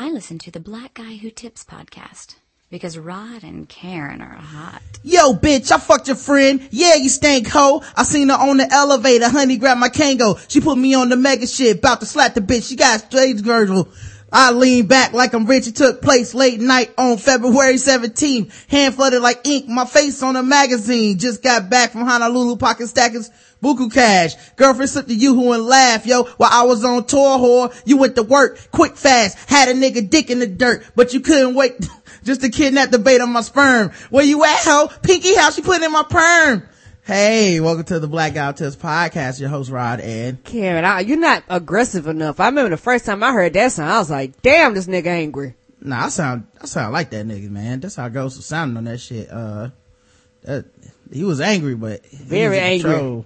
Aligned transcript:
I 0.00 0.10
listen 0.10 0.38
to 0.38 0.52
the 0.52 0.60
Black 0.60 0.94
Guy 0.94 1.16
Who 1.16 1.28
Tips 1.28 1.64
podcast 1.64 2.36
because 2.70 2.96
Rod 2.96 3.42
and 3.42 3.68
Karen 3.68 4.22
are 4.22 4.36
hot. 4.36 4.80
Yo, 5.02 5.32
bitch, 5.32 5.72
I 5.72 5.78
fucked 5.78 6.06
your 6.06 6.14
friend. 6.14 6.68
Yeah, 6.70 6.94
you 6.94 7.08
stank 7.08 7.48
hoe. 7.48 7.82
I 7.96 8.04
seen 8.04 8.28
her 8.28 8.36
on 8.36 8.58
the 8.58 8.72
elevator. 8.72 9.28
Honey 9.28 9.56
grabbed 9.56 9.80
my 9.80 9.88
Kangol. 9.88 10.38
She 10.48 10.60
put 10.60 10.78
me 10.78 10.94
on 10.94 11.08
the 11.08 11.16
mega 11.16 11.48
shit. 11.48 11.78
About 11.78 11.98
to 11.98 12.06
slap 12.06 12.34
the 12.34 12.40
bitch. 12.40 12.68
She 12.68 12.76
got 12.76 13.00
straight 13.00 13.42
girdle. 13.42 13.88
I 14.32 14.52
lean 14.52 14.86
back 14.86 15.12
like 15.14 15.32
I'm 15.32 15.46
rich. 15.46 15.66
It 15.66 15.76
took 15.76 16.02
place 16.02 16.34
late 16.34 16.60
night 16.60 16.92
on 16.98 17.16
February 17.16 17.74
17th. 17.74 18.70
Hand 18.70 18.94
flooded 18.94 19.22
like 19.22 19.46
ink. 19.46 19.68
My 19.68 19.86
face 19.86 20.22
on 20.22 20.36
a 20.36 20.42
magazine. 20.42 21.18
Just 21.18 21.42
got 21.42 21.70
back 21.70 21.92
from 21.92 22.02
Honolulu 22.02 22.56
pocket 22.56 22.88
stackers. 22.88 23.30
Buku 23.62 23.92
cash. 23.92 24.34
Girlfriend 24.56 24.90
slipped 24.90 25.08
to 25.08 25.14
you 25.14 25.34
who 25.34 25.52
and 25.52 25.64
laugh, 25.64 26.06
yo. 26.06 26.24
While 26.24 26.50
I 26.52 26.64
was 26.64 26.84
on 26.84 27.06
tour 27.06 27.38
whore, 27.38 27.82
you 27.86 27.96
went 27.96 28.16
to 28.16 28.22
work 28.22 28.70
quick 28.70 28.96
fast. 28.96 29.38
Had 29.48 29.68
a 29.68 29.74
nigga 29.74 30.08
dick 30.08 30.30
in 30.30 30.38
the 30.38 30.46
dirt, 30.46 30.84
but 30.94 31.14
you 31.14 31.20
couldn't 31.20 31.54
wait 31.54 31.88
just 32.24 32.42
to 32.42 32.50
kidnap 32.50 32.90
the 32.90 32.98
bait 32.98 33.20
on 33.20 33.32
my 33.32 33.40
sperm. 33.40 33.90
Where 34.10 34.24
you 34.24 34.44
at, 34.44 34.58
ho? 34.60 34.90
Pinky 35.02 35.34
how 35.34 35.50
she 35.50 35.62
put 35.62 35.82
in 35.82 35.90
my 35.90 36.04
perm. 36.08 36.68
Hey, 37.08 37.58
welcome 37.58 37.84
to 37.84 38.00
the 38.00 38.06
Black 38.06 38.34
Who 38.34 38.52
Tips 38.52 38.76
podcast. 38.76 39.40
Your 39.40 39.48
host 39.48 39.70
Rod 39.70 39.98
and 40.00 40.44
Karen, 40.44 40.84
I, 40.84 41.00
you're 41.00 41.16
not 41.16 41.42
aggressive 41.48 42.06
enough. 42.06 42.38
I 42.38 42.48
remember 42.48 42.68
the 42.68 42.76
first 42.76 43.06
time 43.06 43.22
I 43.22 43.32
heard 43.32 43.54
that 43.54 43.72
song, 43.72 43.88
I 43.88 43.98
was 43.98 44.10
like, 44.10 44.42
damn, 44.42 44.74
this 44.74 44.86
nigga 44.86 45.06
angry. 45.06 45.54
Nah, 45.80 46.04
I 46.04 46.08
sound, 46.10 46.48
I 46.60 46.66
sound 46.66 46.92
like 46.92 47.08
that 47.08 47.26
nigga, 47.26 47.48
man. 47.48 47.80
That's 47.80 47.96
how 47.96 48.10
Ghost 48.10 48.36
was 48.36 48.44
sounding 48.44 48.76
on 48.76 48.84
that 48.84 48.98
shit. 48.98 49.30
Uh, 49.30 49.70
that, 50.42 50.66
he 51.10 51.24
was 51.24 51.40
angry, 51.40 51.76
but 51.76 52.04
Very 52.10 52.58
angry. 52.58 52.90
control. 52.90 53.24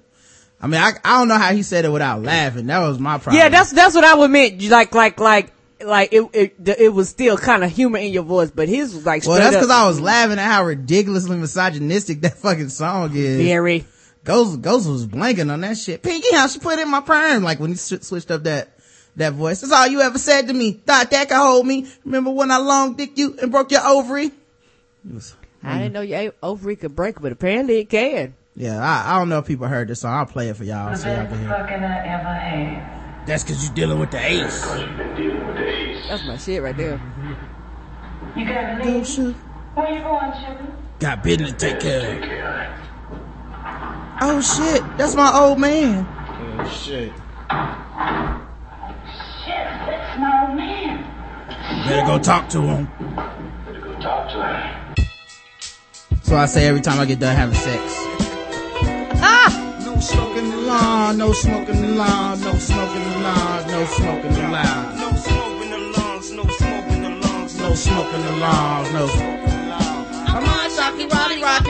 I 0.61 0.69
mean, 0.69 0.81
I, 0.81 0.93
I 1.05 1.19
don't 1.19 1.27
know 1.27 1.39
how 1.39 1.53
he 1.53 1.65
said 1.65 1.85
it 1.85 1.91
without 1.91 2.23
laughing. 2.23 2.67
That 2.67 2.87
was 2.87 3.01
my 3.01 3.19
problem. 3.19 3.43
Yeah, 3.43 3.49
that's, 3.49 3.73
that's 3.73 3.97
what 3.97 4.05
I 4.05 4.15
would 4.15 4.31
mean. 4.31 4.61
Like, 4.69 4.95
like, 4.95 5.19
like, 5.19 5.53
like 5.87 6.13
it, 6.13 6.23
it, 6.33 6.57
it 6.79 6.93
was 6.93 7.09
still 7.09 7.37
kind 7.37 7.65
of 7.65 7.71
humor 7.71 7.99
in 7.99 8.13
your 8.13 8.23
voice, 8.23 8.51
but 8.51 8.69
his 8.69 8.95
was 8.95 9.05
like 9.07 9.27
well, 9.27 9.39
that's 9.39 9.57
because 9.57 9.71
I 9.71 9.87
was 9.87 10.01
laughing 10.01 10.39
at 10.39 10.45
how 10.51 10.65
ridiculously 10.65 11.37
misogynistic 11.37 12.21
that 12.23 12.39
fucking 12.39 12.69
song 12.71 13.11
is. 13.15 13.39
very. 13.45 13.85
Ghost, 14.25 14.63
Ghost 14.63 14.89
was 14.89 15.05
blanking 15.07 15.53
on 15.53 15.63
that 15.63 15.77
shit. 15.77 16.03
Pinky, 16.03 16.35
how 16.35 16.47
she 16.47 16.61
put 16.61 16.79
in 16.79 16.89
my 16.89 17.01
perm? 17.01 17.43
Like 17.43 17.59
when 17.59 17.71
he 17.71 17.77
switched 17.77 18.31
up 18.31 18.45
that, 18.45 18.79
that 19.17 19.33
voice. 19.33 19.61
That's 19.61 19.73
all 19.73 19.89
you 19.89 20.01
ever 20.01 20.17
said 20.19 20.47
to 20.47 20.55
me. 20.55 20.73
Thought 20.73 21.11
that 21.11 21.29
could 21.29 21.37
hold 21.37 21.67
me. 21.67 21.89
Remember 22.05 22.31
when 22.31 22.51
I 22.53 22.59
long 22.59 22.95
dick 22.95 23.19
you 23.19 23.37
and 23.43 23.51
broke 23.51 23.73
your 23.73 23.85
ovary? 23.85 24.27
It 24.27 24.33
was- 25.13 25.35
I 25.65 25.79
didn't 25.79 25.93
know 25.93 26.01
your 26.01 26.33
ovary 26.43 26.75
could 26.77 26.97
break, 26.97 27.21
but 27.21 27.31
apparently 27.31 27.79
it 27.79 27.89
can. 27.89 28.35
yeah, 28.57 28.81
I, 28.81 29.15
I 29.15 29.19
don't 29.21 29.29
know 29.29 29.39
if 29.39 29.47
people 29.47 29.69
heard 29.69 29.87
this 29.89 30.01
song. 30.01 30.13
I'll 30.15 30.27
play 30.27 30.49
it 30.49 30.57
for 30.57 30.65
y'all 30.65 30.95
so 30.97 31.07
y'all 31.09 31.27
can 31.27 31.39
hear. 31.39 33.02
Fucking 33.27 33.29
I 33.29 33.29
ever 33.29 33.29
had. 33.29 33.29
That's 33.29 33.45
cause 33.45 33.65
you 33.69 33.75
dealing 33.75 33.99
with 33.99 34.11
the 34.11 34.19
ace. 34.19 36.09
That's 36.09 36.25
my 36.27 36.37
shit 36.37 36.63
right 36.63 36.77
there. 36.77 37.01
You 38.37 38.45
gotta 38.47 38.79
Oh, 38.83 38.87
leave. 38.87 39.07
shit. 39.07 39.35
Where 39.75 39.91
you 39.95 40.01
going, 40.03 40.33
sugar? 40.35 40.67
Got 40.99 41.23
business 41.23 41.51
to 41.53 41.57
take 41.57 41.81
care 41.81 42.01
of. 42.01 42.25
Oh 44.25 44.41
shit, 44.41 44.83
that's 44.99 45.15
my 45.17 45.33
old 45.35 45.59
man. 45.59 46.07
Oh 46.59 46.69
shit. 46.69 47.13
Shit, 49.45 49.67
that's 49.87 50.19
my 50.19 50.47
old 50.49 50.57
man. 50.57 51.05
Better 51.87 52.07
go 52.07 52.19
talk 52.19 52.49
to 52.51 52.61
him. 52.61 52.89
Better 53.67 53.81
go 53.81 53.95
talk 54.01 54.29
to 54.31 54.43
him. 54.47 55.07
So 56.23 56.37
I 56.37 56.47
say 56.47 56.67
every 56.69 56.81
time 56.81 57.01
I 57.01 57.05
get 57.05 57.19
done 57.19 57.35
having 57.35 57.55
sex. 57.57 57.83
Ah! 59.25 59.62
No 60.03 60.09
smoking 60.09 60.67
lawn, 60.67 61.17
no 61.17 61.33
smoking 61.33 61.97
lawn, 61.97 62.41
no 62.41 62.59
smoking 62.59 63.23
lawn, 63.23 63.67
no 63.69 63.85
smoking 63.85 64.51
lawn. 64.51 64.97
No 64.99 65.15
smoke 65.15 65.63
in 65.63 65.71
the 65.71 65.79
lungs, 65.79 66.33
no 66.33 66.43
the 66.43 67.11
lungs, 67.23 67.57
No 67.57 67.75
smoke 67.77 68.13
in 68.13 68.21
the 68.23 68.33
lawns, 68.33 68.93
no 68.93 69.07
smoke 69.07 69.45
in 69.45 69.51
the 69.55 69.67
lawns. 69.71 70.19
I'm 70.27 70.45
on 70.45 70.71
shocking, 70.73 71.09
body 71.09 71.41
rocking, 71.41 71.62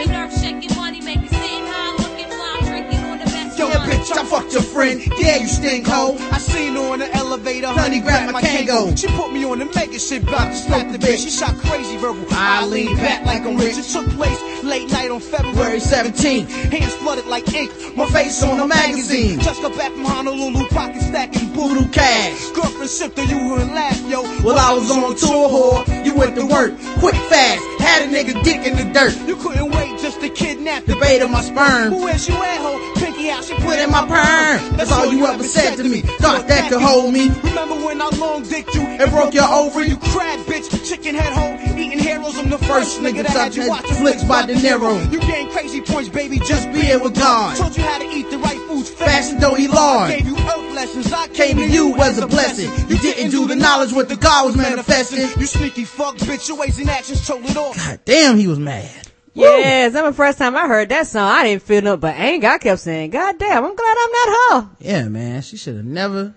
bitch, 4.02 4.16
I 4.16 4.24
fucked 4.24 4.52
your 4.52 4.62
friend. 4.62 5.00
Yeah, 5.18 5.36
you 5.38 5.46
stink 5.46 5.86
hoe. 5.86 6.16
I 6.30 6.38
seen 6.38 6.74
her 6.74 6.92
on 6.92 6.98
the 6.98 7.14
elevator, 7.14 7.68
Honey 7.68 8.00
grabbed 8.00 8.32
my 8.32 8.42
Kangol. 8.42 8.98
She 8.98 9.06
put 9.08 9.32
me 9.32 9.44
on 9.44 9.58
the 9.58 9.66
mega 9.66 9.98
shit, 9.98 10.24
bout 10.26 10.46
to 10.46 10.54
slap 10.54 10.92
the 10.92 10.98
bitch. 10.98 11.24
She 11.24 11.30
shot 11.30 11.56
crazy 11.58 11.96
verbal. 11.96 12.26
I 12.30 12.66
lean 12.66 12.96
back 12.96 13.24
like 13.26 13.42
I'm 13.42 13.56
rich. 13.56 13.78
It 13.78 13.84
took 13.84 14.08
place 14.10 14.40
late 14.62 14.90
night 14.90 15.10
on 15.10 15.20
February 15.20 15.52
February 15.52 15.80
17th. 15.80 16.48
Hands 16.48 16.94
flooded 16.96 17.26
like 17.26 17.52
ink. 17.54 17.70
My 17.96 18.06
face 18.06 18.42
on 18.42 18.60
a 18.60 18.66
magazine. 18.66 19.40
Just 19.40 19.62
got 19.62 19.76
back 19.76 19.92
from 19.92 20.04
Honolulu, 20.04 20.66
pocket 20.68 21.00
stacking 21.02 21.48
Voodoo 21.52 21.88
cash. 21.90 22.50
Girlfriend 22.50 22.90
sipped 22.90 23.18
her, 23.18 23.24
you 23.24 23.54
and 23.54 23.74
laugh, 23.74 24.00
yo. 24.08 24.22
Well, 24.42 24.58
I 24.58 24.72
was 24.72 24.90
on 24.90 25.14
tour 25.16 25.48
whore. 25.48 26.04
You 26.04 26.14
went 26.14 26.34
to 26.36 26.46
work 26.46 26.72
quick 26.98 27.14
fast. 27.30 27.62
Had 27.80 28.08
a 28.08 28.12
nigga 28.12 28.42
dick 28.42 28.66
in 28.66 28.76
the 28.76 28.92
dirt. 28.92 29.16
You 29.28 29.36
couldn't 29.36 29.70
wait 29.70 30.00
just 30.00 30.20
to 30.20 30.28
kidnap 30.28 30.84
The 30.84 30.96
bait 30.96 31.22
of 31.22 31.30
my 31.30 31.42
sperm. 31.42 31.92
Who 31.92 32.08
is 32.08 32.28
you 32.28 32.34
at, 32.34 32.58
ho? 32.58 32.92
Pinky 32.96 33.30
out, 33.30 33.44
she 33.44 33.54
Put 33.54 33.78
in 33.78 33.90
my 33.92 34.00
perm. 34.08 34.76
That's 34.76 34.90
all 34.90 35.12
you 35.12 35.26
ever 35.26 35.44
said 35.44 35.76
to 35.76 35.84
me. 35.84 36.00
Thought 36.00 36.48
that 36.48 36.70
could 36.70 36.80
hold 36.80 37.12
me. 37.12 37.28
Remember 37.28 37.76
when 37.84 38.00
I 38.00 38.08
long 38.16 38.42
dicked 38.42 38.74
you 38.74 38.80
And 38.80 39.10
broke 39.10 39.34
your 39.34 39.44
ovary. 39.44 39.88
You 39.88 39.98
crab 39.98 40.40
bitch, 40.46 40.66
chicken 40.88 41.14
head 41.14 41.32
hoe, 41.32 41.54
eating 41.78 41.98
heroes. 41.98 42.38
I'm 42.38 42.48
the 42.48 42.58
first, 42.58 43.00
nigga 43.00 43.22
that 43.22 43.30
had 43.30 43.54
you 43.54 43.68
watching 43.68 43.94
flicks 43.96 44.24
by 44.24 44.46
De 44.46 44.54
Niro. 44.54 45.12
You 45.12 45.20
gain 45.20 45.50
crazy 45.50 45.82
points, 45.82 46.08
baby, 46.08 46.38
Just 46.38 46.72
being 46.72 47.02
with 47.02 47.14
God. 47.14 47.56
Told 47.56 47.76
you 47.76 47.82
how 47.82 47.98
to 47.98 48.06
eat 48.06 48.30
the 48.30 48.38
right 48.38 48.58
foods 48.68 48.88
Fashion 48.88 49.38
though 49.38 49.54
he 49.54 49.68
Lord. 49.68 50.10
Gave 50.10 50.26
you 50.26 50.36
earth 50.36 50.74
lessons. 50.74 51.12
I 51.12 51.28
Came 51.28 51.56
to 51.58 51.68
you 51.68 51.94
as 51.96 52.18
a 52.18 52.26
blessing. 52.26 52.70
You 52.88 52.98
didn't 52.98 53.30
do 53.30 53.46
the 53.46 53.56
knowledge 53.56 53.92
what 53.92 54.08
the 54.08 54.16
God 54.16 54.46
was 54.46 54.56
manifesting. 54.56 55.28
You 55.40 55.46
sneaky 55.46 55.84
fuck 55.84 56.16
bitch, 56.16 56.48
your 56.48 56.58
ways 56.58 56.78
and 56.78 56.88
actions 56.88 57.26
told 57.26 57.44
it 57.44 57.56
all. 57.56 57.74
God 57.74 58.00
damn, 58.04 58.36
he 58.36 58.48
was 58.48 58.58
mad. 58.58 59.11
Yes, 59.34 59.92
that's 59.92 60.06
the 60.06 60.12
first 60.12 60.38
time 60.38 60.56
I 60.56 60.66
heard 60.66 60.88
that 60.90 61.06
song. 61.06 61.30
I 61.30 61.44
didn't 61.44 61.62
feel 61.62 61.82
no 61.82 61.96
but 61.96 62.14
anger. 62.14 62.48
I 62.48 62.58
kept 62.58 62.80
saying, 62.80 63.10
God 63.10 63.38
damn, 63.38 63.64
I'm 63.64 63.74
glad 63.74 63.96
I'm 64.00 64.12
not 64.12 64.28
her. 64.62 64.70
Yeah, 64.80 65.08
man, 65.08 65.42
she 65.42 65.56
should 65.56 65.76
have 65.76 65.84
never. 65.84 66.34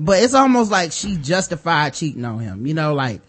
But 0.00 0.22
it's 0.22 0.34
almost 0.34 0.70
like 0.70 0.92
she 0.92 1.16
justified 1.16 1.94
cheating 1.94 2.24
on 2.24 2.38
him. 2.38 2.66
You 2.66 2.74
know, 2.74 2.94
like 2.94 3.20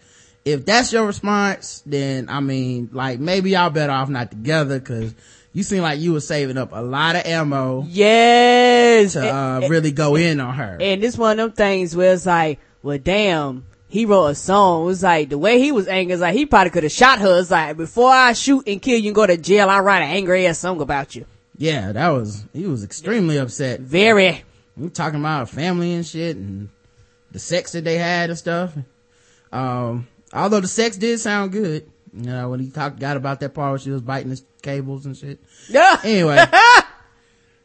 if 0.44 0.64
that's 0.64 0.92
your 0.92 1.06
response, 1.06 1.82
then 1.84 2.28
I 2.28 2.40
mean, 2.40 2.90
like 2.92 3.18
maybe 3.18 3.50
y'all 3.50 3.70
better 3.70 3.92
off 3.92 4.08
not 4.08 4.30
together 4.30 4.78
because 4.78 5.14
you 5.52 5.62
seem 5.62 5.82
like 5.82 6.00
you 6.00 6.12
were 6.12 6.20
saving 6.20 6.56
up 6.58 6.70
a 6.72 6.80
lot 6.82 7.16
of 7.16 7.24
ammo 7.26 7.84
Yes. 7.88 9.12
to 9.12 9.20
And- 9.20 9.64
uh, 9.64 9.68
really 9.68 9.90
go 9.92 10.16
in 10.16 10.40
on 10.40 10.54
her. 10.54 10.78
And 10.80 11.02
this 11.02 11.18
one 11.18 11.38
of 11.38 11.50
them 11.50 11.56
things 11.56 11.94
where 11.96 12.12
it's 12.14 12.26
like, 12.26 12.60
well, 12.82 12.98
damn, 12.98 13.64
he 13.94 14.06
wrote 14.06 14.26
a 14.26 14.34
song. 14.34 14.82
It 14.82 14.86
was 14.86 15.04
like 15.04 15.28
the 15.28 15.38
way 15.38 15.60
he 15.60 15.70
was 15.70 15.86
angry. 15.86 16.14
It's 16.14 16.20
like 16.20 16.34
he 16.34 16.46
probably 16.46 16.70
could 16.70 16.82
have 16.82 16.90
shot 16.90 17.20
her. 17.20 17.38
It's 17.38 17.52
like 17.52 17.76
before 17.76 18.10
I 18.10 18.32
shoot 18.32 18.66
and 18.66 18.82
kill 18.82 18.98
you 18.98 19.10
and 19.10 19.14
go 19.14 19.24
to 19.24 19.36
jail, 19.36 19.70
I 19.70 19.78
write 19.78 20.02
an 20.02 20.10
angry 20.10 20.48
ass 20.48 20.58
song 20.58 20.80
about 20.80 21.14
you. 21.14 21.26
Yeah, 21.56 21.92
that 21.92 22.08
was 22.08 22.44
he 22.52 22.66
was 22.66 22.82
extremely 22.82 23.38
upset. 23.38 23.78
Very. 23.78 24.42
We 24.76 24.88
talking 24.88 25.20
about 25.20 25.48
family 25.48 25.92
and 25.92 26.04
shit 26.04 26.36
and 26.36 26.70
the 27.30 27.38
sex 27.38 27.70
that 27.70 27.84
they 27.84 27.96
had 27.96 28.30
and 28.30 28.38
stuff. 28.38 28.76
Um, 29.52 30.08
although 30.32 30.58
the 30.58 30.66
sex 30.66 30.96
did 30.96 31.20
sound 31.20 31.52
good, 31.52 31.88
you 32.12 32.24
know, 32.24 32.50
when 32.50 32.58
he 32.58 32.70
talked, 32.70 32.98
got 32.98 33.16
about 33.16 33.38
that 33.40 33.54
part 33.54 33.70
where 33.70 33.78
she 33.78 33.92
was 33.92 34.02
biting 34.02 34.30
his 34.30 34.42
cables 34.60 35.06
and 35.06 35.16
shit. 35.16 35.38
Yeah. 35.68 36.00
Anyway, 36.02 36.44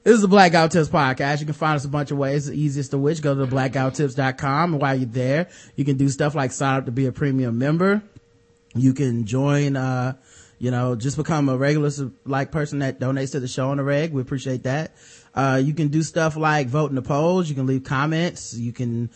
this 0.03 0.15
is 0.15 0.21
the 0.21 0.27
Black 0.27 0.53
Guy 0.53 0.63
Who 0.63 0.69
Tips 0.69 0.89
podcast. 0.89 1.39
You 1.39 1.45
can 1.45 1.53
find 1.53 1.75
us 1.75 1.85
a 1.85 1.89
bunch 1.89 2.11
of 2.11 2.17
ways. 2.17 2.45
The 2.45 2.53
easiest 2.53 2.93
of 2.93 3.01
which, 3.01 3.21
go 3.21 3.35
to 3.35 3.45
blackguywhotips.com. 3.45 4.73
And 4.73 4.81
while 4.81 4.95
you're 4.95 5.05
there, 5.05 5.49
you 5.75 5.83
can 5.83 5.97
do 5.97 6.09
stuff 6.09 6.35
like 6.35 6.51
sign 6.51 6.77
up 6.77 6.85
to 6.85 6.91
be 6.91 7.05
a 7.05 7.11
premium 7.11 7.57
member. 7.57 8.01
You 8.75 8.93
can 8.93 9.25
join, 9.25 9.75
uh, 9.75 10.13
you 10.57 10.71
know, 10.71 10.95
just 10.95 11.17
become 11.17 11.49
a 11.49 11.57
regular 11.57 11.91
like 12.25 12.51
person 12.51 12.79
that 12.79 12.99
donates 12.99 13.31
to 13.31 13.39
the 13.39 13.47
show 13.47 13.69
on 13.69 13.77
the 13.77 13.83
reg. 13.83 14.13
We 14.13 14.21
appreciate 14.21 14.63
that. 14.63 14.93
Uh, 15.35 15.61
you 15.63 15.73
can 15.73 15.89
do 15.89 16.01
stuff 16.01 16.37
like 16.37 16.67
vote 16.67 16.89
in 16.89 16.95
the 16.95 17.01
polls. 17.01 17.49
You 17.49 17.55
can 17.55 17.65
leave 17.65 17.83
comments. 17.83 18.53
You 18.53 18.71
can 18.71 19.09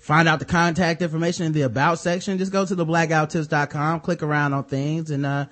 find 0.00 0.28
out 0.28 0.38
the 0.38 0.44
contact 0.44 1.02
information 1.02 1.46
in 1.46 1.52
the 1.52 1.62
about 1.62 1.98
section. 1.98 2.38
Just 2.38 2.52
go 2.52 2.64
to 2.64 2.74
the 2.74 2.86
blackguywhotips.com, 2.86 4.00
click 4.00 4.22
around 4.22 4.52
on 4.52 4.64
things 4.64 5.10
and, 5.10 5.24
uh, 5.24 5.46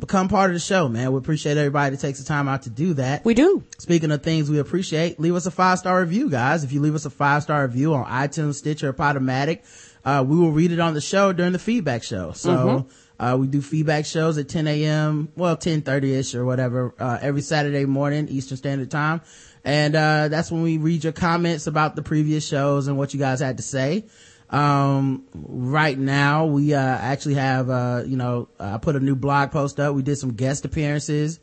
become 0.00 0.28
part 0.28 0.50
of 0.50 0.54
the 0.54 0.60
show, 0.60 0.88
man. 0.88 1.12
We 1.12 1.18
appreciate 1.18 1.56
everybody 1.56 1.94
that 1.94 2.02
takes 2.02 2.18
the 2.18 2.24
time 2.24 2.48
out 2.48 2.62
to 2.62 2.70
do 2.70 2.94
that. 2.94 3.24
We 3.24 3.34
do. 3.34 3.62
Speaking 3.78 4.10
of 4.10 4.22
things 4.22 4.50
we 4.50 4.58
appreciate, 4.58 5.20
leave 5.20 5.34
us 5.34 5.46
a 5.46 5.50
five 5.50 5.78
star 5.78 6.00
review, 6.00 6.28
guys. 6.30 6.64
If 6.64 6.72
you 6.72 6.80
leave 6.80 6.94
us 6.94 7.04
a 7.04 7.10
five 7.10 7.42
star 7.42 7.62
review 7.66 7.94
on 7.94 8.06
iTunes, 8.06 8.54
Stitcher, 8.54 8.88
or 8.88 8.92
Podomatic, 8.92 9.60
uh, 10.04 10.24
we 10.26 10.36
will 10.36 10.50
read 10.50 10.72
it 10.72 10.80
on 10.80 10.94
the 10.94 11.00
show 11.00 11.32
during 11.32 11.52
the 11.52 11.58
feedback 11.58 12.02
show. 12.02 12.32
So, 12.32 12.86
uh, 13.20 13.36
we 13.38 13.46
do 13.46 13.60
feedback 13.60 14.06
shows 14.06 14.38
at 14.38 14.48
10 14.48 14.66
a.m., 14.66 15.30
well, 15.36 15.54
10.30ish 15.56 16.34
or 16.34 16.46
whatever, 16.46 16.94
uh, 16.98 17.18
every 17.20 17.42
Saturday 17.42 17.84
morning, 17.84 18.28
Eastern 18.28 18.56
Standard 18.56 18.90
Time. 18.90 19.20
And, 19.62 19.94
uh, 19.94 20.28
that's 20.28 20.50
when 20.50 20.62
we 20.62 20.78
read 20.78 21.04
your 21.04 21.12
comments 21.12 21.66
about 21.66 21.96
the 21.96 22.02
previous 22.02 22.46
shows 22.46 22.88
and 22.88 22.96
what 22.96 23.12
you 23.12 23.20
guys 23.20 23.40
had 23.40 23.58
to 23.58 23.62
say. 23.62 24.06
Um, 24.50 25.24
right 25.32 25.96
now 25.96 26.46
we, 26.46 26.74
uh, 26.74 26.78
actually 26.80 27.34
have, 27.34 27.70
uh, 27.70 28.02
you 28.04 28.16
know, 28.16 28.48
I 28.58 28.78
put 28.78 28.96
a 28.96 29.00
new 29.00 29.14
blog 29.14 29.52
post 29.52 29.78
up. 29.78 29.94
We 29.94 30.02
did 30.02 30.16
some 30.16 30.32
guest 30.32 30.64
appearances, 30.64 31.38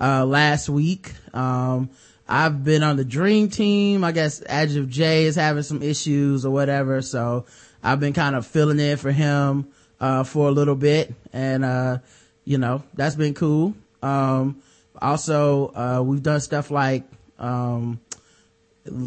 uh, 0.00 0.24
last 0.24 0.68
week. 0.68 1.12
Um, 1.34 1.90
I've 2.28 2.62
been 2.62 2.82
on 2.84 2.96
the 2.96 3.04
dream 3.04 3.48
team. 3.48 4.04
I 4.04 4.12
guess 4.12 4.42
Adjective 4.48 4.88
J 4.88 5.24
is 5.24 5.34
having 5.34 5.64
some 5.64 5.82
issues 5.82 6.46
or 6.46 6.50
whatever. 6.50 7.02
So, 7.02 7.46
I've 7.82 7.98
been 7.98 8.12
kind 8.12 8.36
of 8.36 8.46
filling 8.46 8.78
in 8.78 8.96
for 8.96 9.10
him, 9.10 9.66
uh, 10.00 10.22
for 10.22 10.48
a 10.48 10.52
little 10.52 10.76
bit. 10.76 11.12
And, 11.32 11.64
uh, 11.64 11.98
you 12.44 12.58
know, 12.58 12.84
that's 12.94 13.16
been 13.16 13.34
cool. 13.34 13.74
Um, 14.02 14.62
also, 15.00 15.72
uh, 15.74 16.02
we've 16.04 16.22
done 16.22 16.40
stuff 16.40 16.70
like, 16.70 17.02
um, 17.40 17.98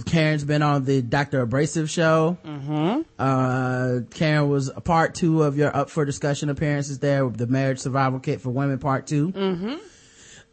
Karen's 0.06 0.45
been 0.45 0.62
on 0.62 0.86
the 0.86 1.01
Dr. 1.01 1.42
Abrasive 1.42 1.89
show. 1.89 2.38
Mm-hmm. 2.45 3.01
Uh, 3.19 4.00
Karen 4.12 4.50
was 4.50 4.69
a 4.69 4.80
part 4.80 5.16
two 5.16 5.44
of 5.44 5.57
your 5.57 5.75
up 5.75 5.89
for 5.89 6.06
discussion 6.06 6.50
appearances 6.50 7.00
there 7.00 7.25
with 7.25 7.38
the 7.38 7.48
marriage 7.48 7.80
survival 7.80 8.19
kit 8.19 8.39
for 8.42 8.51
women 8.51 8.80
part 8.80 9.06
2 9.07 9.31
Mm-hmm. 9.31 9.75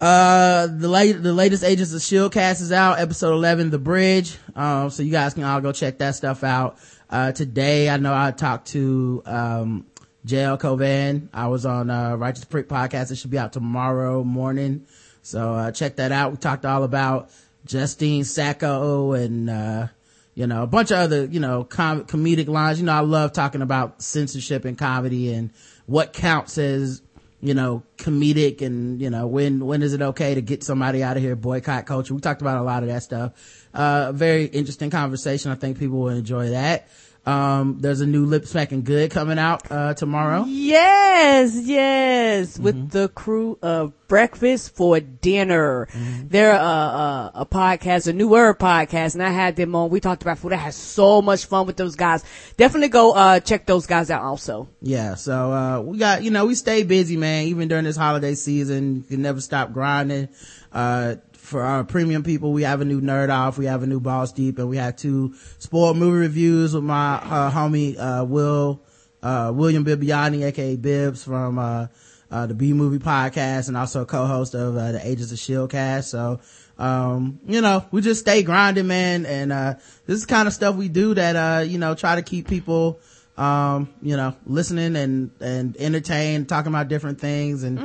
Uh, 0.00 0.66
the 0.66 0.88
late, 0.88 1.12
the 1.12 1.32
latest 1.32 1.62
Agents 1.62 1.92
of 1.92 2.02
Shield 2.02 2.32
cast 2.32 2.60
is 2.60 2.72
out, 2.72 2.98
episode 2.98 3.34
11, 3.34 3.70
The 3.70 3.78
Bridge. 3.78 4.36
Um, 4.56 4.90
so 4.90 5.04
you 5.04 5.12
guys 5.12 5.32
can 5.34 5.44
all 5.44 5.60
go 5.60 5.70
check 5.70 5.98
that 5.98 6.16
stuff 6.16 6.42
out. 6.42 6.76
Uh, 7.08 7.30
today 7.30 7.88
I 7.88 7.98
know 7.98 8.12
I 8.12 8.32
talked 8.32 8.69
to, 8.69 9.22
um, 9.26 9.86
JL 10.26 10.58
Cauvin. 10.58 11.28
I 11.32 11.46
was 11.46 11.64
on, 11.64 11.88
uh, 11.88 12.16
Righteous 12.16 12.44
Prick 12.46 12.69
podcast. 12.69 13.12
It 13.12 13.16
should 13.16 13.30
be 13.30 13.38
out 13.38 13.52
tomorrow 13.52 14.24
morning. 14.24 14.86
So, 15.22 15.54
uh, 15.54 15.70
check 15.70 15.94
that 15.96 16.10
out. 16.10 16.32
We 16.32 16.36
talked 16.38 16.64
all 16.64 16.82
about 16.82 17.30
Justine 17.64 18.24
Sacco 18.24 19.12
and, 19.12 19.48
uh, 19.48 19.88
you 20.34 20.46
know, 20.46 20.62
a 20.62 20.66
bunch 20.66 20.90
of 20.90 20.98
other, 20.98 21.24
you 21.26 21.40
know, 21.40 21.64
com- 21.64 22.04
comedic 22.04 22.48
lines. 22.48 22.80
You 22.80 22.86
know, 22.86 22.92
I 22.92 23.00
love 23.00 23.32
talking 23.32 23.62
about 23.62 24.02
censorship 24.02 24.64
and 24.64 24.76
comedy 24.78 25.32
and 25.32 25.50
what 25.86 26.12
counts 26.12 26.58
as, 26.58 27.02
you 27.40 27.54
know, 27.54 27.82
comedic 27.98 28.62
and, 28.62 29.00
you 29.00 29.10
know, 29.10 29.26
when, 29.26 29.66
when 29.66 29.82
is 29.82 29.92
it 29.92 30.02
okay 30.02 30.34
to 30.34 30.40
get 30.40 30.64
somebody 30.64 31.02
out 31.02 31.16
of 31.16 31.22
here, 31.22 31.36
boycott 31.36 31.86
culture. 31.86 32.14
We 32.14 32.20
talked 32.20 32.40
about 32.40 32.58
a 32.58 32.62
lot 32.62 32.82
of 32.82 32.88
that 32.88 33.02
stuff. 33.02 33.32
Uh, 33.74 34.12
very 34.12 34.46
interesting 34.46 34.90
conversation. 34.90 35.50
I 35.50 35.56
think 35.56 35.78
people 35.78 35.98
will 35.98 36.08
enjoy 36.08 36.50
that. 36.50 36.88
Um, 37.24 37.78
there's 37.78 38.00
a 38.00 38.06
new 38.06 38.26
lip 38.26 38.46
smacking 38.46 38.82
good 38.82 39.12
coming 39.12 39.38
out, 39.38 39.70
uh, 39.70 39.94
tomorrow. 39.94 40.44
Yes, 40.48 41.56
yes, 41.56 42.58
with 42.58 42.90
the 42.90 43.08
crew 43.10 43.58
of 43.62 43.92
Breakfast 44.08 44.74
for 44.74 44.98
Dinner. 44.98 45.86
They're 46.24 46.52
uh, 46.52 46.58
uh, 46.58 47.30
a 47.34 47.46
podcast, 47.46 48.08
a 48.08 48.12
newer 48.12 48.54
podcast, 48.54 49.14
and 49.14 49.22
I 49.22 49.30
had 49.30 49.54
them 49.54 49.74
on. 49.76 49.90
We 49.90 50.00
talked 50.00 50.22
about 50.22 50.38
food. 50.38 50.52
I 50.52 50.56
had 50.56 50.74
so 50.74 51.22
much 51.22 51.46
fun 51.46 51.66
with 51.66 51.76
those 51.76 51.94
guys. 51.94 52.24
Definitely 52.56 52.88
go 52.88 53.12
uh, 53.12 53.38
check 53.38 53.66
those 53.66 53.86
guys 53.86 54.10
out 54.10 54.22
also. 54.22 54.69
Yeah, 54.80 55.14
so 55.14 55.52
uh 55.52 55.80
we 55.80 55.98
got 55.98 56.24
you 56.24 56.32
know 56.32 56.46
we 56.46 56.56
stay 56.56 56.82
busy, 56.82 57.16
man. 57.16 57.46
Even 57.46 57.69
during 57.69 57.84
this 57.84 57.96
holiday 57.96 58.34
season, 58.34 58.96
you 58.96 59.02
can 59.02 59.22
never 59.22 59.40
stop 59.40 59.72
grinding. 59.72 60.28
Uh, 60.72 61.16
for 61.52 61.62
our 61.62 61.84
premium 61.84 62.25
people, 62.25 62.52
we 62.52 62.62
have 62.62 62.81
a 62.81 62.84
new 62.84 63.00
nerd 63.00 63.31
off, 63.31 63.58
we 63.58 63.66
have 63.66 63.84
a 63.84 63.87
new 63.87 64.00
balls 64.00 64.32
deep, 64.32 64.58
and 64.58 64.69
we 64.69 64.78
have 64.78 64.96
two 64.96 65.34
spoiled 65.58 65.96
movie 65.96 66.19
reviews 66.19 66.75
with 66.75 66.82
my 66.82 67.14
uh, 67.16 67.50
homie 67.52 67.96
uh, 67.96 68.25
Will 68.25 68.82
uh, 69.22 69.52
William 69.54 69.84
Bibbiani, 69.84 70.44
aka 70.44 70.76
Bibbs 70.76 71.22
from 71.22 71.58
uh, 71.58 71.87
uh, 72.31 72.46
the 72.46 72.54
B 72.54 72.72
Movie 72.72 72.99
Podcast, 72.99 73.69
and 73.69 73.76
also 73.76 74.04
co-host 74.04 74.54
of 74.54 74.76
uh, 74.76 74.93
the 74.93 75.06
Agents 75.06 75.31
of 75.31 75.38
Shield 75.38 75.70
cast. 75.70 76.10
So. 76.10 76.40
Um, 76.78 77.38
you 77.46 77.60
know, 77.60 77.84
we 77.93 78.00
just 78.00 78.20
stay 78.20 78.43
grinding, 78.43 78.88
man. 78.88 79.25
And, 79.25 79.52
uh, 79.52 79.75
this 80.06 80.19
is 80.19 80.26
kind 80.26 80.48
of 80.48 80.55
stuff 80.55 80.75
we 80.75 80.88
do 80.88 81.14
that, 81.14 81.37
uh, 81.37 81.62
you 81.62 81.78
know, 81.78 81.94
try 81.94 82.16
to 82.16 82.22
keep 82.22 82.48
people, 82.48 82.98
um, 83.37 83.88
you 84.02 84.17
know, 84.17 84.37
listening 84.46 84.94
and, 84.96 85.31
and 85.40 85.76
entertained, 85.79 86.49
talking 86.49 86.70
about 86.73 86.88
different 86.88 87.20
things. 87.20 87.62
And 87.62 87.81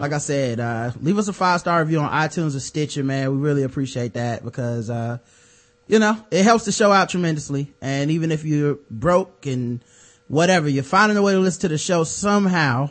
like 0.00 0.12
I 0.12 0.18
said, 0.18 0.58
uh, 0.60 0.90
leave 1.00 1.18
us 1.18 1.28
a 1.28 1.32
five 1.32 1.60
star 1.60 1.80
review 1.80 2.00
on 2.00 2.10
iTunes 2.10 2.56
or 2.56 2.60
Stitcher, 2.60 3.04
man. 3.04 3.30
We 3.32 3.38
really 3.38 3.62
appreciate 3.62 4.14
that 4.14 4.44
because, 4.44 4.90
uh, 4.90 5.18
you 5.86 5.98
know, 5.98 6.22
it 6.30 6.42
helps 6.42 6.64
the 6.64 6.72
show 6.72 6.92
out 6.92 7.08
tremendously. 7.10 7.72
And 7.80 8.10
even 8.10 8.32
if 8.32 8.44
you're 8.44 8.78
broke 8.90 9.46
and 9.46 9.82
whatever, 10.26 10.68
you're 10.68 10.82
finding 10.82 11.16
a 11.16 11.22
way 11.22 11.32
to 11.32 11.38
listen 11.38 11.62
to 11.62 11.68
the 11.68 11.78
show 11.78 12.04
somehow 12.04 12.90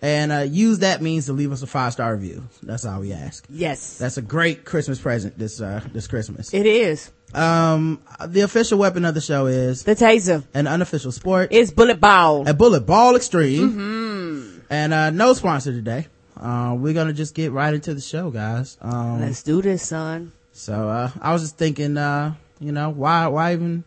and, 0.00 0.30
uh, 0.30 0.38
use 0.40 0.80
that 0.80 1.02
means 1.02 1.26
to 1.26 1.32
leave 1.32 1.50
us 1.50 1.62
a 1.62 1.66
five 1.66 1.92
star 1.94 2.14
review. 2.14 2.44
That's 2.62 2.84
all 2.84 3.00
we 3.00 3.12
ask. 3.12 3.44
Yes, 3.48 3.98
That's 3.98 4.16
a 4.18 4.22
great 4.22 4.64
Christmas 4.64 5.00
present 5.00 5.36
this, 5.38 5.60
uh, 5.60 5.80
this 5.92 6.06
Christmas. 6.06 6.52
it 6.54 6.66
is. 6.66 7.10
Um, 7.34 8.00
the 8.26 8.40
official 8.40 8.78
weapon 8.78 9.04
of 9.04 9.14
the 9.14 9.20
show 9.20 9.46
is 9.46 9.82
The 9.84 9.94
taser 9.94 10.44
an 10.54 10.66
unofficial 10.66 11.12
sport, 11.12 11.52
is 11.52 11.70
bullet 11.70 12.00
ball. 12.00 12.48
a 12.48 12.54
bullet 12.54 12.80
ball 12.86 13.16
extreme. 13.16 14.62
And, 14.70 14.92
uh, 14.92 15.10
no 15.10 15.32
sponsor 15.34 15.72
today. 15.72 16.06
Uh, 16.38 16.74
we're 16.78 16.94
gonna 16.94 17.12
just 17.12 17.34
get 17.34 17.52
right 17.52 17.72
into 17.74 17.94
the 17.94 18.00
show, 18.00 18.30
guys. 18.30 18.76
Um, 18.80 19.20
Let's 19.20 19.42
do 19.42 19.60
this, 19.62 19.86
son. 19.86 20.32
so, 20.52 20.88
uh, 20.88 21.10
I 21.20 21.32
was 21.32 21.42
just 21.42 21.56
thinking, 21.58 21.96
uh, 21.96 22.34
you 22.60 22.72
know, 22.72 22.90
why, 22.90 23.26
why 23.28 23.52
even, 23.52 23.84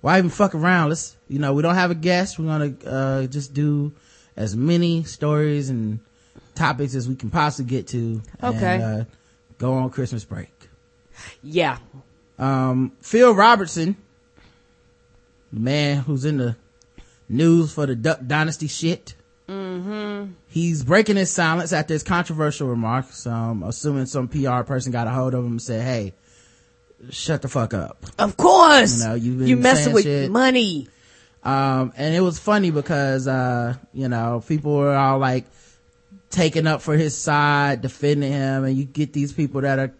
why 0.00 0.18
even 0.18 0.30
fuck 0.30 0.54
around? 0.54 0.88
Let's, 0.90 1.16
you 1.28 1.38
know, 1.38 1.52
we 1.52 1.62
don't 1.62 1.74
have 1.74 1.90
a 1.90 1.94
guest. 1.94 2.38
We're 2.38 2.46
gonna, 2.46 2.74
uh, 2.86 3.26
just 3.26 3.54
do 3.54 3.92
as 4.36 4.56
many 4.56 5.04
stories 5.04 5.68
and 5.70 6.00
topics 6.54 6.94
as 6.94 7.08
we 7.08 7.14
can 7.16 7.30
possibly 7.30 7.70
get 7.70 7.86
to. 7.88 8.22
Okay. 8.42 8.74
And, 8.76 8.82
uh, 8.82 9.04
go 9.58 9.74
on 9.74 9.90
Christmas 9.90 10.24
break. 10.24 10.50
Yeah, 11.42 11.78
Um, 12.38 12.92
Phil 13.00 13.32
Robertson, 13.34 13.96
the 15.52 15.60
man 15.60 15.98
who's 15.98 16.24
in 16.24 16.38
the 16.38 16.56
news 17.28 17.72
for 17.72 17.86
the 17.86 17.94
Duck 17.94 18.20
Dynasty 18.26 18.66
shit. 18.66 19.14
Mm-hmm. 19.48 20.32
He's 20.48 20.82
breaking 20.84 21.16
his 21.16 21.30
silence 21.30 21.72
after 21.72 21.94
his 21.94 22.02
controversial 22.02 22.68
remarks. 22.68 23.26
Um, 23.26 23.62
assuming 23.62 24.06
some 24.06 24.28
PR 24.28 24.62
person 24.62 24.90
got 24.90 25.06
a 25.06 25.10
hold 25.10 25.34
of 25.34 25.44
him 25.44 25.52
and 25.52 25.62
said, 25.62 25.82
"Hey, 25.82 26.14
shut 27.10 27.42
the 27.42 27.48
fuck 27.48 27.74
up." 27.74 28.04
of 28.18 28.36
course. 28.36 29.02
You 29.02 29.08
know, 29.08 29.14
you've 29.14 29.38
been 29.38 29.48
you 29.48 29.56
messing 29.56 29.92
with 29.92 30.04
shit. 30.04 30.30
money. 30.30 30.88
Um, 31.42 31.92
and 31.96 32.14
it 32.14 32.20
was 32.20 32.38
funny 32.38 32.70
because, 32.70 33.28
uh, 33.28 33.74
you 33.92 34.08
know, 34.08 34.42
people 34.48 34.76
were 34.76 34.96
all 34.96 35.18
like 35.18 35.44
taking 36.30 36.66
up 36.66 36.80
for 36.80 36.96
his 36.96 37.16
side, 37.16 37.82
defending 37.82 38.32
him, 38.32 38.64
and 38.64 38.76
you 38.76 38.84
get 38.84 39.12
these 39.12 39.32
people 39.32 39.60
that 39.60 39.78
are 39.78 39.92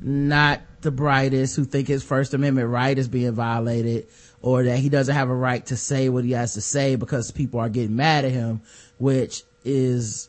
not 0.00 0.60
the 0.84 0.92
brightest 0.92 1.56
who 1.56 1.64
think 1.64 1.88
his 1.88 2.04
First 2.04 2.32
Amendment 2.34 2.68
right 2.68 2.96
is 2.96 3.08
being 3.08 3.32
violated 3.32 4.06
or 4.40 4.62
that 4.62 4.78
he 4.78 4.88
doesn't 4.88 5.14
have 5.14 5.28
a 5.30 5.34
right 5.34 5.64
to 5.66 5.76
say 5.76 6.08
what 6.08 6.24
he 6.24 6.30
has 6.32 6.54
to 6.54 6.60
say 6.60 6.94
because 6.96 7.30
people 7.32 7.58
are 7.60 7.68
getting 7.68 7.96
mad 7.96 8.24
at 8.24 8.30
him, 8.30 8.60
which 8.98 9.42
is 9.64 10.28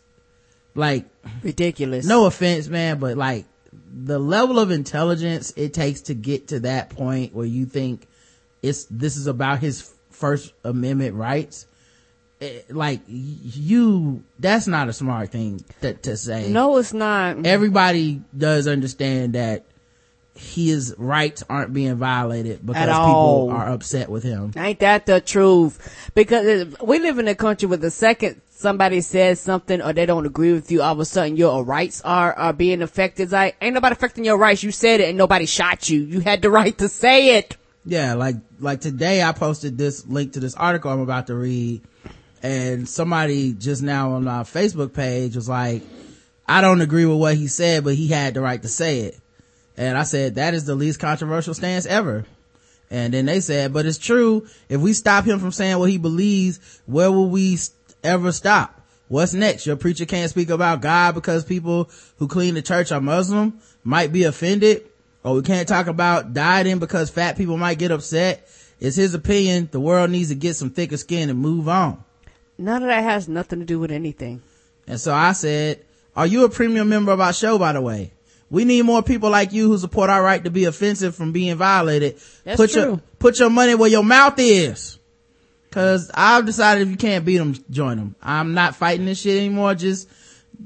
like, 0.74 1.06
Ridiculous. 1.44 2.06
no 2.06 2.26
offense, 2.26 2.68
man, 2.68 2.98
but 3.00 3.16
like 3.18 3.46
the 3.94 4.18
level 4.20 4.58
of 4.58 4.72
intelligence 4.72 5.54
it 5.56 5.74
takes 5.74 6.02
to 6.02 6.14
get 6.14 6.48
to 6.50 6.62
that 6.62 6.90
point 6.90 7.34
where 7.34 7.46
you 7.46 7.66
think 7.66 8.08
it's, 8.62 8.86
this 8.90 9.16
is 9.18 9.28
about 9.28 9.60
his 9.60 9.94
First 10.10 10.54
Amendment 10.64 11.16
rights. 11.16 11.68
eh, 12.42 12.62
like 12.70 13.02
you, 13.08 14.24
that's 14.40 14.66
not 14.68 14.88
a 14.88 14.94
smart 14.94 15.30
thing 15.32 15.64
to, 15.82 15.94
to 15.94 16.16
say 16.18 16.50
no, 16.50 16.78
it's 16.78 16.94
not. 16.94 17.46
everybody 17.46 18.22
does 18.38 18.68
understand 18.68 19.34
that 19.34 19.66
his 20.36 20.94
rights 20.98 21.44
aren't 21.50 21.74
being 21.74 21.96
violated 21.96 22.66
because 22.66 22.86
people 22.86 23.50
are 23.52 23.70
upset 23.70 24.10
with 24.10 24.24
him. 24.24 24.52
Ain't 24.58 24.80
that 24.80 25.06
the 25.06 25.22
truth? 25.22 26.12
Because 26.14 26.46
uh, 26.46 26.86
we 26.86 27.00
live 27.00 27.20
in 27.20 27.28
a 27.28 27.36
country 27.36 27.68
where 27.68 27.78
the 27.78 27.92
second 27.92 28.42
somebody 28.50 29.02
says 29.02 29.40
something 29.40 29.82
or 29.82 29.94
they 29.94 30.06
don't 30.06 30.26
agree 30.26 30.52
with 30.54 30.72
you, 30.72 30.82
all 30.82 30.94
of 30.94 31.00
a 31.00 31.06
sudden 31.06 31.38
your 31.38 31.64
rights 31.64 32.02
are, 32.02 32.34
are 32.34 32.54
being 32.54 32.82
affected. 32.82 33.24
It's 33.24 33.32
like, 33.32 33.56
ain't 33.62 33.74
nobody 33.74 33.94
affecting 33.94 34.26
your 34.26 34.38
rights. 34.38 34.64
You 34.64 34.72
said 34.72 35.00
it 35.00 35.10
and 35.10 35.18
nobody 35.18 35.46
shot 35.46 35.90
you. 35.90 36.02
You 36.02 36.20
had 36.20 36.42
the 36.42 36.50
right 36.50 36.78
to 36.80 36.90
say 36.90 37.38
it. 37.38 37.56
Yeah, 37.86 38.16
like, 38.16 38.36
like 38.60 38.82
today 38.82 39.24
I 39.24 39.32
posted 39.32 39.78
this 39.78 40.06
link 40.06 40.34
to 40.34 40.40
this 40.40 40.56
article 40.56 40.92
I'm 40.92 41.00
about 41.00 41.28
to 41.28 41.36
read 41.36 41.82
and 42.44 42.88
somebody 42.88 43.54
just 43.54 43.82
now 43.82 44.12
on 44.12 44.28
our 44.28 44.44
Facebook 44.44 44.94
page 44.94 45.36
was 45.36 45.50
like, 45.50 45.82
I 46.48 46.62
don't 46.62 46.82
agree 46.82 47.06
with 47.06 47.18
what 47.18 47.36
he 47.36 47.48
said, 47.48 47.84
but 47.84 47.96
he 47.96 48.08
had 48.08 48.34
the 48.36 48.42
right 48.42 48.62
to 48.62 48.68
say 48.68 49.00
it. 49.02 49.20
And 49.78 49.98
I 49.98 50.04
said, 50.04 50.36
that 50.36 50.54
is 50.54 50.66
the 50.66 50.76
least 50.76 51.00
controversial 51.00 51.54
stance 51.54 51.86
ever. 51.86 52.26
And 52.90 53.14
then 53.14 53.26
they 53.26 53.40
said, 53.40 53.74
but 53.74 53.86
it's 53.86 53.98
true. 53.98 54.48
If 54.70 54.80
we 54.80 54.94
stop 54.94 55.26
him 55.26 55.40
from 55.40 55.52
saying 55.52 55.80
what 55.80 55.90
he 55.90 55.98
believes, 55.98 56.82
where 56.86 57.12
will 57.12 57.30
we 57.30 57.58
ever 58.04 58.32
stop? 58.32 58.82
What's 59.08 59.34
next? 59.34 59.66
Your 59.66 59.76
preacher 59.76 60.06
can't 60.06 60.30
speak 60.30 60.50
about 60.50 60.82
God 60.82 61.14
because 61.14 61.44
people 61.44 61.90
who 62.18 62.28
clean 62.28 62.54
the 62.56 62.62
church 62.62 62.92
are 62.92 63.02
Muslim 63.02 63.60
might 63.84 64.12
be 64.12 64.24
offended. 64.24 64.84
Or 65.24 65.34
we 65.36 65.42
can't 65.42 65.68
talk 65.68 65.88
about 65.88 66.34
dieting 66.34 66.80
because 66.80 67.10
fat 67.10 67.38
people 67.38 67.58
might 67.58 67.80
get 67.80 67.92
upset. 67.92 68.48
It's 68.80 68.96
his 68.96 69.14
opinion. 69.14 69.70
The 69.72 69.80
world 69.80 70.12
needs 70.12 70.30
to 70.30 70.36
get 70.36 70.56
some 70.56 70.70
thicker 70.70 70.98
skin 70.98 71.30
and 71.30 71.40
move 71.40 71.68
on. 71.68 72.04
None 72.58 72.84
of 72.84 72.88
that 72.88 73.04
has 73.04 73.28
nothing 73.28 73.60
to 73.60 73.66
do 73.66 73.80
with 73.80 73.92
anything. 73.92 74.42
And 74.88 75.00
so 75.00 75.14
I 75.14 75.34
said, 75.34 75.84
are 76.16 76.28
you 76.28 76.46
a 76.46 76.50
premium 76.50 76.90
member 76.90 77.12
of 77.12 77.20
our 77.20 77.34
show, 77.34 77.58
by 77.58 77.74
the 77.74 77.82
way? 77.82 78.12
We 78.50 78.64
need 78.66 78.84
more 78.84 79.02
people 79.02 79.30
like 79.30 79.54
you 79.54 79.68
who 79.68 79.78
support 79.78 80.10
our 80.10 80.22
right 80.24 80.44
to 80.44 80.52
be 80.52 80.66
offensive 80.66 81.16
from 81.16 81.32
being 81.32 81.56
violated. 81.56 82.20
That's 82.44 82.58
put 82.58 82.76
your, 82.76 82.98
put 83.20 83.40
your 83.40 83.50
money 83.50 83.76
where 83.76 83.90
your 83.90 84.04
mouth 84.04 84.36
is. 84.38 85.00
Cause 85.72 86.10
I've 86.14 86.46
decided 86.46 86.84
if 86.84 86.92
you 86.92 86.96
can't 86.96 87.26
beat 87.26 87.38
them, 87.38 87.54
join 87.70 87.98
them. 87.98 88.16
I'm 88.22 88.54
not 88.54 88.78
fighting 88.78 89.06
this 89.06 89.20
shit 89.20 89.36
anymore. 89.38 89.76
Just 89.76 90.08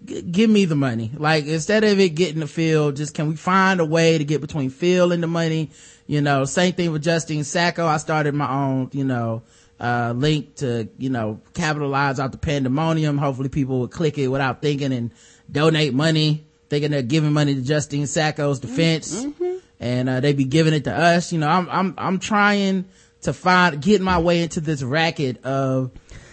g- 0.06 0.22
give 0.22 0.52
me 0.52 0.66
the 0.66 0.76
money. 0.76 1.10
Like 1.16 1.46
instead 1.48 1.84
of 1.84 2.00
it 2.00 2.10
getting 2.10 2.42
the 2.42 2.48
field, 2.48 2.96
just 2.96 3.16
can 3.16 3.28
we 3.28 3.36
find 3.36 3.80
a 3.80 3.86
way 3.86 4.20
to 4.20 4.24
get 4.24 4.40
between 4.40 4.70
Phil 4.70 5.12
and 5.12 5.24
the 5.24 5.28
money? 5.28 5.72
You 6.06 6.22
know, 6.22 6.46
same 6.46 6.74
thing 6.74 6.92
with 6.92 7.04
Justine 7.04 7.44
Sacco. 7.44 7.88
I 7.88 7.98
started 7.98 8.36
my 8.36 8.52
own, 8.52 8.90
you 8.94 9.04
know, 9.04 9.42
uh, 9.80 10.14
link 10.16 10.56
to, 10.58 10.90
you 10.98 11.10
know, 11.10 11.42
capitalize 11.54 12.20
out 12.20 12.32
the 12.32 12.38
pandemonium. 12.38 13.18
Hopefully 13.18 13.50
people 13.50 13.80
would 13.80 13.92
click 13.92 14.18
it 14.18 14.28
without 14.28 14.62
thinking 14.62 14.94
and 14.94 15.12
donate 15.52 15.94
money, 15.94 16.46
thinking 16.70 16.92
they're 16.92 17.02
giving 17.02 17.34
money 17.34 17.56
to 17.56 17.62
Justine 17.62 18.08
Sacco's 18.08 18.60
defense. 18.60 19.26
And, 19.80 20.10
uh, 20.10 20.20
they 20.20 20.34
be 20.34 20.44
giving 20.44 20.74
it 20.74 20.84
to 20.86 20.96
us. 20.96 21.32
You 21.32 21.40
know, 21.40 21.48
I'm, 21.48 21.70
I'm, 21.70 21.94
I'm 21.98 22.20
trying 22.20 22.86
to 23.22 23.34
find, 23.34 23.82
get 23.82 24.02
my 24.02 24.20
way 24.20 24.44
into 24.44 24.62
this 24.62 24.84
racket 24.84 25.44
of, 25.46 25.92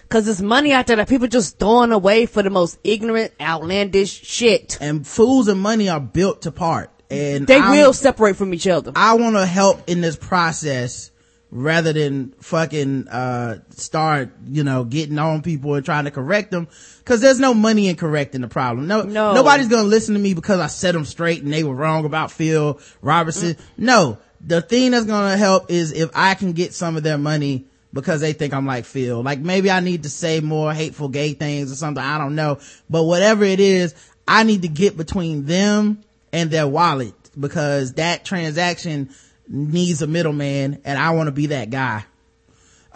Cause 0.09 0.25
there's 0.27 0.41
money 0.41 0.73
out 0.73 0.87
there 0.87 0.95
that 0.97 1.09
people 1.09 1.27
just 1.27 1.59
throwing 1.59 1.91
away 1.91 2.27
for 2.27 2.41
the 2.41 2.51
most 2.51 2.79
ignorant, 2.85 3.33
outlandish 3.41 4.23
shit. 4.25 4.79
and 4.81 5.05
fools 5.05 5.49
and 5.49 5.61
money 5.61 5.89
are 5.89 5.99
built 5.99 6.43
to 6.43 6.53
part. 6.53 6.91
And 7.11 7.47
They 7.47 7.59
I'm- 7.59 7.73
will 7.73 7.93
separate 7.93 8.37
from 8.37 8.55
each 8.55 8.69
other. 8.69 8.93
I 8.95 9.15
want 9.15 9.35
to 9.35 9.45
help 9.47 9.83
in 9.89 10.01
this 10.01 10.15
process 10.17 11.11
rather 11.57 11.93
than 11.93 12.33
fucking, 12.41 13.09
uh, 13.09 13.59
start, 13.71 14.31
you 14.47 14.63
know, 14.65 14.85
getting 14.85 15.19
on 15.19 15.43
people 15.43 15.75
and 15.75 15.85
trying 15.85 16.05
to 16.05 16.11
correct 16.11 16.51
them. 16.51 16.69
Cause 17.05 17.21
there's 17.21 17.41
no 17.41 17.55
money 17.55 17.89
in 17.89 17.97
correcting 17.97 18.41
the 18.41 18.49
problem. 18.49 18.87
No, 18.87 19.03
No. 19.03 19.33
nobody's 19.35 19.69
gonna 19.69 19.89
listen 19.89 20.15
to 20.15 20.21
me 20.21 20.35
because 20.35 20.61
I 20.61 20.67
set 20.67 20.93
them 20.93 21.05
straight 21.05 21.43
and 21.43 21.53
they 21.53 21.65
were 21.65 21.75
wrong 21.75 22.05
about 22.05 22.31
Phil 22.31 22.79
Robertson. 23.01 23.57
No, 23.79 24.19
the 24.45 24.61
thing 24.61 24.91
that's 24.91 25.07
gonna 25.07 25.37
help 25.37 25.71
is 25.71 25.93
if 25.93 26.11
I 26.15 26.35
can 26.35 26.53
get 26.53 26.75
some 26.75 26.97
of 26.97 27.03
their 27.03 27.19
money 27.19 27.67
because 27.93 28.21
they 28.21 28.33
think 28.35 28.53
I'm 28.53 28.67
like 28.67 28.85
Phil. 28.85 29.23
Like 29.23 29.39
maybe 29.39 29.71
I 29.71 29.81
need 29.81 30.03
to 30.03 30.11
say 30.11 30.41
more 30.41 30.73
hateful 30.75 31.09
gay 31.09 31.33
things 31.33 31.73
or 31.73 31.77
something. 31.77 32.03
I 32.03 32.19
don't 32.19 32.35
know. 32.35 32.59
But 32.91 33.05
whatever 33.05 33.45
it 33.45 33.61
is, 33.61 33.95
I 34.29 34.43
need 34.43 34.63
to 34.63 34.69
get 34.69 34.97
between 34.97 35.47
them 35.47 36.03
and 36.33 36.51
their 36.51 36.67
wallet 36.67 37.15
because 37.39 37.95
that 37.95 38.25
transaction 38.25 39.11
needs 39.49 40.03
a 40.03 40.07
middleman 40.07 40.81
and 40.85 40.99
I 40.99 41.11
want 41.11 41.29
to 41.29 41.33
be 41.33 41.47
that 41.47 41.71
guy. 41.71 42.05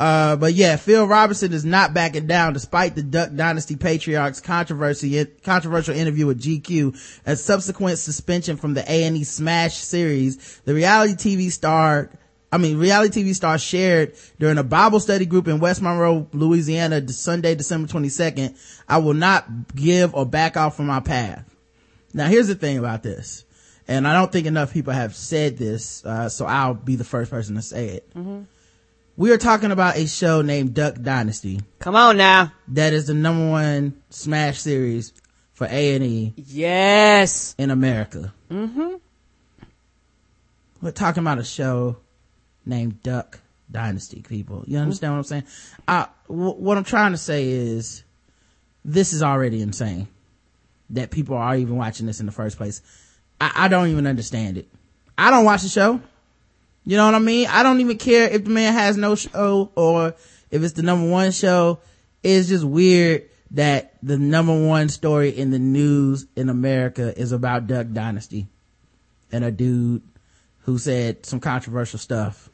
Uh, 0.01 0.35
but 0.35 0.55
yeah, 0.55 0.77
Phil 0.77 1.07
Robertson 1.07 1.53
is 1.53 1.67
not 1.67 1.93
backing 1.93 2.27
down 2.27 2.55
despite 2.55 2.95
the 2.95 3.03
Duck 3.03 3.35
Dynasty 3.35 3.77
Patriarch's 3.77 4.41
controversy, 4.41 5.27
controversial 5.45 5.95
interview 5.95 6.27
with 6.27 6.41
GQ 6.41 7.21
and 7.27 7.39
subsequent 7.39 7.99
suspension 7.99 8.57
from 8.57 8.73
the 8.73 8.83
A&E 8.91 9.25
Smash 9.25 9.77
series. 9.77 10.59
The 10.65 10.73
reality 10.73 11.13
TV 11.13 11.53
star, 11.53 12.11
I 12.51 12.57
mean, 12.57 12.79
reality 12.79 13.23
TV 13.23 13.35
star 13.35 13.59
shared 13.59 14.15
during 14.39 14.57
a 14.57 14.65
Bible 14.65 15.01
study 15.01 15.27
group 15.27 15.47
in 15.49 15.61
West 15.61 15.83
Monroe, 15.83 16.27
Louisiana, 16.33 17.07
Sunday, 17.09 17.55
December 17.55 17.87
22nd. 17.87 18.57
I 18.89 18.99
will 18.99 19.13
not 19.13 19.77
give 19.77 20.15
or 20.15 20.25
back 20.25 20.57
off 20.57 20.79
from 20.79 20.87
my 20.87 21.01
path. 21.01 21.45
Now 22.15 22.27
here's 22.27 22.49
the 22.49 22.55
thing 22.55 22.79
about 22.79 23.03
this. 23.03 23.45
And 23.91 24.07
I 24.07 24.15
don't 24.15 24.31
think 24.31 24.47
enough 24.47 24.73
people 24.73 24.93
have 24.93 25.17
said 25.17 25.59
this, 25.59 26.05
uh, 26.07 26.29
so 26.29 26.47
I'll 26.47 26.75
be 26.75 26.95
the 26.95 27.03
first 27.05 27.29
person 27.31 27.57
to 27.57 27.63
say 27.63 27.89
it. 27.89 28.13
We 29.17 29.33
are 29.33 29.37
talking 29.37 29.73
about 29.73 29.97
a 29.97 30.07
show 30.07 30.43
named 30.43 30.75
Duck 30.75 30.95
Dynasty 31.03 31.61
Come 31.81 31.97
on 31.97 32.17
now. 32.17 32.53
that 32.69 32.93
is 32.95 33.09
the 33.09 33.15
number 33.15 33.51
one 33.51 34.01
smash 34.09 34.61
series 34.61 35.13
for 35.53 35.67
A&E 35.69 36.33
Yes. 36.37 37.55
in 37.59 37.71
America. 37.73 38.33
Mm-hmm. 38.49 38.95
We're 40.81 40.93
talking 40.93 41.23
about 41.23 41.39
a 41.39 41.45
show 41.45 41.97
named 42.65 43.03
Duck 43.03 43.41
Dynasty, 43.71 44.23
people. 44.23 44.65
You 44.67 44.79
understand 44.79 45.13
what 45.15 45.19
I'm 45.19 45.25
saying? 45.25 45.45
I, 45.87 46.07
w- 46.29 46.53
what 46.55 46.79
I'm 46.79 46.85
trying 46.85 47.11
to 47.13 47.19
say 47.19 47.49
is 47.51 48.05
this 48.85 49.13
is 49.13 49.23
already 49.23 49.61
insane 49.61 50.09
that 50.91 51.11
people 51.11 51.37
are 51.37 51.57
even 51.57 51.77
watching 51.77 52.07
this 52.07 52.21
in 52.21 52.27
the 52.27 52.33
first 52.33 52.57
place. 52.57 52.81
I, 53.41 53.53
I 53.55 53.69
don't 53.69 53.89
even 53.89 54.07
understand 54.07 54.59
it. 54.59 54.69
I 55.17 55.31
don't 55.31 55.45
watch 55.45 55.63
the 55.63 55.69
show. 55.69 56.01
You 56.85 56.97
know 56.97 57.05
what 57.05 57.15
I 57.15 57.19
mean? 57.19 57.47
I 57.49 57.63
don't 57.63 57.81
even 57.81 57.99
care 57.99 58.29
if 58.29 58.45
the 58.45 58.51
man 58.51 58.73
has 58.73 58.97
no 58.97 59.15
show 59.15 59.71
or 59.75 60.15
if 60.51 60.63
it's 60.63 60.73
the 60.73 60.83
number 60.83 61.09
one 61.09 61.31
show. 61.33 61.81
It's 62.23 62.49
just 62.49 62.65
weird 62.65 63.29
that 63.53 63.95
the 64.03 64.19
number 64.19 64.67
one 64.67 64.89
story 64.89 65.31
in 65.31 65.51
the 65.51 65.59
news 65.59 66.27
in 66.37 66.49
America 66.49 67.19
is 67.19 67.33
about 67.33 67.67
Duck 67.67 67.89
Dynasty 67.93 68.47
and 69.33 69.45
a 69.45 69.51
dude 69.51 70.03
who 70.61 70.79
said 70.79 71.27
some 71.27 71.41
controversial 71.41 71.99
stuff. 71.99 72.49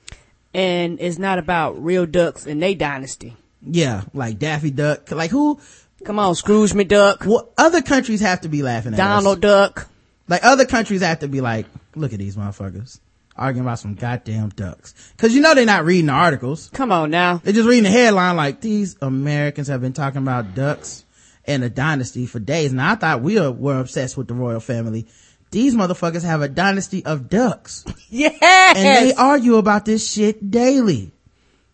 And 0.54 1.00
it's 1.00 1.18
not 1.18 1.38
about 1.38 1.82
real 1.82 2.06
ducks 2.06 2.46
and 2.46 2.62
they 2.62 2.74
dynasty. 2.74 3.36
Yeah, 3.62 4.04
like 4.14 4.38
Daffy 4.38 4.70
Duck. 4.70 5.10
Like 5.10 5.30
who, 5.30 5.60
Come 6.04 6.18
on, 6.18 6.34
Scrooge 6.34 6.72
McDuck, 6.72 7.24
what 7.26 7.52
other 7.56 7.82
countries 7.82 8.20
have 8.20 8.42
to 8.42 8.48
be 8.48 8.62
laughing 8.62 8.94
at 8.94 9.00
us? 9.00 9.06
Donald 9.06 9.40
Duck. 9.40 9.88
Like 10.28 10.44
other 10.44 10.64
countries 10.66 11.02
have 11.02 11.20
to 11.20 11.28
be 11.28 11.40
like, 11.40 11.66
look 11.94 12.12
at 12.12 12.18
these 12.18 12.36
motherfuckers 12.36 13.00
arguing 13.36 13.66
about 13.66 13.78
some 13.78 13.94
goddamn 13.94 14.48
ducks. 14.50 14.94
Cause 15.18 15.34
you 15.34 15.40
know 15.42 15.54
they're 15.54 15.66
not 15.66 15.84
reading 15.84 16.06
the 16.06 16.12
articles. 16.12 16.70
Come 16.72 16.90
on 16.90 17.10
now. 17.10 17.36
They're 17.44 17.52
just 17.52 17.68
reading 17.68 17.84
the 17.84 17.90
headline 17.90 18.34
like 18.36 18.60
these 18.62 18.96
Americans 19.02 19.68
have 19.68 19.80
been 19.82 19.92
talking 19.92 20.22
about 20.22 20.54
ducks 20.54 21.04
and 21.44 21.62
a 21.62 21.68
dynasty 21.68 22.26
for 22.26 22.38
days. 22.40 22.72
Now 22.72 22.92
I 22.92 22.94
thought 22.94 23.20
we 23.22 23.38
were, 23.38 23.52
were 23.52 23.78
obsessed 23.80 24.16
with 24.16 24.26
the 24.28 24.34
royal 24.34 24.60
family. 24.60 25.06
These 25.50 25.74
motherfuckers 25.76 26.24
have 26.24 26.42
a 26.42 26.48
dynasty 26.48 27.04
of 27.04 27.28
ducks 27.28 27.84
Yes. 28.08 28.34
and 28.76 29.08
they 29.08 29.14
argue 29.14 29.56
about 29.56 29.84
this 29.84 30.10
shit 30.10 30.50
daily. 30.50 31.12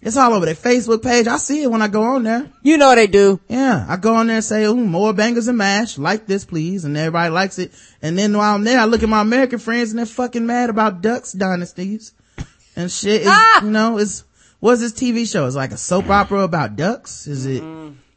It's 0.05 0.17
all 0.17 0.33
over 0.35 0.45
their 0.47 0.57
Facebook 0.57 1.01
page. 1.03 1.29
I 1.29 1.37
see 1.37 1.63
it 1.63 1.71
when 1.71 1.81
I 1.81 1.87
go 1.87 2.03
on 2.03 2.25
there. 2.25 2.51
you 2.63 2.77
know 2.77 2.93
they 2.95 3.07
do. 3.07 3.39
Yeah, 3.49 3.87
I 3.89 3.97
go 3.97 4.15
on 4.17 4.27
there 4.27 4.37
and 4.37 4.45
say, 4.45 4.65
ooh, 4.65 4.75
more 4.75 5.13
bangers 5.13 5.47
and 5.47 5.57
mash. 5.57 5.97
Like 5.97 6.27
this, 6.27 6.45
please. 6.45 6.85
And 6.85 6.97
everybody 6.97 7.31
likes 7.31 7.61
it. 7.61 7.71
And 8.03 8.19
then 8.19 8.37
while 8.37 8.55
I'm 8.57 8.65
there, 8.65 8.81
I 8.81 8.87
look 8.87 9.05
at 9.05 9.09
my 9.09 9.21
American 9.21 9.61
friends 9.61 9.91
and 9.91 9.99
they're 10.01 10.07
fucking 10.07 10.45
mad 10.45 10.71
about 10.71 11.03
ducks 11.03 11.33
dynasties 11.33 12.13
and 12.75 12.91
shit. 12.91 13.21
It's, 13.23 13.31
Ah! 13.31 13.63
You 13.63 13.71
know, 13.71 13.99
it's, 13.99 14.25
what's 14.59 14.81
this 14.81 14.93
TV 14.93 15.31
show? 15.31 15.47
It's 15.47 15.55
like 15.55 15.71
a 15.71 15.77
soap 15.77 16.09
opera 16.11 16.41
about 16.41 16.75
ducks? 16.75 17.29
Is 17.29 17.47
it, 17.47 17.63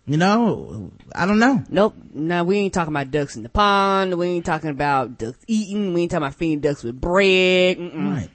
you 0.07 0.17
know, 0.17 0.91
I 1.13 1.27
don't 1.27 1.37
know. 1.39 1.63
Nope. 1.69 1.95
No, 2.15 2.43
we 2.43 2.57
ain't 2.57 2.73
talking 2.73 2.93
about 2.93 3.11
ducks 3.11 3.35
in 3.35 3.43
the 3.43 3.49
pond. 3.49 4.17
We 4.17 4.25
ain't 4.27 4.45
talking 4.45 4.71
about 4.71 5.19
ducks 5.19 5.37
eating. 5.47 5.93
We 5.93 6.01
ain't 6.03 6.11
talking 6.11 6.23
about 6.23 6.35
feeding 6.35 6.61
ducks 6.61 6.83
with 6.83 6.99
bread. 6.99 7.77
Mm-mm. 7.77 8.11
Right. 8.15 8.29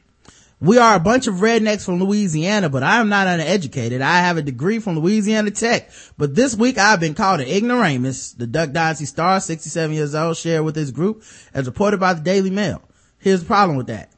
We 0.62 0.76
are 0.76 0.94
a 0.94 1.00
bunch 1.00 1.26
of 1.26 1.36
rednecks 1.36 1.86
from 1.86 2.04
Louisiana, 2.04 2.68
but 2.68 2.82
I 2.82 3.00
am 3.00 3.08
not 3.08 3.26
uneducated. 3.26 4.02
I 4.02 4.18
have 4.18 4.36
a 4.36 4.42
degree 4.42 4.78
from 4.78 4.98
Louisiana 4.98 5.50
Tech. 5.50 5.90
But 6.18 6.34
this 6.34 6.54
week 6.54 6.76
I've 6.76 7.00
been 7.00 7.14
called 7.14 7.40
an 7.40 7.48
ignoramus. 7.48 8.32
The 8.32 8.46
Duck 8.46 8.72
Dynasty 8.72 9.06
star, 9.06 9.40
67 9.40 9.94
years 9.94 10.14
old, 10.14 10.36
shared 10.36 10.64
with 10.64 10.76
his 10.76 10.90
group 10.90 11.22
as 11.54 11.64
reported 11.64 11.98
by 11.98 12.12
the 12.12 12.20
Daily 12.20 12.50
Mail. 12.50 12.82
Here's 13.18 13.40
the 13.40 13.46
problem 13.46 13.78
with 13.78 13.86
that. 13.86 14.12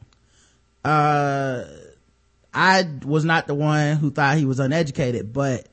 Uh, 0.84 1.64
I 2.52 2.88
was 3.04 3.24
not 3.24 3.46
the 3.46 3.54
one 3.54 3.96
who 3.96 4.10
thought 4.10 4.36
he 4.36 4.44
was 4.44 4.58
uneducated, 4.58 5.32
but 5.32 5.68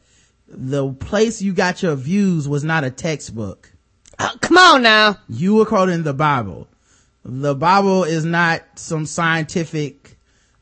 the 0.47 0.93
place 0.93 1.41
you 1.41 1.53
got 1.53 1.81
your 1.81 1.95
views 1.95 2.47
was 2.47 2.63
not 2.63 2.83
a 2.83 2.91
textbook. 2.91 3.71
Oh, 4.19 4.35
come 4.39 4.57
on 4.57 4.83
now. 4.83 5.17
You 5.27 5.55
were 5.55 5.65
quoting 5.65 6.03
the 6.03 6.13
Bible. 6.13 6.67
The 7.23 7.55
Bible 7.55 8.05
is 8.05 8.23
not 8.23 8.63
some 8.75 9.05
scientific, 9.05 9.98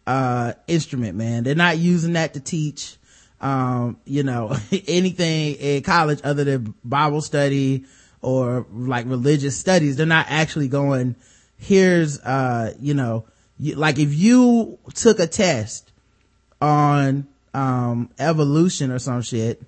uh, 0.08 0.54
instrument, 0.68 1.18
man. 1.18 1.44
They're 1.44 1.54
not 1.54 1.78
using 1.78 2.14
that 2.14 2.34
to 2.34 2.40
teach, 2.40 2.96
um, 3.42 3.98
you 4.06 4.24
know, 4.24 4.56
anything 4.88 5.56
in 5.56 5.84
college 5.84 6.22
other 6.24 6.46
than 6.46 6.74
Bible 6.84 7.22
study 7.22 7.84
or 8.22 8.66
like 8.72 9.06
religious 9.06 9.58
studies. 9.58 9.98
They're 9.98 10.06
not 10.06 10.28
actually 10.30 10.70
going, 10.70 11.16
here's, 11.58 12.20
uh, 12.22 12.74
you 12.80 12.94
know, 12.94 13.26
you, 13.60 13.76
like 13.76 14.00
if 14.00 14.14
you 14.14 14.80
took 14.94 15.20
a 15.20 15.28
test 15.28 15.92
on, 16.62 17.28
um, 17.54 18.10
evolution 18.18 18.92
or 18.92 19.00
some 19.00 19.22
shit, 19.22 19.62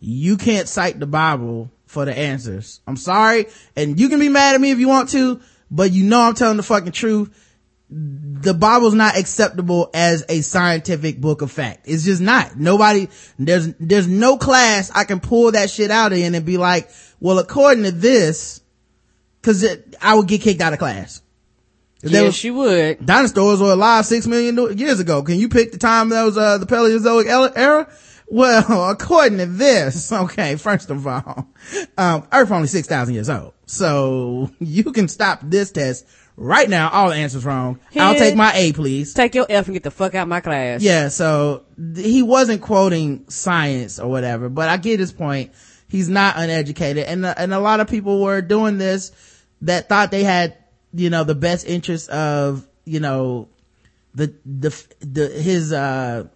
you 0.00 0.36
can't 0.36 0.68
cite 0.68 0.98
the 0.98 1.06
Bible 1.06 1.70
for 1.86 2.04
the 2.04 2.16
answers. 2.16 2.80
I'm 2.86 2.96
sorry. 2.96 3.46
And 3.76 4.00
you 4.00 4.08
can 4.08 4.20
be 4.20 4.28
mad 4.28 4.54
at 4.54 4.60
me 4.60 4.70
if 4.70 4.78
you 4.78 4.88
want 4.88 5.10
to, 5.10 5.40
but 5.70 5.90
you 5.90 6.04
know 6.04 6.20
I'm 6.20 6.34
telling 6.34 6.56
the 6.56 6.62
fucking 6.62 6.92
truth. 6.92 7.34
The 7.90 8.52
Bible's 8.52 8.94
not 8.94 9.16
acceptable 9.16 9.90
as 9.94 10.24
a 10.28 10.42
scientific 10.42 11.20
book 11.20 11.40
of 11.40 11.50
fact. 11.50 11.86
It's 11.86 12.04
just 12.04 12.20
not. 12.20 12.56
Nobody, 12.56 13.08
there's, 13.38 13.72
there's 13.80 14.06
no 14.06 14.36
class 14.36 14.90
I 14.94 15.04
can 15.04 15.20
pull 15.20 15.52
that 15.52 15.70
shit 15.70 15.90
out 15.90 16.12
in 16.12 16.34
and 16.34 16.44
be 16.44 16.58
like, 16.58 16.90
well, 17.18 17.38
according 17.38 17.84
to 17.84 17.90
this, 17.90 18.60
cause 19.42 19.62
it, 19.62 19.96
I 20.02 20.14
would 20.14 20.28
get 20.28 20.42
kicked 20.42 20.60
out 20.60 20.74
of 20.74 20.78
class. 20.78 21.22
Yes, 22.02 22.22
was- 22.24 22.44
you 22.44 22.54
would. 22.54 23.04
dinosaurs 23.06 23.60
were 23.60 23.72
alive 23.72 24.06
six 24.06 24.26
million 24.26 24.76
years 24.78 25.00
ago. 25.00 25.22
Can 25.22 25.38
you 25.38 25.48
pick 25.48 25.72
the 25.72 25.78
time 25.78 26.10
that 26.10 26.22
was 26.22 26.36
uh, 26.36 26.58
the 26.58 26.66
Paleozoic 26.66 27.26
era? 27.56 27.88
Well, 28.30 28.90
according 28.90 29.38
to 29.38 29.46
this, 29.46 30.12
okay, 30.12 30.56
first 30.56 30.90
of 30.90 31.06
all, 31.06 31.48
um, 31.96 32.28
Earth 32.32 32.50
only 32.50 32.68
6,000 32.68 33.14
years 33.14 33.30
old. 33.30 33.54
So 33.66 34.50
you 34.60 34.84
can 34.92 35.08
stop 35.08 35.40
this 35.42 35.72
test 35.72 36.06
right 36.38 36.68
now. 36.68 36.88
All 36.90 37.08
the 37.10 37.16
answers 37.16 37.44
wrong. 37.44 37.80
I'll 37.96 38.14
take 38.14 38.36
my 38.36 38.52
A, 38.54 38.72
please. 38.72 39.12
Take 39.12 39.34
your 39.34 39.46
F 39.48 39.66
and 39.66 39.74
get 39.74 39.82
the 39.82 39.90
fuck 39.90 40.14
out 40.14 40.28
my 40.28 40.40
class. 40.40 40.80
Yeah, 40.80 41.08
so 41.08 41.64
th- 41.76 42.06
he 42.06 42.22
wasn't 42.22 42.62
quoting 42.62 43.28
science 43.28 43.98
or 43.98 44.08
whatever, 44.08 44.48
but 44.48 44.68
I 44.68 44.76
get 44.76 45.00
his 45.00 45.12
point. 45.12 45.52
He's 45.88 46.08
not 46.08 46.36
uneducated. 46.36 47.04
And, 47.04 47.26
uh, 47.26 47.34
and 47.36 47.52
a 47.52 47.60
lot 47.60 47.80
of 47.80 47.88
people 47.88 48.22
were 48.22 48.40
doing 48.40 48.78
this 48.78 49.12
that 49.62 49.88
thought 49.88 50.10
they 50.10 50.22
had, 50.22 50.56
you 50.92 51.10
know, 51.10 51.24
the 51.24 51.34
best 51.34 51.66
interest 51.66 52.08
of, 52.10 52.66
you 52.84 53.00
know, 53.00 53.48
the, 54.14 54.34
the, 54.44 54.84
the, 55.00 55.28
his, 55.28 55.72
uh, 55.72 56.28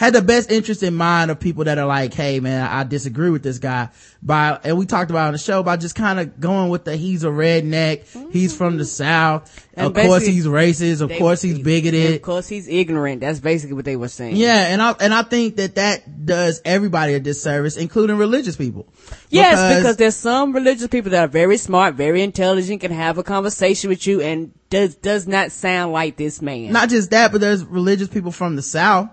had 0.00 0.14
the 0.14 0.22
best 0.22 0.50
interest 0.50 0.82
in 0.82 0.94
mind 0.94 1.30
of 1.30 1.38
people 1.38 1.64
that 1.64 1.76
are 1.76 1.84
like, 1.84 2.14
hey 2.14 2.40
man, 2.40 2.66
I 2.66 2.84
disagree 2.84 3.28
with 3.28 3.42
this 3.42 3.58
guy 3.58 3.90
by, 4.22 4.58
and 4.64 4.78
we 4.78 4.86
talked 4.86 5.10
about 5.10 5.26
on 5.26 5.32
the 5.34 5.38
show 5.38 5.62
by 5.62 5.76
just 5.76 5.94
kind 5.94 6.18
of 6.18 6.40
going 6.40 6.70
with 6.70 6.86
the, 6.86 6.96
he's 6.96 7.22
a 7.22 7.28
redneck, 7.28 8.06
he's 8.32 8.56
from 8.56 8.78
the 8.78 8.86
south, 8.86 9.68
And 9.74 9.88
of 9.88 9.94
course 9.94 10.24
he's 10.24 10.46
racist, 10.46 11.02
of 11.02 11.12
course 11.18 11.42
he's 11.42 11.58
bigoted. 11.58 12.14
Of 12.14 12.22
course 12.22 12.48
he's 12.48 12.66
ignorant. 12.66 13.20
That's 13.20 13.40
basically 13.40 13.74
what 13.74 13.84
they 13.84 13.96
were 13.96 14.08
saying. 14.08 14.36
Yeah, 14.36 14.68
and 14.68 14.80
I, 14.80 14.92
and 14.92 15.12
I 15.12 15.22
think 15.22 15.56
that 15.56 15.74
that 15.74 16.24
does 16.24 16.62
everybody 16.64 17.12
a 17.12 17.20
disservice, 17.20 17.76
including 17.76 18.16
religious 18.16 18.56
people. 18.56 18.88
Yes, 19.28 19.76
because, 19.76 19.98
there's 19.98 20.16
some 20.16 20.54
religious 20.54 20.86
people 20.86 21.10
that 21.10 21.24
are 21.24 21.30
very 21.30 21.58
smart, 21.58 21.94
very 21.94 22.22
intelligent, 22.22 22.80
can 22.80 22.90
have 22.90 23.18
a 23.18 23.22
conversation 23.22 23.90
with 23.90 24.06
you 24.06 24.22
and 24.22 24.52
does, 24.70 24.94
does 24.94 25.28
not 25.28 25.52
sound 25.52 25.92
like 25.92 26.16
this 26.16 26.40
man. 26.40 26.72
not 26.72 26.88
just 26.88 27.10
that, 27.10 27.32
but 27.32 27.42
there's 27.42 27.62
religious 27.66 28.08
people 28.08 28.32
from 28.32 28.56
the 28.56 28.62
south 28.62 29.10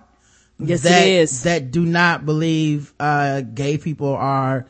yes, 0.59 0.81
that 0.83 1.07
it 1.07 1.11
is. 1.11 1.43
that 1.43 1.71
do 1.71 1.85
not 1.85 2.25
believe 2.25 2.93
uh 2.99 3.41
gay 3.41 3.77
people 3.77 4.13
are 4.15 4.65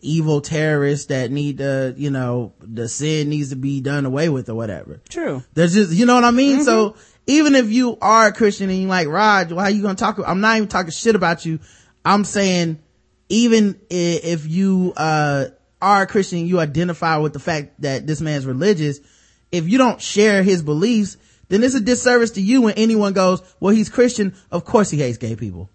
evil 0.00 0.40
terrorists 0.40 1.06
that 1.06 1.30
need 1.30 1.58
to 1.58 1.92
you 1.96 2.10
know 2.10 2.52
the 2.60 2.88
sin 2.88 3.28
needs 3.28 3.50
to 3.50 3.56
be 3.56 3.80
done 3.80 4.06
away 4.06 4.28
with 4.28 4.48
or 4.48 4.54
whatever 4.54 5.00
True. 5.08 5.42
there's 5.54 5.74
just 5.74 5.92
you 5.92 6.06
know 6.06 6.14
what 6.14 6.24
i 6.24 6.30
mean 6.30 6.62
so 6.62 6.90
Mm-hmm. 6.90 7.00
even 7.26 7.54
if 7.56 7.70
you 7.70 7.98
are 8.00 8.28
a 8.28 8.32
christian 8.32 8.70
and 8.70 8.78
you 8.80 8.86
like 8.88 9.08
rod 9.08 9.50
why 9.52 9.64
are 9.64 9.70
you 9.70 9.82
gonna 9.82 9.96
talk 9.96 10.18
i'm 10.24 10.40
not 10.40 10.56
even 10.56 10.68
talking 10.68 10.92
shit 10.92 11.16
about 11.16 11.44
you 11.44 11.58
i'm 12.04 12.24
saying 12.24 12.78
even 13.28 13.80
if 13.90 14.46
you 14.46 14.92
uh 14.96 15.46
are 15.82 16.02
a 16.02 16.06
christian 16.06 16.46
you 16.46 16.60
identify 16.60 17.16
with 17.16 17.32
the 17.32 17.40
fact 17.40 17.80
that 17.82 18.06
this 18.06 18.20
man's 18.20 18.46
religious 18.46 19.00
if 19.50 19.68
you 19.68 19.78
don't 19.78 20.00
share 20.00 20.42
his 20.44 20.62
beliefs 20.62 21.16
then 21.48 21.62
it's 21.62 21.74
a 21.74 21.80
disservice 21.80 22.32
to 22.32 22.40
you 22.40 22.62
when 22.62 22.74
anyone 22.74 23.12
goes 23.12 23.42
well 23.60 23.74
he's 23.74 23.88
christian. 23.88 24.34
Of 24.50 24.64
course 24.64 24.90
he 24.90 24.98
hates 24.98 25.18
gay 25.18 25.36
people. 25.36 25.70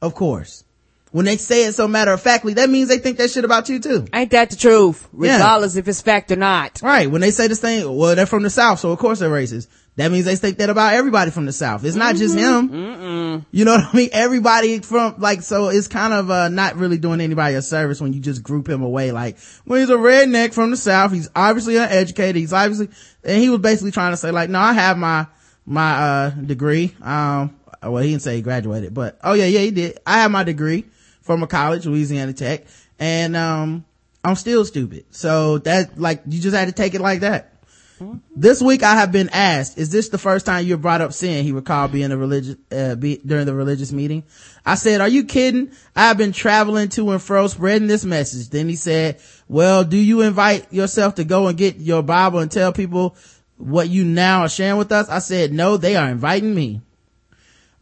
Of 0.00 0.14
course 0.14 0.64
when 1.12 1.26
they 1.26 1.36
say 1.36 1.64
it 1.64 1.74
so 1.74 1.88
matter 1.88 2.12
of 2.12 2.20
factly 2.20 2.54
that 2.54 2.70
means 2.70 2.88
they 2.88 2.98
think 2.98 3.18
that 3.18 3.30
shit 3.30 3.44
about 3.44 3.68
you 3.68 3.80
too 3.80 4.06
Ain't 4.12 4.30
that 4.30 4.50
the 4.50 4.56
truth? 4.56 5.08
Yeah. 5.18 5.34
Regardless 5.34 5.76
if 5.76 5.88
it's 5.88 6.00
fact 6.00 6.30
or 6.30 6.36
not. 6.36 6.80
Right. 6.82 7.10
When 7.10 7.20
they 7.20 7.30
say 7.30 7.48
this 7.48 7.60
thing, 7.60 7.96
well, 7.96 8.14
they're 8.14 8.26
from 8.26 8.42
the 8.42 8.50
South, 8.50 8.80
so 8.80 8.92
of 8.92 8.98
course 8.98 9.18
they're 9.18 9.30
racist. 9.30 9.68
That 9.96 10.12
means 10.12 10.24
they 10.24 10.36
think 10.36 10.58
that 10.58 10.70
about 10.70 10.94
everybody 10.94 11.30
from 11.30 11.46
the 11.46 11.52
South. 11.52 11.84
It's 11.84 11.96
not 11.96 12.16
just 12.16 12.34
him. 12.36 12.70
Mm. 12.70 13.44
You 13.50 13.64
know 13.64 13.72
what 13.72 13.84
I 13.92 13.96
mean? 13.96 14.08
Everybody 14.12 14.78
from, 14.80 15.16
like, 15.18 15.42
so 15.42 15.68
it's 15.68 15.88
kind 15.88 16.14
of, 16.14 16.30
uh, 16.30 16.48
not 16.48 16.76
really 16.76 16.96
doing 16.96 17.20
anybody 17.20 17.54
a 17.56 17.62
service 17.62 18.00
when 18.00 18.12
you 18.12 18.20
just 18.20 18.42
group 18.42 18.68
him 18.68 18.82
away. 18.82 19.12
Like, 19.12 19.36
well, 19.66 19.80
he's 19.80 19.90
a 19.90 19.96
redneck 19.96 20.54
from 20.54 20.70
the 20.70 20.76
South. 20.76 21.12
He's 21.12 21.28
obviously 21.34 21.76
uneducated. 21.76 22.36
He's 22.36 22.52
obviously, 22.52 22.88
and 23.24 23.42
he 23.42 23.50
was 23.50 23.60
basically 23.60 23.90
trying 23.90 24.12
to 24.12 24.16
say 24.16 24.30
like, 24.30 24.48
no, 24.48 24.58
I 24.58 24.72
have 24.72 24.96
my, 24.96 25.26
my, 25.66 25.92
uh, 25.92 26.30
degree. 26.30 26.94
Um, 27.02 27.56
well, 27.82 28.02
he 28.02 28.10
didn't 28.10 28.22
say 28.22 28.36
he 28.36 28.42
graduated, 28.42 28.94
but, 28.94 29.18
oh 29.22 29.34
yeah, 29.34 29.46
yeah, 29.46 29.60
he 29.60 29.70
did. 29.70 29.98
I 30.06 30.22
have 30.22 30.30
my 30.30 30.44
degree 30.44 30.86
from 31.22 31.42
a 31.42 31.46
college, 31.46 31.86
Louisiana 31.86 32.32
Tech, 32.32 32.66
and, 32.98 33.36
um, 33.36 33.84
I'm 34.22 34.36
still 34.36 34.64
stupid. 34.64 35.06
So 35.10 35.58
that, 35.58 35.98
like, 35.98 36.22
you 36.28 36.40
just 36.40 36.56
had 36.56 36.68
to 36.68 36.72
take 36.72 36.94
it 36.94 37.00
like 37.00 37.20
that. 37.20 37.54
This 38.34 38.62
week 38.62 38.82
I 38.82 38.94
have 38.94 39.12
been 39.12 39.28
asked, 39.28 39.76
is 39.76 39.90
this 39.90 40.08
the 40.08 40.16
first 40.16 40.46
time 40.46 40.64
you 40.64 40.78
brought 40.78 41.02
up 41.02 41.12
sin? 41.12 41.44
He 41.44 41.52
recalled 41.52 41.92
being 41.92 42.10
a 42.10 42.16
religious, 42.16 42.56
uh, 42.72 42.94
be, 42.94 43.20
during 43.26 43.44
the 43.44 43.54
religious 43.54 43.92
meeting. 43.92 44.24
I 44.64 44.76
said, 44.76 45.02
are 45.02 45.08
you 45.08 45.24
kidding? 45.24 45.72
I've 45.94 46.16
been 46.16 46.32
traveling 46.32 46.88
to 46.90 47.10
and 47.10 47.20
fro 47.20 47.46
spreading 47.48 47.88
this 47.88 48.04
message. 48.04 48.48
Then 48.48 48.70
he 48.70 48.76
said, 48.76 49.20
well, 49.48 49.84
do 49.84 49.98
you 49.98 50.22
invite 50.22 50.72
yourself 50.72 51.16
to 51.16 51.24
go 51.24 51.48
and 51.48 51.58
get 51.58 51.76
your 51.76 52.02
Bible 52.02 52.38
and 52.38 52.50
tell 52.50 52.72
people 52.72 53.16
what 53.58 53.90
you 53.90 54.04
now 54.06 54.42
are 54.42 54.48
sharing 54.48 54.78
with 54.78 54.92
us? 54.92 55.10
I 55.10 55.18
said, 55.18 55.52
no, 55.52 55.76
they 55.76 55.96
are 55.96 56.08
inviting 56.08 56.54
me. 56.54 56.80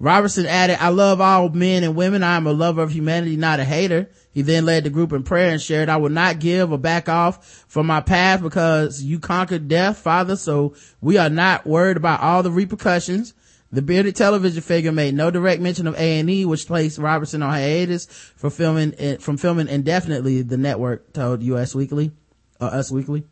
Robertson 0.00 0.46
added, 0.46 0.80
I 0.80 0.90
love 0.90 1.20
all 1.20 1.48
men 1.48 1.82
and 1.82 1.96
women. 1.96 2.22
I 2.22 2.36
am 2.36 2.46
a 2.46 2.52
lover 2.52 2.82
of 2.82 2.92
humanity, 2.92 3.36
not 3.36 3.58
a 3.58 3.64
hater. 3.64 4.08
He 4.32 4.42
then 4.42 4.64
led 4.64 4.84
the 4.84 4.90
group 4.90 5.12
in 5.12 5.24
prayer 5.24 5.50
and 5.50 5.60
shared, 5.60 5.88
I 5.88 5.96
will 5.96 6.10
not 6.10 6.38
give 6.38 6.70
or 6.70 6.78
back 6.78 7.08
off 7.08 7.64
from 7.66 7.86
my 7.86 8.00
path 8.00 8.40
because 8.40 9.02
you 9.02 9.18
conquered 9.18 9.66
death, 9.66 9.98
Father. 9.98 10.36
So 10.36 10.76
we 11.00 11.18
are 11.18 11.30
not 11.30 11.66
worried 11.66 11.96
about 11.96 12.20
all 12.20 12.44
the 12.44 12.50
repercussions. 12.52 13.34
The 13.72 13.82
bearded 13.82 14.16
television 14.16 14.62
figure 14.62 14.92
made 14.92 15.14
no 15.14 15.30
direct 15.30 15.60
mention 15.60 15.86
of 15.86 15.94
A&E, 15.98 16.44
which 16.46 16.66
placed 16.66 16.98
Robertson 16.98 17.42
on 17.42 17.50
hiatus 17.50 18.06
for 18.06 18.48
filming, 18.48 19.18
from 19.18 19.36
filming 19.36 19.68
indefinitely, 19.68 20.42
the 20.42 20.56
network 20.56 21.12
told 21.12 21.42
US 21.42 21.74
Weekly, 21.74 22.12
uh, 22.60 22.66
Us 22.66 22.90
Weekly. 22.90 23.24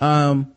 Um, 0.00 0.52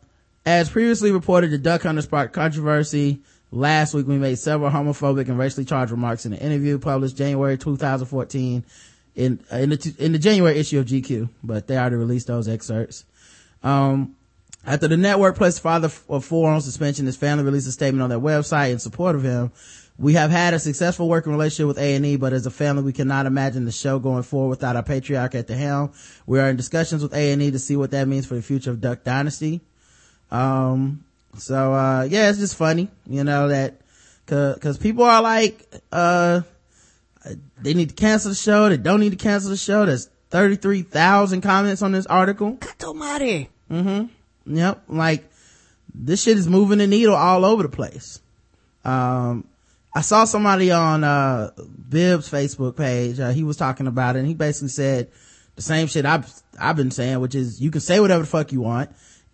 as 0.46 0.70
previously 0.70 1.10
reported, 1.10 1.50
the 1.50 1.58
duck 1.58 1.82
hunter 1.82 2.02
sparked 2.02 2.32
controversy. 2.32 3.22
Last 3.50 3.94
week, 3.94 4.06
we 4.06 4.18
made 4.18 4.38
several 4.38 4.70
homophobic 4.70 5.28
and 5.28 5.38
racially 5.38 5.64
charged 5.64 5.90
remarks 5.90 6.26
in 6.26 6.34
an 6.34 6.38
interview 6.38 6.78
published 6.78 7.16
January 7.16 7.56
2014 7.56 8.64
in 9.14 9.40
uh, 9.52 9.56
in 9.56 9.70
the 9.70 9.94
in 9.98 10.12
the 10.12 10.18
January 10.18 10.58
issue 10.58 10.78
of 10.78 10.86
GQ, 10.86 11.30
but 11.42 11.66
they 11.66 11.76
already 11.76 11.96
released 11.96 12.26
those 12.26 12.46
excerpts. 12.46 13.04
Um, 13.62 14.16
after 14.66 14.86
the 14.86 14.96
network 14.98 15.36
placed 15.36 15.60
father 15.62 15.90
of 16.08 16.24
four 16.24 16.50
on 16.50 16.60
suspension, 16.60 17.06
his 17.06 17.16
family 17.16 17.42
released 17.44 17.66
a 17.68 17.72
statement 17.72 18.02
on 18.02 18.10
their 18.10 18.20
website 18.20 18.70
in 18.72 18.78
support 18.78 19.16
of 19.16 19.22
him. 19.22 19.50
We 19.98 20.12
have 20.12 20.30
had 20.30 20.54
a 20.54 20.60
successful 20.60 21.08
working 21.08 21.32
relationship 21.32 21.66
with 21.66 21.78
A&E, 21.78 22.16
but 22.16 22.32
as 22.32 22.46
a 22.46 22.50
family, 22.52 22.82
we 22.82 22.92
cannot 22.92 23.26
imagine 23.26 23.64
the 23.64 23.72
show 23.72 23.98
going 23.98 24.22
forward 24.22 24.50
without 24.50 24.76
our 24.76 24.82
patriarch 24.82 25.34
at 25.34 25.48
the 25.48 25.56
helm. 25.56 25.92
We 26.24 26.38
are 26.38 26.48
in 26.50 26.56
discussions 26.56 27.02
with 27.02 27.14
A&E 27.14 27.50
to 27.50 27.58
see 27.58 27.76
what 27.76 27.90
that 27.90 28.06
means 28.06 28.24
for 28.26 28.34
the 28.34 28.42
future 28.42 28.70
of 28.70 28.80
Duck 28.80 29.02
Dynasty. 29.02 29.60
Um, 30.30 31.04
so, 31.36 31.72
uh, 31.74 32.02
yeah, 32.08 32.30
it's 32.30 32.38
just 32.38 32.56
funny, 32.56 32.88
you 33.06 33.24
know, 33.24 33.48
that, 33.48 33.80
cause, 34.26 34.58
cause 34.58 34.78
people 34.78 35.04
are 35.04 35.22
like, 35.22 35.66
uh, 35.92 36.40
they 37.60 37.74
need 37.74 37.90
to 37.90 37.94
cancel 37.94 38.30
the 38.30 38.36
show. 38.36 38.68
They 38.68 38.76
don't 38.76 39.00
need 39.00 39.10
to 39.10 39.16
cancel 39.16 39.50
the 39.50 39.56
show. 39.56 39.86
There's 39.86 40.08
33,000 40.30 41.40
comments 41.40 41.82
on 41.82 41.92
this 41.92 42.06
article. 42.06 42.52
God 42.52 42.84
almighty. 42.84 43.50
Yep. 44.46 44.84
Like 44.88 45.30
this 45.94 46.22
shit 46.22 46.38
is 46.38 46.48
moving 46.48 46.78
the 46.78 46.86
needle 46.86 47.14
all 47.14 47.44
over 47.44 47.62
the 47.62 47.68
place. 47.68 48.20
Um, 48.84 49.44
I 49.94 50.00
saw 50.02 50.24
somebody 50.24 50.70
on, 50.70 51.04
uh, 51.04 51.50
Bib's 51.88 52.30
Facebook 52.30 52.76
page. 52.76 53.18
Uh, 53.20 53.30
he 53.30 53.42
was 53.42 53.56
talking 53.56 53.86
about 53.86 54.16
it 54.16 54.20
and 54.20 54.28
he 54.28 54.34
basically 54.34 54.68
said 54.68 55.10
the 55.56 55.62
same 55.62 55.88
shit 55.88 56.06
I've, 56.06 56.32
I've 56.58 56.76
been 56.76 56.90
saying, 56.90 57.20
which 57.20 57.34
is 57.34 57.60
you 57.60 57.70
can 57.70 57.80
say 57.80 58.00
whatever 58.00 58.22
the 58.22 58.28
fuck 58.28 58.52
you 58.52 58.60
want. 58.60 58.90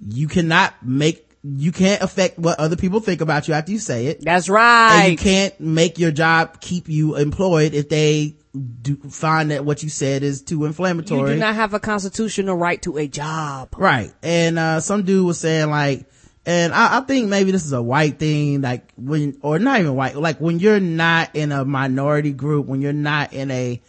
You 0.06 0.26
cannot 0.26 0.74
make, 0.84 1.23
you 1.46 1.72
can't 1.72 2.00
affect 2.00 2.38
what 2.38 2.58
other 2.58 2.74
people 2.74 3.00
think 3.00 3.20
about 3.20 3.46
you 3.48 3.54
after 3.54 3.70
you 3.70 3.78
say 3.78 4.06
it. 4.06 4.22
That's 4.22 4.48
And 4.48 4.54
right. 4.54 5.06
you 5.10 5.18
can't 5.18 5.58
make 5.60 5.98
your 5.98 6.10
job 6.10 6.58
keep 6.60 6.88
you 6.88 7.16
employed 7.16 7.74
if 7.74 7.90
they 7.90 8.36
do 8.80 8.96
find 9.10 9.50
that 9.50 9.62
what 9.62 9.82
you 9.82 9.90
said 9.90 10.22
is 10.22 10.40
too 10.40 10.64
inflammatory. 10.64 11.32
You 11.32 11.34
do 11.36 11.40
not 11.40 11.54
have 11.54 11.74
a 11.74 11.80
constitutional 11.80 12.56
right 12.56 12.80
to 12.82 12.96
a 12.96 13.06
job. 13.06 13.74
Right. 13.76 14.10
And, 14.22 14.58
uh, 14.58 14.80
some 14.80 15.02
dude 15.02 15.26
was 15.26 15.38
saying 15.38 15.68
like, 15.68 16.06
and 16.46 16.72
I, 16.72 16.98
I 16.98 17.00
think 17.02 17.28
maybe 17.28 17.50
this 17.50 17.66
is 17.66 17.72
a 17.72 17.82
white 17.82 18.18
thing, 18.18 18.62
like 18.62 18.90
when, 18.96 19.36
or 19.42 19.58
not 19.58 19.80
even 19.80 19.94
white, 19.94 20.16
like 20.16 20.40
when 20.40 20.60
you're 20.60 20.80
not 20.80 21.36
in 21.36 21.52
a 21.52 21.64
minority 21.64 22.32
group, 22.32 22.66
when 22.66 22.80
you're 22.80 22.92
not 22.94 23.34
in 23.34 23.50
a, 23.50 23.82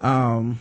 um, 0.00 0.58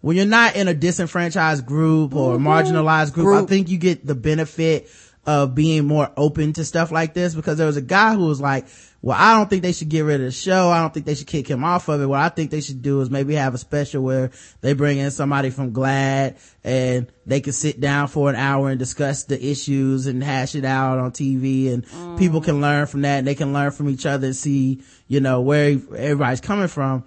when 0.00 0.16
you're 0.16 0.26
not 0.26 0.56
in 0.56 0.68
a 0.68 0.74
disenfranchised 0.74 1.64
group 1.64 2.14
or 2.14 2.34
a 2.34 2.38
marginalized 2.38 3.14
group, 3.14 3.42
I 3.42 3.46
think 3.46 3.70
you 3.70 3.78
get 3.78 4.06
the 4.06 4.14
benefit 4.14 4.90
of 5.26 5.54
being 5.54 5.86
more 5.86 6.10
open 6.16 6.52
to 6.54 6.64
stuff 6.64 6.90
like 6.90 7.14
this 7.14 7.34
because 7.34 7.58
there 7.58 7.66
was 7.66 7.76
a 7.76 7.82
guy 7.82 8.14
who 8.14 8.26
was 8.26 8.40
like, 8.40 8.66
well, 9.04 9.16
I 9.18 9.36
don't 9.36 9.50
think 9.50 9.62
they 9.62 9.72
should 9.72 9.90
get 9.90 10.00
rid 10.00 10.20
of 10.20 10.26
the 10.26 10.30
show. 10.30 10.70
I 10.70 10.80
don't 10.80 10.92
think 10.92 11.04
they 11.04 11.14
should 11.14 11.26
kick 11.26 11.46
him 11.46 11.62
off 11.62 11.88
of 11.88 12.00
it. 12.00 12.06
What 12.06 12.20
I 12.20 12.30
think 12.30 12.50
they 12.50 12.62
should 12.62 12.80
do 12.80 13.02
is 13.02 13.10
maybe 13.10 13.34
have 13.34 13.52
a 13.52 13.58
special 13.58 14.02
where 14.02 14.30
they 14.62 14.72
bring 14.72 14.96
in 14.96 15.10
somebody 15.10 15.50
from 15.50 15.72
GLAAD 15.72 16.38
and 16.64 17.12
they 17.26 17.42
can 17.42 17.52
sit 17.52 17.80
down 17.80 18.08
for 18.08 18.30
an 18.30 18.36
hour 18.36 18.70
and 18.70 18.78
discuss 18.78 19.24
the 19.24 19.42
issues 19.42 20.06
and 20.06 20.24
hash 20.24 20.54
it 20.54 20.64
out 20.64 20.98
on 20.98 21.12
TV 21.12 21.70
and 21.70 22.18
people 22.18 22.40
can 22.40 22.62
learn 22.62 22.86
from 22.86 23.02
that 23.02 23.18
and 23.18 23.26
they 23.26 23.34
can 23.34 23.52
learn 23.52 23.72
from 23.72 23.90
each 23.90 24.06
other 24.06 24.28
and 24.28 24.36
see, 24.36 24.82
you 25.06 25.20
know, 25.20 25.42
where 25.42 25.72
everybody's 25.94 26.40
coming 26.40 26.68
from. 26.68 27.04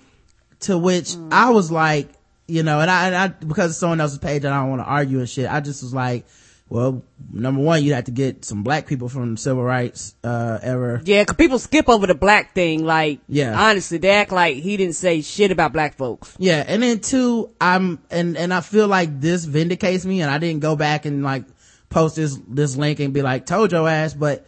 To 0.61 0.77
which 0.77 1.15
I 1.31 1.49
was 1.49 1.71
like, 1.71 2.09
you 2.47 2.61
know, 2.61 2.79
and 2.79 2.91
I, 2.91 3.07
and 3.07 3.15
I, 3.15 3.27
because 3.27 3.71
it's 3.71 3.79
someone 3.79 4.01
else's 4.01 4.19
page 4.19 4.45
and 4.45 4.53
I 4.53 4.61
don't 4.61 4.69
want 4.69 4.81
to 4.81 4.87
argue 4.87 5.17
and 5.19 5.29
shit, 5.29 5.51
I 5.51 5.61
just 5.61 5.81
was 5.81 5.95
like, 5.95 6.25
well, 6.69 7.01
number 7.31 7.61
one, 7.61 7.83
you'd 7.83 7.93
have 7.93 8.03
to 8.05 8.11
get 8.11 8.43
some 8.43 8.61
black 8.63 8.87
people 8.87 9.07
from 9.09 9.37
civil 9.37 9.63
rights, 9.63 10.15
uh, 10.23 10.59
era. 10.61 11.01
Yeah, 11.05 11.23
'cause 11.23 11.35
people 11.37 11.59
skip 11.59 11.87
over 11.87 12.05
the 12.07 12.15
black 12.15 12.53
thing. 12.53 12.85
Like, 12.85 13.19
Yeah. 13.29 13.57
honestly, 13.57 13.97
they 13.99 14.09
act 14.09 14.31
like 14.31 14.57
he 14.57 14.75
didn't 14.77 14.95
say 14.95 15.21
shit 15.21 15.51
about 15.51 15.71
black 15.73 15.95
folks. 15.97 16.33
Yeah. 16.37 16.63
And 16.67 16.83
then 16.83 16.99
two, 16.99 17.49
I'm, 17.61 17.99
and, 18.11 18.35
and 18.37 18.53
I 18.53 18.61
feel 18.61 18.87
like 18.87 19.21
this 19.21 19.45
vindicates 19.45 20.05
me 20.05 20.21
and 20.21 20.29
I 20.29 20.39
didn't 20.39 20.59
go 20.61 20.75
back 20.75 21.05
and 21.05 21.23
like 21.23 21.45
post 21.89 22.17
this, 22.17 22.37
this 22.49 22.75
link 22.75 22.99
and 22.99 23.13
be 23.13 23.21
like, 23.21 23.45
told 23.45 23.71
your 23.71 23.87
ass, 23.87 24.13
but 24.13 24.45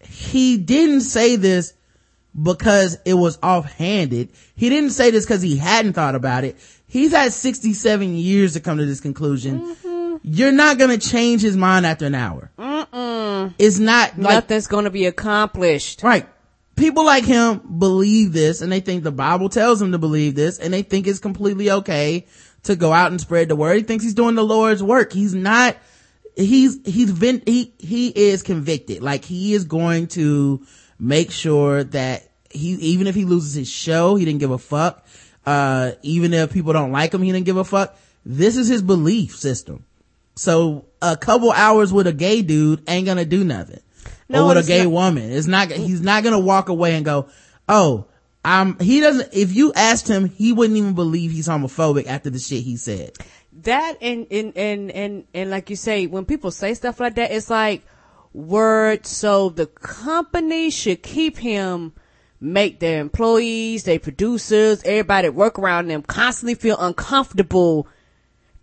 he 0.00 0.56
didn't 0.56 1.02
say 1.02 1.36
this 1.36 1.74
because 2.42 2.96
it 3.04 3.14
was 3.14 3.38
offhanded. 3.42 4.30
He 4.56 4.70
didn't 4.70 4.90
say 4.90 5.10
this 5.10 5.26
because 5.26 5.42
he 5.42 5.58
hadn't 5.58 5.92
thought 5.92 6.14
about 6.14 6.44
it. 6.44 6.56
He's 6.86 7.12
had 7.12 7.32
67 7.32 8.14
years 8.16 8.54
to 8.54 8.60
come 8.60 8.78
to 8.78 8.86
this 8.86 9.00
conclusion. 9.00 9.76
You're 10.22 10.52
not 10.52 10.78
gonna 10.78 10.98
change 10.98 11.42
his 11.42 11.56
mind 11.56 11.84
after 11.86 12.06
an 12.06 12.14
hour. 12.14 12.50
It's 13.58 13.78
not 13.78 14.18
like 14.18 14.34
Nothing's 14.34 14.66
gonna 14.68 14.90
be 14.90 15.06
accomplished. 15.06 16.02
Right. 16.02 16.26
people 16.76 17.04
like 17.04 17.24
him 17.24 17.60
believe 17.78 18.32
this 18.32 18.60
and 18.62 18.70
they 18.72 18.80
think 18.80 19.02
the 19.04 19.12
Bible 19.12 19.48
tells 19.48 19.78
them 19.80 19.92
to 19.92 19.98
believe 19.98 20.34
this 20.34 20.58
and 20.58 20.72
they 20.72 20.82
think 20.82 21.06
it's 21.06 21.18
completely 21.18 21.70
okay 21.70 22.26
to 22.64 22.76
go 22.76 22.92
out 22.92 23.10
and 23.10 23.20
spread 23.20 23.48
the 23.48 23.56
word. 23.56 23.76
He 23.76 23.82
thinks 23.82 24.04
he's 24.04 24.14
doing 24.14 24.36
the 24.36 24.44
Lord's 24.44 24.82
work. 24.82 25.12
He's 25.12 25.34
not, 25.34 25.76
he's, 26.36 26.78
he's 26.84 27.12
been, 27.12 27.42
he, 27.44 27.74
he 27.78 28.08
is 28.08 28.42
convicted. 28.42 29.02
Like 29.02 29.24
he 29.24 29.52
is 29.54 29.64
going 29.64 30.06
to 30.08 30.64
make 30.98 31.30
sure 31.32 31.82
that 31.84 32.28
he, 32.50 32.74
even 32.74 33.06
if 33.06 33.14
he 33.14 33.24
loses 33.24 33.54
his 33.54 33.68
show, 33.68 34.14
he 34.14 34.24
didn't 34.24 34.40
give 34.40 34.52
a 34.52 34.58
fuck. 34.58 35.04
Uh, 35.44 35.92
even 36.02 36.32
if 36.32 36.52
people 36.52 36.72
don't 36.72 36.92
like 36.92 37.12
him, 37.12 37.22
he 37.22 37.32
didn't 37.32 37.46
give 37.46 37.56
a 37.56 37.64
fuck. 37.64 37.96
This 38.24 38.56
is 38.56 38.68
his 38.68 38.82
belief 38.82 39.36
system. 39.36 39.84
So 40.34 40.86
a 41.00 41.16
couple 41.16 41.52
hours 41.52 41.92
with 41.92 42.06
a 42.06 42.12
gay 42.12 42.42
dude 42.42 42.82
ain't 42.88 43.06
gonna 43.06 43.24
do 43.24 43.44
nothing. 43.44 43.80
No, 44.28 44.44
or 44.44 44.54
with 44.54 44.64
a 44.64 44.66
gay 44.66 44.84
not- 44.84 44.92
woman. 44.92 45.30
It's 45.30 45.46
not, 45.46 45.70
he's 45.70 46.00
not 46.00 46.24
gonna 46.24 46.40
walk 46.40 46.68
away 46.68 46.94
and 46.94 47.04
go, 47.04 47.28
oh, 47.68 48.06
I'm, 48.44 48.78
he 48.78 49.00
doesn't, 49.00 49.32
if 49.32 49.54
you 49.54 49.72
asked 49.74 50.08
him, 50.08 50.28
he 50.28 50.52
wouldn't 50.52 50.76
even 50.76 50.94
believe 50.94 51.30
he's 51.30 51.46
homophobic 51.48 52.06
after 52.06 52.28
the 52.30 52.38
shit 52.40 52.64
he 52.64 52.76
said. 52.76 53.12
that 53.62 53.98
and 54.00 54.26
and 54.32 54.56
and 54.56 54.90
and 54.90 55.24
and 55.34 55.50
like 55.50 55.70
you 55.70 55.76
say, 55.76 56.06
when 56.06 56.24
people 56.24 56.50
say 56.50 56.74
stuff 56.74 56.98
like 56.98 57.14
that, 57.16 57.30
it's 57.30 57.50
like 57.50 57.84
word. 58.32 59.06
So 59.06 59.50
the 59.50 59.66
company 59.66 60.70
should 60.70 61.02
keep 61.02 61.36
him, 61.36 61.92
make 62.40 62.80
their 62.80 63.00
employees, 63.00 63.84
their 63.84 64.00
producers, 64.00 64.82
everybody 64.84 65.28
that 65.28 65.34
work 65.34 65.58
around 65.58 65.88
them 65.88 66.02
constantly 66.02 66.54
feel 66.54 66.78
uncomfortable. 66.78 67.86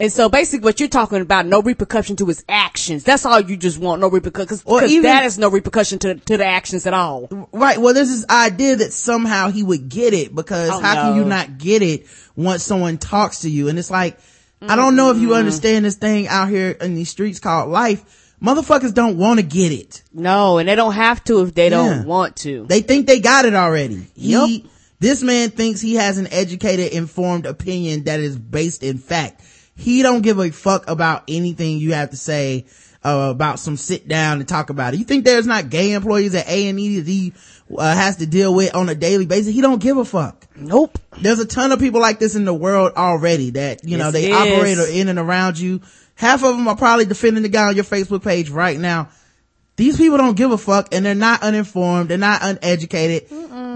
And 0.02 0.12
so 0.12 0.30
basically 0.30 0.64
what 0.64 0.80
you're 0.80 0.88
talking 0.88 1.20
about, 1.22 1.46
no 1.46 1.62
repercussion 1.62 2.16
to 2.18 2.26
his 2.28 2.46
actions. 2.48 3.04
That's 3.04 3.26
all 3.26 3.42
you 3.42 3.58
just 3.58 3.78
want, 3.80 4.00
no 4.00 4.10
repercussion. 4.10 4.58
Because 4.66 4.92
even- 4.92 5.04
that 5.04 5.26
is 5.26 5.38
no 5.38 5.50
repercussion 5.50 6.00
to, 6.00 6.16
to 6.16 6.38
the 6.38 6.46
actions 6.46 6.88
at 6.88 6.94
all. 6.94 7.28
Right. 7.52 7.78
Well, 7.78 7.94
there's 7.94 8.10
this 8.10 8.26
idea 8.30 8.78
that 8.78 8.94
somehow 8.94 9.50
he 9.52 9.62
would 9.62 9.90
get 9.90 10.14
it 10.14 10.34
because 10.34 10.70
Oh, 10.70 10.80
how 10.80 10.96
can 10.96 11.18
you 11.18 11.26
not 11.26 11.58
get 11.58 11.82
it 11.82 12.08
once 12.38 12.64
someone 12.64 12.98
talks 12.98 13.42
to 13.42 13.50
you? 13.50 13.68
And 13.68 13.78
it's 13.78 13.92
like, 13.92 14.18
I 14.62 14.76
don't 14.78 14.96
know 14.96 15.12
if 15.12 15.18
you 15.18 15.36
understand 15.36 15.84
this 15.86 15.96
thing 15.96 16.28
out 16.28 16.48
here 16.50 16.72
in 16.72 16.96
these 16.96 17.10
streets 17.10 17.40
called 17.40 17.70
life. 17.70 18.36
Motherfuckers 18.42 18.94
don't 18.94 19.18
want 19.18 19.42
to 19.42 19.46
get 19.46 19.74
it. 19.74 20.02
No, 20.14 20.60
and 20.60 20.70
they 20.70 20.76
don't 20.76 20.94
have 20.94 21.22
to 21.26 21.42
if 21.42 21.54
they 21.54 21.66
Yeah. 21.66 21.72
don't 21.72 22.06
want 22.06 22.38
to. 22.38 22.66
They 22.70 22.80
think 22.82 23.06
they 23.06 23.20
got 23.20 23.44
it 23.44 23.54
already. 23.54 24.08
He, 24.16 24.66
this 25.02 25.22
man 25.22 25.50
thinks 25.50 25.82
he 25.82 25.96
has 25.96 26.18
an 26.18 26.28
educated, 26.32 26.94
informed 26.94 27.46
opinion 27.46 28.06
that 28.06 28.22
is 28.22 28.38
based 28.38 28.82
in 28.82 28.98
fact. 28.98 29.42
He 29.80 30.02
don't 30.04 30.22
give 30.22 30.40
a 30.40 30.52
fuck 30.52 30.90
about 30.90 31.24
anything 31.28 31.78
you 31.78 31.94
have 31.94 32.10
to 32.12 32.18
say 32.18 32.66
uh, 33.04 33.30
about 33.32 33.60
some 33.60 33.78
sit 33.78 34.08
down 34.10 34.40
and 34.40 34.48
talk 34.48 34.70
about 34.70 34.94
it. 34.94 34.98
You 34.98 35.06
think 35.06 35.24
there's 35.24 35.48
not 35.48 35.70
gay 35.70 35.94
employees 35.94 36.36
at 36.36 36.48
A&E 36.50 37.00
that 37.00 37.08
he 37.10 37.34
uh, 37.78 37.96
has 37.96 38.18
to 38.18 38.26
deal 38.26 38.54
with 38.54 38.76
on 38.76 38.90
a 38.90 38.96
daily 38.96 39.26
basis? 39.26 39.54
He 39.54 39.62
don't 39.62 39.82
give 39.82 39.96
a 39.98 40.04
fuck. 40.04 40.46
nope. 40.58 41.00
There's 41.22 41.40
a 41.40 41.46
ton 41.46 41.72
of 41.72 41.80
people 41.80 42.02
like 42.02 42.20
this 42.20 42.36
in 42.36 42.44
the 42.46 42.54
world 42.54 42.94
already 42.98 43.52
that, 43.52 43.86
you 43.86 43.98
know, 43.98 44.06
Yes, 44.06 44.14
they 44.14 44.32
operate 44.34 44.78
is. 44.78 44.90
in 44.90 45.08
and 45.08 45.18
around 45.18 45.58
you. 45.58 45.82
Half 46.16 46.44
of 46.44 46.58
them 46.58 46.68
are 46.68 46.76
probably 46.76 47.06
defending 47.06 47.44
the 47.44 47.50
guy 47.50 47.68
on 47.70 47.76
your 47.76 47.86
Facebook 47.86 48.22
page 48.24 48.50
right 48.50 48.78
now. 48.78 49.10
These 49.78 49.96
people 49.96 50.18
don't 50.18 50.36
give 50.36 50.52
a 50.52 50.58
fuck 50.58 50.94
and 50.94 51.06
they're 51.06 51.16
not 51.16 51.42
uninformed. 51.42 52.10
They're 52.10 52.18
not 52.18 52.42
uneducated. 52.44 53.30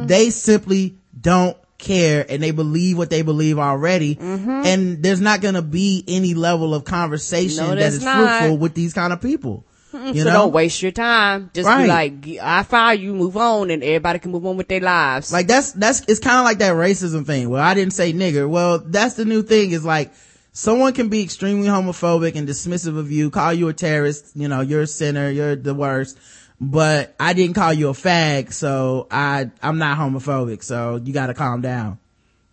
They 0.07 0.31
simply 0.31 0.97
don't 1.17 1.55
care 1.83 2.25
and 2.27 2.41
they 2.41 2.49
believe 2.51 2.97
what 2.97 3.09
they 3.11 3.21
believe 3.21 3.59
already. 3.59 4.17
And 4.19 5.03
there's 5.03 5.21
not 5.21 5.41
going 5.41 5.53
to 5.53 5.61
be 5.61 6.03
any 6.07 6.33
level 6.33 6.73
of 6.73 6.85
conversation 6.85 7.63
Mm-hmm. 7.63 7.75
No, 7.75 7.75
that 7.75 7.93
is 7.93 8.03
not. 8.03 8.15
fruitful 8.39 8.57
with 8.57 8.73
these 8.73 8.93
kind 8.93 9.13
of 9.13 9.21
people. 9.21 9.65
You 9.93 10.21
so 10.21 10.23
know? 10.23 10.33
don't 10.33 10.51
waste 10.53 10.81
your 10.81 10.91
time. 10.91 11.51
Just 11.53 11.67
Right. 11.67 11.83
be 12.21 12.37
like, 12.37 12.43
I 12.43 12.63
fire 12.63 12.95
you, 12.95 13.13
move 13.13 13.37
on, 13.37 13.69
and 13.69 13.83
everybody 13.83 14.17
can 14.17 14.31
move 14.31 14.43
on 14.45 14.57
with 14.57 14.67
their 14.67 14.79
lives. 14.79 15.31
Like 15.31 15.45
that's, 15.45 15.71
that's, 15.73 16.01
it's 16.07 16.19
kind 16.19 16.39
of 16.39 16.45
like 16.45 16.57
that 16.59 16.73
racism 16.73 17.27
thing. 17.27 17.49
Well, 17.49 17.61
I 17.61 17.75
didn't 17.75 17.93
say 17.93 18.11
nigger. 18.11 18.49
Well, 18.49 18.79
that's 18.79 19.13
the 19.13 19.25
new 19.25 19.43
thing 19.43 19.69
is 19.69 19.85
like, 19.85 20.11
someone 20.51 20.93
can 20.93 21.09
be 21.09 21.21
extremely 21.23 21.67
homophobic 21.67 22.35
and 22.35 22.47
dismissive 22.47 22.97
of 22.97 23.11
you, 23.11 23.29
call 23.29 23.53
you 23.53 23.67
a 23.69 23.73
terrorist, 23.73 24.31
you 24.35 24.47
know, 24.47 24.61
you're 24.61 24.81
a 24.83 24.87
sinner, 24.87 25.29
you're 25.29 25.55
the 25.55 25.73
worst. 25.75 26.17
But 26.61 27.15
I 27.19 27.33
didn't 27.33 27.55
call 27.55 27.73
you 27.73 27.89
a 27.89 27.93
fag, 27.93 28.53
so 28.53 29.07
I, 29.11 29.49
I'm 29.61 29.77
not 29.77 29.97
homophobic, 29.97 30.63
so 30.63 31.01
you 31.03 31.13
gotta 31.13 31.33
calm 31.33 31.61
down. 31.61 31.99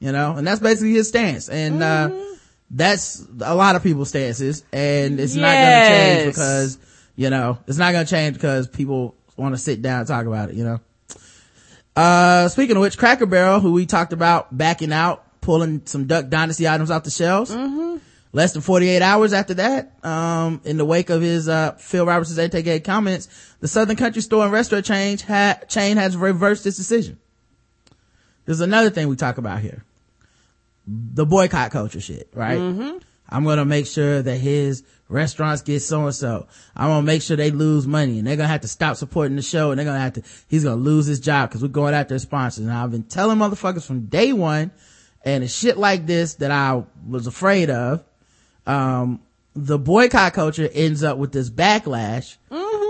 You 0.01 0.13
know? 0.13 0.35
And 0.37 0.47
that's 0.47 0.61
basically 0.61 0.93
his 0.93 1.09
stance. 1.09 1.49
And, 1.49 1.83
uh, 1.83 2.11
that's 2.71 3.25
a 3.41 3.55
lot 3.55 3.77
of 3.77 3.83
people's 3.83 4.09
stances. 4.09 4.65
And 4.73 5.21
it's 5.21 5.35
not 5.35 5.53
gonna 5.53 5.89
change 5.89 6.27
because, 6.27 6.79
you 7.17 7.31
know, 7.31 7.59
it's 7.67 7.79
not 7.79 7.93
gonna 7.93 8.07
change 8.07 8.35
because 8.35 8.69
people 8.69 9.15
want 9.37 9.55
to 9.55 9.59
sit 9.61 9.83
down 9.83 10.01
and 10.01 10.09
talk 10.09 10.27
about 10.27 10.51
it, 10.51 10.55
you 10.57 10.65
know? 10.65 10.81
Uh, 11.97 12.49
speaking 12.49 12.77
of 12.77 12.83
which, 12.83 12.97
Cracker 12.97 13.27
Barrel, 13.27 13.61
who 13.61 13.73
we 13.73 13.87
talked 13.87 14.13
about 14.13 14.57
backing 14.57 14.93
out, 14.93 15.41
pulling 15.41 15.83
some 15.87 16.07
Duck 16.07 16.29
Dynasty 16.29 16.69
items 16.69 16.91
off 16.91 17.03
the 17.05 17.11
shelves. 17.11 17.51
Less 18.33 18.53
than 18.53 18.63
48 18.63 19.03
hours 19.03 19.33
after 19.33 19.55
that, 19.55 19.93
um, 20.05 20.61
in 20.65 20.77
the 20.77 20.85
wake 20.85 21.11
of 21.11 21.21
his, 21.21 21.49
uh, 21.49 21.73
Phil 21.73 22.07
Robertson's 22.07 22.39
ATK 22.39 22.85
comments, 22.85 23.29
the 23.59 23.67
Southern 23.67 23.97
Country 23.97 24.23
Store 24.23 24.45
and 24.45 24.53
Restaurant 24.53 24.85
chain, 24.85 25.19
ha- 25.19 25.59
chain 25.69 25.97
has 25.97 26.17
reversed 26.17 26.65
its 26.65 26.77
decision. 26.77 27.19
There's 28.47 28.61
another 28.61 28.91
thing 28.91 29.09
we 29.09 29.17
talk 29.17 29.39
about 29.39 29.61
here. 29.61 29.85
The 30.87 31.27
boycott 31.27 31.71
culture 31.73 32.01
shit, 32.01 32.29
right? 32.35 32.59
I'm 33.29 33.45
gonna 33.45 33.65
make 33.65 33.87
sure 33.87 34.23
that 34.23 34.37
his 34.39 34.83
restaurants 35.09 35.63
get 35.63 35.81
so 35.81 36.05
and 36.07 36.15
so. 36.15 36.47
I'm 36.75 36.89
gonna 36.89 37.07
make 37.07 37.23
sure 37.23 37.37
they 37.37 37.51
lose 37.51 37.87
money 37.87 38.19
and 38.19 38.27
they're 38.27 38.37
gonna 38.37 38.49
have 38.49 38.63
to 38.63 38.69
stop 38.69 38.97
supporting 38.97 39.37
the 39.37 39.43
show 39.43 39.71
and 39.71 39.79
they're 39.79 39.85
gonna 39.87 40.01
have 40.01 40.15
to, 40.15 40.23
he's 40.49 40.65
gonna 40.65 40.77
lose 40.77 41.07
his 41.07 41.21
job 41.21 41.49
because 41.49 41.63
we're 41.63 41.69
going 41.69 41.95
after 41.95 42.15
his 42.15 42.23
sponsors. 42.23 42.65
And 42.65 42.73
I've 42.73 42.91
been 42.91 43.05
telling 43.05 43.39
motherfuckers 43.39 43.85
from 43.87 44.07
day 44.07 44.33
one 44.33 44.71
and 45.25 45.45
it's 45.45 45.53
shit 45.53 45.77
like 45.79 46.07
this 46.07 46.35
that 46.35 46.51
I 46.51 46.83
was 47.09 47.27
afraid 47.27 47.71
of. 47.71 48.05
Um, 48.67 49.21
the 49.55 49.79
boycott 49.79 50.33
culture 50.33 50.69
ends 50.73 51.03
up 51.03 51.19
with 51.19 51.33
this 51.33 51.51
backlash 51.51 52.37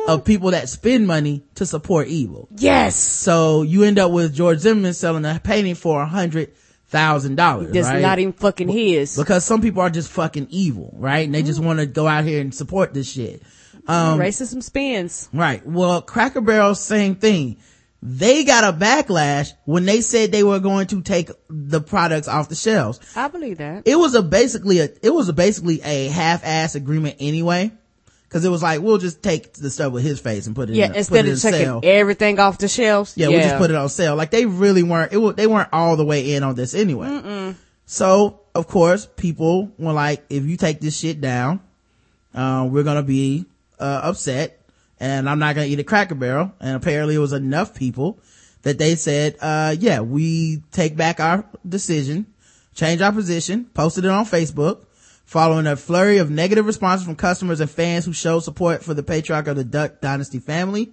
of 0.08 0.24
people 0.24 0.50
that 0.50 0.68
spend 0.68 1.06
money 1.06 1.42
to 1.54 1.66
support 1.66 2.08
evil. 2.08 2.48
yes. 2.56 2.96
So 2.96 3.62
you 3.62 3.84
end 3.84 3.98
up 3.98 4.10
with 4.10 4.34
George 4.34 4.58
Zimmerman 4.58 4.94
selling 4.94 5.24
a 5.24 5.40
painting 5.42 5.74
for 5.74 6.02
a 6.02 6.06
hundred 6.06 6.52
thousand 6.88 7.36
dollars. 7.36 7.72
That's 7.72 7.88
right? 7.88 8.02
not 8.02 8.18
even 8.18 8.32
fucking 8.32 8.68
his. 8.68 9.16
because 9.16 9.44
some 9.44 9.62
people 9.62 9.80
are 9.82 9.90
just 9.90 10.10
fucking 10.10 10.48
evil, 10.50 10.94
right? 10.98 11.24
And 11.24 11.34
they 11.34 11.42
just 11.42 11.60
want 11.60 11.78
to 11.78 11.86
go 11.86 12.06
out 12.06 12.24
here 12.24 12.40
and 12.40 12.54
support 12.54 12.92
this 12.92 13.10
shit. 13.10 13.42
Um, 13.86 14.18
Racism 14.18 14.62
spins. 14.62 15.28
right. 15.32 15.66
Well, 15.66 16.02
Cracker 16.02 16.40
Barrel, 16.40 16.74
same 16.74 17.14
thing. 17.14 17.56
They 18.02 18.44
got 18.44 18.64
a 18.64 18.72
backlash 18.76 19.52
when 19.66 19.84
they 19.84 20.00
said 20.00 20.32
they 20.32 20.42
were 20.42 20.58
going 20.58 20.86
to 20.88 21.02
take 21.02 21.30
the 21.48 21.82
products 21.82 22.28
off 22.28 22.48
the 22.48 22.54
shelves. 22.54 22.98
I 23.14 23.28
believe 23.28 23.58
that. 23.58 23.86
It 23.86 23.96
was 23.96 24.14
a 24.14 24.22
basically 24.22 24.78
a, 24.78 24.88
it 25.02 25.10
was 25.12 25.28
a 25.28 25.34
basically 25.34 25.82
a 25.82 26.08
half-ass 26.08 26.74
agreement 26.76 27.16
anyway. 27.20 27.72
Cause 28.30 28.44
it 28.44 28.48
was 28.48 28.62
like, 28.62 28.80
we'll 28.80 28.98
just 28.98 29.24
take 29.24 29.54
the 29.54 29.68
stuff 29.70 29.92
with 29.92 30.04
his 30.04 30.20
face 30.20 30.46
and 30.46 30.54
put 30.54 30.70
it 30.70 30.76
Yeah, 30.76 30.86
in, 30.86 30.94
instead 30.94 31.26
of 31.26 31.32
in 31.32 31.38
taking 31.38 31.60
sale. 31.60 31.80
everything 31.82 32.38
off 32.38 32.58
the 32.58 32.68
shelves. 32.68 33.14
Yeah, 33.16 33.26
we'll 33.26 33.40
just 33.40 33.56
put 33.56 33.70
it 33.70 33.76
on 33.76 33.88
sale. 33.88 34.14
Like 34.14 34.30
they 34.30 34.46
really 34.46 34.84
weren't, 34.84 35.12
it 35.12 35.16
was, 35.16 35.34
they 35.34 35.48
weren't 35.48 35.68
all 35.72 35.96
the 35.96 36.04
way 36.04 36.34
in 36.34 36.44
on 36.44 36.54
this 36.54 36.72
anyway. 36.72 37.56
So, 37.86 38.42
of 38.54 38.68
course, 38.68 39.08
people 39.16 39.72
were 39.78 39.92
like, 39.92 40.24
if 40.30 40.44
you 40.44 40.56
take 40.56 40.80
this 40.80 40.96
shit 40.96 41.20
down, 41.20 41.58
uh, 42.32 42.68
we're 42.70 42.84
gonna 42.84 43.02
be, 43.02 43.46
uh, 43.80 44.00
upset 44.04 44.59
and 45.00 45.28
I'm 45.28 45.38
not 45.38 45.54
gonna 45.54 45.66
eat 45.66 45.80
a 45.80 45.84
Cracker 45.84 46.14
Barrel. 46.14 46.52
And 46.60 46.76
apparently 46.76 47.14
it 47.14 47.18
was 47.18 47.32
enough 47.32 47.74
people 47.74 48.20
that 48.62 48.78
they 48.78 48.94
said, 48.94 49.36
uh, 49.40 49.74
yeah, 49.78 50.00
we 50.00 50.62
take 50.70 50.94
back 50.94 51.18
our 51.18 51.46
decision, 51.66 52.26
change 52.74 53.00
our 53.00 53.12
position, 53.12 53.64
posted 53.72 54.04
it 54.04 54.10
on 54.10 54.26
Facebook, 54.26 54.84
following 55.24 55.66
a 55.66 55.76
flurry 55.76 56.18
of 56.18 56.30
negative 56.30 56.66
responses 56.66 57.06
from 57.06 57.16
customers 57.16 57.60
and 57.60 57.70
fans 57.70 58.04
who 58.04 58.12
showed 58.12 58.40
support 58.40 58.84
for 58.84 58.94
the 58.94 59.02
patriarch 59.02 59.46
of 59.46 59.56
the 59.56 59.64
Duck 59.64 60.00
Dynasty 60.00 60.38
family. 60.38 60.92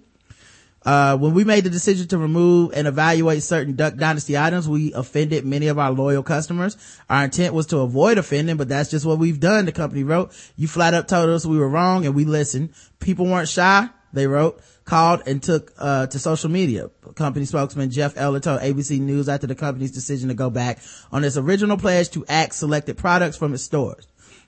Uh, 0.84 1.18
when 1.18 1.34
we 1.34 1.44
made 1.44 1.64
the 1.64 1.70
decision 1.70 2.06
to 2.06 2.16
remove 2.16 2.72
and 2.72 2.86
evaluate 2.86 3.42
certain 3.42 3.74
Duck 3.74 3.96
Dynasty 3.96 4.38
items, 4.38 4.68
we 4.68 4.92
offended 4.94 5.44
many 5.44 5.66
of 5.66 5.78
our 5.78 5.90
loyal 5.90 6.22
customers. 6.22 6.76
Our 7.10 7.24
intent 7.24 7.52
was 7.52 7.66
to 7.66 7.78
avoid 7.78 8.16
offending, 8.16 8.56
but 8.56 8.68
that's 8.68 8.90
just 8.90 9.04
what 9.04 9.18
we've 9.18 9.40
done, 9.40 9.66
the 9.66 9.72
company 9.72 10.04
wrote. 10.04 10.32
You 10.56 10.68
flat 10.68 10.94
up 10.94 11.08
told 11.08 11.28
us 11.30 11.44
we 11.44 11.58
were 11.58 11.68
wrong 11.68 12.06
and 12.06 12.14
we 12.14 12.24
listened. 12.24 12.70
People 13.00 13.26
weren't 13.26 13.48
shy, 13.48 13.90
they 14.12 14.26
wrote, 14.26 14.60
called 14.84 15.22
and 15.26 15.42
took, 15.42 15.72
uh, 15.78 16.06
to 16.06 16.18
social 16.18 16.50
media. 16.50 16.90
Company 17.14 17.44
spokesman 17.44 17.90
Jeff 17.90 18.16
Eller 18.16 18.40
told 18.40 18.60
ABC 18.60 19.00
News 19.00 19.28
after 19.28 19.46
the 19.46 19.54
company's 19.54 19.92
decision 19.92 20.28
to 20.28 20.34
go 20.34 20.50
back 20.50 20.78
on 21.12 21.24
its 21.24 21.36
original 21.36 21.76
pledge 21.76 22.10
to 22.10 22.24
axe 22.26 22.56
selected 22.56 22.96
products 22.96 23.36
from 23.36 23.54
its 23.54 23.62
stores. 23.62 24.06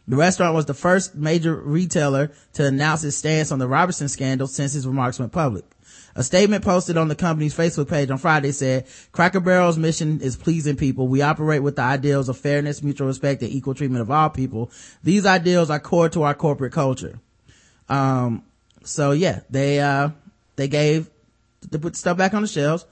The 0.08 0.16
restaurant 0.16 0.54
was 0.54 0.66
the 0.66 0.74
first 0.74 1.14
major 1.14 1.54
retailer 1.54 2.32
to 2.54 2.66
announce 2.66 3.04
its 3.04 3.16
stance 3.16 3.52
on 3.52 3.58
the 3.58 3.68
Robertson 3.68 4.08
scandal 4.08 4.46
since 4.46 4.72
his 4.72 4.86
remarks 4.86 5.18
went 5.18 5.32
public. 5.32 5.64
A 6.16 6.24
statement 6.24 6.64
posted 6.64 6.96
on 6.96 7.08
the 7.08 7.14
company's 7.14 7.54
Facebook 7.54 7.88
page 7.88 8.10
on 8.10 8.18
Friday 8.18 8.50
said, 8.50 8.86
Cracker 9.12 9.40
Barrel's 9.40 9.78
mission 9.78 10.20
is 10.20 10.36
pleasing 10.36 10.76
people. 10.76 11.06
We 11.06 11.22
operate 11.22 11.62
with 11.62 11.76
the 11.76 11.82
ideals 11.82 12.28
of 12.28 12.36
fairness, 12.36 12.82
mutual 12.82 13.06
respect, 13.06 13.42
and 13.42 13.52
equal 13.52 13.74
treatment 13.74 14.02
of 14.02 14.10
all 14.10 14.30
people. 14.30 14.70
These 15.04 15.26
ideals 15.26 15.70
are 15.70 15.78
core 15.78 16.08
to 16.08 16.22
our 16.24 16.34
corporate 16.34 16.72
culture. 16.72 17.20
Um, 17.88 18.42
so 18.90 19.12
yeah, 19.12 19.40
they, 19.48 19.80
uh, 19.80 20.10
they 20.56 20.68
gave, 20.68 21.08
they 21.70 21.78
put 21.78 21.96
stuff 21.96 22.16
back 22.16 22.34
on 22.34 22.42
the 22.42 22.48
shelves. 22.48 22.84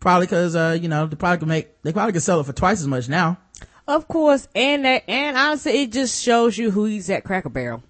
Probably 0.00 0.28
cause, 0.28 0.54
uh, 0.54 0.78
you 0.80 0.88
know, 0.88 1.06
they 1.06 1.16
probably 1.16 1.38
could 1.38 1.48
make, 1.48 1.82
they 1.82 1.92
probably 1.92 2.12
could 2.12 2.22
sell 2.22 2.38
it 2.40 2.46
for 2.46 2.52
twice 2.52 2.80
as 2.80 2.86
much 2.86 3.08
now. 3.08 3.38
Of 3.88 4.06
course, 4.06 4.46
and 4.54 4.84
that, 4.84 5.04
and 5.08 5.36
honestly, 5.36 5.82
it 5.82 5.92
just 5.92 6.22
shows 6.22 6.58
you 6.58 6.70
who 6.70 6.84
he's 6.84 7.08
at 7.08 7.24
Cracker 7.24 7.48
Barrel. 7.48 7.82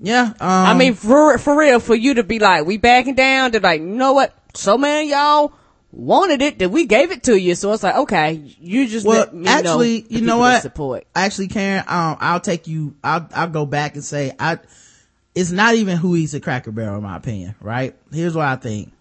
Yeah. 0.00 0.22
Um, 0.22 0.36
I 0.40 0.74
mean, 0.74 0.94
for 0.94 1.36
for 1.38 1.56
real, 1.56 1.78
for 1.78 1.94
you 1.94 2.14
to 2.14 2.24
be 2.24 2.38
like, 2.38 2.64
we 2.64 2.78
backing 2.78 3.14
down. 3.14 3.50
They're 3.50 3.60
like, 3.60 3.80
you 3.80 3.86
know 3.86 4.14
what? 4.14 4.34
So 4.54 4.78
many 4.78 5.12
of 5.12 5.18
y'all 5.18 5.52
wanted 5.92 6.40
it 6.40 6.58
that 6.60 6.70
we 6.70 6.86
gave 6.86 7.12
it 7.12 7.24
to 7.24 7.38
you. 7.38 7.54
So 7.54 7.72
it's 7.72 7.82
like, 7.82 7.94
okay, 7.94 8.32
you 8.58 8.88
just 8.88 9.06
well, 9.06 9.18
let 9.18 9.34
me 9.34 9.46
actually, 9.46 10.00
know 10.00 10.06
you 10.08 10.20
know 10.22 10.38
what? 10.38 10.62
Support. 10.62 11.06
Actually, 11.14 11.48
Karen, 11.48 11.84
um, 11.86 12.16
I'll 12.18 12.40
take 12.40 12.66
you, 12.66 12.96
I'll, 13.04 13.28
I'll 13.34 13.50
go 13.50 13.66
back 13.66 13.94
and 13.94 14.02
say, 14.02 14.32
I, 14.40 14.58
it's 15.34 15.50
not 15.50 15.74
even 15.74 15.96
who 15.96 16.16
eats 16.16 16.34
at 16.34 16.42
Cracker 16.42 16.72
Barrel, 16.72 16.96
in 16.96 17.02
my 17.02 17.16
opinion, 17.16 17.54
right? 17.60 17.96
Here's 18.12 18.34
what 18.34 18.46
I 18.46 18.56
think. 18.56 18.92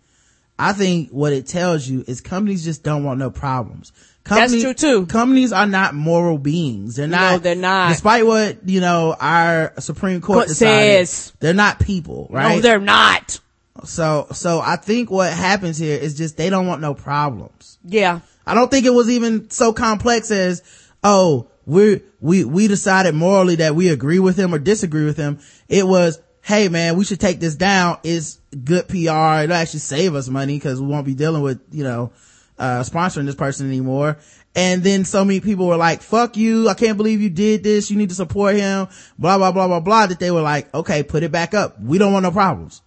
I 0.58 0.74
think 0.74 1.10
what 1.10 1.34
it 1.34 1.48
tells 1.48 1.88
you 1.88 2.04
is 2.08 2.22
companies 2.22 2.64
just 2.64 2.84
don't 2.84 3.04
want 3.04 3.20
no 3.20 3.32
problems. 3.32 3.92
Companies, 4.24 4.62
true, 4.62 4.74
too. 4.76 5.06
Companies 5.08 5.52
are 5.52 5.66
not 5.66 5.96
moral 5.96 6.38
beings. 6.38 6.96
They're 6.96 7.08
not. 7.08 7.42
they're 7.42 7.56
not. 7.56 7.90
Despite 7.90 8.26
what, 8.26 8.70
you 8.70 8.80
know, 8.80 9.16
our 9.20 9.74
Supreme 9.80 10.22
Court 10.22 10.38
Court 10.38 10.48
decided, 10.50 11.08
says. 11.08 11.34
they're 11.40 11.56
not 11.56 11.80
people, 11.80 12.28
right? 12.30 12.56
No, 12.56 12.62
they're 12.62 12.80
not. 12.80 13.40
so, 13.84 14.28
so 14.32 14.62
I 14.62 14.76
think 14.76 15.10
what 15.10 15.34
happens 15.34 15.80
here 15.80 15.98
is 15.98 16.16
just 16.16 16.38
they 16.38 16.52
don't 16.52 16.68
want 16.68 16.82
no 16.82 16.94
problems. 16.94 17.80
Yeah. 17.84 18.20
I 18.46 18.54
don't 18.54 18.70
think 18.70 18.86
it 18.86 18.94
was 18.94 19.10
even 19.10 19.50
so 19.50 19.74
complex 19.74 20.30
as, 20.30 20.62
oh, 21.04 21.48
we 21.66 22.02
we, 22.20 22.44
we 22.44 22.68
decided 22.68 23.16
morally 23.16 23.56
that 23.56 23.76
we 23.76 23.90
agree 23.90 24.20
with 24.20 24.38
him 24.38 24.54
or 24.54 24.60
disagree 24.60 25.06
with 25.06 25.18
him. 25.18 25.40
It 25.68 25.88
was, 25.88 26.20
hey 26.42 26.70
man, 26.70 26.96
we 26.98 27.06
should 27.06 27.20
take 27.20 27.40
this 27.40 27.56
down. 27.56 27.98
It's 28.04 28.40
good 28.64 28.88
PR. 28.88 29.44
It'll 29.44 29.54
actually 29.54 29.80
save 29.80 30.16
us 30.16 30.28
money 30.28 30.58
because 30.58 30.82
we 30.82 30.88
won't 30.88 31.06
be 31.06 31.16
dealing 31.16 31.42
with, 31.42 31.62
you 31.72 31.84
know, 31.84 32.12
uh, 32.58 32.82
sponsoring 32.82 33.26
this 33.26 33.36
person 33.36 33.68
anymore. 33.68 34.18
And 34.56 34.84
then 34.84 35.06
so 35.06 35.24
many 35.24 35.40
people 35.40 35.66
were 35.66 35.78
like, 35.78 36.02
fuck 36.02 36.36
you. 36.36 36.68
I 36.68 36.74
can't 36.74 36.98
believe 36.98 37.22
you 37.22 37.30
did 37.30 37.64
this. 37.64 37.90
You 37.90 37.98
need 37.98 38.10
to 38.10 38.16
support 38.16 38.56
him. 38.56 38.88
Blah, 39.18 39.38
blah, 39.38 39.52
blah, 39.52 39.68
blah, 39.68 39.80
blah. 39.80 40.08
That 40.08 40.20
they 40.20 40.30
were 40.30 40.42
like, 40.42 40.74
okay, 40.74 41.04
put 41.04 41.24
it 41.24 41.32
back 41.32 41.54
up. 41.54 41.80
We 41.82 41.98
don't 41.98 42.12
want 42.12 42.24
no 42.24 42.32
problems. 42.32 42.82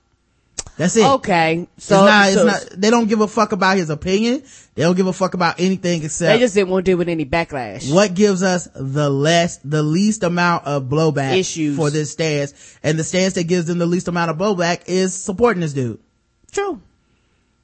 That's 0.77 0.97
it. 0.97 1.05
Okay. 1.05 1.69
It's 1.77 1.85
So, 1.87 2.05
not, 2.05 2.29
it's 2.33 2.45
not, 2.45 2.81
they 2.81 2.91
don't 2.91 3.09
give 3.09 3.21
a 3.21 3.29
fuck 3.29 3.53
about 3.53 3.77
his 3.77 3.91
opinion. 3.91 4.43
They 4.75 4.83
don't 4.83 4.97
give 4.97 5.07
a 5.07 5.13
fuck 5.13 5.35
about 5.35 5.61
anything 5.61 6.03
except 6.03 6.33
they 6.33 6.39
just 6.41 6.55
didn't 6.55 6.71
want 6.71 6.85
to 6.85 6.91
deal 6.91 6.99
with 6.99 7.09
any 7.09 7.25
backlash. 7.25 7.93
what 7.95 8.15
gives 8.15 8.43
us 8.43 8.69
the 8.75 9.09
less, 9.09 9.59
the 9.59 9.85
least 9.85 10.25
amount 10.25 10.67
of 10.67 10.85
blowback 10.85 11.37
Issues. 11.39 11.77
for 11.77 11.91
this 11.91 12.11
stance. 12.11 12.77
And 12.83 12.99
the 12.99 13.05
stance 13.05 13.35
that 13.35 13.45
gives 13.45 13.67
them 13.67 13.79
the 13.79 13.87
least 13.87 14.09
amount 14.09 14.31
of 14.33 14.37
blowback 14.37 14.83
is 14.87 15.15
supporting 15.15 15.61
this 15.61 15.73
dude. 15.75 16.01
True. 16.51 16.81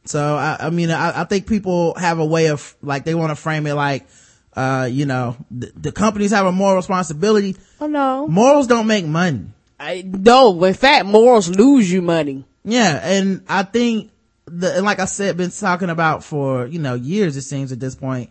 So 0.04 0.36
I, 0.36 0.56
I 0.60 0.70
mean, 0.70 0.90
I, 0.90 1.22
I 1.22 1.24
think 1.24 1.46
people 1.48 1.94
have 1.94 2.20
a 2.20 2.24
way 2.24 2.46
of 2.48 2.76
like 2.80 3.04
they 3.04 3.14
want 3.14 3.30
to 3.30 3.36
frame 3.36 3.66
it 3.66 3.74
like, 3.74 4.06
uh, 4.54 4.88
you 4.90 5.04
know, 5.06 5.36
the, 5.50 5.72
the 5.76 5.92
companies 5.92 6.30
have 6.30 6.46
a 6.46 6.52
moral 6.52 6.76
responsibility. 6.76 7.56
Oh 7.80 7.86
no. 7.88 8.28
Morals 8.28 8.66
don't 8.68 8.86
make 8.86 9.04
money. 9.04 9.46
I, 9.80 10.02
no, 10.06 10.62
in 10.64 10.74
fact, 10.74 11.06
morals 11.06 11.48
lose 11.48 11.90
you 11.90 12.02
money. 12.02 12.44
Yeah, 12.64 13.00
and 13.02 13.44
I 13.48 13.62
think 13.62 14.10
the 14.46 14.76
and 14.76 14.84
like 14.84 14.98
I 14.98 15.04
said, 15.06 15.36
been 15.36 15.50
talking 15.50 15.90
about 15.90 16.24
for 16.24 16.66
you 16.66 16.78
know 16.78 16.94
years. 16.94 17.36
It 17.36 17.42
seems 17.42 17.72
at 17.72 17.80
this 17.80 17.94
point 17.94 18.30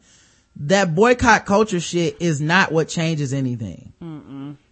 that 0.57 0.93
boycott 0.93 1.45
culture 1.45 1.79
shit 1.79 2.17
is 2.21 2.41
not 2.41 2.71
what 2.71 2.89
changes 2.89 3.33
anything. 3.33 3.93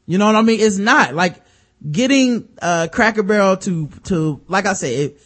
You 0.05 0.17
know 0.17 0.25
what 0.25 0.35
I 0.35 0.41
mean? 0.41 0.59
It's 0.59 0.77
not 0.77 1.13
like 1.13 1.41
getting 1.89 2.49
uh 2.61 2.87
Cracker 2.91 3.23
Barrel 3.23 3.57
to 3.57 3.87
to 4.05 4.41
like 4.47 4.65
I 4.65 4.73
said. 4.73 4.91
It, 4.91 5.21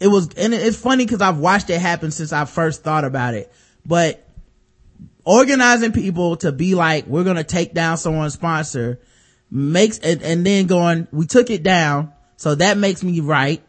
it 0.00 0.08
was 0.08 0.28
and 0.34 0.52
it's 0.52 0.76
funny 0.76 1.06
because 1.06 1.22
I've 1.22 1.38
watched 1.38 1.70
it 1.70 1.80
happen 1.80 2.10
since 2.10 2.32
I 2.32 2.44
first 2.44 2.82
thought 2.82 3.04
about 3.04 3.34
it, 3.34 3.50
but 3.86 4.26
organizing 5.24 5.92
people 5.92 6.36
to 6.36 6.52
be 6.52 6.74
like 6.74 7.06
we're 7.06 7.24
gonna 7.24 7.44
take 7.44 7.72
down 7.72 7.96
someone's 7.96 8.34
sponsor 8.34 9.00
makes 9.50 9.98
and, 9.98 10.22
and 10.22 10.44
then 10.44 10.66
going 10.66 11.06
we 11.12 11.26
took 11.26 11.48
it 11.50 11.62
down 11.62 12.12
so 12.42 12.56
that 12.56 12.76
makes 12.76 13.04
me 13.04 13.20
right. 13.20 13.62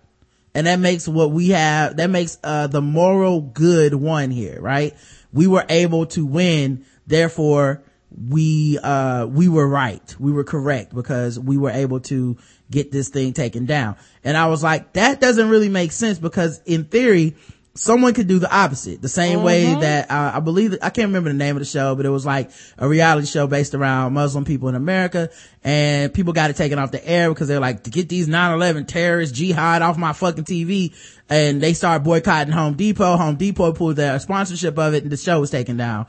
And 0.55 0.65
that 0.65 0.79
makes 0.79 1.07
what 1.07 1.29
we 1.29 1.49
have 1.49 1.97
that 1.97 2.09
makes 2.09 2.39
uh 2.43 2.65
the 2.65 2.81
moral 2.81 3.39
good 3.39 3.93
one 3.93 4.31
here 4.31 4.59
right? 4.59 4.95
We 5.31 5.45
were 5.45 5.63
able 5.69 6.07
to 6.07 6.25
win. 6.25 6.83
Therefore 7.05 7.83
we 8.09 8.79
uh 8.79 9.27
we 9.27 9.47
were 9.47 9.67
right. 9.67 10.15
We 10.19 10.31
were 10.31 10.43
correct 10.43 10.95
because 10.95 11.39
we 11.39 11.55
were 11.55 11.69
able 11.69 11.99
to 11.99 12.35
get 12.71 12.91
this 12.91 13.09
thing 13.09 13.33
taken 13.33 13.67
down. 13.67 13.95
And 14.23 14.35
i 14.35 14.47
was 14.47 14.63
like 14.63 14.93
that 14.93 15.21
doesn't 15.21 15.49
really 15.49 15.69
make 15.69 15.91
sense 15.91 16.17
because 16.17 16.59
in 16.65 16.85
theory 16.85 17.35
someone 17.75 18.13
could 18.13 18.27
do 18.27 18.37
the 18.39 18.55
opposite. 18.55 19.01
The 19.01 19.09
same 19.09 19.43
way 19.43 19.73
that 19.73 20.11
uh, 20.11 20.31
i 20.35 20.39
believe 20.39 20.73
i 20.81 20.89
can't 20.89 21.07
remember 21.07 21.29
the 21.29 21.35
name 21.35 21.55
of 21.55 21.59
the 21.59 21.65
show 21.65 21.95
but 21.95 22.05
it 22.05 22.09
was 22.09 22.25
like 22.25 22.51
a 22.77 22.87
reality 22.87 23.25
show 23.25 23.47
based 23.47 23.73
around 23.73 24.13
muslim 24.13 24.45
people 24.45 24.69
in 24.69 24.75
america 24.75 25.29
and 25.63 26.13
people 26.13 26.33
got 26.33 26.49
it 26.49 26.55
taken 26.55 26.77
off 26.77 26.91
the 26.91 27.07
air 27.07 27.29
because 27.29 27.47
they're 27.47 27.59
like 27.59 27.83
to 27.83 27.89
get 27.89 28.09
these 28.09 28.27
9-11 28.27 28.87
terrorists 28.87 29.37
jihad 29.37 29.81
off 29.81 29.97
my 29.97 30.13
fucking 30.13 30.43
tv 30.43 30.93
and 31.29 31.61
they 31.61 31.73
started 31.73 32.03
boycotting 32.03 32.53
home 32.53 32.75
depot. 32.75 33.17
Home 33.17 33.35
depot 33.35 33.73
pulled 33.73 33.95
their 33.95 34.19
sponsorship 34.19 34.77
of 34.77 34.93
it 34.93 35.03
and 35.03 35.11
the 35.11 35.17
show 35.17 35.39
was 35.39 35.49
taken 35.49 35.77
down. 35.77 36.05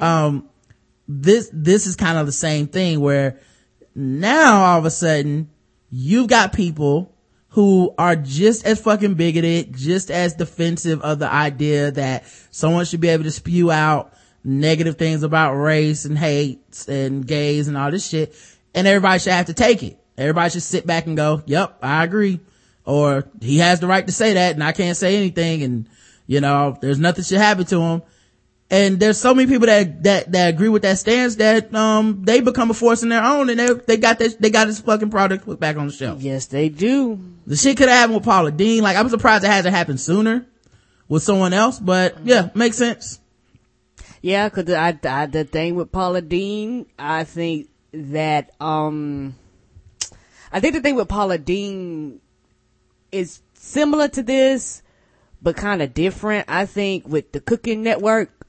Um 0.00 0.48
this 1.08 1.50
this 1.52 1.86
is 1.86 1.96
kind 1.96 2.18
of 2.18 2.26
the 2.26 2.32
same 2.32 2.68
thing 2.68 3.00
where 3.00 3.40
now 3.94 4.62
all 4.62 4.78
of 4.78 4.84
a 4.84 4.90
sudden 4.90 5.50
you've 5.90 6.28
got 6.28 6.52
people 6.52 7.09
who 7.50 7.94
are 7.98 8.16
just 8.16 8.64
as 8.64 8.80
fucking 8.80 9.14
bigoted, 9.14 9.76
just 9.76 10.10
as 10.10 10.34
defensive 10.34 11.00
of 11.02 11.18
the 11.18 11.30
idea 11.30 11.90
that 11.90 12.24
someone 12.50 12.84
should 12.84 13.00
be 13.00 13.08
able 13.08 13.24
to 13.24 13.30
spew 13.30 13.70
out 13.70 14.12
negative 14.44 14.96
things 14.96 15.22
about 15.22 15.54
race 15.54 16.04
and 16.04 16.16
hate 16.16 16.84
and 16.88 17.26
gays 17.26 17.68
and 17.68 17.76
all 17.76 17.90
this 17.90 18.08
shit. 18.08 18.34
And 18.74 18.86
everybody 18.86 19.18
should 19.18 19.32
have 19.32 19.46
to 19.46 19.54
take 19.54 19.82
it. 19.82 19.98
Everybody 20.16 20.50
should 20.50 20.62
sit 20.62 20.86
back 20.86 21.06
and 21.06 21.16
go, 21.16 21.42
yep, 21.46 21.76
I 21.82 22.04
agree. 22.04 22.40
Or 22.84 23.26
he 23.40 23.58
has 23.58 23.80
the 23.80 23.86
right 23.86 24.06
to 24.06 24.12
say 24.12 24.34
that 24.34 24.54
and 24.54 24.62
I 24.62 24.72
can't 24.72 24.96
say 24.96 25.16
anything 25.16 25.62
and, 25.62 25.88
you 26.26 26.40
know, 26.40 26.76
there's 26.80 26.98
nothing 26.98 27.24
should 27.24 27.38
happen 27.38 27.66
to 27.66 27.80
him 27.80 28.02
and 28.70 29.00
there's 29.00 29.18
so 29.18 29.34
many 29.34 29.48
people 29.48 29.66
that 29.66 30.02
that 30.04 30.32
that 30.32 30.54
agree 30.54 30.68
with 30.68 30.82
that 30.82 30.98
stance 30.98 31.36
that 31.36 31.74
um 31.74 32.22
they 32.24 32.40
become 32.40 32.70
a 32.70 32.74
force 32.74 33.02
in 33.02 33.08
their 33.08 33.22
own 33.22 33.50
and 33.50 33.58
they 33.58 33.72
they 33.74 33.96
got 33.96 34.18
this 34.18 34.36
they 34.36 34.50
got 34.50 34.66
this 34.66 34.80
fucking 34.80 35.10
product 35.10 35.44
put 35.44 35.58
back 35.58 35.76
on 35.76 35.88
the 35.88 35.92
shelf. 35.92 36.22
Yes, 36.22 36.46
they 36.46 36.68
do. 36.68 37.18
The 37.46 37.56
shit 37.56 37.76
could 37.76 37.88
have 37.88 37.98
happened 37.98 38.16
with 38.16 38.24
Paula 38.24 38.52
Deen. 38.52 38.82
Like 38.82 38.96
I'm 38.96 39.08
surprised 39.08 39.44
it 39.44 39.48
hasn't 39.48 39.74
happened 39.74 40.00
sooner 40.00 40.46
with 41.08 41.22
someone 41.22 41.52
else, 41.52 41.78
but 41.78 42.24
yeah, 42.24 42.50
makes 42.54 42.76
sense. 42.76 43.18
Yeah, 44.22 44.48
cause 44.50 44.70
I, 44.70 44.98
I, 45.04 45.26
the 45.26 45.44
thing 45.44 45.74
with 45.76 45.90
Paula 45.90 46.20
Deen, 46.20 46.86
I 46.98 47.24
think 47.24 47.68
that, 47.92 48.50
um, 48.60 49.34
I 50.52 50.60
think 50.60 50.74
the 50.74 50.82
thing 50.82 50.94
with 50.94 51.08
Paula 51.08 51.38
Deen 51.38 52.20
is 53.10 53.40
similar 53.54 54.08
to 54.08 54.22
this, 54.22 54.82
but 55.40 55.56
kind 55.56 55.80
of 55.80 55.94
different. 55.94 56.46
I 56.48 56.66
think 56.66 57.08
with 57.08 57.32
the 57.32 57.40
Cooking 57.40 57.82
Network, 57.82 58.39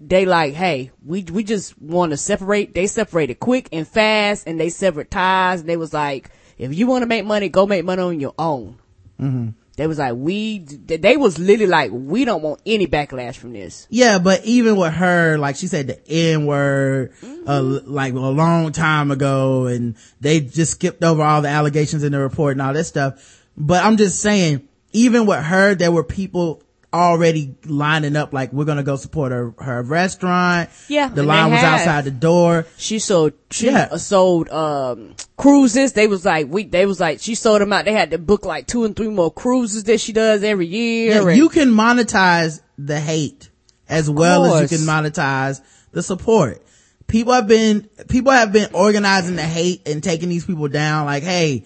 they 0.00 0.26
like, 0.26 0.54
hey, 0.54 0.90
we 1.04 1.22
we 1.24 1.44
just 1.44 1.80
want 1.80 2.10
to 2.10 2.16
separate. 2.16 2.74
They 2.74 2.86
separated 2.86 3.40
quick 3.40 3.68
and 3.72 3.86
fast, 3.86 4.46
and 4.46 4.60
they 4.60 4.68
severed 4.68 5.10
ties. 5.10 5.60
And 5.60 5.68
they 5.68 5.76
was 5.76 5.92
like, 5.92 6.30
if 6.58 6.74
you 6.74 6.86
want 6.86 7.02
to 7.02 7.06
make 7.06 7.24
money, 7.24 7.48
go 7.48 7.66
make 7.66 7.84
money 7.84 8.02
on 8.02 8.20
your 8.20 8.34
own. 8.38 8.78
Mm-hmm. 9.20 9.48
They 9.76 9.86
was 9.86 9.98
like, 9.98 10.14
we. 10.16 10.58
They 10.58 11.16
was 11.16 11.38
literally 11.38 11.70
like, 11.70 11.90
we 11.92 12.24
don't 12.24 12.42
want 12.42 12.60
any 12.66 12.86
backlash 12.86 13.36
from 13.36 13.52
this. 13.52 13.86
Yeah, 13.90 14.18
but 14.18 14.44
even 14.44 14.76
with 14.76 14.92
her, 14.94 15.38
like 15.38 15.56
she 15.56 15.66
said 15.66 15.86
the 15.86 16.08
N 16.08 16.46
word, 16.46 17.12
uh, 17.46 17.62
like 17.62 18.14
a 18.14 18.18
long 18.18 18.72
time 18.72 19.10
ago 19.10 19.66
and 19.66 19.96
they 20.20 20.40
just 20.40 20.72
skipped 20.72 21.04
over 21.04 21.22
all 21.22 21.42
the 21.42 21.48
allegations 21.48 22.02
in 22.04 22.12
the 22.12 22.18
report 22.18 22.52
and 22.52 22.62
all 22.62 22.72
that 22.72 22.84
stuff. 22.84 23.42
But 23.56 23.84
I'm 23.84 23.96
just 23.96 24.20
saying, 24.20 24.66
even 24.92 25.26
with 25.26 25.42
her, 25.44 25.74
there 25.74 25.92
were 25.92 26.04
people 26.04 26.62
already 26.96 27.54
lining 27.64 28.16
up 28.16 28.32
like 28.32 28.52
we're 28.52 28.64
gonna 28.64 28.82
go 28.82 28.96
support 28.96 29.32
her 29.32 29.54
her 29.58 29.82
restaurant 29.82 30.70
Yeah, 30.88 31.08
the 31.08 31.22
line 31.22 31.50
was 31.50 31.60
have. 31.60 31.80
outside 31.80 32.04
the 32.04 32.10
door 32.10 32.66
She 32.76 32.98
sold, 32.98 33.32
she 33.50 33.66
Yeah. 33.66 33.88
uh, 33.92 33.98
sold, 33.98 34.48
um, 34.50 35.14
cruises. 35.36 35.92
They 35.92 36.06
was 36.06 36.24
like, 36.24 36.46
we, 36.50 36.64
they 36.64 36.86
was 36.86 36.98
like, 37.00 37.20
she 37.20 37.34
sold 37.34 37.60
them 37.60 37.72
out. 37.72 37.84
They 37.84 37.92
had 37.92 38.10
to 38.12 38.18
book 38.18 38.44
like 38.44 38.66
two 38.66 38.84
and 38.84 38.94
three 38.96 39.08
more 39.08 39.30
cruises 39.32 39.84
that 39.84 40.00
she 40.00 40.12
does 40.12 40.42
every 40.42 40.66
year. 40.66 41.12
Yeah, 41.14 41.28
and- 41.28 41.36
you 41.36 41.48
can 41.48 41.68
monetize 41.70 42.60
the 42.78 42.98
hate 43.00 43.50
as 43.88 44.10
well 44.10 44.44
as 44.46 44.70
you 44.70 44.78
can 44.78 44.86
monetize 44.86 45.60
the 45.92 46.02
support. 46.02 46.62
People 47.06 47.32
have 47.34 47.46
been, 47.46 47.88
people 48.08 48.32
have 48.32 48.52
been 48.52 48.68
organizing 48.72 49.36
the 49.36 49.42
hate 49.42 49.86
and 49.88 50.02
taking 50.02 50.28
these 50.28 50.44
people 50.44 50.66
down 50.68 51.06
like, 51.06 51.22
hey, 51.22 51.64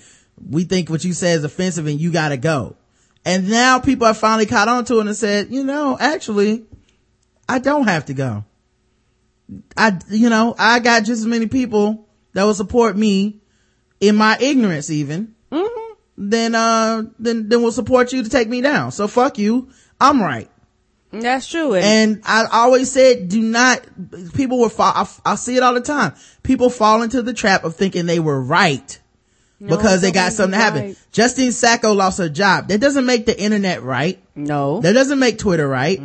we 0.48 0.64
think 0.64 0.90
what 0.90 1.02
you 1.04 1.12
said 1.14 1.38
is 1.38 1.44
offensive 1.44 1.86
and 1.86 1.98
you 2.00 2.12
gotta 2.12 2.36
go. 2.36 2.76
And 3.24 3.48
now 3.48 3.80
people 3.80 4.06
have 4.06 4.18
finally 4.18 4.46
caught 4.46 4.68
on 4.68 4.84
to 4.86 4.98
it 4.98 5.06
and 5.06 5.16
said, 5.16 5.48
you 5.50 5.62
know, 5.64 5.96
actually, 5.98 6.64
I 7.48 7.58
don't 7.58 7.86
have 7.86 8.06
to 8.06 8.14
go. 8.14 8.44
I, 9.76 9.98
you 10.08 10.30
know, 10.30 10.54
I 10.58 10.78
got 10.78 11.00
just 11.00 11.20
as 11.20 11.26
many 11.26 11.46
people 11.46 12.08
that 12.32 12.44
will 12.44 12.54
support 12.54 12.96
me 12.96 13.40
in 13.98 14.16
my 14.16 14.38
ignorance 14.40 14.88
even, 14.90 15.34
then, 16.16 16.54
uh, 16.54 17.02
then, 17.18 17.48
then 17.48 17.62
will 17.62 17.72
support 17.72 18.12
you 18.12 18.22
to 18.22 18.30
take 18.30 18.48
me 18.48 18.60
down. 18.60 18.92
So 18.92 19.08
fuck 19.08 19.36
you. 19.38 19.68
I'm 20.00 20.22
right. 20.22 20.48
That's 21.10 21.48
true. 21.48 21.74
And, 21.74 21.84
And 21.84 22.22
I 22.24 22.46
always 22.52 22.90
said, 22.90 23.28
do 23.28 23.42
not, 23.42 23.82
people 24.32 24.60
were, 24.60 24.70
fall, 24.70 24.92
I, 24.94 25.08
I 25.24 25.34
see 25.34 25.56
it 25.56 25.62
all 25.62 25.74
the 25.74 25.80
time. 25.80 26.14
People 26.42 26.70
fall 26.70 27.02
into 27.02 27.20
the 27.20 27.34
trap 27.34 27.64
of 27.64 27.74
thinking 27.74 28.06
they 28.06 28.20
were 28.20 28.40
right 28.40 28.98
because 29.60 30.00
they 30.00 30.10
got 30.12 30.32
something 30.32 30.52
to 30.58 30.64
happen. 30.64 30.82
right. 30.82 30.96
Justine 31.12 31.52
Sacco 31.52 31.92
lost 31.92 32.18
her 32.18 32.28
job. 32.28 32.68
That 32.68 32.80
doesn't 32.80 33.04
make 33.06 33.26
the 33.26 33.38
internet 33.40 33.82
right. 33.82 34.18
no. 34.34 34.80
That 34.80 34.92
doesn't 34.94 35.18
make 35.18 35.38
Twitter 35.38 35.68
right. 35.68 35.98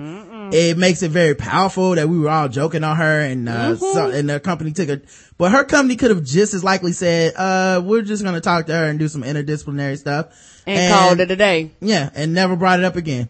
It 0.53 0.77
makes 0.77 1.01
it 1.01 1.09
very 1.09 1.33
powerful 1.33 1.95
that 1.95 2.07
we 2.07 2.19
were 2.19 2.29
all 2.29 2.47
joking 2.47 2.83
on 2.83 2.97
her 2.97 3.21
and, 3.21 3.49
uh, 3.49 3.71
Mm-hmm. 3.71 3.93
so, 3.93 4.09
and 4.11 4.29
the 4.29 4.39
company 4.39 4.71
took 4.73 4.89
it, 4.89 5.05
but 5.39 5.51
her 5.51 5.63
company 5.63 5.95
could 5.95 6.11
have 6.11 6.23
just 6.23 6.53
as 6.53 6.63
likely 6.63 6.91
said, 6.91 7.33
uh, 7.35 7.81
we're 7.83 8.03
just 8.03 8.21
going 8.21 8.35
to 8.35 8.41
talk 8.41 8.67
to 8.67 8.73
her 8.75 8.85
and 8.85 8.99
do 8.99 9.07
some 9.07 9.23
interdisciplinary 9.23 9.97
stuff. 9.97 10.61
and, 10.67 10.93
called 10.93 11.19
it 11.19 11.31
a 11.31 11.35
day 11.35 11.71
Yeah. 11.81 12.09
And 12.13 12.33
never 12.35 12.55
brought 12.55 12.77
it 12.79 12.85
up 12.85 12.95
again. 12.95 13.27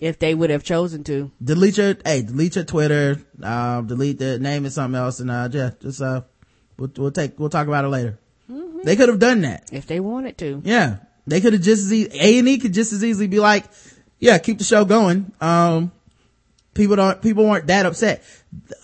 if 0.00 0.18
they 0.18 0.34
would 0.34 0.48
have 0.50 0.62
chosen 0.64 1.04
to. 1.04 1.30
delete 1.42 1.76
your 1.76 1.96
hey 2.04 2.22
delete 2.22 2.54
your 2.56 2.64
twitter 2.64 3.20
um 3.42 3.86
delete 3.86 4.18
the 4.18 4.38
name 4.38 4.64
and 4.64 4.72
something 4.72 4.98
else 4.98 5.20
and 5.20 5.30
uh 5.30 5.48
yeah 5.52 5.70
just 5.80 6.00
uh 6.02 6.20
we'll, 6.78 6.90
we'll 6.96 7.10
take 7.10 7.38
we'll 7.38 7.48
talk 7.50 7.66
about 7.66 7.84
it 7.84 7.88
later 7.88 8.18
they 8.86 8.96
could 8.96 9.08
have 9.08 9.18
done 9.18 9.40
that. 9.42 9.68
If 9.72 9.86
they 9.86 10.00
wanted 10.00 10.38
to. 10.38 10.62
yeah. 10.64 10.98
They 11.28 11.40
could 11.40 11.54
have 11.54 11.62
just 11.62 11.82
as 11.86 11.92
e- 11.92 12.08
a&e 12.12 12.58
could 12.58 12.72
just 12.72 12.92
as 12.92 13.02
easily 13.02 13.26
be 13.26 13.40
like 13.40 13.64
yeah 14.20 14.38
keep 14.38 14.58
the 14.58 14.64
show 14.64 14.84
going. 14.84 15.32
Um 15.40 15.90
people 16.72 16.94
don't 16.94 17.20
people 17.20 17.44
weren't 17.44 17.66
that 17.66 17.84
upset. 17.84 18.22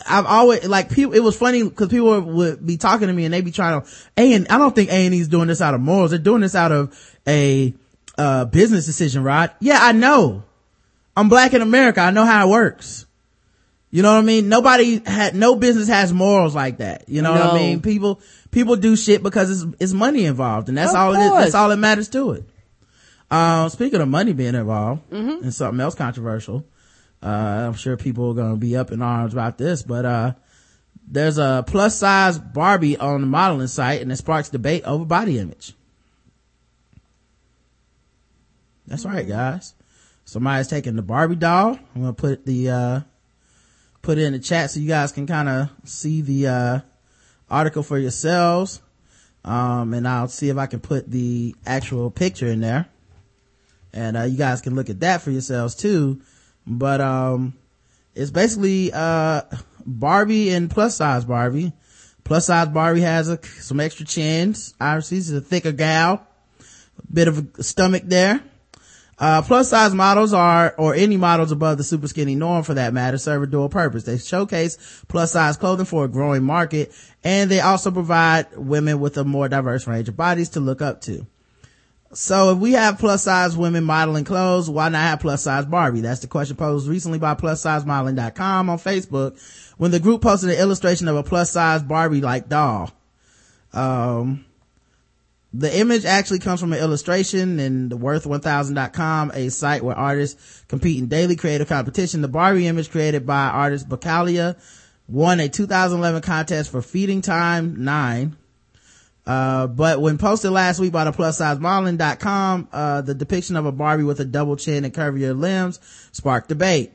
I've 0.09 0.27
always 0.27 0.67
like 0.67 0.91
people 0.91 1.15
it 1.15 1.21
was 1.21 1.37
funny 1.37 1.63
because 1.63 1.89
people 1.89 2.21
would 2.21 2.67
be 2.67 2.77
talking 2.79 3.07
to 3.07 3.13
me 3.13 3.25
and 3.27 3.33
they'd 3.33 3.45
be 3.45 3.53
trying 3.53 3.81
to 3.81 3.89
a 4.17 4.33
and 4.35 4.49
i 4.49 4.59
don't 4.59 4.75
think 4.75 4.91
a&e's 4.91 5.29
doing 5.29 5.47
this 5.49 5.61
out 5.63 5.75
of 5.75 5.81
morals. 5.81 6.11
They're 6.11 6.19
doing 6.19 6.41
this 6.41 6.57
out 6.57 6.73
of 6.73 7.17
a 7.29 7.73
uh 8.19 8.45
business 8.47 8.87
decision 8.87 9.23
rod 9.23 9.53
yeah 9.61 9.79
i 9.81 9.93
know. 9.93 10.43
I'm 11.17 11.29
black 11.29 11.55
in 11.55 11.63
america. 11.63 12.01
I 12.01 12.11
know 12.11 12.25
how 12.25 12.49
it 12.49 12.51
works. 12.51 13.07
You 13.93 14.03
know 14.03 14.15
what 14.15 14.21
I 14.21 14.23
mean? 14.23 14.49
Nobody 14.49 15.03
had, 15.05 15.35
no 15.35 15.55
business 15.55 15.87
has 15.89 16.13
morals 16.15 16.55
like 16.55 16.79
that. 16.79 17.05
You 17.11 17.21
know 17.21 17.31
what 17.33 17.43
I 17.43 17.55
mean? 17.55 17.83
People, 17.83 18.21
people 18.53 18.77
do 18.77 18.95
shit 18.95 19.23
because 19.25 19.51
it's, 19.51 19.77
it's 19.81 19.93
money 19.93 20.25
involved 20.27 20.69
and 20.69 20.79
that's 20.79 20.93
Of 20.93 20.97
all 20.97 21.15
it. 21.15 21.41
That's 21.41 21.55
all 21.57 21.69
that 21.71 21.79
matters 21.79 22.09
to 22.11 22.33
it. 22.33 22.45
Um, 23.31 23.69
speaking 23.71 24.01
of 24.01 24.09
money 24.09 24.33
being 24.33 24.55
involved 24.55 25.11
and 25.11 25.53
something 25.53 25.81
else 25.81 25.97
controversial, 25.97 26.65
uh, 27.23 27.27
I'm 27.27 27.75
sure 27.75 27.97
people 27.97 28.31
are 28.31 28.35
going 28.35 28.53
to 28.53 28.57
be 28.61 28.77
up 28.77 28.93
in 28.93 29.03
arms 29.03 29.33
about 29.33 29.59
this, 29.59 29.83
but, 29.83 30.05
uh, 30.05 30.33
there's 31.09 31.37
a 31.39 31.65
plus 31.67 31.99
size 31.99 32.39
Barbie 32.39 32.97
on 32.97 33.21
the 33.23 33.27
modeling 33.27 33.67
site 33.67 34.01
and 34.03 34.13
it 34.13 34.17
sparks 34.17 34.51
debate 34.51 34.85
over 34.85 35.05
body 35.05 35.39
image. 35.39 35.75
That's 38.87 39.05
right, 39.05 39.27
guys. 39.27 39.75
Somebody's 40.25 40.69
taking 40.69 40.97
the 40.97 41.03
Barbie 41.03 41.37
doll. 41.37 41.79
I'm 41.95 42.03
going 42.03 42.15
to 42.15 42.21
put 42.21 42.47
the, 42.47 42.71
uh, 42.71 43.01
put 44.03 44.19
it 44.19 44.25
in 44.25 44.33
the 44.33 44.39
chat 44.39 44.71
so 44.71 44.81
you 44.81 44.89
guys 44.89 45.13
can 45.13 45.27
kind 45.27 45.49
of 45.49 45.71
see 45.85 46.21
the, 46.21 46.47
uh, 46.47 46.81
article 47.53 47.83
for 47.83 47.99
yourselves. 47.99 48.81
Um, 49.45 49.93
and 49.95 50.09
I'll 50.09 50.29
see 50.29 50.49
if 50.49 50.57
I 50.57 50.67
can 50.67 50.81
put 50.81 51.11
the 51.11 51.55
actual 51.67 52.11
picture 52.11 52.47
in 52.47 52.61
there. 52.61 52.89
And, 53.93 54.17
uh, 54.17 54.23
you 54.23 54.39
guys 54.39 54.61
can 54.61 54.75
look 54.75 54.89
at 54.89 55.01
that 55.01 55.21
for 55.21 55.31
yourselves 55.31 55.75
too. 55.75 56.23
But, 56.67 57.01
um, 57.01 57.55
it's 58.15 58.31
basically, 58.31 58.91
uh, 58.93 59.43
Barbie 59.85 60.51
and 60.51 60.71
plus 60.71 60.97
size 60.97 61.25
Barbie. 61.25 61.73
Plus 62.25 62.47
size 62.47 62.69
Barbie 62.69 63.01
has 63.01 63.29
a, 63.29 63.39
some 63.61 63.81
extra 63.81 64.07
chins. 64.07 64.75
Obviously, 64.81 65.19
she's 65.19 65.33
a 65.33 65.41
thicker 65.41 65.73
gal. 65.73 66.27
A 66.61 67.13
bit 67.13 67.29
of 67.29 67.59
a 67.59 67.63
stomach 67.63 68.05
there. 68.07 68.43
Uh, 69.23 69.41
plus 69.41 69.71
size 69.71 69.95
models 69.95 70.33
are, 70.33 70.75
or 70.77 70.97
any 70.97 71.17
models 71.17 71.53
above 71.53 71.79
the 71.79 71.85
super 71.85 72.09
skinny 72.09 72.35
norm 72.35 72.65
for 72.65 72.75
that 72.75 72.93
matter, 72.93 73.17
serve 73.17 73.45
a 73.45 73.47
dual 73.47 73.69
purpose. 73.69 74.03
They 74.03 74.19
showcase 74.19 75.05
plus 75.07 75.31
size 75.31 75.57
clothing 75.57 75.87
for 75.87 76.05
a 76.05 76.09
growing 76.09 76.43
market, 76.43 76.93
and 77.23 77.49
they 77.49 77.61
also 77.61 77.93
provide 77.93 78.49
women 78.57 78.99
with 78.99 79.17
a 79.17 79.23
more 79.23 79.49
diverse 79.49 79.87
range 79.87 80.09
of 80.09 80.17
bodies 80.17 80.49
to 80.51 80.61
look 80.61 80.83
up 80.83 81.03
to. 81.03 81.25
So 82.13 82.51
if 82.51 82.59
we 82.59 82.73
have 82.73 82.99
plus 82.99 83.23
size 83.23 83.57
women 83.57 83.85
modeling 83.85 84.25
clothes, 84.25 84.69
why 84.69 84.89
not 84.89 85.03
have 85.03 85.21
plus 85.21 85.45
size 85.45 85.67
Barbie? 85.67 86.01
That's 86.01 86.19
the 86.19 86.27
question 86.27 86.57
posed 86.57 86.89
recently 86.89 87.21
by 87.21 87.37
plussizemodeling.com 87.37 88.71
on 88.71 88.79
Facebook 88.79 89.41
when 89.77 89.93
the 89.93 90.01
group 90.01 90.23
posted 90.23 90.51
an 90.51 90.59
illustration 90.59 91.07
of 91.07 91.15
a 91.15 91.23
plus 91.23 91.53
size 91.53 91.85
Barbie 91.85 92.23
like 92.23 92.49
doll. 92.49 92.91
Um, 93.73 94.47
the 95.55 95.79
image 95.79 96.05
actually 96.05 96.39
comes 96.39 96.61
from 96.61 96.73
an 96.73 96.79
illustration 96.79 97.61
in 97.61 97.89
the 97.91 97.99
worth1000.com, 97.99 99.33
a 99.35 99.51
site 99.51 99.85
where 99.85 99.97
artists 99.97 100.65
compete 100.69 100.99
in 100.99 101.09
daily 101.09 101.37
creative 101.37 101.69
competition. 101.69 102.23
The 102.23 102.29
Barbie 102.29 102.67
image 102.67 102.91
created 102.91 103.27
by 103.27 103.49
artist 103.49 103.89
Bacalia 103.89 104.57
won 105.09 105.41
a 105.41 105.49
2011 105.49 106.23
contest 106.23 106.71
for 106.71 106.81
Feeding 106.81 107.21
Time 107.21 107.85
9. 107.85 108.37
Uh, 109.25 109.67
but 109.67 110.01
when 110.01 110.19
posted 110.19 110.51
last 110.51 110.81
week 110.81 110.91
by 110.91 111.05
the 111.05 111.13
plus 111.13 111.39
size 111.39 111.61
modeling.com, 111.61 112.69
uh, 112.73 113.03
the 113.03 113.15
depiction 113.15 113.57
of 113.57 113.67
a 113.67 113.73
Barbie 113.73 114.05
with 114.05 114.21
a 114.21 114.25
double 114.25 114.57
chin 114.57 114.85
and 114.85 114.95
curvier 114.95 115.39
limbs 115.39 115.81
sparked 116.13 116.49
debate. 116.49 116.93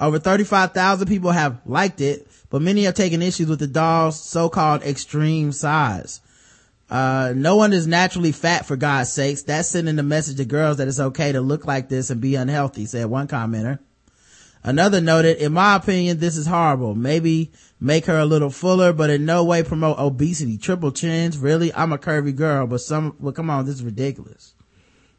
Over 0.00 0.18
35,000 0.18 1.06
people 1.08 1.30
have 1.30 1.60
liked 1.66 2.00
it, 2.00 2.26
but 2.50 2.62
many 2.62 2.84
have 2.84 2.94
taken 2.94 3.20
issues 3.20 3.48
with 3.48 3.58
the 3.58 3.66
doll's 3.66 4.18
so-called 4.20 4.82
extreme 4.82 5.52
size. 5.52 6.20
Uh, 6.90 7.34
no 7.36 7.56
one 7.56 7.72
is 7.72 7.86
naturally 7.86 8.32
fat 8.32 8.64
for 8.64 8.76
God's 8.76 9.12
sakes. 9.12 9.42
That's 9.42 9.68
sending 9.68 9.96
the 9.96 10.02
message 10.02 10.38
to 10.38 10.44
girls 10.44 10.78
that 10.78 10.88
it's 10.88 11.00
okay 11.00 11.32
to 11.32 11.40
look 11.40 11.66
like 11.66 11.88
this 11.88 12.10
and 12.10 12.20
be 12.20 12.34
unhealthy, 12.34 12.86
said 12.86 13.06
one 13.06 13.28
commenter. 13.28 13.78
Another 14.64 15.00
noted, 15.00 15.38
in 15.38 15.52
my 15.52 15.76
opinion, 15.76 16.18
this 16.18 16.36
is 16.36 16.46
horrible. 16.46 16.94
Maybe 16.94 17.52
make 17.80 18.06
her 18.06 18.18
a 18.18 18.24
little 18.24 18.50
fuller, 18.50 18.92
but 18.92 19.10
in 19.10 19.24
no 19.24 19.44
way 19.44 19.62
promote 19.62 19.98
obesity. 19.98 20.58
Triple 20.58 20.92
chins, 20.92 21.38
really? 21.38 21.72
I'm 21.72 21.92
a 21.92 21.98
curvy 21.98 22.34
girl, 22.34 22.66
but 22.66 22.80
some, 22.80 23.16
well, 23.20 23.32
come 23.32 23.50
on, 23.50 23.66
this 23.66 23.76
is 23.76 23.84
ridiculous. 23.84 24.54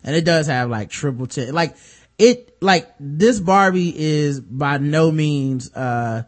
And 0.04 0.16
it 0.16 0.26
does 0.26 0.48
have 0.48 0.70
like 0.70 0.90
triple 0.90 1.28
chin, 1.28 1.54
like 1.54 1.76
it, 2.18 2.58
like 2.62 2.90
this 3.00 3.40
Barbie 3.40 3.94
is 3.96 4.40
by 4.40 4.78
no 4.78 5.12
means, 5.12 5.74
uh, 5.74 6.24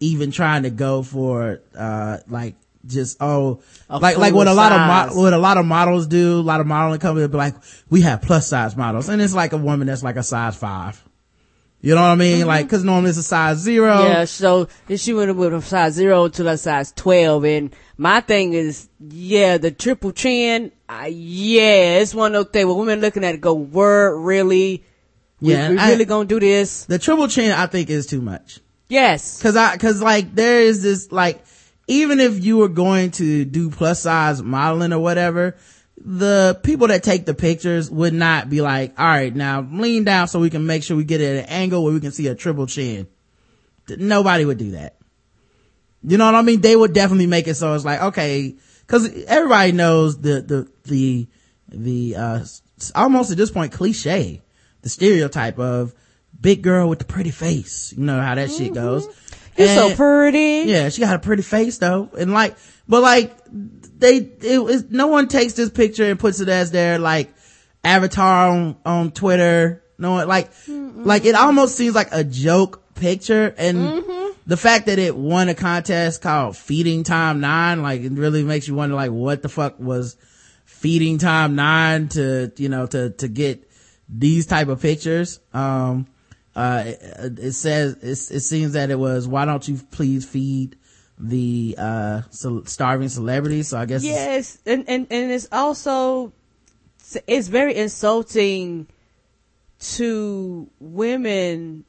even 0.00 0.30
trying 0.30 0.62
to 0.62 0.70
go 0.70 1.02
for, 1.02 1.60
uh, 1.76 2.18
like 2.26 2.56
just, 2.86 3.18
oh, 3.20 3.60
A 3.88 3.98
like, 3.98 4.16
like 4.18 4.34
what 4.34 4.46
a 4.48 4.54
lot 4.54 4.72
of, 4.72 4.80
mo- 5.14 5.22
what 5.22 5.32
a 5.32 5.38
lot 5.38 5.58
of 5.58 5.66
models 5.66 6.06
do, 6.06 6.40
a 6.40 6.42
lot 6.42 6.60
of 6.60 6.66
modeling 6.66 7.00
companies 7.00 7.28
be 7.28 7.36
like, 7.36 7.54
we 7.90 8.00
have 8.02 8.22
plus 8.22 8.46
size 8.48 8.76
models. 8.76 9.08
And 9.08 9.20
it's 9.20 9.34
like 9.34 9.52
a 9.52 9.56
woman 9.58 9.86
that's 9.86 10.02
like 10.02 10.16
a 10.16 10.22
size 10.22 10.56
five. 10.56 11.02
You 11.82 11.94
know 11.94 12.02
what 12.02 12.08
I 12.08 12.14
mean? 12.14 12.46
Like, 12.46 12.68
cause 12.68 12.84
normally 12.84 13.08
it's 13.08 13.18
a 13.18 13.22
size 13.22 13.56
zero. 13.58 14.02
Yeah, 14.04 14.24
so 14.26 14.68
she 14.94 15.14
went 15.14 15.34
with 15.34 15.54
a 15.54 15.62
size 15.62 15.94
zero 15.94 16.28
to 16.28 16.46
a 16.48 16.58
size 16.58 16.92
12. 16.92 17.44
And 17.46 17.76
my 17.96 18.20
thing 18.20 18.52
is, 18.52 18.88
yeah, 18.98 19.56
the 19.56 19.70
triple 19.70 20.12
chin, 20.12 20.72
uh, 20.90 21.06
yeah, 21.10 21.98
it's 22.00 22.14
one 22.14 22.34
of 22.34 22.44
those 22.44 22.52
things 22.52 22.66
where 22.66 22.74
women 22.74 23.00
looking 23.00 23.24
at 23.24 23.34
it 23.34 23.40
go, 23.40 23.54
we're 23.54 24.14
really? 24.14 24.84
We, 25.40 25.52
Yeah, 25.54 25.70
we 25.70 25.78
I- 25.78 25.88
really 25.92 26.04
gonna 26.04 26.26
do 26.26 26.38
this? 26.38 26.84
The 26.84 26.98
triple 26.98 27.28
chin, 27.28 27.50
I 27.52 27.64
think 27.66 27.88
is 27.88 28.06
too 28.06 28.20
much. 28.20 28.60
Yes. 28.90 29.40
Cause 29.40 29.56
I, 29.56 29.78
cause 29.78 30.02
like 30.02 30.34
there 30.34 30.60
is 30.60 30.82
this, 30.82 31.10
like, 31.10 31.42
even 31.90 32.20
if 32.20 32.42
you 32.44 32.58
were 32.58 32.68
going 32.68 33.10
to 33.10 33.44
do 33.44 33.68
plus 33.68 34.02
size 34.02 34.40
modeling 34.40 34.92
or 34.92 35.00
whatever, 35.00 35.56
the 35.96 36.58
people 36.62 36.86
that 36.86 37.02
take 37.02 37.26
the 37.26 37.34
pictures 37.34 37.90
would 37.90 38.14
not 38.14 38.48
be 38.48 38.60
like, 38.60 38.98
all 38.98 39.06
right, 39.06 39.34
now 39.34 39.62
lean 39.72 40.04
down 40.04 40.28
so 40.28 40.38
we 40.38 40.50
can 40.50 40.64
make 40.66 40.84
sure 40.84 40.96
we 40.96 41.02
get 41.02 41.20
it 41.20 41.38
at 41.38 41.44
an 41.44 41.50
angle 41.50 41.82
where 41.82 41.92
we 41.92 41.98
can 41.98 42.12
see 42.12 42.28
a 42.28 42.34
triple 42.36 42.68
chin. 42.68 43.08
Nobody 43.88 44.44
would 44.44 44.56
do 44.56 44.70
that. 44.70 44.98
You 46.04 46.16
know 46.16 46.26
what 46.26 46.36
I 46.36 46.42
mean? 46.42 46.60
They 46.60 46.76
would 46.76 46.94
definitely 46.94 47.26
make 47.26 47.48
it 47.48 47.54
so 47.54 47.74
it's 47.74 47.84
like, 47.84 48.00
okay, 48.00 48.54
cause 48.86 49.10
everybody 49.26 49.72
knows 49.72 50.20
the, 50.20 50.40
the, 50.42 50.70
the, 50.84 51.26
the, 51.70 52.16
uh, 52.16 52.44
almost 52.94 53.32
at 53.32 53.36
this 53.36 53.50
point 53.50 53.72
cliche, 53.72 54.42
the 54.82 54.88
stereotype 54.88 55.58
of 55.58 55.92
big 56.40 56.62
girl 56.62 56.88
with 56.88 57.00
the 57.00 57.04
pretty 57.04 57.32
face. 57.32 57.92
You 57.96 58.04
know 58.04 58.20
how 58.20 58.36
that 58.36 58.52
shit 58.52 58.74
goes. 58.74 59.08
You're 59.60 59.90
so 59.90 59.94
pretty. 59.94 60.70
yeah, 60.70 60.88
she 60.88 61.00
got 61.00 61.14
a 61.14 61.18
pretty 61.18 61.42
face 61.42 61.78
though. 61.78 62.10
And 62.18 62.32
like, 62.32 62.56
but 62.88 63.02
like, 63.02 63.36
they, 63.98 64.16
it 64.16 64.62
was, 64.62 64.90
no 64.90 65.06
one 65.08 65.28
takes 65.28 65.52
this 65.54 65.70
picture 65.70 66.04
and 66.10 66.18
puts 66.18 66.40
it 66.40 66.48
as 66.48 66.70
their 66.70 66.98
like 66.98 67.32
avatar 67.84 68.50
on, 68.50 68.76
on 68.84 69.10
Twitter. 69.12 69.82
No 69.98 70.12
one, 70.12 70.28
like, 70.28 70.50
like 70.66 71.24
it 71.24 71.34
almost 71.34 71.76
seems 71.76 71.94
like 71.94 72.08
a 72.12 72.24
joke 72.24 72.94
picture. 72.94 73.54
And 73.58 74.02
the 74.46 74.56
fact 74.56 74.86
that 74.86 74.98
it 74.98 75.14
won 75.16 75.48
a 75.48 75.54
contest 75.54 76.22
called 76.22 76.56
Feeding 76.56 77.04
Time 77.04 77.40
9, 77.40 77.82
like 77.82 78.00
it 78.00 78.12
really 78.12 78.42
makes 78.42 78.66
you 78.66 78.74
wonder 78.74 78.94
like 78.94 79.10
what 79.10 79.42
the 79.42 79.48
fuck 79.48 79.78
was 79.78 80.16
Feeding 80.64 81.18
Time 81.18 81.54
9 81.54 82.08
to, 82.08 82.52
you 82.56 82.68
know, 82.68 82.86
to, 82.86 83.10
to 83.10 83.28
get 83.28 83.70
these 84.08 84.46
type 84.46 84.68
of 84.68 84.80
pictures. 84.80 85.38
Um, 85.52 86.06
uh, 86.56 86.82
it, 86.86 87.38
it 87.38 87.52
says, 87.52 87.94
it, 88.02 88.34
it 88.36 88.40
seems 88.40 88.72
that 88.72 88.90
it 88.90 88.98
was, 88.98 89.26
why 89.28 89.44
don't 89.44 89.66
you 89.68 89.78
please 89.90 90.24
feed 90.24 90.76
the, 91.18 91.74
uh, 91.78 92.22
ce- 92.30 92.66
starving 92.68 93.08
celebrities? 93.08 93.68
So 93.68 93.78
I 93.78 93.86
guess, 93.86 94.02
Yes, 94.04 94.58
and, 94.66 94.84
and, 94.88 95.06
and 95.10 95.30
it's 95.30 95.48
also, 95.52 96.32
it's 97.26 97.48
very 97.48 97.74
insulting 97.76 98.86
to 99.80 100.70
women 100.78 101.84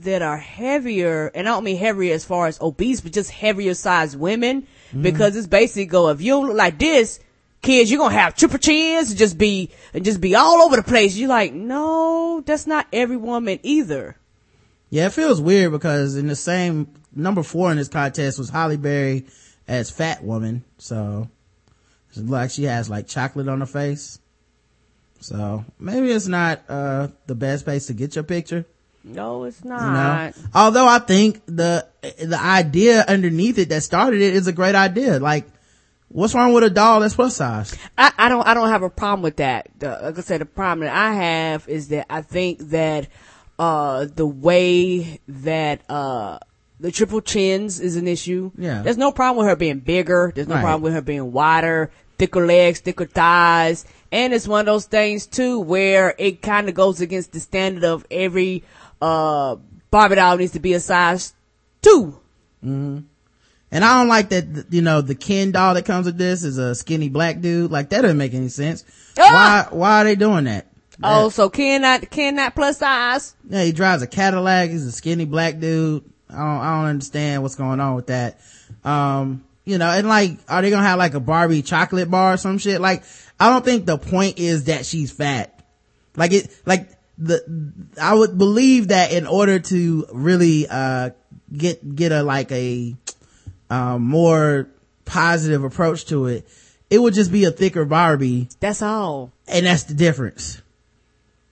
that 0.00 0.22
are 0.22 0.38
heavier, 0.38 1.26
and 1.34 1.46
I 1.46 1.52
don't 1.52 1.64
mean 1.64 1.76
heavier 1.76 2.14
as 2.14 2.24
far 2.24 2.46
as 2.46 2.58
obese, 2.60 3.00
but 3.02 3.12
just 3.12 3.30
heavier 3.30 3.74
sized 3.74 4.18
women, 4.18 4.66
Mm-hmm. 4.90 5.02
because 5.02 5.36
it's 5.36 5.46
basically 5.46 5.84
go, 5.84 6.08
if 6.08 6.20
you 6.20 6.36
look 6.48 6.56
like 6.56 6.76
this, 6.80 7.20
kids, 7.62 7.90
you're 7.90 7.98
gonna 7.98 8.14
have 8.14 8.34
triple 8.36 8.58
chins 8.58 9.10
and 9.10 9.18
just 9.18 9.36
be, 9.38 9.70
and 9.94 10.04
just 10.04 10.20
be 10.20 10.34
all 10.34 10.62
over 10.62 10.76
the 10.76 10.82
place. 10.82 11.16
You're 11.16 11.28
like, 11.28 11.52
no, 11.52 12.42
that's 12.44 12.66
not 12.66 12.86
every 12.92 13.16
woman 13.16 13.58
either. 13.62 14.16
Yeah, 14.88 15.06
it 15.06 15.12
feels 15.12 15.40
weird 15.40 15.72
because 15.72 16.16
in 16.16 16.26
the 16.26 16.36
same 16.36 16.88
number 17.14 17.42
four 17.42 17.70
in 17.70 17.76
this 17.76 17.88
contest 17.88 18.38
was 18.38 18.50
Halle 18.50 18.76
Berry 18.76 19.26
as 19.68 19.90
fat 19.90 20.24
woman. 20.24 20.64
So 20.78 21.28
it's 22.08 22.18
like 22.18 22.50
she 22.50 22.64
has 22.64 22.90
like 22.90 23.06
chocolate 23.06 23.48
on 23.48 23.60
her 23.60 23.66
face. 23.66 24.18
So 25.20 25.64
maybe 25.78 26.10
it's 26.10 26.26
not, 26.26 26.62
uh, 26.68 27.08
the 27.26 27.34
best 27.34 27.64
place 27.66 27.86
to 27.86 27.92
get 27.94 28.14
your 28.16 28.24
picture. 28.24 28.64
No, 29.04 29.44
it's 29.44 29.62
You 29.62 29.70
know, 29.70 29.76
not. 29.76 30.34
although 30.54 30.86
I 30.88 30.98
think 30.98 31.42
the, 31.46 31.86
the 32.02 32.38
idea 32.40 33.04
underneath 33.06 33.58
it 33.58 33.68
that 33.68 33.82
started 33.82 34.20
it 34.22 34.34
is 34.34 34.46
a 34.46 34.52
great 34.52 34.74
idea. 34.74 35.18
Like, 35.18 35.46
what's 36.10 36.34
wrong 36.34 36.52
with 36.52 36.64
a 36.64 36.70
doll 36.70 37.00
that's 37.00 37.14
plus 37.14 37.36
size? 37.36 37.76
I, 37.96 38.12
I 38.18 38.28
don't 38.28 38.46
I 38.46 38.54
don't 38.54 38.68
have 38.68 38.82
a 38.82 38.90
problem 38.90 39.22
with 39.22 39.36
that. 39.36 39.68
The, 39.78 39.98
like 40.02 40.18
I 40.18 40.20
said, 40.20 40.40
the 40.40 40.46
problem 40.46 40.86
that 40.86 40.94
I 40.94 41.14
have 41.14 41.68
is 41.68 41.88
that 41.88 42.06
I 42.10 42.22
think 42.22 42.58
that 42.70 43.08
uh 43.58 44.06
the 44.14 44.26
way 44.26 45.20
that 45.28 45.82
uh 45.90 46.38
the 46.78 46.90
triple 46.90 47.20
chins 47.20 47.78
is 47.80 47.96
an 47.96 48.08
issue. 48.08 48.50
Yeah. 48.56 48.82
There's 48.82 48.96
no 48.96 49.12
problem 49.12 49.38
with 49.44 49.50
her 49.50 49.56
being 49.56 49.80
bigger. 49.80 50.32
There's 50.34 50.48
no 50.48 50.54
Right. 50.54 50.62
problem 50.62 50.82
with 50.82 50.94
her 50.94 51.02
being 51.02 51.30
wider, 51.30 51.90
thicker 52.18 52.46
legs, 52.46 52.80
thicker 52.80 53.04
thighs. 53.04 53.84
And 54.10 54.32
it's 54.32 54.48
one 54.48 54.60
of 54.60 54.66
those 54.66 54.86
things 54.86 55.26
too 55.26 55.60
where 55.60 56.14
it 56.18 56.40
kind 56.42 56.68
of 56.68 56.74
goes 56.74 57.00
against 57.02 57.32
the 57.32 57.40
standard 57.40 57.84
of 57.84 58.06
every 58.10 58.64
uh 59.02 59.56
Barbie 59.90 60.14
doll 60.16 60.36
needs 60.38 60.52
to 60.52 60.60
be 60.60 60.72
a 60.72 60.80
size 60.80 61.34
two. 61.82 62.18
And 63.72 63.84
I 63.84 63.98
don't 63.98 64.08
like 64.08 64.30
that, 64.30 64.66
you 64.70 64.82
know, 64.82 65.00
the 65.00 65.14
Ken 65.14 65.52
doll 65.52 65.74
that 65.74 65.84
comes 65.84 66.06
with 66.06 66.18
this 66.18 66.42
is 66.42 66.58
a 66.58 66.74
skinny 66.74 67.08
black 67.08 67.40
dude. 67.40 67.70
Like 67.70 67.90
that 67.90 68.02
doesn't 68.02 68.18
make 68.18 68.34
any 68.34 68.48
sense. 68.48 68.84
Ah! 69.18 69.68
Why, 69.70 69.76
why 69.76 70.00
are 70.00 70.04
they 70.04 70.16
doing 70.16 70.44
that? 70.44 70.66
Oh, 71.02 71.30
so 71.30 71.48
Ken 71.48 71.82
not 71.82 72.10
can 72.10 72.34
not 72.34 72.54
plus 72.54 72.78
size? 72.78 73.34
Yeah, 73.48 73.64
he 73.64 73.72
drives 73.72 74.02
a 74.02 74.06
Cadillac. 74.06 74.70
He's 74.70 74.84
a 74.86 74.92
skinny 74.92 75.24
black 75.24 75.58
dude. 75.58 76.04
I 76.28 76.36
don't, 76.36 76.44
I 76.44 76.76
don't 76.76 76.90
understand 76.90 77.42
what's 77.42 77.54
going 77.54 77.80
on 77.80 77.94
with 77.94 78.08
that. 78.08 78.40
Um, 78.84 79.44
you 79.64 79.78
know, 79.78 79.88
and 79.88 80.08
like, 80.08 80.38
are 80.48 80.60
they 80.62 80.70
gonna 80.70 80.86
have 80.86 80.98
like 80.98 81.14
a 81.14 81.20
Barbie 81.20 81.62
chocolate 81.62 82.10
bar 82.10 82.34
or 82.34 82.36
some 82.36 82.58
shit? 82.58 82.80
Like, 82.80 83.04
I 83.38 83.50
don't 83.50 83.64
think 83.64 83.86
the 83.86 83.98
point 83.98 84.38
is 84.38 84.64
that 84.64 84.84
she's 84.84 85.10
fat. 85.10 85.64
Like 86.16 86.32
it, 86.32 86.54
like 86.66 86.90
the, 87.16 87.72
I 88.00 88.14
would 88.14 88.36
believe 88.36 88.88
that 88.88 89.12
in 89.12 89.26
order 89.26 89.58
to 89.58 90.06
really, 90.12 90.66
uh, 90.68 91.10
get, 91.56 91.94
get 91.94 92.12
a, 92.12 92.22
like 92.22 92.52
a, 92.52 92.94
um, 93.70 94.02
more 94.02 94.68
positive 95.04 95.64
approach 95.64 96.06
to 96.06 96.26
it, 96.26 96.46
it 96.90 96.98
would 97.00 97.14
just 97.14 97.32
be 97.32 97.44
a 97.44 97.50
thicker 97.50 97.84
Barbie 97.84 98.48
That's 98.60 98.82
all. 98.82 99.32
and 99.48 99.64
that's 99.66 99.84
the 99.84 99.94
difference. 99.94 100.60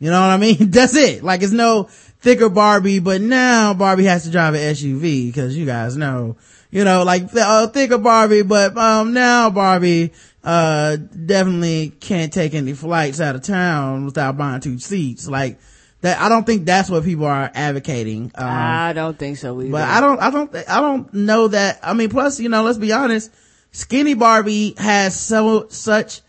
You 0.01 0.11
know 0.11 0.21
what 0.21 0.31
I 0.31 0.37
mean? 0.37 0.57
That's 0.71 0.95
it. 0.95 1.25
Like 1.25 1.43
it's 1.43 1.51
no 1.53 1.85
thicker 2.21 2.49
Barbie, 2.49 3.01
but 3.01 3.21
now 3.21 3.75
Barbie 3.75 4.05
has 4.05 4.23
to 4.25 4.31
drive 4.31 4.55
an 4.55 4.61
SUV 4.61 5.27
because 5.27 5.57
you 5.57 5.67
guys 5.67 5.97
know, 5.97 6.37
you 6.71 6.85
know, 6.85 7.03
like 7.03 7.25
uh, 7.35 7.67
thicker 7.69 7.99
Barbie, 7.99 8.43
but 8.43 8.77
um 8.77 9.13
now 9.13 9.51
Barbie 9.51 10.13
uh 10.45 10.97
definitely 10.97 11.91
can't 11.99 12.33
take 12.33 12.55
any 12.55 12.75
flights 12.75 13.21
out 13.21 13.35
of 13.35 13.43
town 13.43 14.05
without 14.05 14.37
buying 14.37 14.61
two 14.61 14.79
seats. 14.79 15.27
Like 15.27 15.59
that, 16.01 16.21
I 16.21 16.29
don't 16.29 16.47
think 16.47 16.65
that's 16.65 16.89
what 16.89 17.05
people 17.05 17.27
are 17.27 17.51
advocating. 17.55 18.33
Um, 18.35 18.47
I 18.47 18.93
don't 18.93 19.19
think 19.19 19.37
so 19.39 19.61
either. 19.61 19.71
but 19.71 19.83
I 19.83 20.01
don't, 20.01 20.21
I 20.21 20.31
don't, 20.31 20.55
I 20.69 20.81
don't 20.81 21.13
know 21.13 21.49
that. 21.49 21.81
I 21.83 21.95
mean, 21.95 22.09
plus, 22.09 22.39
you 22.41 22.49
know, 22.49 22.63
let's 22.63 22.79
be 22.79 22.93
honest. 22.93 23.33
Skinny 23.73 24.15
Barbie 24.15 24.75
has 24.79 25.19
so, 25.19 25.69
such, 25.69 26.21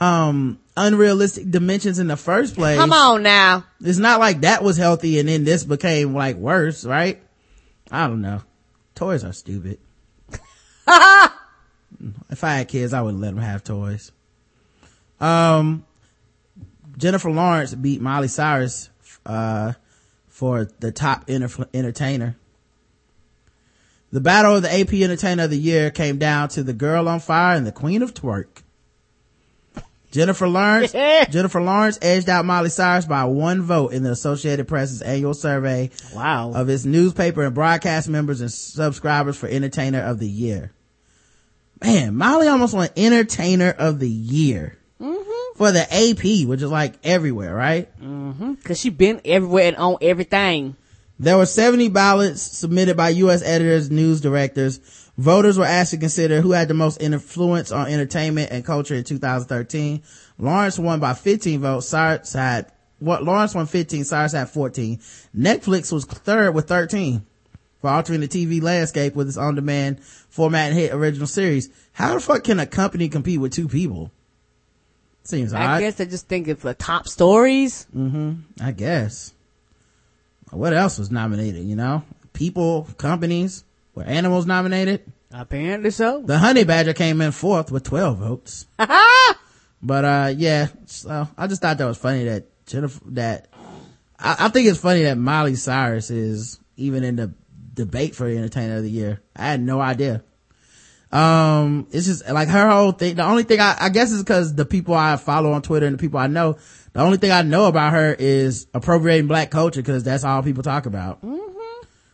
um, 0.00 0.58
unrealistic 0.76 1.50
dimensions 1.50 1.98
in 1.98 2.06
the 2.06 2.16
first 2.16 2.54
place. 2.54 2.78
Come 2.78 2.92
on 2.92 3.22
now. 3.22 3.64
It's 3.80 3.98
not 3.98 4.20
like 4.20 4.40
that 4.42 4.62
was 4.62 4.76
healthy 4.76 5.18
and 5.18 5.28
then 5.28 5.44
this 5.44 5.64
became 5.64 6.14
like 6.14 6.36
worse, 6.36 6.84
right? 6.84 7.20
I 7.90 8.06
don't 8.06 8.22
know. 8.22 8.42
Toys 8.94 9.24
are 9.24 9.32
stupid. 9.32 9.78
if 10.90 12.44
I 12.44 12.54
had 12.54 12.68
kids, 12.68 12.92
I 12.92 13.02
would 13.02 13.14
let 13.14 13.34
them 13.34 13.42
have 13.42 13.64
toys. 13.64 14.12
Um, 15.20 15.84
Jennifer 16.96 17.30
Lawrence 17.30 17.74
beat 17.74 18.00
Miley 18.00 18.28
Cyrus, 18.28 18.89
uh, 19.26 19.72
for 20.28 20.68
the 20.80 20.92
top 20.92 21.24
enter- 21.28 21.66
entertainer. 21.74 22.36
The 24.12 24.20
battle 24.20 24.56
of 24.56 24.62
the 24.62 24.72
AP 24.80 24.92
Entertainer 24.94 25.44
of 25.44 25.50
the 25.50 25.58
Year 25.58 25.90
came 25.90 26.18
down 26.18 26.48
to 26.50 26.64
the 26.64 26.72
Girl 26.72 27.08
on 27.08 27.20
Fire 27.20 27.56
and 27.56 27.64
the 27.66 27.70
Queen 27.72 28.02
of 28.02 28.12
Twerk. 28.12 28.62
Jennifer 30.10 30.48
Lawrence, 30.48 30.90
Jennifer 31.30 31.62
Lawrence 31.62 31.96
edged 32.02 32.28
out 32.28 32.44
Miley 32.44 32.70
Cyrus 32.70 33.06
by 33.06 33.24
one 33.24 33.62
vote 33.62 33.92
in 33.92 34.02
the 34.02 34.10
Associated 34.10 34.66
Press's 34.66 35.02
annual 35.02 35.34
survey 35.34 35.90
Wow. 36.12 36.50
of 36.52 36.68
its 36.68 36.84
newspaper 36.84 37.44
and 37.44 37.54
broadcast 37.54 38.08
members 38.08 38.40
and 38.40 38.50
subscribers 38.50 39.36
for 39.36 39.46
Entertainer 39.46 40.00
of 40.00 40.18
the 40.18 40.26
Year. 40.28 40.72
Man, 41.80 42.16
Miley 42.16 42.48
almost 42.48 42.74
won 42.74 42.88
Entertainer 42.96 43.70
of 43.70 44.00
the 44.00 44.10
Year. 44.10 44.76
For 45.60 45.72
the 45.72 45.82
AP, 45.82 46.48
which 46.48 46.62
is 46.62 46.70
like 46.70 46.94
everywhere, 47.04 47.54
right? 47.54 47.86
Mm-hmm. 48.00 48.54
Cause 48.64 48.80
she 48.80 48.88
been 48.88 49.20
everywhere 49.26 49.68
and 49.68 49.76
on 49.76 49.98
everything. 50.00 50.74
There 51.18 51.36
were 51.36 51.44
70 51.44 51.90
ballots 51.90 52.40
submitted 52.40 52.96
by 52.96 53.10
U.S. 53.10 53.42
editors, 53.42 53.90
news 53.90 54.22
directors. 54.22 54.78
Voters 55.18 55.58
were 55.58 55.66
asked 55.66 55.90
to 55.90 55.98
consider 55.98 56.40
who 56.40 56.52
had 56.52 56.68
the 56.68 56.72
most 56.72 57.02
influence 57.02 57.72
on 57.72 57.88
entertainment 57.88 58.50
and 58.50 58.64
culture 58.64 58.94
in 58.94 59.04
2013. 59.04 60.02
Lawrence 60.38 60.78
won 60.78 60.98
by 60.98 61.12
15 61.12 61.60
votes. 61.60 61.88
Cyrus 61.88 62.32
had, 62.32 62.72
what, 62.98 63.22
Lawrence 63.22 63.54
won 63.54 63.66
15, 63.66 64.04
Cyrus 64.04 64.32
had 64.32 64.48
14. 64.48 64.96
Netflix 65.36 65.92
was 65.92 66.06
third 66.06 66.54
with 66.54 66.68
13 66.68 67.26
for 67.82 67.90
altering 67.90 68.22
the 68.22 68.28
TV 68.28 68.62
landscape 68.62 69.14
with 69.14 69.28
its 69.28 69.36
on-demand 69.36 70.02
format 70.02 70.70
and 70.70 70.78
hit 70.78 70.94
original 70.94 71.26
series. 71.26 71.68
How 71.92 72.14
the 72.14 72.20
fuck 72.20 72.44
can 72.44 72.60
a 72.60 72.64
company 72.64 73.10
compete 73.10 73.40
with 73.40 73.52
two 73.52 73.68
people? 73.68 74.10
Seems 75.22 75.52
I 75.52 75.64
odd. 75.64 75.80
guess 75.80 75.94
they're 75.96 76.06
just 76.06 76.28
thinking 76.28 76.56
for 76.56 76.74
top 76.74 77.06
stories. 77.08 77.86
Mm-hmm. 77.94 78.34
I 78.60 78.72
guess. 78.72 79.32
What 80.50 80.72
else 80.72 80.98
was 80.98 81.10
nominated, 81.10 81.64
you 81.64 81.76
know? 81.76 82.02
People, 82.32 82.88
companies, 82.96 83.64
were 83.94 84.02
animals 84.02 84.46
nominated? 84.46 85.04
Apparently 85.32 85.90
so. 85.90 86.22
The 86.22 86.38
honey 86.38 86.64
badger 86.64 86.92
came 86.92 87.20
in 87.20 87.32
fourth 87.32 87.70
with 87.70 87.84
12 87.84 88.18
votes. 88.18 88.66
but, 89.82 90.04
uh, 90.04 90.34
yeah, 90.36 90.68
so 90.86 91.28
I 91.38 91.46
just 91.46 91.62
thought 91.62 91.78
that 91.78 91.86
was 91.86 91.98
funny 91.98 92.24
that 92.24 92.66
Jennifer, 92.66 93.00
that, 93.10 93.48
I, 94.18 94.36
I 94.40 94.48
think 94.48 94.68
it's 94.68 94.80
funny 94.80 95.04
that 95.04 95.18
Miley 95.18 95.54
Cyrus 95.54 96.10
is 96.10 96.58
even 96.76 97.04
in 97.04 97.16
the 97.16 97.32
debate 97.74 98.16
for 98.16 98.26
entertainer 98.26 98.78
of 98.78 98.82
the 98.82 98.90
year. 98.90 99.20
I 99.36 99.46
had 99.46 99.60
no 99.60 99.80
idea. 99.80 100.24
Um, 101.12 101.88
it's 101.90 102.06
just 102.06 102.28
like 102.28 102.48
her 102.48 102.68
whole 102.70 102.92
thing. 102.92 103.16
The 103.16 103.24
only 103.24 103.42
thing 103.42 103.58
I, 103.60 103.76
I 103.80 103.88
guess 103.88 104.12
is 104.12 104.22
because 104.22 104.54
the 104.54 104.64
people 104.64 104.94
I 104.94 105.16
follow 105.16 105.52
on 105.52 105.62
Twitter 105.62 105.86
and 105.86 105.94
the 105.98 106.00
people 106.00 106.20
I 106.20 106.28
know, 106.28 106.56
the 106.92 107.00
only 107.00 107.18
thing 107.18 107.32
I 107.32 107.42
know 107.42 107.66
about 107.66 107.92
her 107.92 108.14
is 108.16 108.66
appropriating 108.74 109.26
black 109.26 109.50
culture 109.50 109.80
because 109.80 110.04
that's 110.04 110.22
all 110.24 110.42
people 110.42 110.62
talk 110.62 110.86
about. 110.86 111.18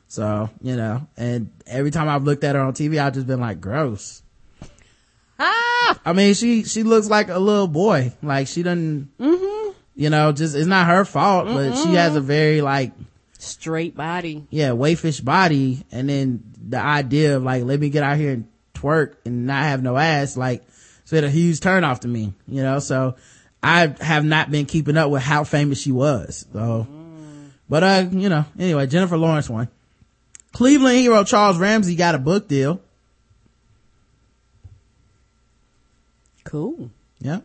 So, 0.09 0.49
you 0.63 0.77
know, 0.77 1.07
and 1.17 1.51
every 1.67 1.91
time 1.91 2.09
I've 2.09 2.23
looked 2.23 2.45
at 2.45 2.55
her 2.55 2.61
on 2.61 2.73
TV, 2.73 2.99
I've 2.99 3.13
just 3.13 3.27
been 3.27 3.41
like, 3.41 3.61
gross. 3.61 4.23
ah 5.39 6.01
I 6.05 6.13
mean, 6.15 6.35
she, 6.35 6.65
she 6.65 6.83
looks 6.83 7.11
like 7.11 7.29
a 7.29 7.39
little 7.39 7.69
boy. 7.69 8.13
Like 8.23 8.47
she 8.47 8.63
doesn't, 8.63 9.11
you 9.19 10.11
know, 10.11 10.33
just, 10.33 10.55
it's 10.55 10.67
not 10.67 10.87
her 10.87 11.05
fault, 11.05 11.47
but 11.49 11.75
she 11.77 11.95
has 11.95 12.17
a 12.17 12.21
very 12.21 12.61
like, 12.63 12.93
Straight 13.39 13.95
body. 13.95 14.47
yeah, 14.51 14.71
wayfish 14.71 15.23
body. 15.23 15.85
And 15.93 16.09
then 16.09 16.43
the 16.69 16.79
idea 16.79 17.37
of 17.37 17.43
like, 17.43 17.65
let 17.65 17.79
me 17.79 17.91
get 17.91 18.03
out 18.03 18.17
here 18.17 18.33
and 18.33 18.49
twerk 18.77 19.15
and 19.25 19.47
not 19.47 19.63
have 19.63 19.83
no 19.83 19.97
ass, 19.97 20.37
like, 20.37 20.67
it's 21.03 21.11
been 21.11 21.25
a 21.25 21.31
huge 21.31 21.61
turnoff 21.61 22.01
to 22.01 22.09
me, 22.09 22.33
you 22.49 22.63
know, 22.63 22.79
so 22.79 23.17
I 23.63 23.95
have 24.01 24.25
not 24.25 24.51
been 24.51 24.67
keeping 24.67 24.97
up 24.97 25.11
with 25.11 25.23
how 25.23 25.45
famous 25.45 25.81
she 25.81 25.93
was. 25.93 26.47
So, 26.53 26.87
but, 27.69 27.83
uh, 27.83 28.07
you 28.11 28.29
know, 28.29 28.45
anyway, 28.59 28.87
Jennifer 28.87 29.17
Lawrence 29.17 29.49
won. 29.49 29.69
Cleveland 30.53 30.99
hero 30.99 31.23
Charles 31.25 31.59
Ramsey 31.59 31.97
got 31.97 32.15
a 32.15 32.19
book 32.19 32.49
deal. 32.49 32.81
Cool. 36.45 36.91
Yep. 37.21 37.45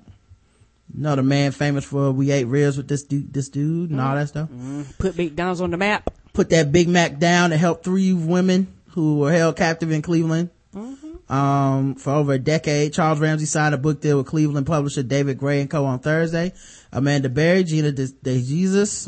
Another 0.96 1.24
man 1.24 1.52
famous 1.52 1.86
for 1.86 2.12
we 2.12 2.32
ate 2.32 2.46
ribs 2.46 2.78
with 2.78 2.88
this 2.88 3.04
dude, 3.04 3.34
this 3.34 3.50
dude 3.50 3.90
and 3.90 4.00
all 4.00 4.16
that 4.16 4.28
stuff. 4.28 4.50
Put 4.98 5.18
McDonald's 5.18 5.62
on 5.62 5.72
the 5.72 5.78
map. 5.78 6.14
Put 6.34 6.50
that 6.50 6.72
Big 6.72 6.88
Mac 6.88 7.18
down 7.18 7.50
to 7.50 7.58
help 7.58 7.84
three 7.84 8.14
women 8.14 8.68
who 8.90 9.20
were 9.20 9.32
held 9.32 9.56
captive 9.56 9.92
in 9.92 10.02
Cleveland. 10.02 10.50
Um, 11.32 11.96
for 11.96 12.12
over 12.12 12.34
a 12.34 12.40
decade, 12.40 12.92
Charles 12.92 13.22
Ramsey 13.22 13.46
signed 13.46 13.74
a 13.74 13.78
book 13.78 14.02
deal 14.02 14.18
with 14.18 14.28
Cleveland 14.28 14.68
publisher 14.68 15.02
David 15.02 15.38
Gray 15.38 15.62
and 15.62 15.70
Co. 15.70 15.86
on 15.86 16.00
Thursday. 16.00 16.52
Amanda 16.92 17.30
Berry, 17.30 17.64
Gina 17.64 17.94
De, 17.94 18.10
De 18.10 18.42
Jesus, 18.42 19.08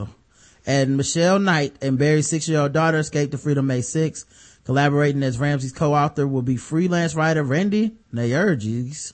And 0.66 0.96
Michelle 0.96 1.38
Knight 1.38 1.76
and 1.82 2.00
Berry's 2.00 2.30
six-year-old 2.30 2.72
daughter 2.72 3.00
escaped 3.00 3.34
to 3.34 3.38
freedom 3.38 3.68
May 3.68 3.82
6. 3.82 4.26
Collaborating 4.64 5.22
as 5.22 5.38
Ramsey's 5.38 5.74
co-author 5.74 6.26
will 6.26 6.42
be 6.42 6.56
freelance 6.56 7.14
writer 7.14 7.44
Randy 7.44 7.98
Nayerges. 8.14 9.12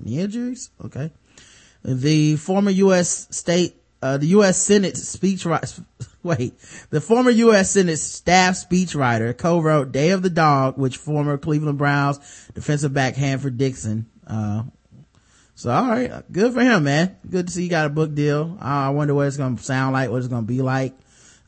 Nayerges? 0.00 0.70
Okay. 0.84 1.10
The 1.84 2.36
former 2.36 2.70
U.S. 2.70 3.26
state, 3.32 3.74
uh, 4.00 4.18
the 4.18 4.26
U.S. 4.26 4.56
Senate 4.56 4.94
speechwriter, 4.94 5.84
wait, 6.38 6.54
the 6.90 7.00
former 7.00 7.30
U.S. 7.30 7.70
Senate 7.70 7.98
staff 7.98 8.54
speechwriter 8.54 9.36
co-wrote 9.36 9.92
Day 9.92 10.10
of 10.10 10.22
the 10.22 10.30
Dog, 10.30 10.78
which 10.78 10.96
former 10.96 11.38
Cleveland 11.38 11.78
Browns 11.78 12.18
defensive 12.54 12.92
back 12.92 13.16
Hanford 13.16 13.58
Dixon, 13.58 14.06
uh, 14.26 14.62
so 15.54 15.70
all 15.70 15.88
right, 15.88 16.10
good 16.32 16.54
for 16.54 16.60
him, 16.60 16.84
man. 16.84 17.16
Good 17.28 17.46
to 17.46 17.52
see 17.52 17.64
you 17.64 17.68
got 17.70 17.86
a 17.86 17.90
book 17.90 18.14
deal. 18.14 18.56
Uh, 18.60 18.64
I 18.64 18.88
wonder 18.90 19.14
what 19.14 19.26
it's 19.26 19.36
going 19.36 19.56
to 19.56 19.62
sound 19.62 19.92
like, 19.92 20.10
what 20.10 20.16
it's 20.18 20.28
going 20.28 20.42
to 20.42 20.46
be 20.46 20.62
like. 20.62 20.94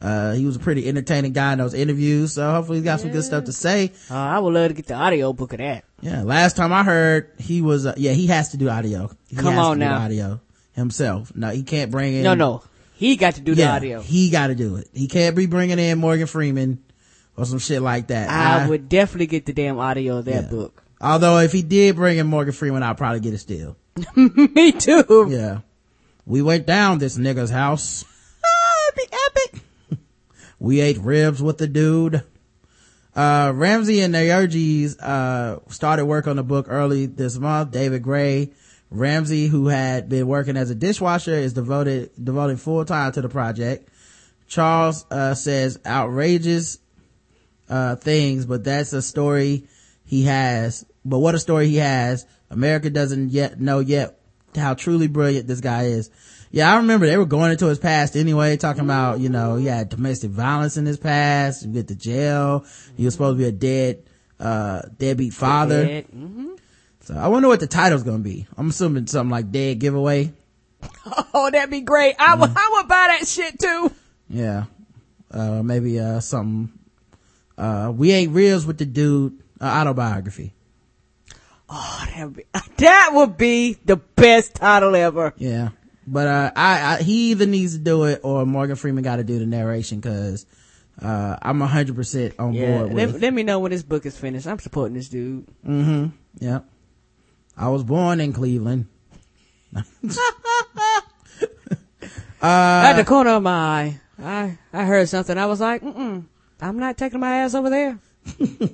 Uh, 0.00 0.34
he 0.34 0.44
was 0.44 0.56
a 0.56 0.58
pretty 0.58 0.86
entertaining 0.86 1.32
guy 1.32 1.52
in 1.54 1.58
those 1.58 1.72
interviews, 1.72 2.34
so 2.34 2.50
hopefully 2.52 2.78
he's 2.78 2.84
got 2.84 3.00
some 3.00 3.10
good 3.10 3.24
stuff 3.24 3.44
to 3.44 3.52
say. 3.52 3.90
Uh, 4.10 4.14
I 4.14 4.38
would 4.38 4.52
love 4.52 4.68
to 4.68 4.74
get 4.74 4.86
the 4.86 4.94
audio 4.94 5.32
book 5.32 5.52
of 5.54 5.58
that. 5.58 5.84
Yeah, 6.02 6.22
last 6.22 6.56
time 6.56 6.72
I 6.72 6.84
heard, 6.84 7.32
he 7.38 7.62
was, 7.62 7.86
uh, 7.86 7.94
yeah, 7.96 8.12
he 8.12 8.26
has 8.26 8.50
to 8.50 8.58
do 8.58 8.68
audio. 8.68 9.10
He 9.28 9.36
Come 9.36 9.54
has 9.54 9.58
on 9.58 9.78
to 9.78 9.84
do 9.84 9.88
now. 9.90 10.04
audio 10.04 10.40
himself. 10.74 11.34
No, 11.34 11.48
he 11.48 11.62
can't 11.62 11.90
bring 11.90 12.14
in. 12.14 12.22
No, 12.22 12.34
no. 12.34 12.62
He 12.94 13.16
got 13.16 13.34
to 13.34 13.40
do 13.40 13.54
the 13.54 13.66
audio. 13.68 14.00
he 14.00 14.30
got 14.30 14.48
to 14.48 14.54
do 14.54 14.76
it. 14.76 14.88
He 14.92 15.08
can't 15.08 15.34
be 15.36 15.46
bringing 15.46 15.78
in 15.78 15.98
Morgan 15.98 16.26
Freeman 16.26 16.82
or 17.36 17.44
some 17.44 17.58
shit 17.58 17.82
like 17.82 18.06
that. 18.08 18.30
I 18.30 18.68
would 18.68 18.88
definitely 18.88 19.26
get 19.26 19.46
the 19.46 19.52
damn 19.52 19.78
audio 19.78 20.18
of 20.18 20.24
that 20.26 20.44
Yeah. 20.44 20.50
book. 20.50 20.82
Although 21.00 21.38
if 21.38 21.52
he 21.52 21.62
did 21.62 21.96
bring 21.96 22.18
in 22.18 22.26
Morgan 22.26 22.52
Freeman, 22.54 22.82
I'd 22.82 22.96
probably 22.96 23.20
get 23.20 23.34
it 23.34 23.38
still. 23.38 23.76
Me 24.16 24.72
too. 24.72 25.26
Yeah. 25.28 25.60
We 26.24 26.40
went 26.40 26.66
down 26.66 26.98
this 26.98 27.18
nigga's 27.18 27.50
house. 27.50 28.04
Ah, 28.44 28.90
the 28.96 29.18
epic. 29.26 29.62
we 30.58 30.80
ate 30.80 30.98
ribs 30.98 31.42
with 31.42 31.58
the 31.58 31.66
dude. 31.66 32.22
Uh, 33.14 33.52
Ramsey 33.54 34.00
and 34.00 34.14
Nayerges, 34.14 34.98
uh, 35.00 35.58
started 35.68 36.06
work 36.06 36.26
on 36.26 36.36
the 36.36 36.42
book 36.42 36.66
early 36.68 37.06
this 37.06 37.38
month. 37.38 37.70
David 37.70 38.02
Gray, 38.02 38.52
Ramsey, 38.94 39.48
who 39.48 39.68
had 39.68 40.08
been 40.08 40.26
working 40.26 40.56
as 40.56 40.70
a 40.70 40.74
dishwasher, 40.74 41.34
is 41.34 41.52
devoted, 41.52 42.10
devoting 42.22 42.56
full 42.56 42.84
time 42.84 43.12
to 43.12 43.20
the 43.20 43.28
project. 43.28 43.88
Charles, 44.46 45.04
uh, 45.10 45.34
says 45.34 45.78
outrageous, 45.84 46.78
uh, 47.68 47.96
things, 47.96 48.46
but 48.46 48.64
that's 48.64 48.92
a 48.92 49.02
story 49.02 49.64
he 50.04 50.24
has. 50.24 50.84
But 51.04 51.18
what 51.18 51.34
a 51.34 51.38
story 51.38 51.68
he 51.68 51.76
has. 51.76 52.26
America 52.50 52.90
doesn't 52.90 53.30
yet 53.30 53.60
know 53.60 53.80
yet 53.80 54.20
how 54.54 54.74
truly 54.74 55.08
brilliant 55.08 55.46
this 55.48 55.60
guy 55.60 55.84
is. 55.84 56.10
Yeah, 56.50 56.72
I 56.72 56.76
remember 56.76 57.06
they 57.06 57.16
were 57.16 57.26
going 57.26 57.50
into 57.50 57.66
his 57.66 57.80
past 57.80 58.14
anyway, 58.14 58.56
talking 58.56 58.84
about, 58.84 59.18
you 59.18 59.28
know, 59.28 59.56
he 59.56 59.66
had 59.66 59.88
domestic 59.88 60.30
violence 60.30 60.76
in 60.76 60.86
his 60.86 60.98
past, 60.98 61.64
he 61.64 61.68
went 61.68 61.88
to 61.88 61.96
jail, 61.96 62.64
he 62.96 63.04
was 63.04 63.14
supposed 63.14 63.38
to 63.38 63.42
be 63.42 63.48
a 63.48 63.52
dead, 63.52 64.04
uh, 64.38 64.82
deadbeat 64.96 65.34
father. 65.34 65.84
Dead. 65.84 66.06
Mhm. 66.14 66.53
So 67.04 67.14
I 67.14 67.28
wonder 67.28 67.48
what 67.48 67.60
the 67.60 67.66
title's 67.66 68.02
gonna 68.02 68.18
be. 68.18 68.46
I'm 68.56 68.70
assuming 68.70 69.06
something 69.06 69.30
like 69.30 69.50
dead 69.50 69.78
giveaway. 69.78 70.32
Oh, 71.36 71.50
that'd 71.50 71.70
be 71.70 71.80
great. 71.80 72.14
I 72.18 72.34
would, 72.36 72.50
I 72.54 72.70
would 72.74 72.88
buy 72.88 73.16
that 73.18 73.26
shit 73.26 73.58
too. 73.58 73.90
Yeah. 74.28 74.64
Uh, 75.30 75.62
maybe, 75.62 75.98
uh, 75.98 76.20
something, 76.20 76.70
uh, 77.58 77.92
we 77.94 78.12
ate 78.12 78.30
reals 78.30 78.64
with 78.64 78.78
the 78.78 78.84
dude, 78.86 79.38
uh, 79.60 79.64
autobiography. 79.64 80.54
Oh, 81.68 82.06
that 82.14 82.24
would 82.24 82.36
be, 82.36 82.44
that 82.78 83.10
would 83.12 83.36
be 83.36 83.74
the 83.84 83.96
best 83.96 84.54
title 84.54 84.94
ever. 84.94 85.34
Yeah. 85.36 85.70
But, 86.06 86.28
uh, 86.28 86.50
I, 86.54 86.94
I, 86.98 87.02
he 87.02 87.32
either 87.32 87.46
needs 87.46 87.72
to 87.72 87.78
do 87.80 88.04
it 88.04 88.20
or 88.22 88.46
Morgan 88.46 88.76
Freeman 88.76 89.02
got 89.04 89.16
to 89.16 89.24
do 89.24 89.38
the 89.38 89.46
narration 89.46 90.00
cause, 90.00 90.46
uh, 91.02 91.36
I'm 91.42 91.60
a 91.60 91.66
hundred 91.66 91.96
percent 91.96 92.34
on 92.38 92.52
Yeah. 92.54 92.78
board 92.78 92.94
Let, 92.94 93.12
with. 93.12 93.22
let 93.22 93.34
me 93.34 93.42
know 93.42 93.58
when 93.58 93.72
this 93.72 93.82
book 93.82 94.06
is 94.06 94.16
finished. 94.16 94.46
I'm 94.46 94.60
supporting 94.60 94.94
this 94.96 95.08
dude. 95.08 95.46
Mm-hmm. 95.66 96.06
Yeah. 96.38 96.60
I 97.56 97.68
was 97.68 97.84
born 97.84 98.20
in 98.20 98.32
Cleveland. 98.32 98.86
At 102.42 102.96
the 102.96 103.04
corner 103.06 103.30
of 103.30 103.42
my 103.42 103.50
eye, 103.50 104.00
I, 104.22 104.58
I 104.72 104.84
heard 104.84 105.08
something. 105.08 105.38
I 105.38 105.46
was 105.46 105.60
like, 105.60 105.82
mm 105.82 106.24
I'm 106.60 106.78
not 106.78 106.96
taking 106.96 107.20
my 107.20 107.38
ass 107.38 107.54
over 107.54 107.68
there. 107.68 107.98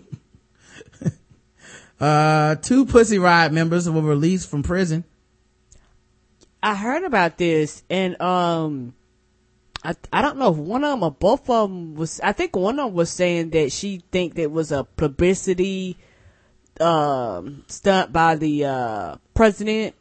Uh, 2.00 2.54
two 2.54 2.86
Pussy 2.86 3.18
Riot 3.18 3.52
members 3.52 3.88
were 3.88 4.00
released 4.00 4.48
from 4.48 4.62
prison. 4.62 5.04
I 6.62 6.74
heard 6.74 7.04
about 7.04 7.36
this 7.36 7.82
and, 7.90 8.20
um, 8.22 8.94
I, 9.84 9.94
I 10.12 10.22
don't 10.22 10.38
know 10.38 10.50
if 10.50 10.56
one 10.56 10.84
of 10.84 10.90
them 10.90 11.02
or 11.02 11.10
both 11.10 11.48
of 11.50 11.68
them 11.68 11.94
was, 11.94 12.20
I 12.20 12.32
think 12.32 12.56
one 12.56 12.78
of 12.78 12.86
them 12.86 12.94
was 12.94 13.10
saying 13.10 13.50
that 13.50 13.72
she 13.72 14.02
think 14.10 14.34
that 14.34 14.50
was 14.50 14.72
a 14.72 14.84
publicity, 14.84 15.98
um, 16.80 17.64
stunt 17.68 18.12
by 18.12 18.36
the, 18.36 18.64
uh, 18.64 19.16
president 19.34 19.94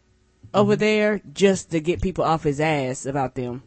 over 0.53 0.75
there 0.75 1.21
just 1.33 1.71
to 1.71 1.79
get 1.79 2.01
people 2.01 2.23
off 2.23 2.43
his 2.43 2.59
ass 2.59 3.05
about 3.05 3.35
them. 3.35 3.63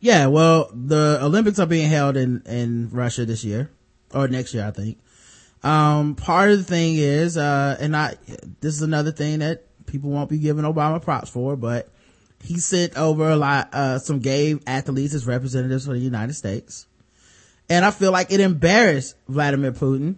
Yeah, 0.00 0.26
well, 0.26 0.70
the 0.74 1.18
Olympics 1.22 1.58
are 1.58 1.66
being 1.66 1.88
held 1.88 2.16
in, 2.16 2.42
in 2.46 2.90
Russia 2.90 3.24
this 3.24 3.42
year, 3.44 3.70
or 4.12 4.28
next 4.28 4.52
year, 4.52 4.66
I 4.66 4.70
think. 4.70 4.98
Um, 5.62 6.14
part 6.14 6.50
of 6.50 6.58
the 6.58 6.64
thing 6.64 6.96
is, 6.96 7.38
uh, 7.38 7.76
and 7.80 7.96
I, 7.96 8.16
this 8.60 8.74
is 8.74 8.82
another 8.82 9.12
thing 9.12 9.38
that 9.38 9.64
people 9.86 10.10
won't 10.10 10.28
be 10.28 10.38
giving 10.38 10.64
Obama 10.64 11.00
props 11.00 11.30
for, 11.30 11.56
but 11.56 11.88
he 12.42 12.58
sent 12.58 12.98
over 12.98 13.30
a 13.30 13.36
lot, 13.36 13.72
uh, 13.72 13.98
some 13.98 14.18
gay 14.18 14.58
athletes 14.66 15.14
as 15.14 15.26
representatives 15.26 15.86
for 15.86 15.92
the 15.92 15.98
United 15.98 16.34
States. 16.34 16.86
And 17.70 17.84
I 17.84 17.90
feel 17.90 18.12
like 18.12 18.30
it 18.30 18.40
embarrassed 18.40 19.16
Vladimir 19.26 19.72
Putin. 19.72 20.16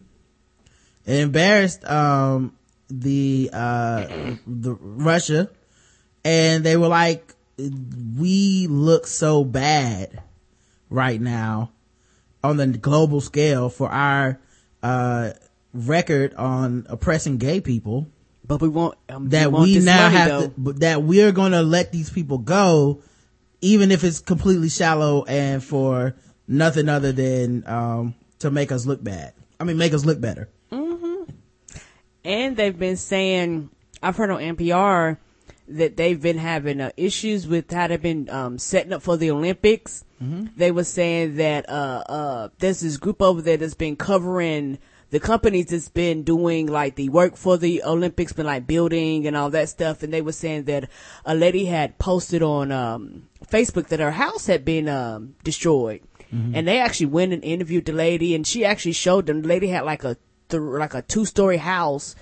It 1.07 1.21
embarrassed, 1.21 1.85
um, 1.85 2.57
the, 2.89 3.51
uh, 3.53 4.07
the 4.47 4.75
Russia. 4.81 5.49
And 6.25 6.65
they 6.65 6.77
were 6.77 6.89
like, 6.89 7.33
we 7.59 8.67
look 8.67 9.07
so 9.07 9.45
bad 9.45 10.21
right 10.91 11.21
now 11.21 11.71
on 12.45 12.57
the 12.59 12.67
global 12.67 13.21
scale 13.21 13.69
for 13.71 13.89
our 13.89 14.39
uh 14.83 15.31
record 15.73 16.35
on 16.35 16.87
oppressing 16.89 17.39
gay 17.39 17.61
people 17.61 18.07
But 18.47 18.61
we 18.61 18.69
want, 18.69 18.97
um, 19.09 19.31
that 19.31 19.51
want 19.51 19.65
we 19.65 19.79
now 19.81 20.05
money, 20.05 20.17
have 20.17 20.29
though. 20.29 20.73
to 20.73 20.79
that 20.81 21.03
we're 21.03 21.33
going 21.33 21.53
to 21.53 21.63
let 21.63 21.93
these 21.93 22.11
people 22.11 22.39
go 22.39 23.03
even 23.63 23.91
if 23.91 24.05
it's 24.05 24.21
completely 24.21 24.69
shallow 24.69 25.25
and 25.25 25.63
for 25.65 26.15
nothing 26.47 26.89
other 26.89 27.13
than 27.13 27.67
um 27.67 28.15
to 28.41 28.51
make 28.51 28.71
us 28.71 28.87
look 28.87 29.03
bad 29.03 29.33
i 29.59 29.65
mean 29.65 29.77
make 29.79 29.93
us 29.95 30.05
look 30.05 30.21
better 30.21 30.49
And 32.27 32.57
they've 32.57 32.77
been 32.77 32.97
saying, 32.97 33.71
I've 34.03 34.17
heard 34.17 34.31
on 34.31 34.41
NPR 34.41 35.19
that 35.69 35.97
they've 35.97 36.21
been 36.21 36.39
having 36.39 36.81
uh, 36.81 36.91
issues 36.97 37.47
with 37.47 37.71
how 37.71 37.87
they've 37.87 38.03
been 38.03 38.29
um, 38.31 38.59
setting 38.59 38.93
up 38.93 39.03
for 39.03 39.17
the 39.17 39.31
Olympics. 39.31 40.05
They 40.57 40.73
were 40.73 40.85
saying 40.85 41.37
that 41.37 41.69
uh, 41.69 42.03
uh, 42.09 42.49
there's 42.59 42.81
this 42.81 42.97
group 42.97 43.23
over 43.23 43.41
there 43.43 43.57
that's 43.57 43.75
been 43.75 43.95
covering 43.97 44.79
the 45.11 45.21
companies 45.21 45.67
that's 45.67 45.89
been 45.89 46.25
doing 46.25 46.67
like 46.67 46.97
the 46.97 47.11
work 47.11 47.37
for 47.37 47.57
the 47.59 47.83
Olympics, 47.85 48.33
been 48.33 48.47
like 48.47 48.67
building 48.67 49.27
and 49.29 49.37
all 49.37 49.51
that 49.51 49.69
stuff. 49.69 50.03
And 50.03 50.13
they 50.13 50.21
were 50.23 50.33
saying 50.33 50.65
that 50.65 50.89
a 51.25 51.35
lady 51.35 51.67
had 51.67 51.97
posted 51.99 52.43
on 52.43 52.73
um, 52.73 53.29
Facebook 53.47 53.87
that 53.89 54.01
her 54.01 54.11
house 54.11 54.47
had 54.47 54.65
been 54.65 54.89
um, 54.89 55.37
destroyed. 55.45 56.01
And 56.57 56.67
they 56.67 56.81
actually 56.81 57.07
went 57.07 57.33
and 57.33 57.45
interviewed 57.45 57.85
the 57.85 57.93
lady, 57.93 58.35
and 58.35 58.45
she 58.45 58.65
actually 58.65 58.93
showed 58.93 59.27
them. 59.27 59.43
The 59.43 59.49
lady 59.49 59.69
had 59.69 59.85
like 59.85 60.03
a 60.03 60.17
th- 60.49 60.61
like 60.61 60.95
a 60.95 61.03
two 61.03 61.25
story 61.25 61.57
house 61.57 62.15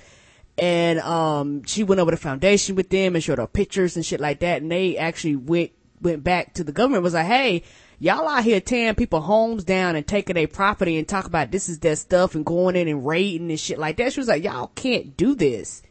and 0.56 1.00
um 1.00 1.64
she 1.64 1.82
went 1.82 2.00
over 2.00 2.10
the 2.10 2.16
foundation 2.16 2.76
with 2.76 2.88
them 2.90 3.14
and 3.14 3.24
showed 3.24 3.38
her 3.38 3.46
pictures 3.46 3.96
and 3.96 4.06
shit 4.06 4.20
like 4.20 4.40
that 4.40 4.62
and 4.62 4.70
they 4.70 4.96
actually 4.96 5.36
went 5.36 5.72
went 6.00 6.22
back 6.22 6.54
to 6.54 6.62
the 6.62 6.72
government 6.72 7.02
was 7.02 7.14
like 7.14 7.26
hey 7.26 7.62
y'all 7.98 8.28
out 8.28 8.44
here 8.44 8.60
tearing 8.60 8.94
people 8.94 9.20
homes 9.20 9.64
down 9.64 9.96
and 9.96 10.06
taking 10.06 10.34
their 10.34 10.48
property 10.48 10.98
and 10.98 11.08
talk 11.08 11.24
about 11.26 11.50
this 11.50 11.68
is 11.68 11.78
their 11.78 11.96
stuff 11.96 12.34
and 12.34 12.44
going 12.44 12.76
in 12.76 12.88
and 12.88 13.06
raiding 13.06 13.50
and 13.50 13.60
shit 13.60 13.78
like 13.78 13.96
that. 13.96 14.12
She 14.12 14.20
was 14.20 14.28
like 14.28 14.44
y'all 14.44 14.70
can't 14.74 15.16
do 15.16 15.34
this. 15.34 15.82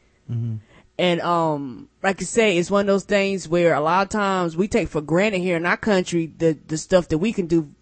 And 0.98 1.22
um 1.22 1.90
like 2.02 2.20
you 2.20 2.26
say 2.26 2.58
it's 2.58 2.72
one 2.72 2.82
of 2.82 2.88
those 2.88 3.04
things 3.04 3.48
where 3.48 3.74
a 3.74 3.82
lot 3.82 4.04
of 4.04 4.10
times 4.10 4.56
we 4.56 4.68
take 4.68 4.90
for 4.90 5.02
granted 5.02 5.40
here 5.40 5.58
in 5.58 5.66
our 5.66 5.78
country 5.78 6.32
the 6.38 6.58
the 6.68 6.78
stuff 6.78 7.08
that 7.10 7.18
we 7.18 7.34
can 7.34 7.48
do 7.48 7.74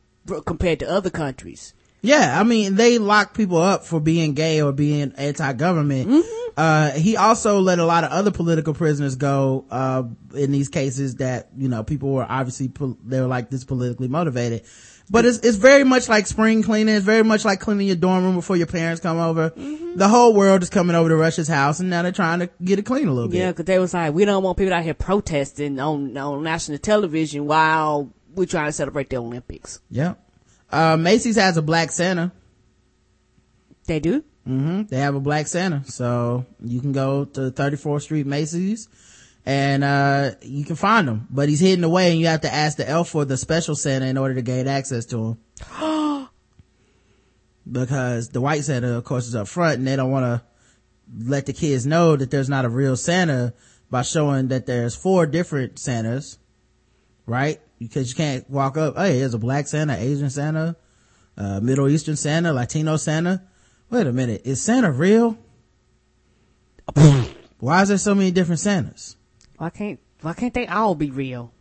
compared 0.46 0.80
to 0.80 0.90
other 0.90 1.10
countries 1.10 1.74
Yeah, 2.02 2.40
I 2.40 2.44
mean, 2.44 2.76
they 2.76 2.98
lock 2.98 3.34
people 3.36 3.58
up 3.58 3.86
for 3.86 4.00
being 4.00 4.34
gay 4.34 4.62
or 4.62 4.72
being 4.72 5.14
anti-government. 5.18 6.10
Mm-hmm. 6.10 6.38
Uh, 6.58 6.92
he 6.92 7.16
also 7.16 7.60
let 7.60 7.80
a 7.80 7.86
lot 7.86 8.04
of 8.04 8.12
other 8.12 8.32
political 8.32 8.74
prisoners 8.74 9.16
go, 9.16 9.66
uh, 9.70 10.04
in 10.36 10.52
these 10.52 10.68
cases 10.68 11.16
that, 11.16 11.50
you 11.56 11.70
know, 11.70 11.84
people 11.84 12.12
were 12.12 12.26
obviously, 12.28 12.68
pol- 12.70 12.98
they 13.06 13.22
were 13.22 13.28
like 13.28 13.50
this 13.50 13.64
politically 13.64 14.08
motivated. 14.08 14.64
But 15.10 15.26
it's, 15.26 15.40
it's 15.40 15.58
very 15.58 15.84
much 15.84 16.08
like 16.08 16.26
spring 16.26 16.64
cleaning. 16.64 16.96
It's 16.96 17.06
very 17.06 17.24
much 17.24 17.44
like 17.44 17.60
cleaning 17.60 17.88
your 17.88 17.98
dorm 17.98 18.24
room 18.24 18.36
before 18.36 18.56
your 18.56 18.68
parents 18.68 19.02
come 19.02 19.20
over. 19.20 19.50
Mm-hmm. 19.52 19.98
The 19.98 20.08
whole 20.08 20.34
world 20.34 20.64
is 20.64 20.70
coming 20.70 20.96
over 20.96 21.10
to 21.10 21.16
Russia's 21.18 21.50
house 21.50 21.82
and 21.82 21.90
now 21.90 22.02
they're 22.02 22.14
trying 22.14 22.40
to 22.40 22.50
get 22.64 22.80
it 22.80 22.84
clean 22.84 23.08
a 23.08 23.14
little 23.14 23.30
bit. 23.30 23.38
Yeah, 23.38 23.52
because 23.52 23.66
they 23.66 23.78
was 23.78 23.94
like, 23.94 24.14
we 24.14 24.26
don't 24.26 24.42
want 24.42 24.58
people 24.58 24.74
out 24.74 24.84
here 24.84 24.94
protesting 24.94 25.80
on 25.80 26.18
on 26.18 26.44
national 26.44 26.78
television 26.78 27.46
while 27.46 28.14
we're 28.34 28.46
trying 28.46 28.68
to 28.68 28.72
celebrate 28.72 29.10
the 29.10 29.18
Olympics. 29.18 29.82
Yeah. 29.90 30.14
Uh, 30.72 30.98
Macy's 30.98 31.36
has 31.36 31.58
a 31.58 31.62
black 31.62 31.92
Santa. 31.92 32.32
They 33.86 34.00
do? 34.00 34.24
hmm 34.46 34.84
They 34.84 34.98
have 34.98 35.16
a 35.16 35.20
black 35.20 35.48
Santa. 35.48 35.84
So 35.86 36.46
you 36.64 36.80
can 36.80 36.94
go 36.94 37.26
to 37.26 37.52
34th 37.52 38.04
Street 38.04 38.26
Macy's 38.26 38.88
and, 39.46 39.84
uh, 39.84 40.32
you 40.42 40.64
can 40.64 40.76
find 40.76 41.08
him, 41.10 41.28
but 41.30 41.50
he's 41.50 41.60
hidden 41.60 41.84
away 41.84 42.12
and 42.12 42.20
you 42.20 42.28
have 42.28 42.42
to 42.42 42.54
ask 42.54 42.78
the 42.78 42.88
elf 42.88 43.10
for 43.10 43.26
the 43.26 43.38
special 43.38 43.76
Santa 43.76 44.06
in 44.06 44.18
order 44.18 44.36
to 44.36 44.42
gain 44.42 44.68
access 44.68 45.06
to 45.08 45.38
him. 45.72 46.28
because 47.72 48.30
the 48.30 48.42
white 48.42 48.64
Santa, 48.64 48.98
of 48.98 49.04
course, 49.04 49.28
is 49.28 49.36
up 49.36 49.48
front 49.48 49.80
and 49.80 49.88
they 49.88 49.96
don't 49.96 50.12
want 50.12 50.26
to 50.26 50.42
let 51.26 51.46
the 51.46 51.54
kids 51.54 51.86
know 51.86 52.16
that 52.16 52.32
there's 52.32 52.50
not 52.50 52.66
a 52.66 52.70
real 52.70 52.96
Santa 52.96 53.54
by 53.90 54.02
showing 54.04 54.48
that 54.50 54.66
there's 54.66 54.96
four 54.96 55.26
different 55.26 55.78
Santas, 55.78 56.38
right? 57.26 57.60
Because 57.82 58.10
you 58.10 58.16
can't 58.16 58.48
walk 58.48 58.78
up, 58.78 58.96
hey, 58.96 59.18
there's 59.20 59.34
a 59.34 59.40
black 59.40 59.68
Santa, 59.68 59.96
Asian 59.98 60.30
Santa, 60.30 60.76
uh, 61.36 61.60
Middle 61.62 61.90
Eastern 61.90 62.16
Santa, 62.16 62.54
Latino 62.54 62.96
Santa. 62.96 63.42
Wait 63.90 64.06
a 64.06 64.14
minute, 64.14 64.44
is 64.46 64.62
Santa 64.62 64.92
real? 64.92 65.36
Why 67.60 67.82
is 67.82 67.90
there 67.90 67.98
so 67.98 68.14
many 68.14 68.30
different 68.32 68.60
Santas? 68.60 69.16
Why 69.58 69.70
can't, 69.72 70.00
why 70.22 70.34
can't 70.34 70.54
they 70.54 70.68
all 70.68 70.94
be 70.96 71.10
real? 71.12 71.52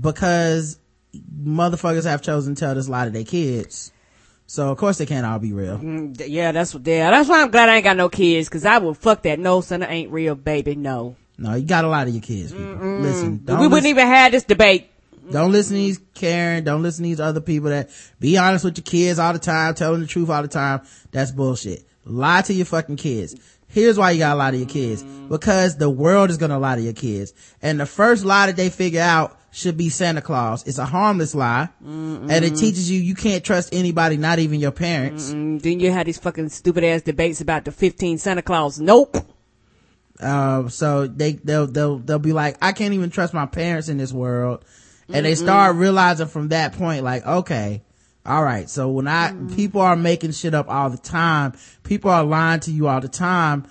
Because 0.00 0.78
motherfuckers 1.14 2.04
have 2.04 2.22
chosen 2.22 2.54
to 2.56 2.60
tell 2.60 2.74
this 2.74 2.88
lie 2.88 3.04
to 3.04 3.10
their 3.10 3.24
kids. 3.24 3.92
So 4.46 4.70
of 4.70 4.78
course 4.78 4.98
they 4.98 5.06
can't 5.06 5.24
all 5.24 5.38
be 5.38 5.52
real. 5.52 5.78
Mm, 5.78 6.20
Yeah, 6.26 6.52
that's 6.52 6.74
what, 6.74 6.86
yeah, 6.86 7.10
that's 7.10 7.28
why 7.28 7.42
I'm 7.42 7.50
glad 7.50 7.68
I 7.68 7.76
ain't 7.76 7.84
got 7.84 7.96
no 7.96 8.08
kids, 8.08 8.48
cause 8.48 8.64
I 8.64 8.78
would 8.78 8.96
fuck 8.96 9.22
that. 9.22 9.38
No, 9.38 9.60
Santa 9.60 9.88
ain't 9.88 10.10
real, 10.10 10.34
baby, 10.34 10.74
no. 10.74 11.16
No, 11.38 11.54
you 11.54 11.64
got 11.66 11.84
a 11.84 11.88
lot 11.88 12.06
of 12.08 12.14
your 12.14 12.22
kids, 12.22 12.52
people. 12.52 12.74
Listen, 12.74 13.42
don't 13.44 13.58
we 13.60 13.66
wouldn't 13.66 13.84
listen- 13.84 13.90
even 13.90 14.06
have 14.06 14.32
this 14.32 14.44
debate. 14.44 14.90
Don't 15.30 15.52
listen 15.52 15.74
to 15.76 15.78
these 15.80 16.00
Karen. 16.14 16.64
Don't 16.64 16.82
listen 16.82 17.02
to 17.04 17.08
these 17.08 17.20
other 17.20 17.40
people 17.40 17.70
that 17.70 17.90
be 18.20 18.36
honest 18.38 18.64
with 18.64 18.76
your 18.78 18.84
kids 18.84 19.18
all 19.18 19.32
the 19.32 19.38
time, 19.38 19.74
telling 19.74 20.00
the 20.00 20.06
truth 20.06 20.30
all 20.30 20.42
the 20.42 20.48
time. 20.48 20.82
That's 21.12 21.30
bullshit. 21.30 21.84
Lie 22.04 22.42
to 22.42 22.52
your 22.52 22.66
fucking 22.66 22.96
kids. 22.96 23.34
Here's 23.68 23.98
why 23.98 24.12
you 24.12 24.18
gotta 24.18 24.38
lie 24.38 24.52
to 24.52 24.56
your 24.56 24.68
kids. 24.68 25.02
Because 25.02 25.76
the 25.78 25.90
world 25.90 26.30
is 26.30 26.36
gonna 26.36 26.58
lie 26.58 26.76
to 26.76 26.82
your 26.82 26.92
kids. 26.92 27.32
And 27.60 27.80
the 27.80 27.86
first 27.86 28.24
lie 28.24 28.46
that 28.46 28.56
they 28.56 28.70
figure 28.70 29.00
out 29.00 29.38
should 29.50 29.76
be 29.76 29.88
Santa 29.88 30.20
Claus. 30.20 30.66
It's 30.66 30.78
a 30.78 30.84
harmless 30.84 31.34
lie. 31.34 31.68
And 31.82 32.30
it 32.30 32.56
teaches 32.56 32.90
you 32.90 33.00
you 33.00 33.14
can't 33.14 33.42
trust 33.42 33.74
anybody, 33.74 34.16
not 34.16 34.38
even 34.38 34.60
your 34.60 34.72
parents. 34.72 35.30
Mm, 35.32 35.62
then 35.62 35.80
you 35.80 35.90
had 35.90 36.06
these 36.06 36.18
fucking 36.18 36.50
stupid 36.50 36.84
ass 36.84 37.02
debates 37.02 37.40
about 37.40 37.64
the 37.64 37.72
15 37.72 38.18
Santa 38.18 38.42
Claus. 38.42 38.80
Nope. 38.80 39.16
Uh, 40.20 40.68
so 40.68 41.06
they, 41.06 41.32
they'll, 41.32 41.66
they'll, 41.66 41.98
they'll 41.98 42.18
be 42.18 42.32
like, 42.32 42.56
I 42.62 42.72
can't 42.72 42.94
even 42.94 43.10
trust 43.10 43.34
my 43.34 43.46
parents 43.46 43.88
in 43.88 43.98
this 43.98 44.12
world. 44.12 44.64
And 45.12 45.26
they 45.26 45.32
mm-hmm. 45.32 45.44
start 45.44 45.76
realizing 45.76 46.28
from 46.28 46.48
that 46.48 46.72
point, 46.74 47.04
like, 47.04 47.26
okay, 47.26 47.82
all 48.24 48.42
right. 48.42 48.68
So 48.70 48.88
when 48.88 49.06
I, 49.06 49.30
mm-hmm. 49.30 49.54
people 49.54 49.80
are 49.80 49.96
making 49.96 50.32
shit 50.32 50.54
up 50.54 50.68
all 50.68 50.90
the 50.90 50.98
time. 50.98 51.54
People 51.82 52.10
are 52.10 52.24
lying 52.24 52.60
to 52.60 52.70
you 52.70 52.88
all 52.88 53.00
the 53.00 53.08
time 53.08 53.66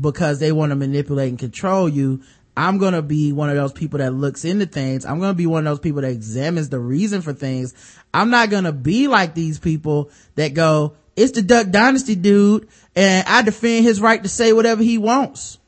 because 0.00 0.38
they 0.38 0.52
want 0.52 0.70
to 0.70 0.76
manipulate 0.76 1.28
and 1.28 1.38
control 1.38 1.88
you. 1.88 2.22
I'm 2.56 2.78
going 2.78 2.94
to 2.94 3.02
be 3.02 3.32
one 3.32 3.48
of 3.48 3.56
those 3.56 3.72
people 3.72 3.98
that 3.98 4.12
looks 4.12 4.44
into 4.44 4.66
things. 4.66 5.06
I'm 5.06 5.18
going 5.18 5.30
to 5.30 5.36
be 5.36 5.46
one 5.46 5.66
of 5.66 5.70
those 5.70 5.80
people 5.80 6.02
that 6.02 6.10
examines 6.10 6.68
the 6.68 6.80
reason 6.80 7.22
for 7.22 7.32
things. 7.32 7.74
I'm 8.12 8.30
not 8.30 8.50
going 8.50 8.64
to 8.64 8.72
be 8.72 9.06
like 9.06 9.34
these 9.34 9.58
people 9.58 10.10
that 10.34 10.54
go, 10.54 10.94
it's 11.16 11.32
the 11.32 11.42
Duck 11.42 11.70
Dynasty 11.70 12.14
dude 12.16 12.68
and 12.96 13.26
I 13.26 13.42
defend 13.42 13.84
his 13.84 14.00
right 14.00 14.22
to 14.22 14.28
say 14.28 14.52
whatever 14.52 14.82
he 14.82 14.98
wants. 14.98 15.58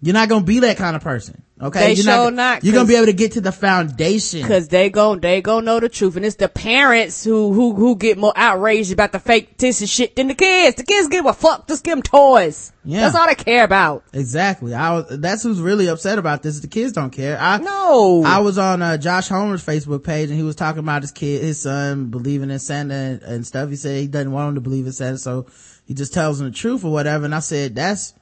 You're 0.00 0.14
not 0.14 0.28
gonna 0.28 0.44
be 0.44 0.60
that 0.60 0.76
kind 0.76 0.96
of 0.96 1.02
person. 1.02 1.42
Okay. 1.62 1.78
They 1.78 1.92
you're 1.92 2.04
sure 2.04 2.30
not, 2.32 2.64
You're 2.64 2.74
gonna 2.74 2.88
be 2.88 2.96
able 2.96 3.06
to 3.06 3.12
get 3.12 3.32
to 3.32 3.40
the 3.40 3.52
foundation. 3.52 4.44
Cause 4.46 4.66
they 4.66 4.90
gon' 4.90 5.20
they 5.20 5.40
gon' 5.40 5.64
know 5.64 5.78
the 5.78 5.88
truth. 5.88 6.16
And 6.16 6.24
it's 6.24 6.34
the 6.34 6.48
parents 6.48 7.22
who, 7.22 7.52
who, 7.52 7.74
who 7.74 7.94
get 7.94 8.18
more 8.18 8.32
outraged 8.34 8.90
about 8.90 9.12
the 9.12 9.20
fake 9.20 9.58
this 9.58 9.80
and 9.80 9.88
shit 9.88 10.16
than 10.16 10.26
the 10.26 10.34
kids. 10.34 10.76
The 10.76 10.82
kids 10.82 11.06
give 11.06 11.24
a 11.24 11.32
fuck. 11.32 11.68
Just 11.68 11.84
give 11.84 11.92
them 11.92 12.02
toys. 12.02 12.72
Yeah. 12.84 13.02
That's 13.02 13.14
all 13.14 13.28
they 13.28 13.36
care 13.36 13.62
about. 13.62 14.02
Exactly. 14.12 14.74
I 14.74 14.94
was, 14.94 15.20
that's 15.20 15.44
who's 15.44 15.60
really 15.60 15.86
upset 15.86 16.18
about 16.18 16.42
this. 16.42 16.58
The 16.58 16.66
kids 16.66 16.92
don't 16.92 17.10
care. 17.10 17.38
I, 17.40 17.58
No. 17.58 18.24
I 18.26 18.40
was 18.40 18.58
on, 18.58 18.82
uh, 18.82 18.96
Josh 18.96 19.28
Homer's 19.28 19.64
Facebook 19.64 20.02
page 20.02 20.30
and 20.30 20.38
he 20.38 20.44
was 20.44 20.56
talking 20.56 20.80
about 20.80 21.02
his 21.02 21.12
kid, 21.12 21.42
his 21.42 21.60
son 21.60 22.06
believing 22.06 22.50
in 22.50 22.58
Santa 22.58 22.94
and, 22.94 23.22
and 23.22 23.46
stuff. 23.46 23.70
He 23.70 23.76
said 23.76 24.00
he 24.00 24.08
doesn't 24.08 24.32
want 24.32 24.48
him 24.48 24.54
to 24.56 24.60
believe 24.60 24.86
in 24.86 24.92
Santa. 24.92 25.18
So 25.18 25.46
he 25.86 25.94
just 25.94 26.12
tells 26.12 26.40
him 26.40 26.46
the 26.48 26.52
truth 26.52 26.84
or 26.84 26.90
whatever. 26.90 27.24
And 27.24 27.34
I 27.36 27.40
said, 27.40 27.76
that's, 27.76 28.14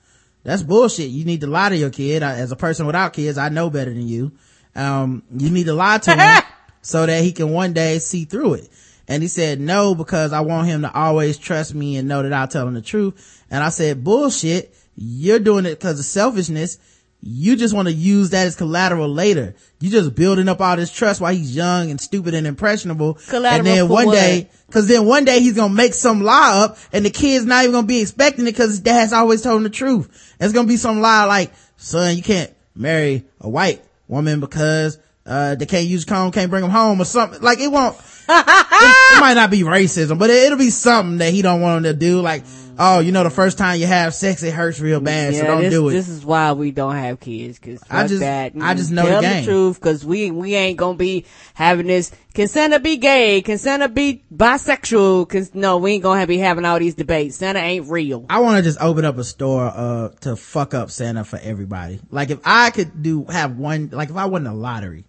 that's 0.43 0.63
bullshit. 0.63 1.11
You 1.11 1.25
need 1.25 1.43
to 1.43 1.47
lie 1.47 1.69
to 1.69 1.77
your 1.77 1.91
kid. 1.91 2.23
I, 2.23 2.37
as 2.37 2.53
a 2.53 2.57
person 2.57 2.87
without 2.87 3.13
kids, 3.13 3.39
I 3.39 3.49
know 3.49 3.71
better 3.71 3.93
than 3.93 4.09
you. 4.09 4.33
Um, 4.75 5.23
you 5.37 5.51
need 5.51 5.65
to 5.65 5.75
lie 5.75 5.99
to 5.99 6.15
him 6.15 6.43
so 6.83 7.07
that 7.07 7.23
he 7.23 7.33
can 7.33 7.51
one 7.51 7.73
day 7.73 7.99
see 7.99 8.25
through 8.25 8.55
it. 8.55 8.69
And 9.09 9.23
he 9.23 9.29
said, 9.29 9.61
no, 9.61 9.95
because 9.95 10.33
I 10.33 10.41
want 10.41 10.69
him 10.69 10.83
to 10.83 10.93
always 10.93 11.37
trust 11.37 11.75
me 11.75 11.97
and 11.97 12.07
know 12.07 12.23
that 12.23 12.33
I'll 12.33 12.47
tell 12.47 12.69
him 12.69 12.75
the 12.75 12.81
truth. 12.81 13.45
And 13.51 13.63
I 13.63 13.71
said, 13.71 14.05
bullshit. 14.05 14.75
You're 14.97 15.39
doing 15.39 15.65
it 15.65 15.79
because 15.79 15.99
of 15.99 16.05
selfishness. 16.05 16.79
You 17.23 17.55
just 17.57 17.75
want 17.75 17.89
to 17.89 17.93
use 17.93 18.31
that 18.31 18.47
as 18.47 18.57
collateral 18.57 19.09
later. 19.09 19.55
You 19.79 19.91
just 19.91 20.15
building 20.15 20.49
up 20.49 20.61
all 20.61 20.77
this 20.77 20.91
trust 20.91 21.21
while 21.21 21.35
he's 21.35 21.55
young 21.55 21.91
and 21.91 22.01
stupid 22.01 22.33
and 22.33 22.47
impressionable. 22.47 23.15
Collateral 23.29 23.59
and 23.59 23.67
then 23.67 23.89
one 23.89 24.07
what? 24.07 24.15
day, 24.15 24.49
cause 24.71 24.89
then 24.89 25.05
one 25.05 25.27
day 25.27 25.41
he's 25.41 25.55
gonna 25.55 25.75
make 25.75 25.93
some 25.93 26.23
lie 26.23 26.63
up 26.65 26.79
and 26.93 27.05
the 27.05 27.11
kid's 27.11 27.45
not 27.45 27.65
even 27.65 27.73
gonna 27.73 27.87
be 27.87 28.01
expecting 28.01 28.47
it 28.47 28.57
cause 28.57 28.69
his 28.69 28.81
dad's 28.81 29.13
always 29.13 29.43
told 29.43 29.59
him 29.59 29.65
the 29.65 29.71
truth. 29.71 30.35
It's 30.41 30.55
gonna 30.55 30.69
be 30.69 30.79
some 30.79 31.03
lie 31.03 31.25
like, 31.25 31.53
son, 31.77 32.17
you 32.17 32.23
can't 32.23 32.53
marry 32.75 33.25
a 33.41 33.49
white 33.49 33.85
woman 34.09 34.41
because, 34.41 34.99
uh, 35.27 35.55
they 35.57 35.67
can't 35.67 35.87
use 35.87 36.07
comb, 36.07 36.33
can't 36.33 36.51
bring 36.51 36.63
them 36.63 36.71
home 36.71 37.03
or 37.03 37.05
something. 37.05 37.43
Like 37.43 37.61
it 37.61 37.71
won't, 37.71 37.97
it, 37.97 38.47
it 38.47 39.21
might 39.21 39.35
not 39.35 39.51
be 39.51 39.61
racism, 39.61 40.19
but 40.19 40.31
it, 40.31 40.51
will 40.51 40.59
be 40.59 40.71
something 40.71 41.19
that 41.19 41.33
he 41.33 41.43
don't 41.43 41.61
want 41.61 41.85
him 41.85 41.93
to 41.93 41.99
do. 41.99 42.21
Like, 42.21 42.45
oh, 42.83 43.01
you 43.01 43.13
know, 43.13 43.23
the 43.23 43.31
first 43.31 43.59
time 43.59 43.79
you 43.79 43.87
have 43.87 44.15
sex, 44.15 44.43
it 44.43 44.55
hurts 44.55 44.81
real 44.81 45.01
bad, 45.01 45.35
so 45.35 45.45
don't 45.45 45.61
this, 45.61 45.73
do 45.73 45.89
it. 45.91 45.93
This 45.93 46.09
is 46.09 46.25
why 46.25 46.53
we 46.53 46.71
don't 46.71 46.97
have 46.97 47.21
kids. 47.21 47.59
Cause 47.59 47.83
I 47.91 48.07
just- 48.07 48.21
that. 48.21 48.55
I 48.61 48.75
just 48.75 48.91
know 48.91 49.05
the 49.05 49.11
Tell 49.11 49.21
game. 49.21 49.45
truth. 49.45 49.81
Cause 49.81 50.05
we, 50.05 50.31
we 50.31 50.55
ain't 50.55 50.79
gonna 50.79 50.97
be 50.97 51.27
having 51.55 51.87
this. 51.87 52.11
Can 52.33 52.49
Santa 52.49 52.81
be 52.81 52.97
gay? 52.97 53.43
Can 53.43 53.59
Santa 53.59 53.89
be 53.89 54.25
bisexual? 54.35 55.29
Cause 55.29 55.55
no, 55.55 55.77
we 55.77 55.93
ain't 55.93 56.03
gonna 56.03 56.27
be 56.27 56.39
having 56.39 56.65
all 56.65 56.79
these 56.79 56.95
debates. 56.95 57.37
Santa 57.37 57.59
ain't 57.61 57.89
real. 57.89 58.25
I 58.31 58.41
want 58.41 58.57
to 58.57 58.63
just 58.63 58.81
open 58.81 59.05
up 59.05 59.19
a 59.19 59.25
store, 59.25 59.67
uh, 59.67 60.09
to 60.23 60.35
fuck 60.37 60.73
up 60.73 60.91
Santa 60.91 61.23
for 61.25 61.39
everybody. 61.43 62.01
Like 62.11 62.31
if 62.31 62.41
I 62.45 62.71
could 62.71 63.03
do, 63.03 63.27
have 63.27 63.59
one, 63.59 63.91
like 63.93 64.09
if 64.09 64.17
I 64.17 64.25
won 64.25 64.45
the 64.45 64.55
lottery, 64.55 65.05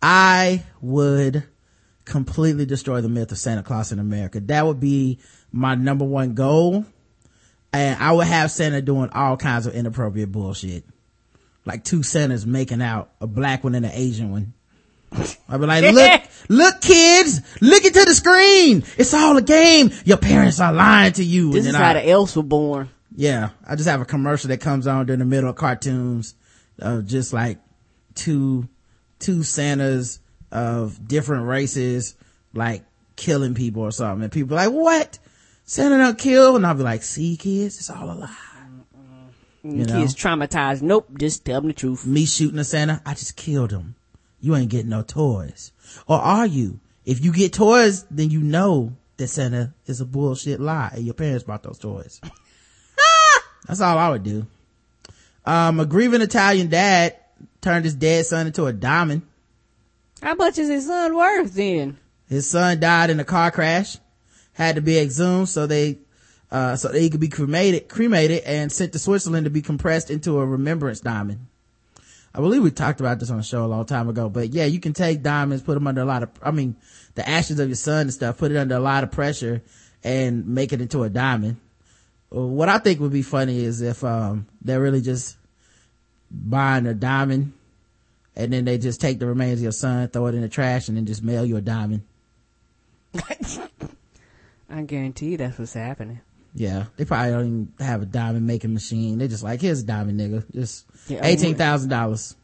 I 0.00 0.64
would 0.80 1.44
completely 2.04 2.64
destroy 2.64 3.02
the 3.02 3.08
myth 3.08 3.30
of 3.30 3.38
Santa 3.38 3.62
Claus 3.62 3.92
in 3.92 3.98
America. 3.98 4.40
That 4.40 4.64
would 4.64 4.80
be 4.80 5.18
my 5.52 5.74
number 5.74 6.04
one 6.04 6.34
goal. 6.34 6.84
And 7.72 8.02
I 8.02 8.12
would 8.12 8.26
have 8.26 8.50
Santa 8.50 8.80
doing 8.80 9.10
all 9.12 9.36
kinds 9.36 9.66
of 9.66 9.74
inappropriate 9.74 10.32
bullshit. 10.32 10.84
Like 11.64 11.84
two 11.84 12.02
Santas 12.02 12.46
making 12.46 12.80
out, 12.80 13.10
a 13.20 13.26
black 13.26 13.62
one 13.62 13.74
and 13.74 13.84
an 13.84 13.92
Asian 13.94 14.30
one. 14.30 14.54
I'd 15.12 15.60
be 15.60 15.66
like, 15.66 15.84
look, 15.94 16.22
look 16.48 16.80
kids, 16.80 17.40
look 17.60 17.84
into 17.84 18.04
the 18.04 18.14
screen. 18.14 18.84
It's 18.96 19.12
all 19.12 19.36
a 19.36 19.42
game. 19.42 19.90
Your 20.04 20.16
parents 20.16 20.60
are 20.60 20.72
lying 20.72 21.12
to 21.14 21.24
you. 21.24 21.52
This 21.52 21.66
is 21.66 21.74
how 21.74 21.90
I- 21.90 21.94
the 21.94 22.08
elves 22.08 22.36
were 22.36 22.42
born. 22.42 22.88
yeah, 23.14 23.50
I 23.66 23.76
just 23.76 23.88
have 23.88 24.00
a 24.00 24.04
commercial 24.06 24.48
that 24.48 24.60
comes 24.60 24.86
on 24.86 25.06
during 25.06 25.18
the 25.18 25.24
middle 25.26 25.50
of 25.50 25.56
cartoons 25.56 26.34
of 26.78 27.06
just 27.06 27.32
like 27.34 27.58
two, 28.14 28.66
two 29.18 29.42
Santas 29.42 30.20
of 30.50 31.06
different 31.06 31.46
races, 31.46 32.14
like 32.54 32.84
killing 33.16 33.54
people 33.54 33.82
or 33.82 33.92
something. 33.92 34.24
And 34.24 34.32
people 34.32 34.58
are 34.58 34.66
like, 34.68 34.74
what? 34.74 35.18
Santa 35.68 35.98
don't 35.98 36.16
kill? 36.16 36.56
And 36.56 36.66
I'll 36.66 36.74
be 36.74 36.82
like, 36.82 37.02
see 37.02 37.36
kids, 37.36 37.76
it's 37.76 37.90
all 37.90 38.10
a 38.10 38.14
lie. 38.14 38.36
You 39.62 39.84
know? 39.84 40.00
Kids 40.00 40.14
traumatized. 40.14 40.80
Nope. 40.80 41.10
Just 41.18 41.44
tell 41.44 41.60
them 41.60 41.68
the 41.68 41.74
truth. 41.74 42.06
Me 42.06 42.24
shooting 42.24 42.58
a 42.58 42.64
Santa, 42.64 43.02
I 43.04 43.12
just 43.12 43.36
killed 43.36 43.70
him. 43.70 43.94
You 44.40 44.56
ain't 44.56 44.70
getting 44.70 44.88
no 44.88 45.02
toys. 45.02 45.72
Or 46.06 46.16
are 46.16 46.46
you? 46.46 46.80
If 47.04 47.22
you 47.22 47.34
get 47.34 47.52
toys, 47.52 48.06
then 48.10 48.30
you 48.30 48.40
know 48.40 48.94
that 49.18 49.28
Santa 49.28 49.74
is 49.84 50.00
a 50.00 50.06
bullshit 50.06 50.58
lie 50.58 50.92
and 50.94 51.04
your 51.04 51.12
parents 51.12 51.44
bought 51.44 51.62
those 51.62 51.78
toys. 51.78 52.18
That's 53.66 53.82
all 53.82 53.98
I 53.98 54.08
would 54.08 54.22
do. 54.22 54.46
Um, 55.44 55.80
a 55.80 55.84
grieving 55.84 56.22
Italian 56.22 56.68
dad 56.68 57.14
turned 57.60 57.84
his 57.84 57.94
dead 57.94 58.24
son 58.24 58.46
into 58.46 58.64
a 58.64 58.72
diamond. 58.72 59.20
How 60.22 60.34
much 60.34 60.56
is 60.56 60.68
his 60.68 60.86
son 60.86 61.14
worth 61.14 61.52
then? 61.52 61.98
His 62.26 62.48
son 62.48 62.80
died 62.80 63.10
in 63.10 63.20
a 63.20 63.24
car 63.24 63.50
crash, 63.50 63.98
had 64.58 64.74
to 64.74 64.82
be 64.82 64.98
exhumed 64.98 65.48
so 65.48 65.68
they, 65.68 65.98
uh, 66.50 66.74
so 66.74 66.88
that 66.88 67.00
he 67.00 67.08
could 67.08 67.20
be 67.20 67.28
cremated, 67.28 67.88
cremated 67.88 68.42
and 68.42 68.72
sent 68.72 68.92
to 68.92 68.98
Switzerland 68.98 69.44
to 69.44 69.50
be 69.50 69.62
compressed 69.62 70.10
into 70.10 70.40
a 70.40 70.44
remembrance 70.44 70.98
diamond. 70.98 71.46
I 72.34 72.40
believe 72.40 72.64
we 72.64 72.72
talked 72.72 72.98
about 72.98 73.20
this 73.20 73.30
on 73.30 73.36
the 73.36 73.44
show 73.44 73.64
a 73.64 73.66
long 73.66 73.86
time 73.86 74.08
ago, 74.08 74.28
but 74.28 74.52
yeah, 74.52 74.64
you 74.64 74.80
can 74.80 74.94
take 74.94 75.22
diamonds, 75.22 75.62
put 75.62 75.74
them 75.74 75.86
under 75.86 76.00
a 76.00 76.04
lot 76.04 76.24
of, 76.24 76.30
I 76.42 76.50
mean, 76.50 76.74
the 77.14 77.26
ashes 77.26 77.60
of 77.60 77.68
your 77.68 77.76
son 77.76 78.02
and 78.02 78.12
stuff, 78.12 78.38
put 78.38 78.50
it 78.50 78.56
under 78.56 78.74
a 78.74 78.80
lot 78.80 79.04
of 79.04 79.12
pressure 79.12 79.62
and 80.02 80.48
make 80.48 80.72
it 80.72 80.80
into 80.80 81.04
a 81.04 81.08
diamond. 81.08 81.58
Uh, 82.34 82.40
What 82.40 82.68
I 82.68 82.78
think 82.78 82.98
would 82.98 83.12
be 83.12 83.22
funny 83.22 83.60
is 83.60 83.80
if, 83.80 84.02
um, 84.02 84.48
they're 84.60 84.82
really 84.82 85.02
just 85.02 85.36
buying 86.32 86.86
a 86.88 86.94
diamond 86.94 87.52
and 88.34 88.52
then 88.52 88.64
they 88.64 88.76
just 88.76 89.00
take 89.00 89.20
the 89.20 89.26
remains 89.26 89.60
of 89.60 89.62
your 89.62 89.72
son, 89.72 90.08
throw 90.08 90.26
it 90.26 90.34
in 90.34 90.40
the 90.40 90.48
trash 90.48 90.88
and 90.88 90.96
then 90.96 91.06
just 91.06 91.22
mail 91.22 91.44
you 91.44 91.56
a 91.56 91.60
diamond. 91.60 92.02
I 94.68 94.82
guarantee 94.82 95.30
you 95.30 95.36
that's 95.38 95.58
what's 95.58 95.74
happening. 95.74 96.20
Yeah, 96.54 96.86
they 96.96 97.04
probably 97.04 97.30
don't 97.32 97.46
even 97.46 97.72
have 97.80 98.02
a 98.02 98.06
diamond 98.06 98.46
making 98.46 98.74
machine. 98.74 99.18
They're 99.18 99.28
just 99.28 99.42
like, 99.42 99.60
here's 99.60 99.80
a 99.82 99.86
diamond, 99.86 100.18
nigga. 100.18 100.44
Just 100.52 100.86
Yeah, 101.06 101.20
eighteen 101.22 101.54
thousand 101.54 101.90
dollars. 101.90 102.36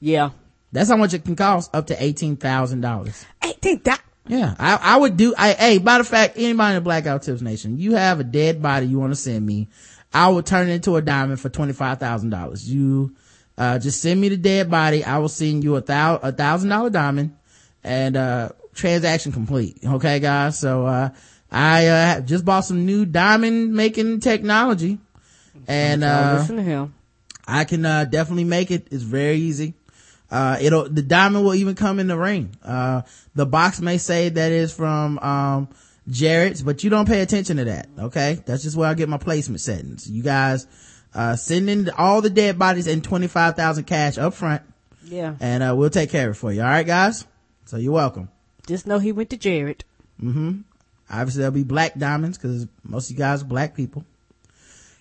Yeah. 0.00 0.30
That's 0.72 0.88
how 0.88 0.96
much 0.96 1.14
it 1.14 1.24
can 1.24 1.34
cost, 1.36 1.74
up 1.74 1.88
to 1.88 2.02
eighteen 2.02 2.36
thousand 2.36 2.80
dollars. 2.80 3.24
Think 3.60 3.84
that. 3.84 4.00
Yeah, 4.26 4.54
I, 4.58 4.78
I 4.80 4.96
would 4.96 5.16
do. 5.16 5.34
I, 5.36 5.52
hey, 5.52 5.78
matter 5.80 6.02
of 6.02 6.08
fact, 6.08 6.34
anybody 6.36 6.70
in 6.70 6.74
the 6.76 6.80
Black 6.80 7.04
Guy 7.04 7.12
Who 7.12 7.18
Tips 7.18 7.42
Nation, 7.42 7.78
you 7.78 7.94
have 7.96 8.20
a 8.20 8.24
dead 8.24 8.62
body 8.62 8.86
you 8.86 8.98
want 8.98 9.10
to 9.12 9.16
send 9.16 9.44
me, 9.44 9.68
I 10.14 10.28
will 10.28 10.42
turn 10.42 10.68
it 10.68 10.72
into 10.72 10.96
a 10.96 11.02
diamond 11.02 11.40
for 11.40 11.48
twenty 11.48 11.72
five 11.72 11.98
thousand 11.98 12.30
dollars. 12.30 12.72
You, 12.72 13.14
uh, 13.58 13.78
just 13.78 14.00
send 14.00 14.20
me 14.20 14.28
the 14.28 14.36
dead 14.36 14.70
body. 14.70 15.04
I 15.04 15.18
will 15.18 15.28
send 15.28 15.64
you 15.64 15.76
a 15.76 15.80
thou 15.82 16.16
a 16.16 16.32
thousand 16.32 16.70
dollar 16.70 16.90
diamond, 16.90 17.36
and 17.84 18.16
uh, 18.16 18.50
transaction 18.72 19.32
complete. 19.32 19.78
Okay, 19.84 20.20
guys. 20.20 20.58
So 20.58 20.86
uh, 20.86 21.10
I 21.50 21.86
uh, 21.88 22.20
just 22.20 22.44
bought 22.44 22.60
some 22.60 22.86
new 22.86 23.04
diamond 23.04 23.72
making 23.74 24.20
technology, 24.20 24.98
and 25.66 26.04
uh, 26.04 26.36
listen 26.40 26.56
to 26.56 26.62
him. 26.62 26.94
I 27.46 27.64
can 27.64 27.84
uh, 27.84 28.04
definitely 28.04 28.44
make 28.44 28.70
it. 28.70 28.88
It's 28.90 29.02
very 29.02 29.36
easy. 29.36 29.74
Uh, 30.30 30.56
it'll 30.60 30.88
the 30.88 31.02
diamond 31.02 31.44
will 31.44 31.54
even 31.56 31.74
come 31.74 31.98
in 31.98 32.06
the 32.06 32.16
ring. 32.16 32.54
Uh, 32.64 33.02
the 33.34 33.46
box 33.46 33.80
may 33.80 33.98
say 33.98 34.28
that 34.28 34.52
is 34.52 34.72
from 34.72 35.18
um, 35.18 35.68
Jared's, 36.08 36.62
but 36.62 36.84
you 36.84 36.90
don't 36.90 37.06
pay 37.08 37.20
attention 37.20 37.56
to 37.56 37.64
that. 37.64 37.88
Okay, 37.98 38.38
that's 38.46 38.62
just 38.62 38.76
where 38.76 38.88
I 38.88 38.94
get 38.94 39.08
my 39.08 39.18
placement 39.18 39.60
settings. 39.60 40.08
You 40.08 40.22
guys 40.22 40.68
uh, 41.14 41.34
send 41.34 41.68
in 41.68 41.90
all 41.90 42.20
the 42.22 42.30
dead 42.30 42.60
bodies 42.60 42.86
and 42.86 43.02
twenty 43.02 43.26
five 43.26 43.56
thousand 43.56 43.84
cash 43.84 44.18
up 44.18 44.34
front, 44.34 44.62
Yeah. 45.04 45.34
and 45.40 45.64
uh, 45.64 45.74
we'll 45.76 45.90
take 45.90 46.10
care 46.10 46.30
of 46.30 46.36
it 46.36 46.38
for 46.38 46.52
you. 46.52 46.60
All 46.62 46.68
right, 46.68 46.86
guys. 46.86 47.26
So 47.64 47.76
you're 47.76 47.92
welcome. 47.92 48.28
Just 48.68 48.86
know 48.86 49.00
he 49.00 49.10
went 49.10 49.30
to 49.30 49.36
Jared. 49.36 49.84
Obviously, 51.10 51.40
there'll 51.40 51.52
be 51.52 51.64
black 51.64 51.98
diamonds 51.98 52.38
because 52.38 52.66
most 52.84 53.10
of 53.10 53.16
you 53.16 53.18
guys 53.18 53.42
are 53.42 53.46
black 53.46 53.74
people. 53.74 54.04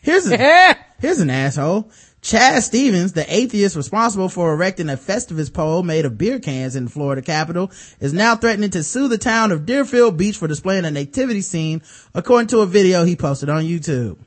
Here's 0.02 0.30
a, 0.32 0.76
here's 1.00 1.20
an 1.20 1.30
asshole. 1.30 1.92
Chaz 2.22 2.64
Stevens, 2.64 3.14
the 3.14 3.34
atheist 3.34 3.78
responsible 3.78 4.28
for 4.28 4.52
erecting 4.54 4.90
a 4.90 4.98
Festivus 4.98 5.54
pole 5.54 5.84
made 5.84 6.06
of 6.06 6.18
beer 6.18 6.40
cans 6.40 6.76
in 6.76 6.86
the 6.86 6.92
Florida 6.92 7.22
capital, 7.22 7.72
is 8.02 8.12
now 8.12 8.36
threatening 8.36 8.70
to 8.72 8.84
sue 8.84 9.08
the 9.08 9.18
town 9.18 9.52
of 9.52 9.66
Deerfield 9.66 10.18
Beach 10.18 10.38
for 10.38 10.48
displaying 10.48 10.84
a 10.84 10.92
nativity 10.92 11.42
scene, 11.42 11.82
according 12.14 12.48
to 12.48 12.60
a 12.60 12.66
video 12.66 13.06
he 13.06 13.16
posted 13.16 13.48
on 13.48 13.64
YouTube. 13.64 14.18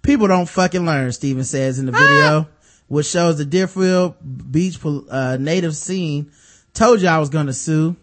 People 0.00 0.28
don't 0.28 0.48
fucking 0.48 0.86
learn, 0.86 1.12
Stevens 1.12 1.50
says 1.50 1.78
in 1.78 1.86
the 1.86 1.92
video, 1.92 2.48
which 2.88 3.06
shows 3.06 3.36
the 3.36 3.44
Deerfield 3.44 4.14
Beach 4.50 4.78
uh, 4.84 5.36
native 5.38 5.76
scene. 5.76 6.32
Told 6.72 7.02
you 7.02 7.08
I 7.08 7.18
was 7.18 7.28
gonna 7.28 7.52
sue. 7.52 7.96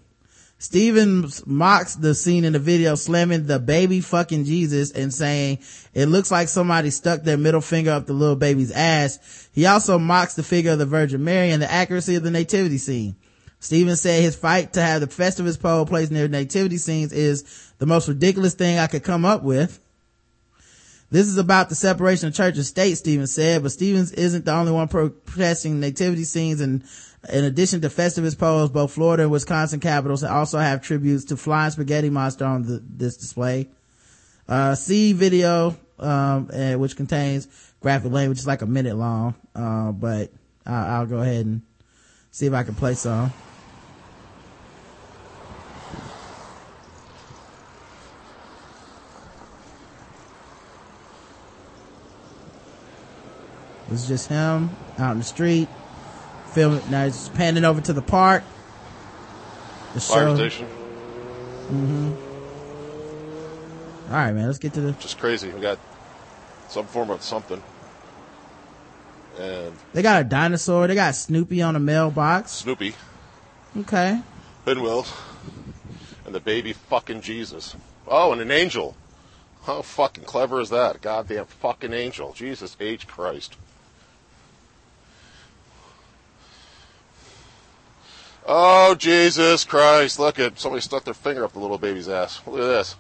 Stevens 0.61 1.47
mocks 1.47 1.95
the 1.95 2.13
scene 2.13 2.43
in 2.43 2.51
the 2.51 2.59
video, 2.59 2.95
slamming 2.95 3.45
the 3.45 3.59
baby 3.59 4.01
fucking 4.01 4.43
Jesus 4.43 4.91
and 4.91 5.13
saying 5.13 5.59
it 5.93 6.07
looks 6.07 6.31
like 6.31 6.49
somebody 6.49 6.89
stuck 6.89 7.23
their 7.23 7.37
middle 7.37 7.61
finger 7.61 7.91
up 7.91 8.05
the 8.05 8.13
little 8.13 8.35
baby's 8.35 8.71
ass. 8.71 9.47
He 9.53 9.65
also 9.65 9.97
mocks 9.97 10.33
the 10.33 10.43
figure 10.43 10.73
of 10.73 10.79
the 10.79 10.85
Virgin 10.85 11.23
Mary 11.23 11.51
and 11.51 11.61
the 11.61 11.71
accuracy 11.71 12.15
of 12.15 12.23
the 12.23 12.31
nativity 12.31 12.77
scene. 12.77 13.15
Stevens 13.61 14.01
said 14.01 14.21
his 14.21 14.35
fight 14.35 14.73
to 14.73 14.81
have 14.81 14.99
the 14.99 15.07
Festivus 15.07 15.57
pole 15.57 15.85
placed 15.85 16.11
near 16.11 16.27
nativity 16.27 16.77
scenes 16.77 17.13
is 17.13 17.71
the 17.77 17.85
most 17.85 18.09
ridiculous 18.09 18.53
thing 18.53 18.79
I 18.79 18.87
could 18.87 19.03
come 19.03 19.23
up 19.23 19.43
with. 19.43 19.79
This 21.09 21.27
is 21.27 21.37
about 21.37 21.69
the 21.69 21.75
separation 21.75 22.27
of 22.27 22.35
church 22.35 22.55
and 22.55 22.65
state, 22.65 22.95
Stevens 22.95 23.33
said, 23.33 23.63
but 23.63 23.71
Stevens 23.71 24.11
isn't 24.11 24.45
the 24.45 24.51
only 24.51 24.71
one 24.73 24.89
protesting 24.89 25.79
nativity 25.79 26.23
scenes 26.23 26.61
and 26.61 26.83
in 27.27 27.43
addition 27.43 27.81
to 27.81 27.89
Festivus 27.89 28.37
poles, 28.37 28.69
both 28.69 28.93
Florida 28.93 29.23
and 29.23 29.31
Wisconsin 29.31 29.79
capitals 29.79 30.23
also 30.23 30.57
have 30.57 30.81
tributes 30.81 31.25
to 31.25 31.37
Flying 31.37 31.71
Spaghetti 31.71 32.09
Monster 32.09 32.45
on 32.45 32.63
the, 32.63 32.81
this 32.87 33.17
display. 33.17 33.67
Uh, 34.47 34.73
see 34.73 35.13
video, 35.13 35.75
um, 35.99 36.49
uh, 36.53 36.73
which 36.73 36.95
contains 36.95 37.47
graphic 37.81 38.11
language, 38.11 38.45
like 38.45 38.61
a 38.61 38.65
minute 38.65 38.95
long, 38.95 39.35
uh, 39.53 39.91
but 39.91 40.31
I'll, 40.65 41.01
I'll 41.01 41.05
go 41.05 41.17
ahead 41.17 41.45
and 41.45 41.61
see 42.31 42.45
if 42.45 42.53
I 42.53 42.63
can 42.63 42.75
play 42.75 42.93
some. 42.93 43.33
It's 53.91 54.07
just 54.07 54.29
him 54.29 54.69
out 54.99 55.13
in 55.13 55.17
the 55.17 55.23
street 55.23 55.67
filming. 56.53 56.81
Now 56.89 57.05
it's 57.05 57.29
panning 57.29 57.65
over 57.65 57.81
to 57.81 57.93
the 57.93 58.01
park. 58.01 58.43
The 59.93 60.01
Fire 60.01 60.27
show. 60.29 60.35
station. 60.35 60.67
Mm-hmm. 61.67 62.11
All 64.09 64.15
right, 64.15 64.33
man. 64.33 64.47
Let's 64.47 64.57
get 64.59 64.73
to 64.73 64.81
the. 64.81 64.91
Just 64.93 65.19
crazy. 65.19 65.49
We 65.49 65.61
got 65.61 65.77
some 66.69 66.85
form 66.87 67.09
of 67.09 67.21
something. 67.23 67.61
And 69.39 69.73
They 69.93 70.01
got 70.01 70.21
a 70.21 70.23
dinosaur. 70.25 70.87
They 70.87 70.95
got 70.95 71.15
Snoopy 71.15 71.61
on 71.61 71.75
a 71.75 71.79
mailbox. 71.79 72.51
Snoopy, 72.51 72.93
Okay. 73.77 74.21
Pinwheel, 74.65 75.05
and 76.25 76.35
the 76.35 76.39
baby 76.41 76.73
fucking 76.73 77.21
Jesus. 77.21 77.75
Oh, 78.07 78.31
and 78.33 78.41
an 78.41 78.51
angel. 78.51 78.95
How 79.63 79.81
fucking 79.81 80.23
clever 80.25 80.59
is 80.59 80.69
that? 80.71 81.01
Goddamn 81.01 81.45
fucking 81.45 81.93
angel. 81.93 82.33
Jesus 82.33 82.75
H. 82.79 83.07
Christ. 83.07 83.55
Oh, 88.51 88.95
Jesus 88.95 89.63
Christ. 89.63 90.17
Look 90.17 90.39
at 90.39 90.57
somebody 90.59 90.81
stuck 90.81 91.03
their 91.03 91.13
finger 91.13 91.45
up 91.45 91.53
the 91.53 91.59
little 91.59 91.77
baby's 91.77 92.09
ass. 92.09 92.41
Look 92.47 92.55
at 92.55 92.63
this. 92.63 92.95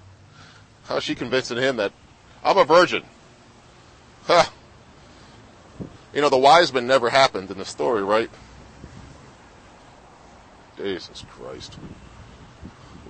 How's 0.83 1.03
she 1.03 1.15
convincing 1.15 1.57
him 1.57 1.77
that 1.77 1.91
I'm 2.43 2.59
a 2.59 2.65
virgin? 2.65 3.01
Huh. 4.25 4.45
You 6.13 6.21
know, 6.21 6.29
the 6.29 6.37
wise 6.37 6.71
men 6.71 6.85
never 6.85 7.09
happened 7.09 7.49
in 7.49 7.57
the 7.57 7.65
story, 7.65 8.03
right? 8.03 8.29
Jesus 10.77 11.25
Christ. 11.31 11.79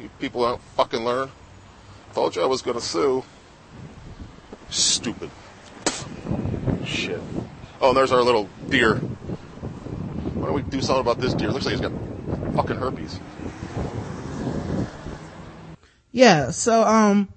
You 0.01 0.09
people 0.19 0.43
don't 0.43 0.61
fucking 0.77 1.03
learn. 1.03 1.29
Told 2.13 2.37
you 2.37 2.41
I 2.41 2.45
was 2.45 2.61
gonna 2.61 2.79
sue. 2.79 3.25
Stupid. 4.69 5.29
Shit. 6.85 7.19
Oh, 7.81 7.89
and 7.89 7.97
there's 7.97 8.13
our 8.13 8.21
little 8.21 8.47
deer. 8.69 8.95
Why 8.95 10.45
don't 10.45 10.53
we 10.53 10.61
do 10.61 10.79
something 10.79 11.01
about 11.01 11.19
this 11.19 11.33
deer? 11.33 11.51
Looks 11.51 11.65
like 11.65 11.73
he's 11.73 11.81
got 11.81 11.91
fucking 12.55 12.77
herpes. 12.77 13.19
Yeah. 16.11 16.51
So, 16.51 16.83
um, 16.83 17.29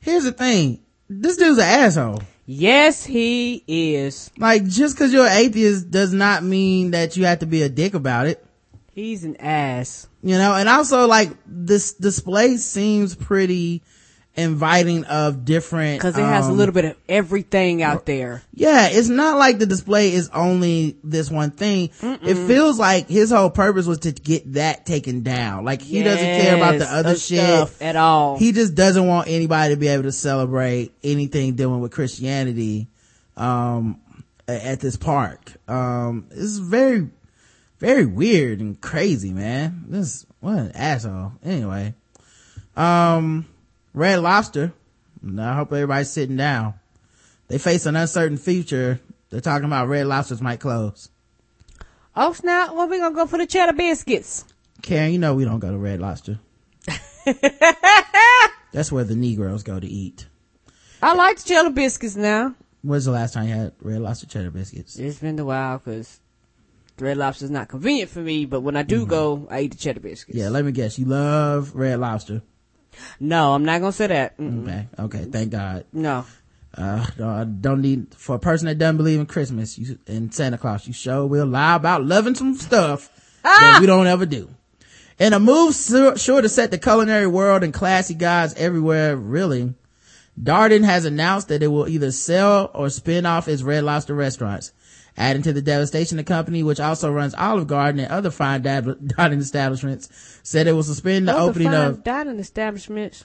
here's 0.00 0.24
the 0.24 0.32
thing. 0.32 0.80
This 1.08 1.36
dude's 1.36 1.58
an 1.58 1.64
asshole. 1.64 2.22
Yes, 2.46 3.04
he 3.04 3.64
is. 3.66 4.30
Like, 4.38 4.64
just 4.66 4.96
cause 4.96 5.12
you're 5.12 5.26
an 5.26 5.36
atheist 5.36 5.90
does 5.90 6.12
not 6.12 6.44
mean 6.44 6.92
that 6.92 7.16
you 7.16 7.24
have 7.24 7.40
to 7.40 7.46
be 7.46 7.62
a 7.62 7.68
dick 7.68 7.94
about 7.94 8.28
it. 8.28 8.44
He's 8.92 9.24
an 9.24 9.36
ass. 9.36 10.08
You 10.22 10.38
know, 10.38 10.54
and 10.54 10.68
also 10.68 11.06
like 11.06 11.30
this 11.46 11.92
display 11.92 12.56
seems 12.56 13.14
pretty 13.14 13.82
inviting 14.36 15.04
of 15.04 15.44
different. 15.44 16.00
Cause 16.00 16.16
it 16.16 16.22
has 16.22 16.46
a 16.46 16.50
um, 16.50 16.56
little 16.56 16.74
bit 16.74 16.84
of 16.84 16.96
everything 17.08 17.82
out 17.82 18.06
there. 18.06 18.42
Yeah, 18.52 18.88
it's 18.90 19.08
not 19.08 19.38
like 19.38 19.58
the 19.58 19.66
display 19.66 20.12
is 20.12 20.28
only 20.30 20.96
this 21.02 21.30
one 21.30 21.50
thing. 21.50 21.90
It 22.02 22.46
feels 22.46 22.78
like 22.78 23.08
his 23.08 23.30
whole 23.30 23.50
purpose 23.50 23.86
was 23.86 24.00
to 24.00 24.12
get 24.12 24.54
that 24.54 24.86
taken 24.86 25.22
down. 25.22 25.64
Like 25.64 25.82
he 25.82 26.02
doesn't 26.02 26.24
care 26.24 26.56
about 26.56 26.78
the 26.78 26.86
other 26.86 27.16
shit 27.16 27.40
stuff 27.40 27.80
at 27.82 27.96
all. 27.96 28.38
He 28.38 28.52
just 28.52 28.74
doesn't 28.74 29.06
want 29.06 29.28
anybody 29.28 29.74
to 29.74 29.80
be 29.80 29.88
able 29.88 30.04
to 30.04 30.12
celebrate 30.12 30.92
anything 31.02 31.54
dealing 31.54 31.80
with 31.80 31.92
Christianity, 31.92 32.88
um, 33.36 34.00
at 34.48 34.80
this 34.80 34.96
park. 34.96 35.52
Um, 35.68 36.26
is 36.30 36.58
very, 36.58 37.08
very 37.78 38.06
weird 38.06 38.60
and 38.60 38.80
crazy, 38.80 39.32
man. 39.32 39.84
This, 39.88 40.26
what 40.40 40.58
an 40.58 40.72
asshole. 40.72 41.32
Anyway, 41.44 41.94
um, 42.76 43.46
Red 43.96 44.20
Lobster. 44.20 44.74
I 45.38 45.54
hope 45.54 45.72
everybody's 45.72 46.10
sitting 46.10 46.36
down. 46.36 46.74
They 47.48 47.56
face 47.56 47.86
an 47.86 47.96
uncertain 47.96 48.36
future. 48.36 49.00
They're 49.30 49.40
talking 49.40 49.64
about 49.64 49.88
Red 49.88 50.06
Lobsters 50.06 50.42
might 50.42 50.60
close. 50.60 51.08
oh 52.14 52.34
snap! 52.34 52.74
Well, 52.74 52.88
we 52.88 52.98
gonna 52.98 53.14
go 53.14 53.26
for 53.26 53.38
the 53.38 53.46
cheddar 53.46 53.72
biscuits. 53.72 54.44
Karen, 54.82 55.12
you 55.12 55.18
know 55.18 55.34
we 55.34 55.46
don't 55.46 55.60
go 55.60 55.70
to 55.70 55.78
Red 55.78 56.00
Lobster. 56.00 56.38
That's 58.72 58.92
where 58.92 59.04
the 59.04 59.16
Negroes 59.16 59.62
go 59.62 59.80
to 59.80 59.86
eat. 59.86 60.26
I 61.02 61.14
like 61.14 61.38
the 61.38 61.48
cheddar 61.48 61.70
biscuits 61.70 62.16
now. 62.16 62.54
When's 62.82 63.06
the 63.06 63.12
last 63.12 63.32
time 63.32 63.48
you 63.48 63.54
had 63.54 63.72
Red 63.80 64.02
Lobster 64.02 64.26
cheddar 64.26 64.50
biscuits? 64.50 64.98
It's 64.98 65.20
been 65.20 65.38
a 65.38 65.44
while 65.46 65.78
because 65.78 66.20
Red 66.98 67.16
Lobster's 67.16 67.50
not 67.50 67.68
convenient 67.68 68.10
for 68.10 68.20
me. 68.20 68.44
But 68.44 68.60
when 68.60 68.76
I 68.76 68.82
do 68.82 69.00
mm-hmm. 69.00 69.10
go, 69.10 69.48
I 69.50 69.60
eat 69.60 69.70
the 69.70 69.78
cheddar 69.78 70.00
biscuits. 70.00 70.36
Yeah, 70.36 70.50
let 70.50 70.66
me 70.66 70.72
guess. 70.72 70.98
You 70.98 71.06
love 71.06 71.74
Red 71.74 71.98
Lobster. 71.98 72.42
No, 73.20 73.54
I'm 73.54 73.64
not 73.64 73.80
gonna 73.80 73.92
say 73.92 74.06
that. 74.08 74.38
Mm-mm. 74.38 74.62
Okay, 74.62 74.88
okay, 74.98 75.24
thank 75.24 75.50
God. 75.50 75.84
No. 75.92 76.24
Uh, 76.74 77.06
no, 77.18 77.28
I 77.28 77.44
don't 77.44 77.80
need, 77.80 78.14
for 78.14 78.36
a 78.36 78.38
person 78.38 78.66
that 78.66 78.76
doesn't 78.76 78.98
believe 78.98 79.18
in 79.18 79.24
Christmas 79.24 79.78
you, 79.78 79.98
and 80.06 80.32
Santa 80.34 80.58
Claus, 80.58 80.86
you 80.86 80.92
sure 80.92 81.26
will 81.26 81.46
lie 81.46 81.74
about 81.74 82.04
loving 82.04 82.34
some 82.34 82.54
stuff 82.54 83.08
that 83.42 83.78
we 83.80 83.86
don't 83.86 84.06
ever 84.06 84.26
do. 84.26 84.50
In 85.18 85.32
a 85.32 85.40
move 85.40 85.74
sure, 85.74 86.18
sure 86.18 86.42
to 86.42 86.48
set 86.48 86.70
the 86.70 86.78
culinary 86.78 87.26
world 87.26 87.62
and 87.62 87.72
classy 87.72 88.12
guys 88.12 88.52
everywhere 88.54 89.16
really, 89.16 89.72
Darden 90.38 90.84
has 90.84 91.06
announced 91.06 91.48
that 91.48 91.62
it 91.62 91.68
will 91.68 91.88
either 91.88 92.12
sell 92.12 92.70
or 92.74 92.90
spin 92.90 93.24
off 93.24 93.48
its 93.48 93.62
Red 93.62 93.84
Lobster 93.84 94.14
restaurants. 94.14 94.72
Adding 95.18 95.42
to 95.42 95.52
the 95.52 95.62
devastation, 95.62 96.18
the 96.18 96.24
company, 96.24 96.62
which 96.62 96.78
also 96.78 97.10
runs 97.10 97.34
Olive 97.34 97.66
Garden 97.66 98.00
and 98.00 98.12
other 98.12 98.30
fine 98.30 98.62
dab- 98.62 99.08
dining 99.16 99.40
establishments, 99.40 100.10
said 100.42 100.66
it 100.66 100.72
will 100.72 100.82
suspend 100.82 101.26
the 101.26 101.32
Other 101.32 101.50
opening 101.50 101.68
fine 101.68 101.86
of, 101.86 102.04
dining 102.04 102.38
establishments. 102.38 103.24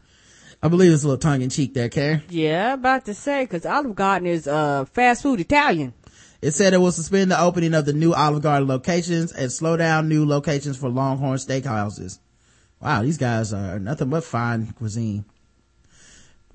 I 0.64 0.68
believe 0.68 0.94
it's 0.94 1.04
a 1.04 1.08
little 1.08 1.20
tongue 1.20 1.42
in 1.42 1.50
cheek 1.50 1.74
there, 1.74 1.90
Karen. 1.90 2.22
Yeah, 2.30 2.74
about 2.74 3.06
to 3.06 3.14
say, 3.14 3.46
cause 3.48 3.66
Olive 3.66 3.96
Garden 3.96 4.28
is, 4.28 4.48
uh, 4.48 4.86
fast 4.86 5.24
food 5.24 5.40
Italian. 5.40 5.94
It 6.42 6.52
said 6.52 6.74
it 6.74 6.78
will 6.78 6.92
suspend 6.92 7.30
the 7.30 7.40
opening 7.40 7.74
of 7.74 7.86
the 7.86 7.94
new 7.94 8.14
Olive 8.14 8.42
Garden 8.42 8.68
locations 8.68 9.32
and 9.32 9.52
slow 9.52 9.76
down 9.78 10.08
new 10.08 10.26
locations 10.26 10.78
for 10.78 10.90
Longhorn 10.90 11.38
Steakhouses. 11.38 12.20
Wow, 12.80 13.04
these 13.04 13.18
guys 13.18 13.54
are 13.54 13.78
nothing 13.80 14.10
but 14.10 14.24
fine 14.24 14.68
cuisine. 14.74 15.26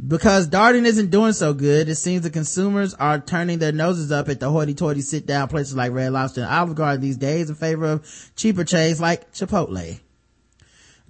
Because 0.04 0.48
Darden 0.48 0.84
isn't 0.84 1.10
doing 1.10 1.32
so 1.32 1.54
good, 1.54 1.88
it 1.88 1.94
seems 1.94 2.22
the 2.22 2.30
consumers 2.30 2.92
are 2.94 3.18
turning 3.18 3.58
their 3.58 3.72
noses 3.72 4.12
up 4.12 4.28
at 4.28 4.40
the 4.40 4.50
hoity-toity 4.50 5.00
sit-down 5.00 5.48
places 5.48 5.74
like 5.74 5.92
Red 5.92 6.12
Lobster 6.12 6.42
and 6.42 6.50
Olive 6.50 6.74
Garden 6.74 7.00
these 7.00 7.16
days 7.16 7.48
in 7.48 7.56
favor 7.56 7.86
of 7.86 8.32
cheaper 8.36 8.64
chains 8.64 9.00
like 9.00 9.32
Chipotle. 9.32 10.00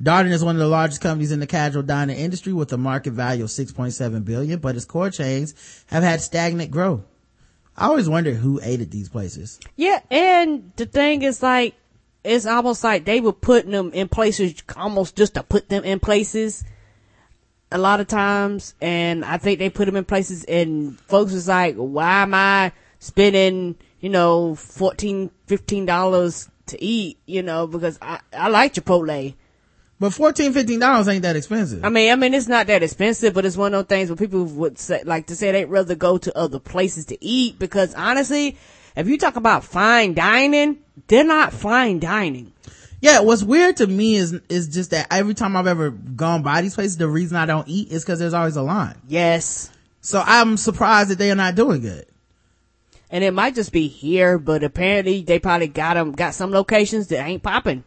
Darden 0.00 0.30
is 0.30 0.44
one 0.44 0.54
of 0.54 0.60
the 0.60 0.68
largest 0.68 1.00
companies 1.00 1.32
in 1.32 1.40
the 1.40 1.46
casual 1.46 1.82
dining 1.82 2.16
industry 2.16 2.52
with 2.52 2.72
a 2.72 2.76
market 2.76 3.12
value 3.12 3.44
of 3.44 3.50
6.7 3.50 4.24
billion, 4.24 4.60
but 4.60 4.76
its 4.76 4.84
core 4.84 5.10
chains 5.10 5.54
have 5.86 6.02
had 6.02 6.20
stagnant 6.20 6.70
growth. 6.70 7.00
I 7.76 7.86
always 7.86 8.08
wonder 8.08 8.34
who 8.34 8.60
ate 8.62 8.80
at 8.80 8.90
these 8.90 9.08
places. 9.08 9.58
Yeah, 9.74 10.00
and 10.10 10.70
the 10.76 10.86
thing 10.86 11.22
is 11.22 11.42
like, 11.42 11.74
it's 12.22 12.46
almost 12.46 12.84
like 12.84 13.04
they 13.04 13.20
were 13.20 13.32
putting 13.32 13.72
them 13.72 13.92
in 13.92 14.08
places 14.08 14.62
almost 14.76 15.16
just 15.16 15.34
to 15.34 15.42
put 15.42 15.68
them 15.68 15.84
in 15.84 15.98
places 15.98 16.64
a 17.70 17.78
lot 17.78 18.00
of 18.00 18.06
times. 18.06 18.74
And 18.80 19.24
I 19.24 19.38
think 19.38 19.58
they 19.58 19.70
put 19.70 19.86
them 19.86 19.96
in 19.96 20.04
places 20.04 20.44
and 20.44 20.98
folks 21.00 21.32
was 21.32 21.48
like, 21.48 21.76
why 21.76 22.22
am 22.22 22.34
I 22.34 22.72
spending, 22.98 23.76
you 24.00 24.08
know, 24.08 24.54
14 24.54 25.30
$15 25.46 26.48
to 26.66 26.82
eat, 26.82 27.18
you 27.26 27.42
know, 27.42 27.66
because 27.66 27.98
I, 28.02 28.20
I 28.32 28.48
like 28.48 28.74
Chipotle. 28.74 29.34
But 29.98 30.10
14 30.10 30.52
$15 30.52 31.12
ain't 31.12 31.22
that 31.22 31.36
expensive. 31.36 31.84
I 31.84 31.88
mean, 31.88 32.12
I 32.12 32.16
mean, 32.16 32.34
it's 32.34 32.48
not 32.48 32.66
that 32.66 32.82
expensive, 32.82 33.32
but 33.32 33.46
it's 33.46 33.56
one 33.56 33.72
of 33.72 33.88
those 33.88 33.96
things 33.96 34.10
where 34.10 34.16
people 34.16 34.44
would 34.44 34.78
say, 34.78 35.02
like 35.04 35.26
to 35.28 35.36
say 35.36 35.52
they'd 35.52 35.64
rather 35.66 35.94
go 35.94 36.18
to 36.18 36.36
other 36.36 36.58
places 36.58 37.06
to 37.06 37.24
eat 37.24 37.58
because 37.58 37.94
honestly, 37.94 38.58
if 38.94 39.08
you 39.08 39.16
talk 39.16 39.36
about 39.36 39.64
fine 39.64 40.12
dining, 40.12 40.78
they're 41.06 41.24
not 41.24 41.52
fine 41.52 41.98
dining. 41.98 42.52
Yeah, 43.06 43.20
what's 43.20 43.44
weird 43.44 43.76
to 43.76 43.86
me 43.86 44.16
is 44.16 44.32
is 44.48 44.66
just 44.66 44.90
that 44.90 45.06
every 45.12 45.34
time 45.34 45.54
I've 45.54 45.68
ever 45.68 45.90
gone 45.90 46.42
by 46.42 46.60
these 46.60 46.74
places, 46.74 46.96
the 46.96 47.06
reason 47.06 47.36
I 47.36 47.46
don't 47.46 47.68
eat 47.68 47.92
is 47.92 48.02
because 48.04 48.18
there's 48.18 48.34
always 48.34 48.56
a 48.56 48.62
line. 48.62 48.96
Yes. 49.06 49.70
So 50.00 50.20
I'm 50.26 50.56
surprised 50.56 51.10
that 51.10 51.18
they 51.18 51.30
are 51.30 51.36
not 51.36 51.54
doing 51.54 51.82
good. 51.82 52.04
And 53.08 53.22
it 53.22 53.32
might 53.32 53.54
just 53.54 53.72
be 53.72 53.86
here, 53.86 54.38
but 54.38 54.64
apparently 54.64 55.22
they 55.22 55.38
probably 55.38 55.68
got 55.68 55.94
them, 55.94 56.10
got 56.12 56.34
some 56.34 56.50
locations 56.50 57.06
that 57.08 57.24
ain't 57.24 57.44
popping. 57.44 57.84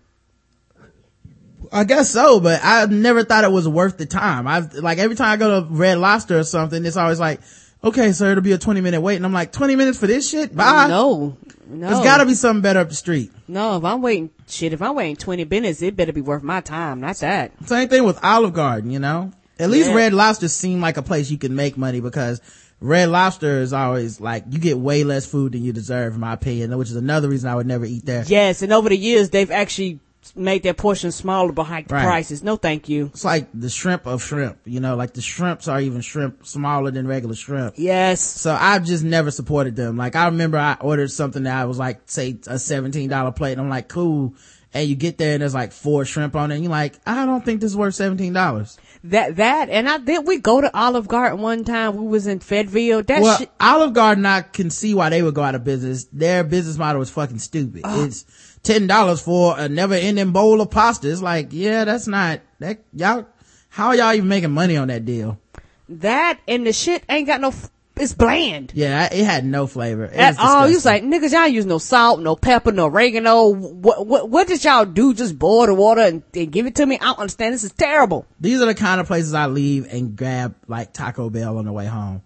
I 1.69 1.83
guess 1.83 2.09
so, 2.09 2.39
but 2.39 2.61
I 2.63 2.85
never 2.85 3.25
thought 3.25 3.43
it 3.43 3.51
was 3.51 3.67
worth 3.67 3.97
the 3.97 4.05
time. 4.05 4.47
I've 4.47 4.73
like 4.75 4.99
every 4.99 5.17
time 5.17 5.33
I 5.33 5.35
go 5.35 5.59
to 5.59 5.67
Red 5.69 5.97
Lobster 5.97 6.39
or 6.39 6.45
something, 6.45 6.85
it's 6.85 6.95
always 6.95 7.19
like, 7.19 7.41
okay, 7.83 8.13
sir, 8.13 8.31
it'll 8.31 8.41
be 8.41 8.53
a 8.53 8.57
20 8.57 8.79
minute 8.79 9.01
wait. 9.01 9.17
And 9.17 9.25
I'm 9.25 9.33
like, 9.33 9.51
20 9.51 9.75
minutes 9.75 9.99
for 9.99 10.07
this 10.07 10.29
shit? 10.29 10.55
Bye. 10.55 10.87
No. 10.87 11.35
No. 11.69 11.87
There's 11.89 12.03
gotta 12.03 12.25
be 12.25 12.33
something 12.33 12.61
better 12.61 12.79
up 12.79 12.89
the 12.89 12.95
street. 12.95 13.31
No, 13.47 13.77
if 13.77 13.83
I'm 13.83 14.01
waiting, 14.01 14.31
shit, 14.47 14.73
if 14.73 14.81
I'm 14.81 14.95
waiting 14.95 15.15
20 15.15 15.45
minutes, 15.45 15.81
it 15.81 15.95
better 15.95 16.11
be 16.11 16.21
worth 16.21 16.43
my 16.43 16.61
time. 16.61 16.99
Not 16.99 17.17
that. 17.17 17.51
Same 17.67 17.87
thing 17.87 18.03
with 18.03 18.19
Olive 18.23 18.53
Garden, 18.53 18.91
you 18.91 18.99
know? 18.99 19.31
At 19.59 19.69
least 19.69 19.89
Yeah. 19.89 19.95
Red 19.95 20.13
Lobster 20.13 20.47
seemed 20.47 20.81
like 20.81 20.97
a 20.97 21.01
place 21.01 21.29
you 21.29 21.37
could 21.37 21.51
make 21.51 21.77
money 21.77 21.99
because 21.99 22.41
Red 22.81 23.09
Lobster 23.09 23.59
is 23.59 23.73
always 23.73 24.19
like, 24.21 24.45
you 24.49 24.57
get 24.57 24.77
way 24.77 25.03
less 25.03 25.25
food 25.25 25.51
than 25.51 25.63
you 25.63 25.73
deserve, 25.73 26.13
in 26.13 26.19
my 26.21 26.33
opinion, 26.33 26.75
which 26.77 26.89
is 26.89 26.95
another 26.95 27.27
reason 27.27 27.49
I 27.49 27.55
would 27.55 27.67
never 27.67 27.85
eat 27.85 28.05
there. 28.05 28.23
Yes, 28.25 28.61
and 28.61 28.71
over 28.71 28.89
the 28.89 28.97
years, 28.97 29.29
they've 29.29 29.51
actually 29.51 29.99
made 30.35 30.63
their 30.63 30.73
portion 30.73 31.11
smaller 31.11 31.51
but 31.51 31.63
hiked 31.63 31.89
the 31.89 31.95
Right. 31.95 32.05
prices. 32.05 32.43
No 32.43 32.55
thank 32.55 32.87
you. 32.89 33.07
It's 33.07 33.25
like 33.25 33.47
the 33.53 33.69
shrimp 33.69 34.05
of 34.05 34.21
shrimp, 34.23 34.57
you 34.65 34.79
know, 34.79 34.95
like 34.95 35.13
the 35.13 35.21
shrimps 35.21 35.67
are 35.67 35.81
even 35.81 36.01
shrimp 36.01 36.45
smaller 36.45 36.91
than 36.91 37.07
regular 37.07 37.35
shrimp. 37.35 37.75
Yes. 37.77 38.21
So 38.21 38.55
I've 38.59 38.85
just 38.85 39.03
never 39.03 39.31
supported 39.31 39.75
them. 39.75 39.97
Like 39.97 40.15
I 40.15 40.25
remember 40.25 40.57
I 40.57 40.77
ordered 40.79 41.11
something 41.11 41.43
that 41.43 41.55
I 41.55 41.65
was 41.65 41.77
like, 41.79 42.01
say 42.05 42.31
a 42.47 42.57
$17 42.57 43.35
plate 43.35 43.53
and 43.53 43.61
I'm 43.61 43.69
like, 43.69 43.87
cool. 43.87 44.35
And 44.71 44.87
you 44.87 44.95
get 44.95 45.17
there 45.17 45.33
and 45.33 45.41
there's 45.41 45.55
like 45.55 45.71
four 45.71 46.05
shrimp 46.05 46.35
on 46.35 46.51
it 46.51 46.55
and 46.55 46.63
you're 46.63 46.69
like, 46.69 46.93
I 47.07 47.25
don't 47.25 47.43
think 47.43 47.59
this 47.59 47.71
is 47.71 47.77
worth 47.77 47.95
$17. 47.95 48.77
That, 49.05 49.37
that, 49.37 49.69
and 49.69 49.89
I 49.89 49.97
did 49.97 50.27
we 50.27 50.37
go 50.37 50.61
to 50.61 50.77
Olive 50.77 51.07
Garden 51.07 51.39
one 51.39 51.63
time. 51.63 51.95
We 51.95 52.07
was 52.07 52.27
in 52.27 52.39
Fayetteville. 52.39 53.01
That 53.03 53.21
well, 53.21 53.37
shit. 53.37 53.49
Olive 53.59 53.93
Garden, 53.93 54.25
I 54.27 54.41
can 54.41 54.69
see 54.69 54.93
why 54.93 55.09
they 55.09 55.23
would 55.23 55.33
go 55.33 55.41
out 55.41 55.55
of 55.55 55.63
business. 55.63 56.03
Their 56.11 56.43
business 56.43 56.77
model 56.77 57.01
is 57.01 57.09
fucking 57.09 57.39
stupid. 57.39 57.81
It's 57.83 58.25
$10 58.63 59.23
for 59.23 59.59
a 59.59 59.69
never 59.69 59.93
ending 59.93 60.31
bowl 60.31 60.61
of 60.61 60.69
pasta. 60.69 61.11
It's 61.11 61.21
like, 61.21 61.49
yeah, 61.51 61.85
that's 61.85 62.07
not, 62.07 62.41
that, 62.59 62.79
y'all, 62.93 63.25
how 63.69 63.87
are 63.87 63.95
y'all 63.95 64.13
even 64.13 64.27
making 64.27 64.51
money 64.51 64.77
on 64.77 64.87
that 64.89 65.05
deal? 65.05 65.39
That 65.87 66.39
and 66.47 66.67
the 66.67 66.73
shit 66.73 67.03
ain't 67.09 67.27
got 67.27 67.41
no, 67.41 67.49
f- 67.49 67.71
it's 67.99 68.13
bland. 68.13 68.71
Yeah, 68.75 69.09
it 69.11 69.25
had 69.25 69.43
no 69.43 69.67
flavor. 69.67 70.05
It 70.05 70.15
At 70.15 70.39
all, 70.39 70.67
you 70.67 70.75
was 70.75 70.85
like, 70.85 71.03
niggas, 71.03 71.33
y'all 71.33 71.47
use 71.47 71.65
no 71.65 71.79
salt, 71.79 72.21
no 72.21 72.35
pepper, 72.35 72.71
no 72.71 72.85
oregano. 72.85 73.49
What, 73.49 74.05
what, 74.07 74.29
what 74.29 74.47
did 74.47 74.63
y'all 74.63 74.85
do? 74.85 75.13
Just 75.13 75.37
boil 75.37 75.65
the 75.65 75.73
water 75.73 76.01
and, 76.01 76.23
and 76.33 76.51
give 76.51 76.65
it 76.65 76.75
to 76.75 76.85
me? 76.85 76.97
I 76.99 77.05
don't 77.05 77.19
understand. 77.19 77.53
This 77.53 77.63
is 77.63 77.73
terrible. 77.73 78.25
These 78.39 78.61
are 78.61 78.65
the 78.65 78.75
kind 78.75 79.01
of 79.01 79.07
places 79.07 79.33
I 79.33 79.47
leave 79.47 79.91
and 79.91 80.15
grab 80.15 80.55
like 80.67 80.93
Taco 80.93 81.29
Bell 81.29 81.57
on 81.57 81.65
the 81.65 81.73
way 81.73 81.87
home. 81.87 82.21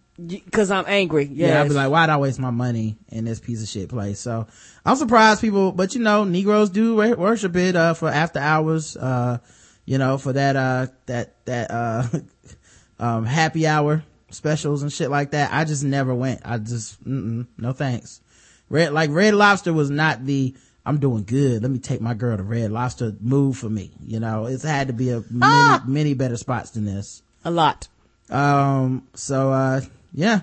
Cause 0.52 0.70
I'm 0.70 0.86
angry. 0.88 1.26
Yes. 1.26 1.50
Yeah, 1.50 1.62
I'd 1.62 1.70
be 1.70 1.74
like, 1.74 1.90
why'd 1.90 2.10
I 2.10 2.18
waste 2.18 2.40
my 2.40 2.52
money 2.52 2.98
in 3.10 3.26
this 3.26 3.40
piece 3.40 3.64
of 3.64 3.68
shit 3.68 3.90
place? 3.90 4.20
So 4.20 4.46
I'm 4.86 4.96
surprised 4.96 5.42
people, 5.42 5.72
but 5.72 5.96
you 5.96 6.02
know, 6.02 6.24
Negroes 6.24 6.70
do 6.70 6.96
worship 6.96 7.56
it, 7.56 7.76
uh, 7.76 7.96
for 7.96 8.10
after 8.10 8.38
hours, 8.40 8.96
uh, 8.96 9.40
you 9.86 9.98
know, 9.98 10.20
for 10.20 10.34
that, 10.34 10.56
uh, 10.56 10.88
that, 11.08 11.44
that, 11.46 11.72
uh, 11.72 12.08
um, 13.00 13.26
happy 13.26 13.66
hour 13.66 14.04
specials 14.30 14.84
and 14.84 14.94
shit 14.94 15.10
like 15.10 15.32
that. 15.32 15.52
I 15.52 15.66
just 15.66 15.84
never 15.84 16.14
went. 16.14 16.42
I 16.46 16.60
just, 16.60 17.04
no 17.06 17.74
thanks. 17.74 18.22
Red, 18.70 18.94
like 18.94 19.10
Red 19.10 19.34
Lobster 19.34 19.74
was 19.74 19.90
not 19.90 20.26
the, 20.26 20.54
I'm 20.86 21.00
doing 21.00 21.24
good. 21.24 21.64
Let 21.64 21.72
me 21.72 21.80
take 21.80 22.02
my 22.02 22.14
girl 22.14 22.38
to 22.38 22.44
Red 22.44 22.72
Lobster 22.72 23.16
move 23.20 23.58
for 23.58 23.70
me. 23.70 23.92
You 24.06 24.20
know, 24.20 24.46
it's 24.46 24.64
had 24.64 24.88
to 24.88 24.94
be 24.94 25.10
a 25.10 25.22
many, 25.30 25.42
Ah! 25.42 25.84
many 25.88 26.14
better 26.14 26.38
spots 26.38 26.70
than 26.72 26.86
this. 26.86 27.24
a 27.44 27.50
lot. 27.52 27.88
Um, 28.30 29.08
so, 29.16 29.52
uh, 29.52 29.82
yeah. 30.14 30.42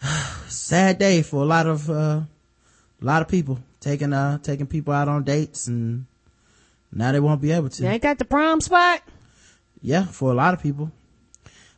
Sad 0.48 0.98
day 0.98 1.22
for 1.22 1.42
a 1.42 1.46
lot 1.46 1.66
of, 1.66 1.88
uh, 1.90 2.22
a 3.00 3.04
lot 3.04 3.22
of 3.22 3.28
people 3.28 3.58
taking, 3.80 4.12
uh, 4.12 4.38
taking 4.38 4.66
people 4.66 4.92
out 4.92 5.08
on 5.08 5.24
dates 5.24 5.66
and 5.66 6.06
now 6.92 7.12
they 7.12 7.20
won't 7.20 7.40
be 7.40 7.52
able 7.52 7.68
to. 7.70 7.86
Ain't 7.86 8.02
that 8.02 8.18
the 8.18 8.24
prom 8.24 8.60
spot? 8.60 9.02
Yeah, 9.82 10.04
for 10.06 10.30
a 10.30 10.34
lot 10.34 10.54
of 10.54 10.62
people. 10.62 10.92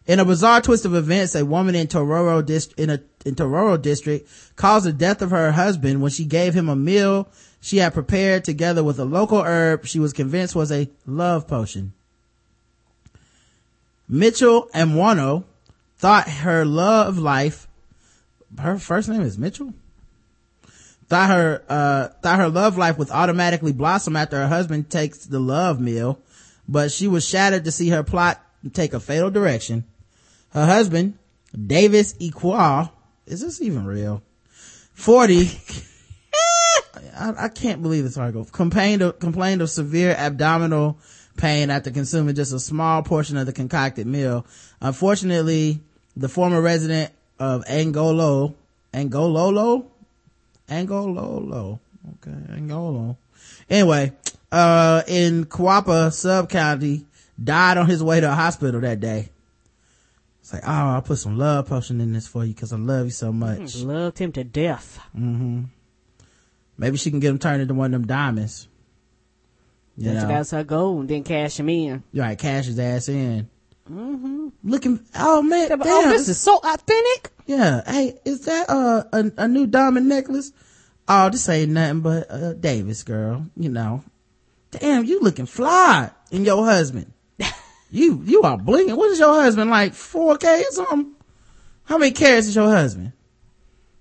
In 0.07 0.21
a 0.21 0.25
bizarre 0.25 0.61
twist 0.61 0.85
of 0.85 0.95
events, 0.95 1.35
a 1.35 1.45
woman 1.45 1.75
in 1.75 1.89
Tororo 1.89 2.45
dist- 2.45 2.75
in 2.79 2.91
a 2.91 3.01
in 3.25 3.35
Tororo 3.35 3.81
district 3.81 4.29
caused 4.55 4.87
the 4.87 4.93
death 4.93 5.21
of 5.21 5.31
her 5.31 5.51
husband 5.51 6.01
when 6.01 6.13
she 6.13 6.25
gave 6.25 6.55
him 6.55 6.69
a 6.69 6.77
meal 6.77 7.29
she 7.61 7.79
had 7.79 7.93
prepared 7.93 8.45
together 8.45 8.85
with 8.85 9.01
a 9.01 9.05
local 9.05 9.43
herb 9.43 9.85
she 9.85 9.99
was 9.99 10.13
convinced 10.13 10.55
was 10.55 10.71
a 10.71 10.89
love 11.05 11.49
potion. 11.49 11.93
Mitchell 14.09 14.71
Amwano 14.73 15.43
thought 15.99 16.29
her 16.29 16.65
love 16.65 17.19
life 17.19 17.67
her 18.61 18.79
first 18.79 19.09
name 19.09 19.23
is 19.23 19.39
Mitchell? 19.39 19.75
Thought 21.09 21.31
her 21.31 21.63
uh 21.69 22.09
thought 22.23 22.39
her 22.39 22.49
love 22.49 22.77
life 22.77 22.99
would 22.99 23.11
automatically 23.11 23.73
blossom 23.73 24.17
after 24.17 24.37
her 24.37 24.49
husband 24.49 24.91
takes 24.91 25.25
the 25.27 25.39
love 25.39 25.81
meal, 25.81 26.19
but 26.69 26.91
she 26.91 27.07
was 27.07 27.27
shattered 27.27 27.65
to 27.65 27.71
see 27.71 27.91
her 27.91 28.03
plot 28.03 28.41
take 28.73 28.93
a 28.93 29.01
fatal 29.01 29.31
direction. 29.31 29.85
Her 30.51 30.67
husband, 30.67 31.19
Davis 31.55 32.15
Equal, 32.19 32.91
is 33.27 33.41
this 33.41 33.61
even 33.61 33.85
real? 33.85 34.23
40 34.95 35.51
I, 37.17 37.33
I 37.45 37.49
can't 37.49 37.83
believe 37.83 38.05
this 38.05 38.17
article. 38.17 38.45
Complained 38.45 39.03
of, 39.03 39.19
complained 39.19 39.63
of 39.63 39.71
severe 39.71 40.15
abdominal 40.17 40.99
pain 41.37 41.71
after 41.71 41.91
consuming 41.91 42.35
just 42.35 42.53
a 42.53 42.59
small 42.61 43.03
portion 43.03 43.37
of 43.37 43.47
the 43.47 43.53
concocted 43.53 44.07
meal. 44.07 44.47
Unfortunately, 44.81 45.81
the 46.17 46.29
former 46.29 46.61
resident 46.61 47.13
of 47.39 47.65
Angolo, 47.67 48.55
Angololo, 48.93 49.87
Angololo, 50.69 51.79
okay, 52.15 52.53
Angolo. 52.55 53.17
Anyway, 53.69 54.13
uh, 54.51 55.03
in 55.07 55.45
Kwapa 55.45 56.13
sub 56.13 56.49
county, 56.49 57.05
died 57.43 57.77
on 57.77 57.87
his 57.87 58.03
way 58.03 58.21
to 58.21 58.31
a 58.31 58.35
hospital 58.35 58.81
that 58.81 59.01
day. 59.01 59.31
It's 60.41 60.53
like, 60.53 60.63
oh, 60.65 60.97
I 60.97 61.03
put 61.05 61.19
some 61.19 61.37
love 61.37 61.67
potion 61.67 62.01
in 62.01 62.13
this 62.13 62.29
for 62.29 62.45
you 62.45 62.55
because 62.55 62.73
I 62.73 62.77
love 62.77 63.07
you 63.07 63.11
so 63.11 63.33
much. 63.33 63.77
Loved 63.79 64.19
him 64.19 64.33
to 64.33 64.45
death. 64.45 65.01
Mm-hmm. 65.17 65.65
Maybe 66.79 66.97
she 66.97 67.11
can 67.11 67.21
get 67.21 67.31
him 67.31 67.39
turned 67.39 67.63
into 67.63 67.75
one 67.75 67.87
of 67.87 68.01
them 68.01 68.07
diamonds. 68.07 68.69
You 69.97 70.13
know? 70.13 70.29
that's 70.29 70.51
her 70.51 70.63
goal, 70.63 71.01
and 71.01 71.09
then 71.09 71.25
cash 71.25 71.59
him 71.59 71.71
in. 71.71 72.03
Right, 72.15 72.39
cash 72.39 72.67
his 72.67 72.79
ass 72.79 73.09
in. 73.09 73.49
Mm-hmm. 73.91 74.49
Looking, 74.65 75.01
oh 75.15 75.43
man, 75.43 75.69
but, 75.69 75.85
damn, 75.85 76.09
oh, 76.09 76.11
this 76.11 76.29
is 76.29 76.39
so 76.39 76.57
authentic. 76.59 77.31
yeah. 77.47 77.83
Hey, 77.87 78.19
is 78.25 78.45
that 78.47 78.69
uh, 78.69 79.05
a 79.13 79.33
a 79.45 79.49
new 79.49 79.67
diamond 79.67 80.09
necklace? 80.09 80.53
Oh, 81.09 81.31
this 81.31 81.49
ain't 81.49 81.73
nothing 81.73 82.01
but 82.01 82.31
uh, 82.31 82.53
Davis, 82.55 83.05
girl. 83.05 83.47
You 83.57 83.69
know, 83.69 84.03
damn, 84.73 85.05
you 85.05 85.21
looking 85.21 85.47
fly 85.47 86.11
in 86.33 86.45
your 86.45 86.65
husband. 86.65 87.13
you 87.91 88.23
you 88.25 88.43
are 88.43 88.59
blinging. 88.59 88.97
What 88.97 89.11
is 89.13 89.21
your 89.21 89.35
husband 89.35 89.71
like? 89.71 89.95
Four 89.95 90.37
K 90.37 90.63
or 90.63 90.73
something? 90.73 91.13
How 91.85 91.99
many 91.99 92.11
carats 92.11 92.49
is 92.49 92.57
your 92.57 92.69
husband? 92.69 93.13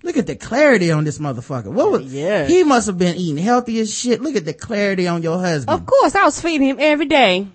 Look 0.01 0.17
at 0.17 0.27
the 0.27 0.35
clarity 0.35 0.91
on 0.91 1.03
this 1.03 1.19
motherfucker. 1.19 1.71
What 1.71 1.91
was? 1.91 2.13
Yeah. 2.13 2.45
He 2.45 2.63
must 2.63 2.87
have 2.87 2.97
been 2.97 3.15
eating 3.15 3.43
healthy 3.43 3.79
as 3.79 3.91
shit. 3.95 4.21
Look 4.21 4.35
at 4.35 4.45
the 4.45 4.53
clarity 4.53 5.07
on 5.07 5.23
your 5.23 5.39
husband. 5.39 5.79
Of 5.79 5.85
course, 5.85 6.15
I 6.15 6.23
was 6.25 6.39
feeding 6.39 6.67
him 6.67 6.77
every 6.79 7.05
day. 7.05 7.47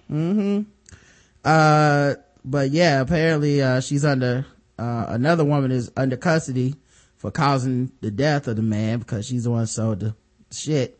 Uh, 1.44 2.14
but 2.44 2.70
yeah, 2.70 3.00
apparently, 3.00 3.62
uh, 3.62 3.80
she's 3.80 4.04
under, 4.04 4.46
uh, 4.78 5.06
another 5.08 5.44
woman 5.44 5.70
is 5.70 5.90
under 5.96 6.16
custody 6.16 6.74
for 7.16 7.30
causing 7.30 7.92
the 8.00 8.10
death 8.10 8.48
of 8.48 8.56
the 8.56 8.62
man 8.62 8.98
because 8.98 9.26
she's 9.26 9.44
the 9.44 9.50
one 9.50 9.60
who 9.60 9.66
sold 9.66 10.00
the 10.00 10.14
shit. 10.50 10.98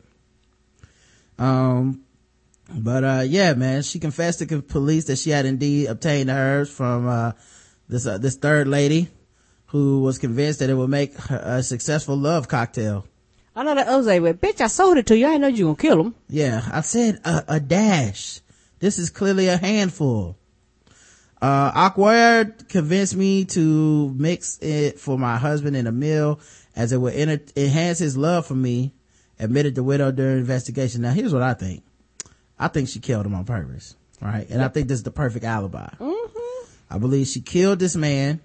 Um, 1.37 2.01
but, 2.73 3.03
uh, 3.03 3.23
yeah, 3.25 3.53
man, 3.53 3.81
she 3.81 3.99
confessed 3.99 4.47
to 4.47 4.61
police 4.61 5.05
that 5.05 5.17
she 5.17 5.31
had 5.31 5.45
indeed 5.45 5.87
obtained 5.87 6.29
the 6.29 6.33
herbs 6.33 6.69
from, 6.69 7.07
uh, 7.07 7.31
this, 7.89 8.05
uh, 8.05 8.17
this 8.17 8.35
third 8.35 8.67
lady 8.67 9.09
who 9.67 10.01
was 10.01 10.17
convinced 10.17 10.59
that 10.59 10.69
it 10.69 10.75
would 10.75 10.89
make 10.89 11.15
her 11.15 11.41
a 11.43 11.63
successful 11.63 12.15
love 12.15 12.47
cocktail. 12.47 13.05
I 13.55 13.63
know 13.63 13.75
that 13.75 13.87
Jose 13.87 14.19
went, 14.19 14.39
bitch, 14.39 14.61
I 14.61 14.67
sold 14.67 14.97
it 14.97 15.07
to 15.07 15.17
you. 15.17 15.27
I 15.27 15.37
know 15.37 15.47
you 15.47 15.65
gonna 15.65 15.75
kill 15.75 15.99
him. 16.01 16.15
Yeah, 16.29 16.61
I 16.71 16.81
said 16.81 17.19
a, 17.25 17.43
a 17.47 17.59
dash. 17.59 18.39
This 18.81 18.99
is 18.99 19.09
clearly 19.09 19.47
a 19.47 19.57
handful. 19.57 20.37
Uh, 21.41 21.89
convinced 22.67 23.15
me 23.15 23.45
to 23.45 24.13
mix 24.15 24.59
it 24.61 24.99
for 24.99 25.17
my 25.17 25.37
husband 25.37 25.75
in 25.75 25.87
a 25.87 25.91
meal 25.91 26.39
as 26.75 26.91
it 26.91 26.97
would 26.97 27.13
enter- 27.13 27.41
enhance 27.55 27.99
his 27.99 28.17
love 28.17 28.45
for 28.45 28.55
me, 28.55 28.93
admitted 29.39 29.75
the 29.75 29.83
widow 29.83 30.11
during 30.11 30.39
investigation. 30.39 31.01
Now 31.01 31.11
here's 31.11 31.33
what 31.33 31.43
I 31.43 31.53
think. 31.53 31.83
I 32.59 32.67
think 32.67 32.89
she 32.89 32.99
killed 32.99 33.25
him 33.25 33.33
on 33.33 33.45
purpose, 33.45 33.95
right? 34.21 34.47
And 34.49 34.61
I 34.61 34.67
think 34.67 34.87
this 34.87 34.99
is 34.99 35.03
the 35.03 35.11
perfect 35.11 35.45
alibi. 35.45 35.89
I 36.89 36.97
believe 36.97 37.27
she 37.27 37.41
killed 37.41 37.79
this 37.79 37.95
man, 37.95 38.39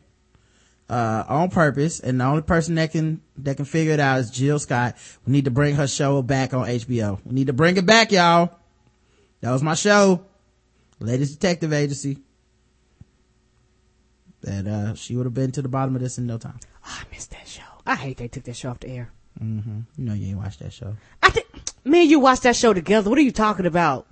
uh, 0.89 1.25
on 1.29 1.51
purpose. 1.51 2.01
And 2.01 2.21
the 2.21 2.25
only 2.25 2.43
person 2.43 2.77
that 2.77 2.93
can, 2.93 3.21
that 3.39 3.57
can 3.57 3.65
figure 3.65 3.93
it 3.93 4.01
out 4.01 4.21
is 4.21 4.31
Jill 4.31 4.59
Scott. 4.59 4.97
We 5.27 5.33
need 5.33 5.47
to 5.47 5.51
bring 5.51 5.77
her 5.77 5.87
show 5.87 6.23
back 6.23 6.55
on 6.55 6.67
HBO. 6.67 7.21
We 7.25 7.35
need 7.35 7.49
to 7.49 7.53
bring 7.53 7.77
it 7.77 7.87
back, 7.87 8.13
y'all. 8.13 8.51
That 9.41 9.53
was 9.53 9.63
my 9.63 9.75
show. 9.75 10.25
Ladies' 11.01 11.33
detective 11.35 11.73
agency. 11.73 12.19
That, 14.43 14.67
uh, 14.67 14.95
she 14.95 15.17
would 15.17 15.27
have 15.27 15.35
been 15.35 15.51
to 15.53 15.63
the 15.63 15.69
bottom 15.69 15.95
of 15.97 16.03
this 16.03 16.19
in 16.19 16.27
no 16.27 16.39
time. 16.39 16.59
Oh, 16.87 17.01
I 17.01 17.05
missed 17.15 17.31
that 17.33 17.47
show. 17.49 17.63
I 17.87 17.97
hate 17.97 18.17
they 18.17 18.29
took 18.29 18.45
that 18.45 18.57
show 18.57 18.71
off 18.71 18.81
the 18.81 18.89
air. 18.89 19.11
You 19.41 19.75
know 19.99 20.15
you 20.15 20.29
ain't 20.29 20.39
watched 20.39 20.61
that 20.61 20.73
show. 20.73 20.97
I 21.23 21.31
did. 21.31 21.45
Me 21.85 22.03
and 22.03 22.11
you 22.11 22.21
watched 22.21 22.45
that 22.45 22.57
show 22.57 22.73
together. 22.73 23.11
What 23.11 23.19
are 23.19 23.23
you 23.23 23.33
talking 23.33 23.67
about? 23.67 24.07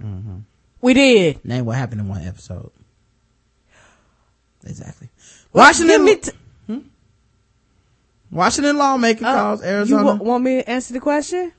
We 0.81 0.93
did. 0.95 1.45
Name 1.45 1.64
what 1.64 1.77
happened 1.77 2.01
in 2.03 2.09
one 2.09 2.22
episode. 2.22 2.70
Exactly. 4.66 5.09
Washington, 5.53 6.05
me 6.05 6.16
t- 6.16 6.33
Washington 8.31 8.77
lawmaker 8.77 9.25
uh, 9.25 9.35
calls 9.35 9.62
you 9.62 9.68
Arizona. 9.68 10.14
want 10.16 10.43
me 10.45 10.57
to 10.57 10.68
answer 10.70 10.93
the 10.93 11.01
question? 11.01 11.53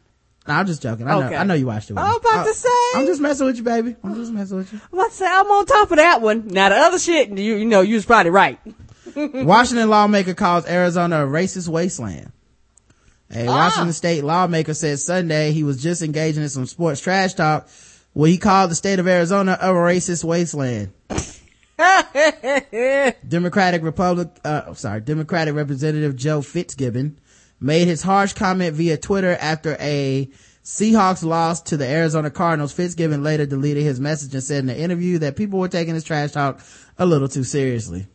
Nah, 0.48 0.60
I'm 0.60 0.68
just 0.68 0.82
joking. 0.82 1.08
I 1.08 1.20
know, 1.20 1.36
I 1.36 1.44
know 1.44 1.54
you 1.56 1.66
watched 1.66 1.90
it. 1.90 1.94
with 1.94 2.04
I 2.04 2.08
was 2.08 2.22
me. 2.24 2.30
about 2.30 2.44
to 2.44 2.50
I- 2.50 2.54
say. 2.54 2.70
I'm 3.00 3.06
just 3.08 3.20
messing 3.22 3.48
with 3.48 3.58
you, 3.58 3.64
baby. 3.64 3.96
I'm 4.04 4.16
just 4.16 4.32
messing 4.32 4.58
with 4.58 4.72
you. 4.72 4.80
I'm 4.94 5.00
about 5.00 5.10
to 5.10 5.16
say 5.16 5.26
I'm 5.28 5.48
on 5.48 5.66
top 5.66 5.90
of 5.92 5.98
that 5.98 6.22
one. 6.22 6.48
Now 6.48 6.70
the 6.70 6.76
other 6.76 7.00
shit, 7.00 7.30
you, 7.30 7.56
you 7.56 7.66
know, 7.66 7.82
you 7.82 7.96
was 7.96 8.06
probably 8.06 8.30
right. 8.30 8.60
Washington 9.16 9.90
lawmaker 9.90 10.34
calls 10.36 10.68
Arizona 10.68 11.24
a 11.24 11.28
racist 11.28 11.68
wasteland. 11.68 12.32
A 13.34 13.48
Washington 13.48 13.94
state 13.94 14.24
lawmaker 14.24 14.74
said 14.76 15.00
Sunday 15.00 15.52
he 15.52 15.64
was 15.64 15.82
just 15.82 16.04
engaging 16.04 16.44
in 16.44 16.50
some 16.50 16.68
sports 16.68 17.02
trash 17.02 17.34
talk 17.34 17.68
where 18.14 18.30
he 18.30 18.38
called 18.38 18.70
the 18.72 18.76
state 18.76 19.00
of 19.00 19.08
Arizona 19.08 19.58
a 19.60 19.70
racist 19.70 20.24
wasteland. 20.24 20.92
Democratic 23.28 23.82
Republic, 23.84 24.30
uh, 24.46 24.74
sorry, 24.76 25.02
Democratic 25.02 25.56
Representative 25.56 26.16
Joe 26.16 26.42
Fitzgibbon 26.42 27.18
made 27.60 27.88
his 27.88 28.02
harsh 28.02 28.34
comment 28.34 28.76
via 28.76 28.98
Twitter 28.98 29.38
after 29.40 29.76
a 29.80 30.30
Seahawks 30.64 31.24
loss 31.24 31.62
to 31.62 31.78
the 31.78 31.88
Arizona 31.88 32.30
Cardinals. 32.32 32.74
Fitzgibbon 32.74 33.24
later 33.24 33.46
deleted 33.46 33.84
his 33.84 34.00
message 34.00 34.34
and 34.34 34.44
said 34.44 34.60
in 34.60 34.66
the 34.66 34.78
interview 34.78 35.20
that 35.20 35.36
people 35.36 35.60
were 35.60 35.68
taking 35.68 35.94
his 35.94 36.04
trash 36.04 36.32
talk 36.32 36.60
a 36.98 37.06
little 37.06 37.28
too 37.28 37.44
seriously. 37.44 38.08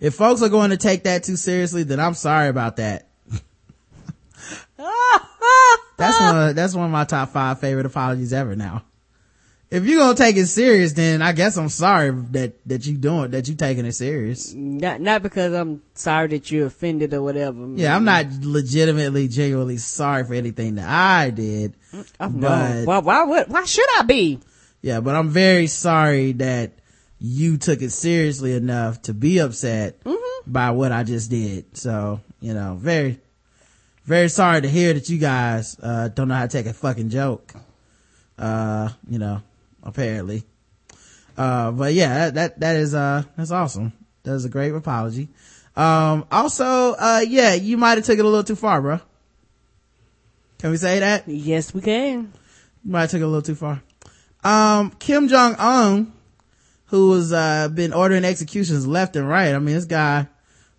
If 0.00 0.14
folks 0.14 0.42
are 0.42 0.48
going 0.48 0.70
to 0.70 0.76
take 0.76 1.04
that 1.04 1.22
too 1.22 1.36
seriously, 1.36 1.84
then 1.84 2.00
I'm 2.00 2.14
sorry 2.14 2.48
about 2.48 2.76
that. 2.76 3.06
that's 5.96 6.20
one 6.20 6.48
of, 6.48 6.56
that's 6.56 6.74
one 6.74 6.86
of 6.86 6.90
my 6.90 7.04
top 7.04 7.28
five 7.28 7.60
favorite 7.60 7.86
apologies 7.86 8.32
ever 8.32 8.56
now. 8.56 8.82
If 9.72 9.86
you're 9.86 10.00
gonna 10.00 10.14
take 10.14 10.36
it 10.36 10.48
serious, 10.48 10.92
then 10.92 11.22
I 11.22 11.32
guess 11.32 11.56
I'm 11.56 11.70
sorry 11.70 12.10
that, 12.32 12.52
that 12.68 12.84
you 12.84 12.98
doing, 12.98 13.30
that 13.30 13.48
you 13.48 13.54
taking 13.54 13.86
it 13.86 13.92
serious. 13.92 14.52
Not 14.52 15.00
not 15.00 15.22
because 15.22 15.54
I'm 15.54 15.82
sorry 15.94 16.28
that 16.28 16.50
you 16.50 16.66
offended 16.66 17.14
or 17.14 17.22
whatever. 17.22 17.68
Yeah, 17.74 17.96
I'm 17.96 18.04
not 18.04 18.26
legitimately, 18.42 19.28
genuinely 19.28 19.78
sorry 19.78 20.24
for 20.24 20.34
anything 20.34 20.74
that 20.74 20.86
I 20.86 21.30
did. 21.30 21.72
Oh, 22.20 22.28
but-. 22.28 22.84
Why, 22.84 22.98
why 22.98 23.24
would 23.24 23.48
why 23.48 23.64
should 23.64 23.88
I 23.98 24.02
be? 24.02 24.40
Yeah, 24.82 25.00
but 25.00 25.14
I'm 25.14 25.30
very 25.30 25.68
sorry 25.68 26.32
that 26.32 26.72
you 27.18 27.56
took 27.56 27.80
it 27.80 27.92
seriously 27.92 28.52
enough 28.52 29.00
to 29.02 29.14
be 29.14 29.38
upset 29.38 30.02
by 30.46 30.72
what 30.72 30.92
I 30.92 31.02
just 31.02 31.30
did. 31.30 31.78
So, 31.78 32.20
you 32.40 32.52
know, 32.52 32.76
very, 32.78 33.20
very 34.04 34.28
sorry 34.28 34.60
to 34.60 34.68
hear 34.68 34.92
that 34.92 35.08
you 35.08 35.16
guys, 35.16 35.78
uh, 35.82 36.08
don't 36.08 36.28
know 36.28 36.34
how 36.34 36.46
to 36.46 36.48
take 36.48 36.66
a 36.66 36.74
fucking 36.74 37.08
joke. 37.08 37.54
Uh, 38.36 38.90
you 39.08 39.18
know, 39.18 39.40
apparently. 39.82 40.44
Uh, 41.36 41.70
but 41.72 41.94
yeah, 41.94 42.30
that, 42.30 42.34
that, 42.34 42.60
that 42.60 42.76
is, 42.76 42.94
uh, 42.94 43.22
that's 43.36 43.50
awesome. 43.50 43.92
That 44.22 44.34
is 44.34 44.44
a 44.44 44.48
great 44.48 44.74
apology. 44.74 45.28
Um, 45.74 46.26
also, 46.30 46.64
uh, 46.64 47.24
yeah, 47.26 47.54
you 47.54 47.76
might 47.76 47.96
have 47.98 48.04
took 48.04 48.18
it 48.18 48.24
a 48.24 48.28
little 48.28 48.44
too 48.44 48.56
far, 48.56 48.80
bro. 48.80 49.00
Can 50.58 50.70
we 50.70 50.76
say 50.76 51.00
that? 51.00 51.26
Yes, 51.26 51.74
we 51.74 51.80
can. 51.80 52.32
Might 52.84 53.02
have 53.02 53.10
took 53.10 53.20
it 53.20 53.24
a 53.24 53.26
little 53.26 53.42
too 53.42 53.54
far. 53.54 53.82
Um, 54.44 54.90
Kim 54.98 55.28
Jong 55.28 55.54
Un, 55.56 56.12
who 56.86 57.14
has 57.14 57.32
uh, 57.32 57.68
been 57.68 57.92
ordering 57.92 58.24
executions 58.24 58.86
left 58.86 59.16
and 59.16 59.28
right. 59.28 59.54
I 59.54 59.58
mean, 59.58 59.74
this 59.74 59.86
guy 59.86 60.26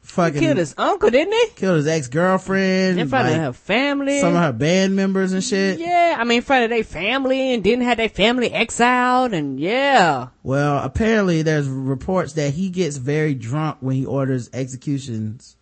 fucking 0.04 0.40
Killed 0.40 0.58
his 0.58 0.76
uncle, 0.78 1.10
didn't 1.10 1.34
he? 1.34 1.48
killed 1.56 1.78
his 1.78 1.88
ex 1.88 2.08
girlfriend, 2.08 3.00
In 3.00 3.10
front 3.10 3.30
of 3.30 3.36
her 3.36 3.54
family. 3.54 4.20
some 4.20 4.36
of 4.36 4.42
her 4.42 4.54
band 4.54 4.96
members 4.96 5.34
and 5.34 5.44
shit. 5.44 5.80
Yeah, 5.80 6.16
I 6.18 6.24
mean, 6.24 6.38
in 6.38 6.44
front 6.44 6.66
of 6.66 6.70
their 6.70 6.84
family, 6.84 7.54
and 7.54 7.64
didn't 7.64 7.86
have 7.86 7.98
their 7.98 8.10
family 8.10 8.52
exiled, 8.52 9.34
and 9.34 9.60
yeah. 9.60 10.28
Well, 10.44 10.84
apparently 10.84 11.42
there's 11.42 11.68
reports 11.68 12.34
that 12.34 12.54
he 12.54 12.70
gets 12.70 12.98
very 12.98 13.34
drunk 13.34 13.78
when 13.80 13.96
he 13.96 14.06
orders 14.06 14.50
executions. 14.54 15.56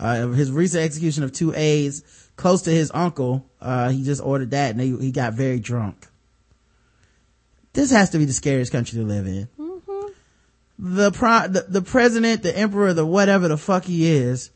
Uh, 0.00 0.28
his 0.28 0.50
recent 0.50 0.82
execution 0.82 1.22
of 1.22 1.32
two 1.32 1.52
aides 1.54 2.02
close 2.36 2.62
to 2.62 2.70
his 2.70 2.90
uncle, 2.94 3.46
uh, 3.60 3.90
he 3.90 4.02
just 4.02 4.20
ordered 4.22 4.50
that 4.50 4.72
and 4.72 4.80
he, 4.80 4.96
he 4.98 5.12
got 5.12 5.34
very 5.34 5.60
drunk. 5.60 6.08
This 7.72 7.90
has 7.90 8.10
to 8.10 8.18
be 8.18 8.24
the 8.24 8.32
scariest 8.32 8.70
country 8.72 8.98
to 8.98 9.04
live 9.04 9.26
in. 9.26 9.48
The, 10.78 11.12
pro- 11.12 11.46
the, 11.48 11.66
the 11.68 11.82
president, 11.82 12.42
the 12.42 12.56
emperor, 12.56 12.92
the 12.94 13.06
whatever 13.06 13.46
the 13.48 13.56
fuck 13.56 13.84
he 13.84 14.06
is, 14.10 14.50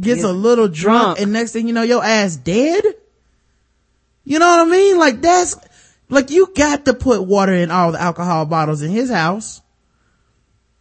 gets 0.00 0.22
Get 0.22 0.24
a 0.30 0.32
little 0.32 0.68
drunk, 0.68 1.02
drunk. 1.16 1.20
and 1.20 1.32
next 1.32 1.52
thing 1.52 1.68
you 1.68 1.72
know, 1.74 1.82
your 1.82 2.02
ass 2.04 2.36
dead? 2.36 2.84
You 4.24 4.38
know 4.38 4.46
what 4.48 4.66
I 4.66 4.70
mean? 4.70 4.98
Like 4.98 5.20
that's, 5.20 5.56
like 6.08 6.30
you 6.30 6.52
got 6.54 6.84
to 6.86 6.94
put 6.94 7.22
water 7.24 7.52
in 7.52 7.70
all 7.70 7.92
the 7.92 8.00
alcohol 8.00 8.44
bottles 8.46 8.82
in 8.82 8.90
his 8.90 9.10
house. 9.10 9.60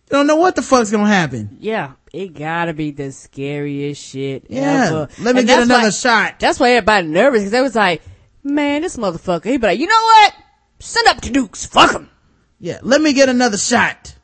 You 0.09 0.17
don't 0.17 0.27
know 0.27 0.35
what 0.35 0.55
the 0.55 0.61
fuck's 0.61 0.91
gonna 0.91 1.07
happen. 1.07 1.57
Yeah, 1.61 1.93
it 2.11 2.33
gotta 2.33 2.73
be 2.73 2.91
the 2.91 3.11
scariest 3.11 4.03
shit 4.03 4.45
Yeah. 4.49 4.87
ever. 4.87 5.07
Let 5.19 5.35
me 5.35 5.41
And 5.41 5.47
get 5.47 5.63
another 5.63 5.83
why- 5.85 5.89
shot. 5.91 6.39
That's 6.39 6.59
why 6.59 6.71
everybody 6.71 7.07
nervous, 7.07 7.39
because 7.41 7.51
they 7.51 7.61
was 7.61 7.75
like, 7.75 8.01
man, 8.43 8.81
this 8.81 8.97
motherfucker, 8.97 9.45
he 9.45 9.57
be 9.57 9.67
like, 9.67 9.79
you 9.79 9.87
know 9.87 10.01
what? 10.03 10.33
Send 10.79 11.07
up 11.07 11.21
to 11.21 11.29
Dukes, 11.31 11.65
fuck 11.65 11.91
him. 11.93 12.09
Yeah, 12.59 12.79
let 12.83 13.01
me 13.01 13.13
get 13.13 13.29
another 13.29 13.57
shot. 13.57 14.15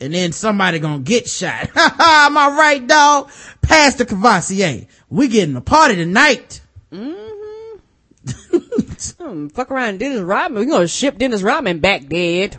And 0.00 0.12
then 0.12 0.32
somebody 0.32 0.78
gonna 0.78 1.02
get 1.02 1.28
shot. 1.28 1.70
Ha 1.74 1.94
ha, 1.96 2.26
am 2.30 2.36
I 2.36 2.48
right, 2.56 2.86
dog? 2.86 3.30
Pastor 3.62 4.04
Cavassier. 4.04 4.86
We 5.08 5.28
getting 5.28 5.56
a 5.56 5.60
party 5.60 5.96
tonight. 5.96 6.60
Hmm, 9.18 9.48
fuck 9.48 9.70
around 9.70 9.98
Dennis 9.98 10.20
Rodman. 10.22 10.60
we 10.60 10.66
gonna 10.66 10.88
ship 10.88 11.18
Dennis 11.18 11.42
Rodman 11.42 11.80
back 11.80 12.06
dead. 12.08 12.56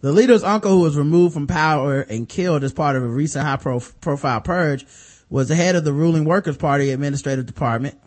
The 0.00 0.12
leader's 0.12 0.42
uncle 0.42 0.72
who 0.72 0.80
was 0.80 0.96
removed 0.96 1.34
from 1.34 1.46
power 1.46 2.00
and 2.00 2.28
killed 2.28 2.64
as 2.64 2.72
part 2.72 2.96
of 2.96 3.02
a 3.02 3.06
recent 3.08 3.44
high 3.46 3.56
pro- 3.56 3.80
profile 4.00 4.40
purge 4.40 4.84
was 5.30 5.48
the 5.48 5.54
head 5.54 5.76
of 5.76 5.84
the 5.84 5.92
ruling 5.92 6.24
workers 6.24 6.56
party 6.56 6.90
administrative 6.90 7.46
department. 7.46 7.98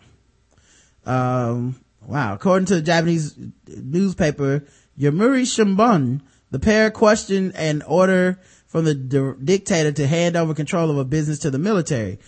Um, 1.06 1.76
Wow. 2.06 2.34
According 2.34 2.66
to 2.66 2.76
the 2.76 2.82
Japanese 2.82 3.36
newspaper, 3.66 4.64
Yomiuri 4.98 5.42
Shimbun, 5.42 6.20
the 6.50 6.58
pair 6.58 6.90
questioned 6.90 7.54
an 7.56 7.82
order 7.82 8.38
from 8.70 8.84
the 8.84 8.94
di- 8.94 9.44
dictator 9.44 9.90
to 9.90 10.06
hand 10.06 10.36
over 10.36 10.54
control 10.54 10.90
of 10.90 10.96
a 10.96 11.04
business 11.04 11.40
to 11.40 11.50
the 11.50 11.58
military. 11.58 12.20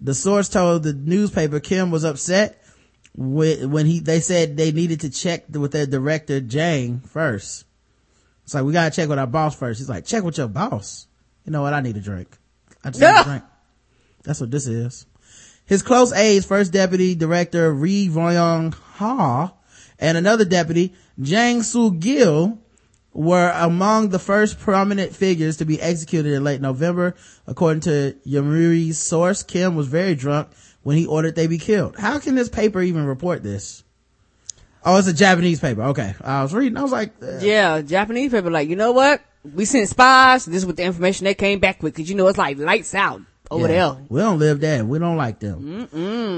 The 0.00 0.12
source 0.12 0.48
told 0.48 0.82
the 0.82 0.92
newspaper 0.92 1.60
Kim 1.60 1.92
was 1.92 2.04
upset 2.04 2.60
when 3.16 3.86
he, 3.86 4.00
they 4.00 4.18
said 4.18 4.56
they 4.56 4.72
needed 4.72 5.00
to 5.02 5.10
check 5.10 5.44
with 5.50 5.70
their 5.70 5.86
director 5.86 6.40
Jang 6.40 6.98
first. 6.98 7.64
It's 8.42 8.54
like, 8.54 8.64
we 8.64 8.72
gotta 8.72 8.94
check 8.94 9.08
with 9.08 9.20
our 9.20 9.28
boss 9.28 9.54
first. 9.56 9.78
He's 9.78 9.88
like, 9.88 10.04
check 10.04 10.24
with 10.24 10.36
your 10.36 10.48
boss. 10.48 11.06
You 11.46 11.52
know 11.52 11.62
what? 11.62 11.72
I 11.72 11.80
need 11.80 11.96
a 11.96 12.00
drink. 12.00 12.28
I 12.82 12.90
just 12.90 13.00
need 13.00 13.06
a 13.06 13.24
drink. 13.24 13.44
That's 14.24 14.40
what 14.40 14.50
this 14.50 14.66
is. 14.66 15.06
His 15.64 15.82
close 15.82 16.12
aides, 16.12 16.44
first 16.44 16.72
deputy 16.72 17.14
director 17.14 17.72
Ri 17.72 18.08
Ryong 18.08 18.74
Ha 18.74 19.54
and 20.00 20.18
another 20.18 20.44
deputy, 20.44 20.92
Jang 21.20 21.62
Soo 21.62 21.92
Gil, 21.92 22.58
were 23.14 23.50
among 23.54 24.10
the 24.10 24.18
first 24.18 24.58
prominent 24.58 25.14
figures 25.14 25.56
to 25.58 25.64
be 25.64 25.80
executed 25.80 26.32
in 26.32 26.44
late 26.44 26.60
November. 26.60 27.14
According 27.46 27.80
to 27.82 28.16
Yomiuri's 28.26 28.98
source, 28.98 29.42
Kim 29.42 29.76
was 29.76 29.86
very 29.88 30.14
drunk 30.14 30.48
when 30.82 30.96
he 30.96 31.06
ordered 31.06 31.34
they 31.36 31.46
be 31.46 31.58
killed. 31.58 31.96
How 31.96 32.18
can 32.18 32.34
this 32.34 32.48
paper 32.48 32.82
even 32.82 33.06
report 33.06 33.42
this? 33.42 33.82
Oh, 34.84 34.98
it's 34.98 35.08
a 35.08 35.14
Japanese 35.14 35.60
paper. 35.60 35.82
Okay. 35.84 36.14
I 36.20 36.42
was 36.42 36.52
reading. 36.52 36.76
I 36.76 36.82
was 36.82 36.92
like, 36.92 37.14
uh, 37.22 37.38
Yeah, 37.40 37.80
Japanese 37.80 38.32
paper. 38.32 38.50
like, 38.50 38.68
you 38.68 38.76
know 38.76 38.92
what? 38.92 39.22
We 39.54 39.64
sent 39.64 39.88
spies. 39.88 40.44
This 40.44 40.56
is 40.58 40.66
what 40.66 40.76
the 40.76 40.82
information 40.84 41.24
they 41.24 41.34
came 41.34 41.58
back 41.58 41.82
with. 41.82 41.94
Cause 41.94 42.08
you 42.08 42.14
know, 42.16 42.26
it's 42.28 42.36
like 42.36 42.58
lights 42.58 42.94
out 42.94 43.22
over 43.50 43.62
Yeah. 43.68 43.68
there. 43.94 43.96
We 44.10 44.20
don't 44.20 44.38
live 44.38 44.60
there. 44.60 44.84
We 44.84 44.98
don't 44.98 45.16
like 45.16 45.38
them. 45.38 45.88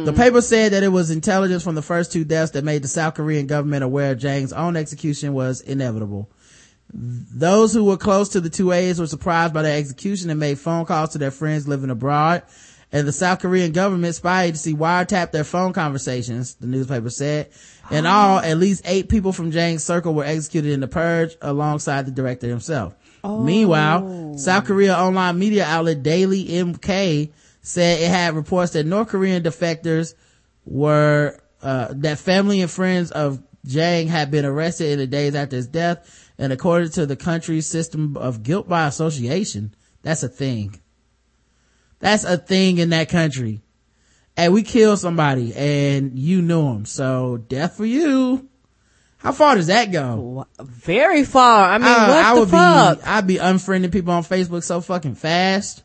The 0.05 0.13
paper 0.13 0.41
said 0.43 0.73
that 0.73 0.83
it 0.85 0.89
was 0.89 1.11
intelligence 1.11 1.65
from 1.65 1.75
the 1.75 1.83
first 1.83 2.13
two 2.13 2.25
deaths 2.25 2.53
that 2.53 2.63
made 2.65 2.83
the 2.83 2.89
South 2.89 3.15
Korean 3.15 3.47
government 3.47 3.83
aware 3.83 4.15
Jang's 4.15 4.53
own 4.53 4.77
execution 4.77 5.33
was 5.33 5.61
inevitable. 5.61 6.29
Those 6.99 7.75
who 7.75 7.85
were 7.85 7.99
close 7.99 8.31
to 8.31 8.41
the 8.41 8.49
two 8.49 8.73
aides 8.73 8.99
were 8.99 9.07
surprised 9.07 9.53
by 9.53 9.63
their 9.63 9.77
execution 9.79 10.31
and 10.31 10.41
made 10.41 10.59
phone 10.59 10.87
calls 10.87 11.11
to 11.11 11.19
their 11.19 11.31
friends 11.31 11.69
living 11.69 11.91
abroad. 11.91 12.43
And 12.91 13.07
the 13.07 13.13
South 13.13 13.41
Korean 13.41 13.73
government 13.73 14.15
spy 14.15 14.45
agency 14.45 14.73
wiretapped 14.73 15.33
their 15.33 15.45
phone 15.45 15.75
conversations, 15.75 16.55
the 16.55 16.67
newspaper 16.67 17.11
said. 17.11 17.51
In 17.91 18.07
all, 18.07 18.39
at 18.39 18.57
least 18.57 18.83
eight 18.87 19.11
people 19.11 19.33
from 19.33 19.51
Jang's 19.51 19.85
circle 19.85 20.15
were 20.15 20.25
executed 20.25 20.73
in 20.73 20.81
the 20.81 20.89
purge 20.89 21.37
alongside 21.43 22.07
the 22.07 22.13
director 22.13 22.47
himself. 22.47 22.95
Meanwhile, 23.25 24.39
South 24.39 24.65
Korea 24.65 24.97
online 24.97 25.39
media 25.39 25.65
outlet 25.65 26.03
Daily 26.03 26.45
MK 26.47 27.33
said 27.61 28.01
it 28.01 28.09
had 28.09 28.35
reports 28.35 28.73
that 28.73 28.87
North 28.87 29.09
Korean 29.09 29.43
defectors 29.43 30.15
were, 30.65 31.39
uh, 31.61 31.89
that 31.91 32.19
family 32.19 32.63
and 32.63 32.71
friends 32.71 33.11
of 33.11 33.43
Jang 33.67 34.07
had 34.07 34.31
been 34.31 34.45
arrested 34.45 34.93
in 34.93 34.99
the 34.99 35.07
days 35.09 35.35
after 35.35 35.57
his 35.57 35.67
death. 35.67 36.26
And 36.39 36.53
according 36.53 36.91
to 36.91 37.07
the 37.07 37.17
country's 37.17 37.67
system 37.67 38.17
of 38.17 38.43
guilt 38.43 38.69
by 38.69 38.87
association, 38.87 39.75
that's 40.03 40.23
a 40.23 40.29
thing. 40.29 40.81
That's 41.99 42.25
a 42.25 42.37
thing 42.37 42.79
in 42.79 42.91
that 42.91 43.09
country. 43.09 43.63
And 44.37 44.53
we 44.53 44.63
killed 44.63 44.99
somebody 44.99 45.55
and 45.55 46.19
you 46.19 46.43
knew 46.43 46.67
him. 46.73 46.85
So 46.85 47.39
death 47.39 47.77
for 47.79 47.87
you. 47.87 48.49
How 49.17 49.33
far 49.33 49.55
does 49.55 49.69
that 49.69 49.91
go? 49.91 50.47
Very 50.61 51.25
far. 51.25 51.71
I 51.71 51.79
mean, 51.79 51.89
I- 51.89 52.09
what 52.09 52.25
I 52.25 52.35
the 52.35 52.41
would 52.41 52.49
fuck? 52.51 52.99
be, 53.01 53.05
I'd 53.07 53.27
be 53.27 53.37
unfriending 53.37 53.91
people 53.91 54.13
on 54.13 54.23
Facebook 54.23 54.63
so 54.63 54.83
fucking 54.83 55.15
fast. 55.15 55.83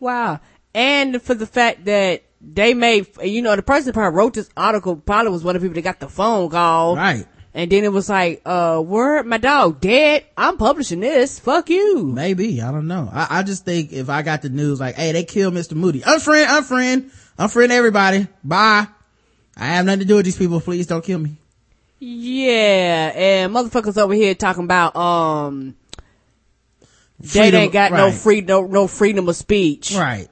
Wow. 0.00 0.40
And 0.74 1.20
for 1.22 1.34
the 1.34 1.46
fact 1.46 1.84
that 1.84 2.22
they 2.40 2.72
made, 2.74 3.06
you 3.22 3.42
know, 3.42 3.54
the 3.54 3.62
person 3.62 3.86
that 3.86 3.92
probably 3.92 4.16
wrote 4.16 4.34
this 4.34 4.48
article 4.56 4.96
probably 4.96 5.30
was 5.30 5.44
one 5.44 5.54
of 5.54 5.62
the 5.62 5.68
people 5.68 5.74
that 5.74 5.82
got 5.82 6.00
the 6.00 6.08
phone 6.08 6.48
call. 6.50 6.96
Right. 6.96 7.26
And 7.56 7.70
then 7.70 7.84
it 7.84 7.92
was 7.92 8.08
like, 8.08 8.42
uh, 8.44 8.82
word, 8.84 9.26
my 9.26 9.38
dog 9.38 9.80
dead. 9.80 10.24
I'm 10.36 10.56
publishing 10.56 10.98
this. 10.98 11.38
Fuck 11.38 11.70
you. 11.70 12.04
Maybe. 12.04 12.60
I 12.60 12.72
don't 12.72 12.88
know. 12.88 13.08
I, 13.12 13.28
I 13.30 13.42
just 13.44 13.64
think 13.64 13.92
if 13.92 14.10
I 14.10 14.22
got 14.22 14.42
the 14.42 14.48
news 14.48 14.80
like, 14.80 14.96
hey, 14.96 15.12
they 15.12 15.22
killed 15.22 15.54
Mr. 15.54 15.74
Moody. 15.74 16.00
Unfriend, 16.00 16.46
unfriend, 16.46 17.12
unfriend 17.38 17.70
everybody. 17.70 18.26
Bye. 18.42 18.88
I 19.56 19.66
have 19.66 19.86
nothing 19.86 20.00
to 20.00 20.04
do 20.04 20.16
with 20.16 20.24
these 20.24 20.36
people. 20.36 20.60
Please 20.60 20.88
don't 20.88 21.04
kill 21.04 21.20
me. 21.20 21.36
Yeah. 22.00 23.12
And 23.14 23.54
motherfuckers 23.54 24.02
over 24.02 24.14
here 24.14 24.34
talking 24.34 24.64
about, 24.64 24.96
um, 24.96 25.76
they 27.20 27.52
ain't 27.52 27.72
got 27.72 27.92
no 27.92 28.06
right. 28.06 28.14
free, 28.14 28.40
no, 28.40 28.66
no 28.66 28.88
freedom 28.88 29.28
of 29.28 29.36
speech. 29.36 29.94
Right. 29.94 30.28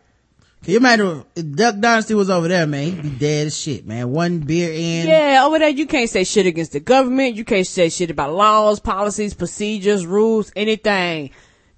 Can 0.62 0.72
you 0.72 0.76
imagine 0.78 1.24
if 1.34 1.56
Duck 1.56 1.78
Dynasty 1.80 2.14
was 2.14 2.30
over 2.30 2.46
there, 2.46 2.68
man? 2.68 2.92
He'd 2.92 3.02
be 3.02 3.10
dead 3.10 3.48
as 3.48 3.58
shit, 3.58 3.84
man. 3.84 4.10
One 4.10 4.38
beer 4.38 4.70
in. 4.72 5.08
Yeah, 5.08 5.42
over 5.44 5.58
there 5.58 5.68
you 5.68 5.86
can't 5.86 6.08
say 6.08 6.22
shit 6.22 6.46
against 6.46 6.72
the 6.72 6.78
government. 6.78 7.34
You 7.34 7.44
can't 7.44 7.66
say 7.66 7.88
shit 7.88 8.10
about 8.10 8.32
laws, 8.32 8.78
policies, 8.78 9.34
procedures, 9.34 10.06
rules, 10.06 10.52
anything. 10.54 11.30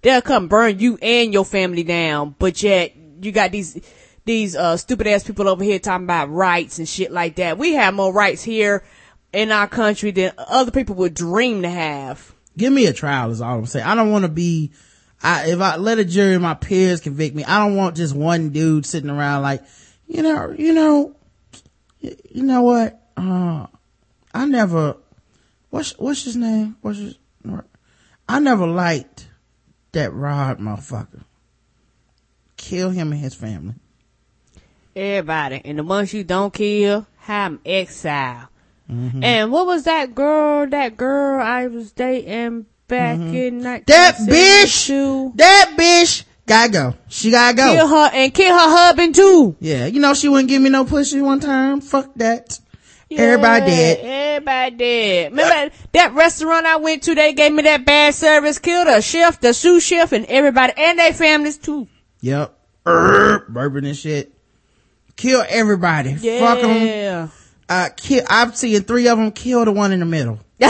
They'll 0.03 0.21
come 0.21 0.49
burn 0.49 0.81
you 0.81 0.99
and 1.01 1.33
your 1.33 1.47
family 1.47 1.83
down, 1.83 2.35
but 2.39 2.63
yet 2.63 2.95
you 3.23 3.33
got 3.33 3.53
these 3.53 3.81
these 4.27 4.55
uh 4.55 4.77
stupid 4.77 5.07
ass 5.07 5.25
people 5.25 5.49
over 5.49 5.65
here 5.65 5.79
talking 5.79 6.05
about 6.05 6.31
rights 6.31 6.79
and 6.79 6.87
shit 6.87 7.11
like 7.11 7.37
that. 7.37 7.57
We 7.57 7.73
have 7.73 7.95
more 7.95 8.13
rights 8.13 8.43
here 8.43 8.85
in 9.33 9.51
our 9.51 9.67
country 9.67 10.11
than 10.11 10.33
other 10.37 10.71
people 10.71 10.97
would 10.97 11.15
dream 11.15 11.63
to 11.63 11.71
have. 11.71 12.35
Give 12.57 12.73
me 12.73 12.87
a 12.87 12.93
trial 12.93 13.31
is 13.31 13.41
all 13.41 13.59
I'm 13.59 13.67
saying. 13.67 13.87
I 13.87 13.95
don't 13.95 14.13
want 14.13 14.25
to 14.25 14.31
be, 14.31 14.73
I, 15.25 15.47
if 15.49 15.61
I 15.61 15.77
let 15.77 15.99
a 15.99 16.05
jury 16.05 16.35
of 16.35 16.43
my 16.43 16.53
peers 16.53 17.01
convict 17.01 17.35
me, 17.35 17.45
I 17.45 17.59
don't 17.67 17.77
want 17.77 17.97
just 17.97 18.15
one 18.15 18.51
dude 18.51 18.85
sitting 18.85 19.09
around 19.09 19.41
like, 19.43 19.63
you 20.07 20.23
know, 20.23 20.55
you 20.57 20.75
know, 20.75 21.17
you 22.01 22.43
know 22.43 22.63
what? 22.63 23.01
Uh, 23.17 23.67
I 24.35 24.45
never, 24.45 24.97
what's, 25.71 25.99
what's 25.99 26.25
his 26.25 26.37
name? 26.37 26.77
What's 26.83 26.99
his, 26.99 27.19
I 28.29 28.39
never 28.39 28.67
liked 28.67 29.29
that 29.93 30.13
Rod 30.13 30.59
motherfucker. 30.59 31.25
Kill 32.59 32.91
him 32.91 33.13
and 33.13 33.21
his 33.21 33.35
family. 33.35 33.75
Everybody. 34.95 35.63
And 35.65 35.79
the 35.79 35.85
ones 35.85 36.13
you 36.13 36.25
don't 36.25 36.53
kill, 36.53 37.07
have 37.21 37.53
'em 37.53 37.61
exile. 37.65 38.51
And 38.87 39.51
what 39.51 39.67
was 39.67 39.85
that 39.85 40.15
girl, 40.15 40.67
that 40.67 40.99
girl 40.99 41.43
I 41.43 41.67
was 41.69 41.93
dating 41.93 42.67
back 42.95 43.19
in 43.19 43.61
That 43.61 44.15
bitch! 44.17 44.91
1972? 44.91 45.33
That 45.37 45.75
bitch 45.77 46.25
gotta 46.47 46.73
go. 46.73 46.95
She 47.09 47.31
gotta 47.31 47.57
go. 47.57 47.75
Kill 47.75 47.89
her 47.89 48.11
and 48.13 48.35
kill 48.35 48.53
her 48.53 48.77
husband 48.77 49.15
too. 49.15 49.57
Yeah, 49.61 49.87
you 49.87 50.01
know 50.01 50.15
she 50.15 50.29
wouldn't 50.29 50.49
give 50.49 50.63
me 50.63 50.71
no 50.71 50.85
pussy 50.85 51.21
one 51.21 51.41
time. 51.41 51.81
Fuck 51.81 52.15
that. 52.17 52.59
Everybody 53.11 53.67
dead. 53.67 53.99
Everybody 54.03 54.77
dead. 54.77 55.33
Remember 55.33 55.75
that 55.93 56.15
restaurant 56.15 56.67
I 56.67 56.77
went 56.77 57.03
to? 57.05 57.15
They 57.15 57.33
gave 57.33 57.53
me 57.53 57.63
that 57.63 57.85
bad 57.85 58.15
service, 58.15 58.59
killed 58.59 58.89
the 58.89 59.01
chef, 59.01 59.41
the 59.41 59.53
sous 59.53 59.85
chef, 59.85 60.13
and 60.13 60.27
everybody, 60.27 60.73
and 60.77 60.99
their 60.99 61.13
families 61.13 61.59
too. 61.59 61.87
Yep. 62.21 62.59
Err, 62.87 63.47
burping 63.49 63.87
and 63.87 63.97
shit. 63.97 64.33
Kill 65.17 65.45
everybody. 65.49 66.17
Yeah. 66.21 66.41
Fuck 66.41 66.61
them. 66.61 67.31
Uh, 67.69 67.89
kill, 67.97 68.25
I'm 68.29 68.53
seeing 68.53 68.83
three 68.83 69.09
of 69.09 69.19
them 69.19 69.31
kill 69.31 69.65
the 69.65 69.73
one 69.73 69.93
in 69.93 70.01
the 70.01 70.07
middle. 70.07 70.41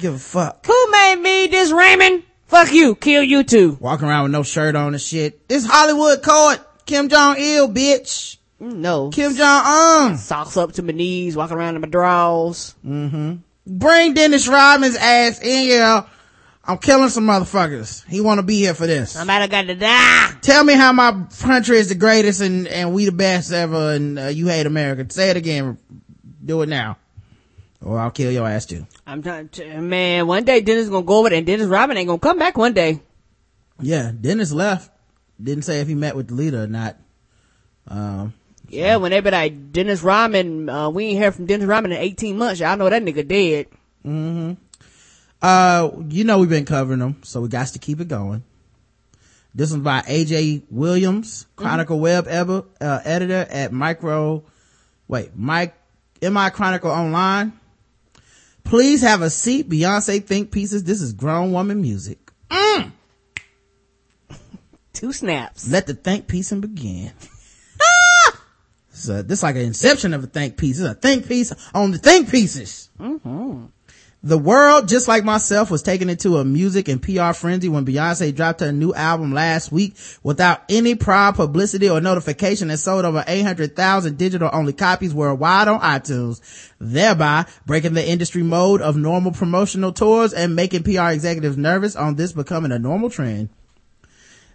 Give 0.00 0.14
a 0.14 0.18
fuck. 0.18 0.66
Who 0.66 0.90
made 0.90 1.16
me 1.16 1.46
this 1.46 1.72
Raymond? 1.72 2.22
Fuck 2.46 2.72
you. 2.72 2.94
Kill 2.94 3.22
you 3.22 3.42
too. 3.42 3.76
Walking 3.80 4.08
around 4.08 4.24
with 4.24 4.32
no 4.32 4.42
shirt 4.42 4.76
on 4.76 4.94
and 4.94 5.00
shit. 5.00 5.48
This 5.48 5.66
Hollywood 5.66 6.22
code. 6.22 6.60
Kim 6.84 7.08
Jong 7.08 7.36
Il, 7.38 7.68
bitch. 7.68 8.36
No. 8.60 9.10
Kim 9.10 9.34
Jong 9.34 9.62
Un. 9.64 10.18
Socks 10.18 10.56
up 10.56 10.72
to 10.72 10.82
my 10.82 10.92
knees, 10.92 11.36
walking 11.36 11.56
around 11.56 11.74
in 11.74 11.80
my 11.80 11.88
drawers. 11.88 12.74
Mm-hmm. 12.86 13.36
Bring 13.66 14.14
Dennis 14.14 14.46
Rodman's 14.46 14.96
ass 14.96 15.40
in 15.40 15.62
here. 15.64 16.04
I'm 16.68 16.78
killing 16.78 17.08
some 17.10 17.26
motherfuckers. 17.26 18.04
He 18.06 18.20
want 18.20 18.38
to 18.38 18.42
be 18.42 18.58
here 18.58 18.74
for 18.74 18.86
this. 18.86 19.12
Somebody 19.12 19.48
got 19.48 19.62
to 19.62 19.74
die. 19.74 20.32
Tell 20.42 20.64
me 20.64 20.74
how 20.74 20.92
my 20.92 21.26
country 21.40 21.78
is 21.78 21.88
the 21.88 21.94
greatest 21.94 22.40
and, 22.40 22.66
and 22.66 22.92
we 22.92 23.04
the 23.04 23.12
best 23.12 23.52
ever 23.52 23.92
and 23.92 24.18
uh, 24.18 24.26
you 24.26 24.48
hate 24.48 24.66
America. 24.66 25.06
Say 25.12 25.30
it 25.30 25.36
again. 25.36 25.78
Do 26.44 26.62
it 26.62 26.68
now. 26.68 26.98
Or 27.82 27.98
I'll 27.98 28.10
kill 28.10 28.32
your 28.32 28.48
ass 28.48 28.66
too. 28.66 28.86
I'm 29.06 29.22
trying 29.22 29.48
to, 29.50 29.80
man, 29.80 30.26
one 30.26 30.44
day 30.44 30.60
Dennis 30.60 30.88
gonna 30.88 31.04
go 31.04 31.18
over 31.18 31.28
there 31.28 31.38
and 31.38 31.46
Dennis 31.46 31.66
Rodman 31.66 31.96
ain't 31.98 32.08
gonna 32.08 32.18
come 32.18 32.38
back 32.38 32.56
one 32.56 32.72
day. 32.72 33.00
Yeah, 33.80 34.12
Dennis 34.18 34.52
left. 34.52 34.90
Didn't 35.42 35.64
say 35.64 35.80
if 35.80 35.88
he 35.88 35.94
met 35.94 36.16
with 36.16 36.28
the 36.28 36.34
leader 36.34 36.62
or 36.62 36.66
not. 36.66 36.96
Um, 37.88 38.32
Yeah, 38.68 38.96
when 38.96 39.10
they 39.10 39.20
be 39.20 39.30
like, 39.30 39.72
Dennis 39.72 40.02
Rodman, 40.02 40.68
uh, 40.68 40.88
we 40.90 41.04
ain't 41.06 41.22
heard 41.22 41.34
from 41.34 41.46
Dennis 41.46 41.66
Rodman 41.66 41.92
in 41.92 41.98
18 41.98 42.38
months. 42.38 42.60
Y'all 42.60 42.76
know 42.76 42.88
that 42.88 43.02
nigga 43.02 43.26
dead. 43.26 43.66
uh, 45.42 45.90
you 46.08 46.24
know 46.24 46.38
we've 46.38 46.48
been 46.48 46.64
covering 46.64 47.00
them, 47.00 47.20
so 47.22 47.42
we 47.42 47.48
got 47.48 47.66
to 47.68 47.78
keep 47.78 48.00
it 48.00 48.08
going. 48.08 48.42
This 49.54 49.70
one's 49.70 49.84
by 49.84 50.00
AJ 50.02 50.64
Williams, 50.70 51.46
Chronicle 51.56 51.98
Web 51.98 52.26
ever, 52.26 52.64
uh, 52.80 53.00
editor 53.04 53.46
at 53.50 53.72
Micro, 53.72 54.44
wait, 55.08 55.30
Mike, 55.34 55.74
MI 56.20 56.50
Chronicle 56.50 56.90
Online. 56.90 57.52
Please 58.66 59.00
have 59.02 59.22
a 59.22 59.30
seat. 59.30 59.68
Beyonce 59.68 60.24
think 60.24 60.50
pieces. 60.50 60.84
This 60.84 61.00
is 61.00 61.12
grown 61.12 61.52
woman 61.52 61.80
music. 61.80 62.18
Mm. 62.50 62.92
Two 64.92 65.12
snaps. 65.12 65.70
Let 65.70 65.86
the 65.86 65.94
think 65.94 66.26
piecing 66.26 66.60
begin. 66.60 67.12
So 68.96 69.20
this 69.20 69.40
is 69.40 69.42
like 69.42 69.56
an 69.56 69.62
inception 69.62 70.14
of 70.14 70.24
a 70.24 70.26
think 70.26 70.56
piece. 70.56 70.80
It's 70.80 70.88
a 70.88 70.94
think 70.94 71.28
piece 71.28 71.52
on 71.74 71.90
the 71.90 71.98
think 71.98 72.30
pieces. 72.30 72.88
Mm-hmm. 72.98 73.66
The 74.26 74.36
world, 74.36 74.88
just 74.88 75.06
like 75.06 75.22
myself, 75.22 75.70
was 75.70 75.84
taken 75.84 76.10
into 76.10 76.38
a 76.38 76.44
music 76.44 76.88
and 76.88 77.00
PR 77.00 77.32
frenzy 77.32 77.68
when 77.68 77.86
Beyonce 77.86 78.34
dropped 78.34 78.58
her 78.58 78.72
new 78.72 78.92
album 78.92 79.32
last 79.32 79.70
week 79.70 79.94
without 80.24 80.64
any 80.68 80.96
prior 80.96 81.32
publicity 81.32 81.88
or 81.88 82.00
notification 82.00 82.68
and 82.68 82.80
sold 82.80 83.04
over 83.04 83.22
800,000 83.24 84.18
digital 84.18 84.50
only 84.52 84.72
copies 84.72 85.14
worldwide 85.14 85.68
on 85.68 85.78
iTunes, 85.78 86.40
thereby 86.80 87.46
breaking 87.66 87.94
the 87.94 88.04
industry 88.04 88.42
mode 88.42 88.82
of 88.82 88.96
normal 88.96 89.30
promotional 89.30 89.92
tours 89.92 90.32
and 90.32 90.56
making 90.56 90.82
PR 90.82 91.10
executives 91.10 91.56
nervous 91.56 91.94
on 91.94 92.16
this 92.16 92.32
becoming 92.32 92.72
a 92.72 92.80
normal 92.80 93.10
trend. 93.10 93.48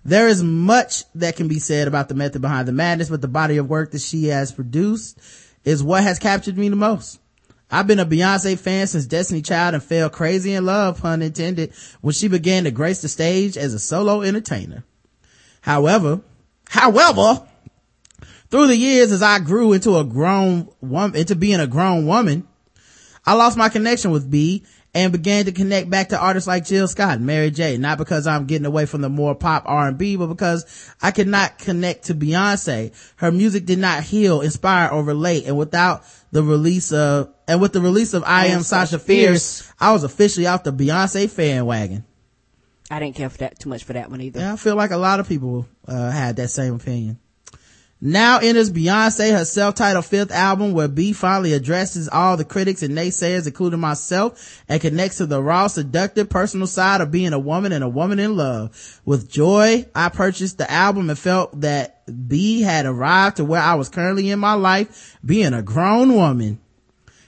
There 0.04 0.28
is 0.28 0.44
much 0.44 1.06
that 1.16 1.38
can 1.38 1.48
be 1.48 1.60
said 1.60 1.88
about 1.88 2.10
the 2.10 2.16
method 2.16 2.42
behind 2.42 2.68
the 2.68 2.74
madness, 2.74 3.10
but 3.10 3.22
the 3.22 3.30
body 3.30 3.56
of 3.56 3.70
work 3.70 3.92
that 3.92 4.02
she 4.02 4.26
has 4.26 4.52
produced 4.52 5.18
is 5.64 5.82
what 5.82 6.04
has 6.04 6.20
captured 6.20 6.58
me 6.58 6.68
the 6.68 6.76
most. 6.76 7.21
I've 7.72 7.88
been 7.88 8.00
a 8.00 8.06
Beyonce 8.06 8.60
fan 8.60 8.86
since 8.88 9.06
Destiny 9.06 9.42
Child 9.42 9.76
and 9.76 9.84
fell 9.84 10.10
crazy 10.10 10.54
in 10.54 10.66
love, 10.66 11.02
pun 11.02 11.22
intended, 11.22 11.74
when 12.02 12.14
she 12.14 12.28
began 12.28 12.66
to 12.66 12.72
grace 12.72 13.02
the 13.02 13.08
stage 13.08 13.58
as 13.58 13.74
a 13.74 13.80
solo 13.80 14.22
entertainer. 14.22 14.84
However, 15.62 16.22
however, 16.68 17.48
through 18.50 18.68
the 18.68 18.76
years 18.76 19.14
as 19.14 19.24
I 19.24 19.40
grew 19.40 19.72
into 19.72 19.98
a 19.98 20.04
grown 20.04 20.68
woman, 20.82 21.16
into 21.16 21.36
being 21.36 21.62
a 21.62 21.68
grown 21.68 22.06
woman, 22.06 22.46
I 23.26 23.34
lost 23.34 23.58
my 23.58 23.70
connection 23.70 24.12
with 24.12 24.30
B 24.30 24.66
and 24.94 25.14
began 25.14 25.46
to 25.46 25.52
connect 25.52 25.90
back 25.90 26.10
to 26.10 26.20
artists 26.20 26.48
like 26.48 26.66
Jill 26.66 26.88
Scott 26.88 27.18
and 27.18 27.26
Mary 27.26 27.50
J. 27.50 27.78
Not 27.78 27.98
because 27.98 28.28
I'm 28.28 28.46
getting 28.46 28.66
away 28.66 28.86
from 28.86 29.02
the 29.02 29.10
more 29.10 29.36
pop 29.36 29.64
R&B, 29.66 30.18
but 30.18 30.28
because 30.28 30.94
I 31.02 31.12
could 31.12 31.28
not 31.28 31.58
connect 31.58 32.06
to 32.06 32.16
Beyonce. 32.16 32.94
Her 33.16 33.32
music 33.32 33.66
did 33.66 33.80
not 33.80 34.04
heal, 34.04 34.42
inspire, 34.42 34.90
or 34.90 35.04
relate. 35.04 35.46
And 35.46 35.58
without 35.58 36.04
the 36.32 36.44
release 36.44 36.92
of, 36.92 37.34
and 37.48 37.62
with 37.62 37.74
the 37.74 37.82
release 37.82 38.14
of 38.14 38.24
I 38.26 38.48
Am 38.48 38.64
Sasha 38.64 39.00
Fierce, 39.00 39.72
I 39.80 39.92
was 39.94 40.04
officially 40.04 40.48
off 40.48 40.64
the 40.64 40.74
Beyonce 40.74 41.30
fan 41.30 41.66
wagon. 41.66 42.06
I 42.90 43.00
didn't 43.00 43.16
care 43.16 43.30
for 43.30 43.38
that 43.38 43.58
too 43.58 43.70
much 43.70 43.86
for 43.86 43.94
that 43.94 44.10
one 44.10 44.20
either. 44.20 44.40
Yeah, 44.42 44.54
I 44.54 44.56
feel 44.58 44.76
like 44.76 44.92
a 44.92 44.98
lot 44.98 45.20
of 45.22 45.28
people, 45.28 45.66
uh, 45.88 46.12
had 46.12 46.36
that 46.38 46.50
same 46.50 46.76
opinion. 46.76 47.20
Now 48.04 48.40
enters 48.40 48.72
Beyonce, 48.72 49.32
her 49.32 49.46
self-titled 49.46 50.06
fifth 50.06 50.32
album, 50.32 50.74
where 50.74 50.88
B 50.88 51.14
finally 51.14 51.54
addresses 51.54 52.10
all 52.10 52.36
the 52.36 52.44
critics 52.44 52.82
and 52.82 52.98
naysayers, 52.98 53.46
including 53.46 53.80
myself, 53.80 54.64
and 54.68 54.82
connects 54.82 55.18
to 55.18 55.28
the 55.28 55.40
raw, 55.40 55.68
seductive, 55.68 56.28
personal 56.28 56.66
side 56.66 57.02
of 57.02 57.12
being 57.12 57.32
a 57.32 57.38
woman 57.38 57.72
and 57.72 57.84
a 57.84 57.90
woman 57.90 58.18
in 58.18 58.36
love. 58.36 59.00
With 59.06 59.30
joy, 59.30 59.86
I 59.94 60.10
purchased 60.10 60.58
the 60.58 60.70
album 60.72 61.12
and 61.12 61.20
felt 61.20 61.62
that 61.62 62.02
B 62.28 62.62
had 62.62 62.88
arrived 62.88 63.38
to 63.38 63.46
where 63.46 63.62
I 63.62 63.76
was 63.76 63.90
currently 63.90 64.32
in 64.32 64.40
my 64.40 64.54
life, 64.54 65.20
being 65.24 65.54
a 65.54 65.62
grown 65.62 66.16
woman. 66.16 66.60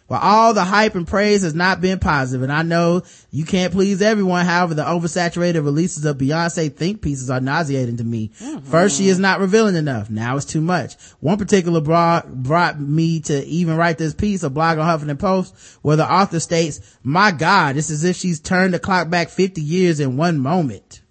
While 0.07 0.19
all 0.21 0.53
the 0.53 0.65
hype 0.65 0.95
and 0.95 1.07
praise 1.07 1.43
has 1.43 1.55
not 1.55 1.79
been 1.79 1.97
positive, 1.97 2.43
and 2.43 2.51
I 2.51 2.61
know 2.61 3.03
you 3.31 3.45
can't 3.45 3.71
please 3.71 4.01
everyone, 4.01 4.45
however, 4.45 4.73
the 4.73 4.83
oversaturated 4.83 5.63
releases 5.63 6.03
of 6.03 6.17
Beyonce 6.17 6.75
think 6.75 7.01
pieces 7.01 7.29
are 7.29 7.39
nauseating 7.39 7.97
to 7.97 8.03
me. 8.03 8.31
Mm-hmm. 8.41 8.65
First, 8.65 8.97
she 8.97 9.07
is 9.07 9.17
not 9.17 9.39
revealing 9.39 9.75
enough. 9.75 10.09
Now 10.09 10.35
it's 10.35 10.45
too 10.45 10.59
much. 10.59 10.95
One 11.21 11.37
particular 11.37 11.79
brought, 11.79 12.31
brought 12.31 12.79
me 12.79 13.21
to 13.21 13.45
even 13.45 13.77
write 13.77 13.97
this 13.97 14.13
piece, 14.13 14.43
a 14.43 14.49
blog 14.49 14.77
on 14.77 14.85
Huffington 14.85 15.17
Post, 15.17 15.55
where 15.83 15.95
the 15.95 16.11
author 16.11 16.41
states, 16.41 16.97
my 17.01 17.31
God, 17.31 17.77
it's 17.77 17.89
as 17.89 18.03
if 18.03 18.17
she's 18.17 18.41
turned 18.41 18.73
the 18.73 18.79
clock 18.79 19.09
back 19.09 19.29
50 19.29 19.61
years 19.61 20.01
in 20.01 20.17
one 20.17 20.37
moment. 20.37 21.01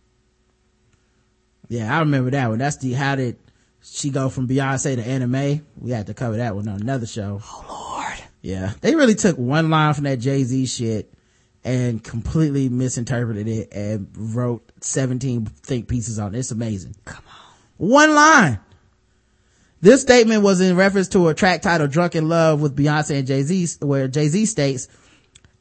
Yeah, 1.69 1.97
I 1.97 2.01
remember 2.01 2.31
that 2.33 2.51
one. 2.51 2.59
That's 2.59 2.77
the, 2.77 2.93
how 2.93 3.17
did 3.17 3.39
she 3.83 4.11
go 4.11 4.29
from 4.29 4.47
Beyonce 4.47 4.97
to 4.97 5.03
Anna 5.03 5.27
Mae? 5.27 5.63
We 5.79 5.93
had 5.93 6.09
to 6.09 6.15
cover 6.15 6.37
that 6.37 6.55
one 6.55 6.69
on 6.69 6.83
another 6.83 7.07
show. 7.07 7.41
Oh, 7.43 7.93
Yeah. 8.43 8.73
They 8.81 8.95
really 8.95 9.15
took 9.15 9.39
one 9.39 9.71
line 9.71 9.95
from 9.95 10.05
that 10.05 10.19
Jay-Z 10.19 10.67
shit 10.67 11.15
and 11.65 12.03
completely 12.03 12.69
misinterpreted 12.69 13.47
it 13.47 13.73
and 13.73 14.09
wrote 14.17 14.69
17 14.81 15.47
think 15.47 15.89
pieces 15.89 16.19
on 16.19 16.35
it. 16.35 16.41
It's 16.41 16.51
amazing. 16.51 16.97
Come 17.05 17.25
on. 17.29 17.89
One 17.89 18.15
line. 18.15 18.59
This 19.81 20.03
statement 20.03 20.43
was 20.43 20.61
in 20.61 20.77
reference 20.77 21.09
to 21.09 21.29
a 21.29 21.35
track 21.35 21.63
titled 21.63 21.91
Drunk 21.91 22.15
in 22.15 22.29
Love 22.29 22.61
with 22.61 22.77
Beyonce 22.77 23.19
and 23.19 23.27
Jay-Z, 23.27 23.79
where 23.81 24.07
Jay-Z 24.07 24.47
states, 24.47 24.89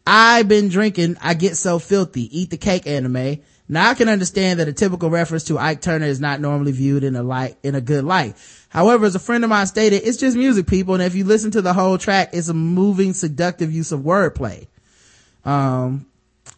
I've 0.05 0.47
been 0.47 0.69
drinking, 0.69 1.17
I 1.21 1.33
get 1.35 1.57
so 1.57 1.79
filthy, 1.79 2.35
eat 2.37 2.49
the 2.49 2.57
cake 2.57 2.85
Anna 2.85 3.09
Mae. 3.09 3.41
Now 3.72 3.89
I 3.89 3.93
can 3.93 4.10
understand 4.10 4.60
that 4.60 4.68
a 4.68 4.73
typical 4.73 5.10
reference 5.10 5.45
to 5.45 5.57
Ike 5.57 5.80
Turner 5.80 6.06
is 6.06 6.19
not 6.19 6.41
normally 6.41 6.73
viewed 6.73 7.06
in 7.06 7.15
a 7.15 7.23
light, 7.23 7.56
in 7.64 7.73
a 7.73 7.80
good 7.80 8.03
light. 8.03 8.35
However, 8.68 9.06
as 9.06 9.15
a 9.15 9.19
friend 9.19 9.45
of 9.45 9.49
mine 9.49 9.65
stated, 9.65 10.02
it's 10.03 10.18
just 10.18 10.35
music 10.35 10.68
people. 10.68 10.93
And 10.93 11.02
if 11.02 11.15
you 11.15 11.23
listen 11.23 11.52
to 11.52 11.61
the 11.61 11.72
whole 11.72 11.98
track, 11.98 12.31
it's 12.34 12.49
a 12.49 12.53
moving, 12.53 13.14
seductive 13.14 13.72
use 13.72 13.93
of 13.93 14.02
wordplay. 14.02 14.68
Um, 15.45 16.06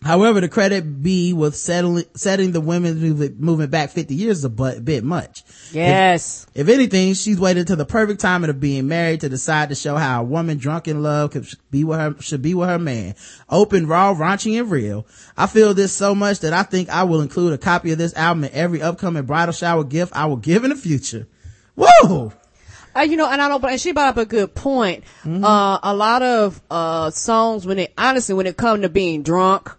however, 0.04 0.42
the 0.42 0.50
credit 0.50 1.02
B 1.02 1.34
with 1.34 1.56
settling, 1.56 2.06
setting 2.16 2.52
the 2.52 2.62
women's 2.62 3.02
movement, 3.02 3.40
movement 3.40 3.72
back 3.72 3.92
50 3.92 4.14
years 4.16 4.40
is 4.40 4.46
a 4.46 4.50
but, 4.50 4.84
bit 4.84 5.04
much. 5.04 5.44
Yes. 5.72 6.46
If 6.54 6.70
anything, 6.70 7.14
she's 7.14 7.40
waited 7.40 7.68
to 7.68 7.76
the 7.76 7.86
perfect 7.86 8.22
time 8.22 8.44
of 8.44 8.60
being 8.60 8.88
married 8.88 9.22
to 9.22 9.30
decide 9.30 9.70
to 9.70 9.76
show 9.76 9.96
how 9.96 10.22
a 10.22 10.26
woman 10.26 10.58
drunk 10.58 10.88
in 10.88 11.02
love 11.02 11.32
could 11.32 11.48
be 11.72 11.84
with 11.84 12.00
her, 12.00 12.16
should 12.22 12.42
be 12.42 12.54
with 12.54 12.70
her 12.70 12.80
man. 12.80 13.16
Open, 13.50 13.88
raw, 13.88 14.14
raunchy, 14.14 14.60
and 14.60 14.70
real. 14.70 15.06
I 15.38 15.48
feel 15.48 15.74
this 15.74 15.94
so 15.94 16.14
much 16.14 16.40
that 16.40 16.54
I 16.54 16.64
think 16.64 16.90
I 16.90 17.04
will 17.04 17.22
include 17.22 17.54
a 17.54 17.58
copy 17.58 17.92
of 17.92 17.98
this 17.98 18.16
album 18.16 18.44
in 18.44 18.52
every 18.54 18.82
upcoming 18.82 19.24
bridal 19.24 19.54
shower 19.54 19.84
gift 19.84 20.14
I 20.16 20.26
will 20.26 20.38
give 20.38 20.64
in 20.64 20.70
the 20.70 20.76
future. 20.76 21.28
Whoa! 21.76 22.34
Uh, 22.96 23.02
you 23.02 23.18
know, 23.18 23.30
and 23.30 23.42
I 23.42 23.48
don't, 23.48 23.64
and 23.64 23.82
she 23.82 23.92
brought 23.92 24.10
up 24.10 24.18
a 24.18 24.26
good 24.26 24.54
point. 24.54 25.04
Uh, 25.26 25.80
a 25.82 25.96
lot 25.96 26.22
of, 26.22 26.62
uh, 26.70 27.10
songs 27.10 27.66
when 27.66 27.80
it, 27.80 27.94
honestly, 27.98 28.36
when 28.36 28.46
it 28.46 28.56
comes 28.56 28.84
to 28.84 28.90
being 28.90 29.24
drunk, 29.24 29.72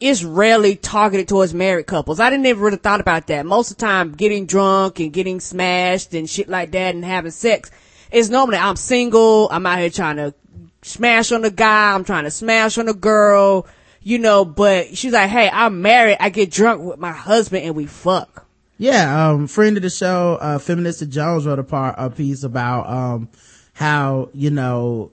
it's 0.00 0.22
rarely 0.22 0.76
targeted 0.76 1.28
towards 1.28 1.52
married 1.52 1.86
couples. 1.86 2.20
I 2.20 2.30
didn't 2.30 2.46
ever 2.46 2.64
really 2.64 2.76
thought 2.76 3.00
about 3.00 3.26
that. 3.26 3.44
Most 3.44 3.70
of 3.72 3.76
the 3.76 3.86
time, 3.86 4.12
getting 4.12 4.46
drunk 4.46 5.00
and 5.00 5.12
getting 5.12 5.40
smashed 5.40 6.14
and 6.14 6.30
shit 6.30 6.48
like 6.48 6.70
that 6.72 6.94
and 6.94 7.04
having 7.04 7.32
sex 7.32 7.70
is 8.12 8.30
normally 8.30 8.58
I'm 8.58 8.76
single, 8.76 9.48
I'm 9.50 9.66
out 9.66 9.80
here 9.80 9.90
trying 9.90 10.16
to 10.16 10.34
smash 10.82 11.32
on 11.32 11.44
a 11.44 11.50
guy, 11.50 11.92
I'm 11.92 12.04
trying 12.04 12.24
to 12.24 12.30
smash 12.30 12.78
on 12.78 12.88
a 12.88 12.94
girl, 12.94 13.66
you 14.02 14.18
know, 14.18 14.44
but 14.44 14.96
she's 14.96 15.12
like, 15.12 15.30
hey, 15.30 15.50
I'm 15.52 15.82
married, 15.82 16.18
I 16.20 16.30
get 16.30 16.50
drunk 16.50 16.82
with 16.82 16.98
my 16.98 17.12
husband 17.12 17.64
and 17.64 17.74
we 17.74 17.86
fuck. 17.86 18.46
Yeah, 18.78 19.30
um, 19.30 19.48
friend 19.48 19.76
of 19.76 19.82
the 19.82 19.90
show, 19.90 20.38
uh, 20.40 20.58
Feminista 20.58 21.08
Jones 21.08 21.44
wrote 21.44 21.58
a 21.58 21.64
part, 21.64 21.96
a 21.98 22.08
piece 22.08 22.44
about, 22.44 22.88
um, 22.88 23.28
how, 23.74 24.30
you 24.32 24.50
know, 24.50 25.10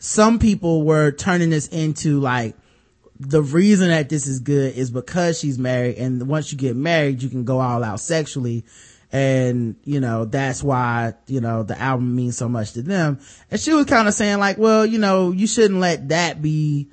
some 0.00 0.40
people 0.40 0.82
were 0.82 1.12
turning 1.12 1.50
this 1.50 1.68
into 1.68 2.18
like, 2.18 2.56
the 3.20 3.42
reason 3.42 3.88
that 3.88 4.08
this 4.08 4.26
is 4.26 4.40
good 4.40 4.74
is 4.76 4.90
because 4.90 5.38
she's 5.38 5.58
married 5.58 5.96
and 5.98 6.26
once 6.28 6.50
you 6.52 6.58
get 6.58 6.74
married, 6.76 7.22
you 7.22 7.28
can 7.28 7.44
go 7.44 7.60
all 7.60 7.82
out 7.84 8.00
sexually. 8.00 8.64
And, 9.12 9.76
you 9.84 10.00
know, 10.00 10.24
that's 10.24 10.60
why, 10.60 11.14
you 11.28 11.40
know, 11.40 11.62
the 11.62 11.80
album 11.80 12.16
means 12.16 12.36
so 12.36 12.48
much 12.48 12.72
to 12.72 12.82
them. 12.82 13.20
And 13.48 13.60
she 13.60 13.72
was 13.72 13.86
kind 13.86 14.08
of 14.08 14.14
saying 14.14 14.38
like, 14.40 14.58
well, 14.58 14.84
you 14.84 14.98
know, 14.98 15.30
you 15.30 15.46
shouldn't 15.46 15.78
let 15.78 16.08
that 16.08 16.42
be 16.42 16.88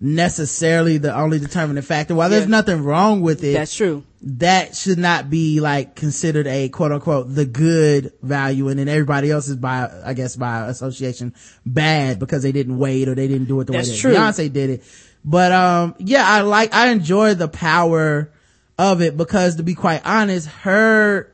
necessarily 0.00 0.98
the 0.98 1.14
only 1.14 1.38
determining 1.38 1.82
factor. 1.82 2.14
While 2.14 2.30
there's 2.30 2.48
nothing 2.48 2.82
wrong 2.82 3.20
with 3.20 3.44
it, 3.44 3.52
That's 3.54 3.74
true. 3.74 4.04
that 4.22 4.74
should 4.76 4.98
not 4.98 5.28
be 5.30 5.60
like 5.60 5.94
considered 5.96 6.46
a 6.46 6.68
quote 6.68 6.92
unquote 6.92 7.34
the 7.34 7.44
good 7.46 8.12
value 8.22 8.68
and 8.68 8.78
then 8.78 8.88
everybody 8.88 9.30
else 9.30 9.48
is 9.48 9.56
by 9.56 9.88
i 10.04 10.12
guess 10.14 10.36
by 10.36 10.66
association 10.68 11.32
bad 11.64 12.18
because 12.18 12.42
they 12.42 12.52
didn't 12.52 12.76
wait 12.78 13.08
or 13.08 13.14
they 13.14 13.28
didn't 13.28 13.46
do 13.46 13.58
it 13.60 13.66
the 13.66 13.72
That's 13.72 13.88
way 13.88 13.94
that 13.94 14.00
true. 14.00 14.14
beyonce 14.14 14.52
did 14.52 14.70
it 14.70 14.84
but 15.26 15.52
um 15.52 15.94
yeah 15.98 16.24
i 16.26 16.40
like 16.40 16.72
i 16.72 16.88
enjoy 16.88 17.34
the 17.34 17.48
power 17.48 18.30
of 18.78 19.02
it 19.02 19.16
because 19.16 19.56
to 19.56 19.62
be 19.62 19.74
quite 19.74 20.00
honest 20.06 20.48
her 20.48 21.30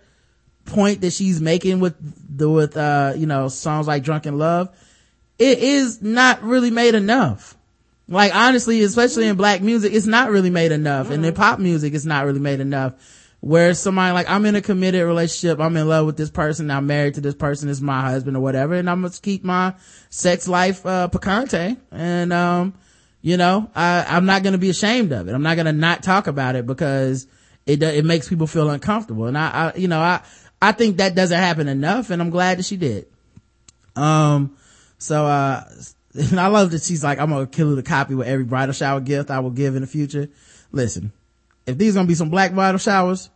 point 0.65 1.03
that 1.03 1.13
she's 1.13 1.41
making 1.41 1.79
with 1.79 1.95
the 2.37 2.49
with 2.49 2.77
uh 2.77 3.13
you 3.17 3.27
know 3.27 3.49
songs 3.49 3.87
like 3.87 4.03
Drunk 4.03 4.27
in 4.27 4.39
Love 4.39 4.69
it 5.39 5.59
is 5.59 6.03
not 6.03 6.43
really 6.43 6.71
made 6.71 6.95
enough 6.95 7.57
like 8.13 8.35
honestly, 8.35 8.83
especially 8.83 9.27
in 9.27 9.37
black 9.37 9.63
music, 9.63 9.95
it's 9.95 10.07
not 10.07 10.31
really 10.31 10.51
made 10.51 10.71
enough. 10.71 11.11
And 11.11 11.25
in 11.25 11.35
pop 11.35 11.59
music, 11.59 11.95
it's 11.95 12.05
not 12.05 12.27
really 12.27 12.41
made 12.41 12.61
enough. 12.61 12.95
Where 13.41 13.75
somebody 13.75 14.13
like, 14.13 14.29
I'm 14.29 14.45
in 14.45 14.55
a 14.55 14.61
committed 14.61 15.05
relationship, 15.05 15.59
I'm 15.59 15.77
in 15.77 15.89
love 15.89 16.07
with 16.07 16.17
this 16.17 16.31
person, 16.31 16.71
I'm 16.71 16.87
married 16.87 17.15
to 17.15 17.21
this 17.21 17.35
person, 17.35 17.69
is 17.69 17.81
my 17.81 18.03
husband 18.03 18.37
or 18.37 18.41
whatever, 18.41 18.75
and 18.75 18.89
I'm 18.89 19.03
gonna 19.03 19.15
keep 19.15 19.43
my 19.43 19.75
sex 20.11 20.47
life, 20.47 20.87
uh, 20.87 21.09
picante. 21.11 21.77
And, 21.91 22.33
um, 22.33 22.75
you 23.23 23.37
know, 23.37 23.71
I, 23.75 24.05
I'm 24.09 24.27
not 24.27 24.43
gonna 24.43 24.59
be 24.59 24.69
ashamed 24.69 25.13
of 25.13 25.29
it. 25.29 25.33
I'm 25.33 25.43
not 25.43 25.57
gonna 25.57 25.73
not 25.73 26.03
talk 26.03 26.27
about 26.27 26.57
it 26.57 26.67
because 26.67 27.27
it, 27.65 27.83
it 27.83 28.05
makes 28.05 28.29
people 28.29 28.49
feel 28.49 28.69
uncomfortable. 28.69 29.27
And 29.27 29.39
I, 29.39 29.51
I, 29.51 29.77
you 29.77 29.89
know, 29.89 30.01
I, 30.01 30.23
I 30.61 30.73
think 30.73 30.97
that 30.97 31.15
doesn't 31.15 31.39
happen 31.39 31.69
enough 31.69 32.11
and 32.11 32.21
I'm 32.21 32.31
glad 32.31 32.59
that 32.59 32.65
she 32.65 32.77
did. 32.77 33.07
Um, 33.95 34.57
so, 34.99 35.25
uh, 35.25 35.65
and 36.15 36.39
I 36.39 36.49
love 36.49 36.73
that 36.73 36.83
she's 36.83 37.05
like, 37.05 37.19
I'm 37.19 37.31
gonna 37.31 37.47
kill 37.47 37.75
the 37.77 37.83
copy 37.83 38.15
with 38.15 38.27
every 38.27 38.45
bridal 38.45 38.75
shower 38.75 39.01
gift 39.01 39.31
I 39.31 39.39
will 39.39 39.51
give 39.51 39.77
in 39.77 39.83
the 39.83 39.89
future. 39.89 40.29
Listen, 40.73 41.13
if 41.65 41.79
these 41.79 41.95
gonna 41.95 42.09
be 42.09 42.15
some 42.15 42.31
black 42.31 42.53
bridal 42.53 42.79
showers, 42.79 43.31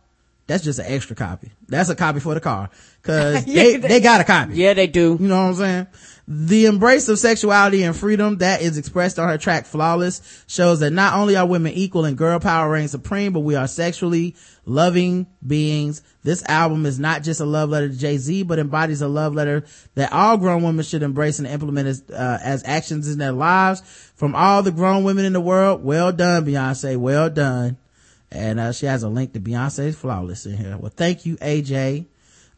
that's 0.47 0.63
just 0.63 0.79
an 0.79 0.85
extra 0.87 1.15
copy. 1.15 1.51
That's 1.67 1.89
a 1.89 1.95
copy 1.95 2.19
for 2.19 2.33
the 2.33 2.39
car. 2.39 2.69
Cause 3.03 3.45
they, 3.45 3.77
they 3.77 3.99
got 4.01 4.21
a 4.21 4.23
copy. 4.25 4.55
Yeah, 4.55 4.73
they 4.73 4.87
do. 4.87 5.17
You 5.19 5.27
know 5.27 5.43
what 5.43 5.49
I'm 5.49 5.55
saying? 5.55 5.87
The 6.29 6.65
embrace 6.65 7.07
of 7.07 7.17
sexuality 7.19 7.83
and 7.83 7.95
freedom 7.95 8.39
that 8.39 8.61
is 8.61 8.77
expressed 8.77 9.17
on 9.17 9.29
her 9.29 9.37
track 9.37 9.65
Flawless 9.65 10.43
shows 10.45 10.81
that 10.81 10.91
not 10.91 11.13
only 11.13 11.37
are 11.37 11.45
women 11.45 11.71
equal 11.71 12.03
and 12.03 12.17
girl 12.17 12.37
power 12.37 12.69
reigns 12.69 12.91
supreme, 12.91 13.31
but 13.31 13.39
we 13.41 13.55
are 13.55 13.65
sexually 13.65 14.35
loving 14.65 15.27
beings. 15.45 16.01
This 16.23 16.43
album 16.49 16.85
is 16.85 16.99
not 16.99 17.23
just 17.23 17.39
a 17.39 17.45
love 17.45 17.69
letter 17.69 17.87
to 17.87 17.97
Jay-Z, 17.97 18.43
but 18.43 18.59
embodies 18.59 19.01
a 19.01 19.07
love 19.07 19.35
letter 19.35 19.63
that 19.95 20.11
all 20.11 20.35
grown 20.35 20.63
women 20.63 20.83
should 20.83 21.01
embrace 21.01 21.39
and 21.39 21.47
implement 21.47 21.87
as, 21.87 22.03
uh, 22.09 22.39
as 22.43 22.61
actions 22.65 23.09
in 23.09 23.19
their 23.19 23.31
lives. 23.31 23.81
From 24.15 24.35
all 24.35 24.61
the 24.63 24.71
grown 24.71 25.05
women 25.05 25.23
in 25.23 25.31
the 25.31 25.39
world, 25.39 25.81
well 25.81 26.11
done, 26.11 26.45
Beyonce, 26.45 26.97
well 26.97 27.29
done. 27.29 27.77
And, 28.31 28.59
uh, 28.59 28.73
she 28.73 28.85
has 28.85 29.03
a 29.03 29.09
link 29.09 29.31
to 29.31 29.39
Beyonce's 29.39 29.95
Flawless 29.95 30.45
in 30.45 30.57
here. 30.57 30.75
Well, 30.77 30.91
thank 30.93 31.25
you, 31.25 31.37
AJ. 31.37 32.07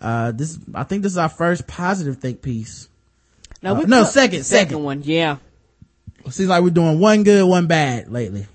Uh, 0.01 0.31
this, 0.31 0.57
I 0.73 0.85
think 0.85 1.03
this 1.03 1.11
is 1.11 1.19
our 1.19 1.29
first 1.29 1.67
positive 1.67 2.17
think 2.17 2.41
piece. 2.41 2.89
No, 3.61 3.75
Uh, 3.75 3.81
no, 3.81 4.03
cut- 4.03 4.13
second, 4.13 4.43
second. 4.43 4.83
one. 4.83 5.01
Yeah. 5.03 5.37
Seems 6.29 6.49
like 6.49 6.61
we're 6.63 6.69
doing 6.69 6.99
one 6.99 7.23
good, 7.23 7.45
one 7.47 7.67
bad 7.67 8.11
lately. 8.11 8.45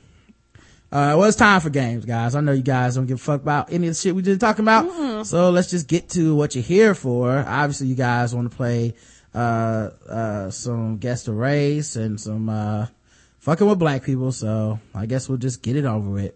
Uh, 0.92 1.18
well, 1.18 1.24
it's 1.24 1.36
time 1.36 1.60
for 1.60 1.70
games, 1.70 2.04
guys. 2.04 2.36
I 2.36 2.40
know 2.40 2.52
you 2.52 2.62
guys 2.62 2.94
don't 2.94 3.06
give 3.06 3.16
a 3.18 3.20
fuck 3.22 3.42
about 3.42 3.72
any 3.72 3.88
of 3.88 3.94
the 3.94 4.00
shit 4.00 4.14
we 4.14 4.22
just 4.22 4.40
talking 4.40 4.64
about. 4.64 5.26
So 5.26 5.50
let's 5.50 5.68
just 5.70 5.88
get 5.88 6.08
to 6.10 6.36
what 6.36 6.54
you're 6.54 6.62
here 6.62 6.94
for. 6.94 7.44
Obviously, 7.48 7.88
you 7.88 7.96
guys 7.96 8.32
want 8.34 8.48
to 8.50 8.56
play, 8.56 8.94
uh, 9.34 9.90
uh, 10.08 10.50
some 10.50 10.98
guess 10.98 11.24
the 11.24 11.32
race 11.32 11.96
and 11.96 12.20
some, 12.20 12.48
uh, 12.48 12.86
fucking 13.40 13.66
with 13.66 13.78
black 13.80 14.04
people. 14.04 14.30
So 14.30 14.78
I 14.94 15.06
guess 15.06 15.28
we'll 15.28 15.38
just 15.38 15.62
get 15.62 15.74
it 15.74 15.84
over 15.84 16.08
with. 16.08 16.32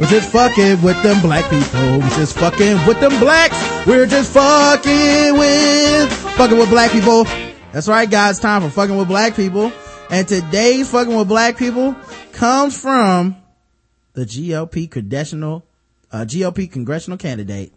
We're 0.00 0.06
just 0.06 0.32
fucking 0.32 0.82
with 0.82 1.00
them 1.04 1.20
black 1.22 1.48
people. 1.48 1.98
We're 2.00 2.16
just 2.16 2.36
fucking 2.36 2.84
with 2.84 2.98
them 2.98 3.16
blacks. 3.20 3.86
We're 3.86 4.06
just 4.06 4.32
fucking 4.32 5.38
with, 5.38 6.12
fucking 6.36 6.58
with 6.58 6.68
black 6.68 6.90
people. 6.90 7.24
That's 7.70 7.86
right, 7.86 8.10
guys. 8.10 8.40
Time 8.40 8.62
for 8.62 8.70
fucking 8.70 8.96
with 8.96 9.06
black 9.06 9.36
people. 9.36 9.72
And 10.10 10.26
today's 10.26 10.90
fucking 10.90 11.14
with 11.16 11.28
black 11.28 11.56
people 11.56 11.94
comes 12.32 12.76
from 12.76 13.36
the 14.14 14.24
GOP 14.24 14.90
congressional, 14.90 15.64
uh, 16.10 16.24
GOP 16.24 16.70
congressional 16.70 17.16
candidate. 17.16 17.72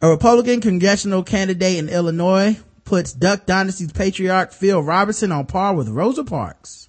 A 0.00 0.08
Republican 0.08 0.60
congressional 0.60 1.24
candidate 1.24 1.78
in 1.78 1.88
Illinois 1.88 2.56
puts 2.84 3.12
Duck 3.12 3.46
Dynasty's 3.46 3.90
patriarch 3.90 4.52
Phil 4.52 4.80
Robertson 4.80 5.32
on 5.32 5.46
par 5.46 5.74
with 5.74 5.88
Rosa 5.88 6.22
Parks. 6.22 6.88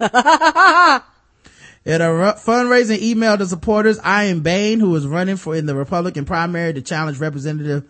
In 1.84 2.00
a 2.00 2.06
fundraising 2.06 3.00
email 3.00 3.36
to 3.36 3.46
supporters, 3.46 3.98
Ian 4.06 4.40
Bayne, 4.40 4.78
who 4.78 4.94
is 4.94 5.06
running 5.06 5.36
for 5.36 5.56
in 5.56 5.66
the 5.66 5.74
Republican 5.74 6.24
primary 6.24 6.72
to 6.74 6.80
challenge 6.80 7.18
Representative 7.18 7.84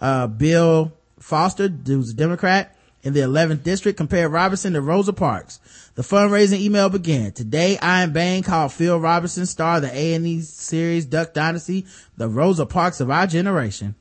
uh, 0.00 0.26
Bill 0.26 0.92
Foster, 1.18 1.68
who's 1.68 2.10
a 2.10 2.14
Democrat 2.14 2.74
in 3.02 3.12
the 3.12 3.20
11th 3.20 3.62
district, 3.62 3.98
compared 3.98 4.32
Robinson 4.32 4.72
to 4.72 4.80
Rosa 4.80 5.12
Parks. 5.12 5.60
The 5.94 6.02
fundraising 6.02 6.60
email 6.60 6.88
began. 6.88 7.32
Today, 7.32 7.78
Ian 7.84 8.14
Bayne 8.14 8.42
called 8.42 8.72
Phil 8.72 8.98
Robinson, 8.98 9.44
star 9.44 9.76
of 9.76 9.82
the 9.82 9.90
A&E 9.92 10.40
series 10.40 11.04
Duck 11.04 11.34
Dynasty, 11.34 11.86
the 12.16 12.28
Rosa 12.28 12.64
Parks 12.64 13.00
of 13.00 13.10
our 13.10 13.26
generation. 13.26 13.94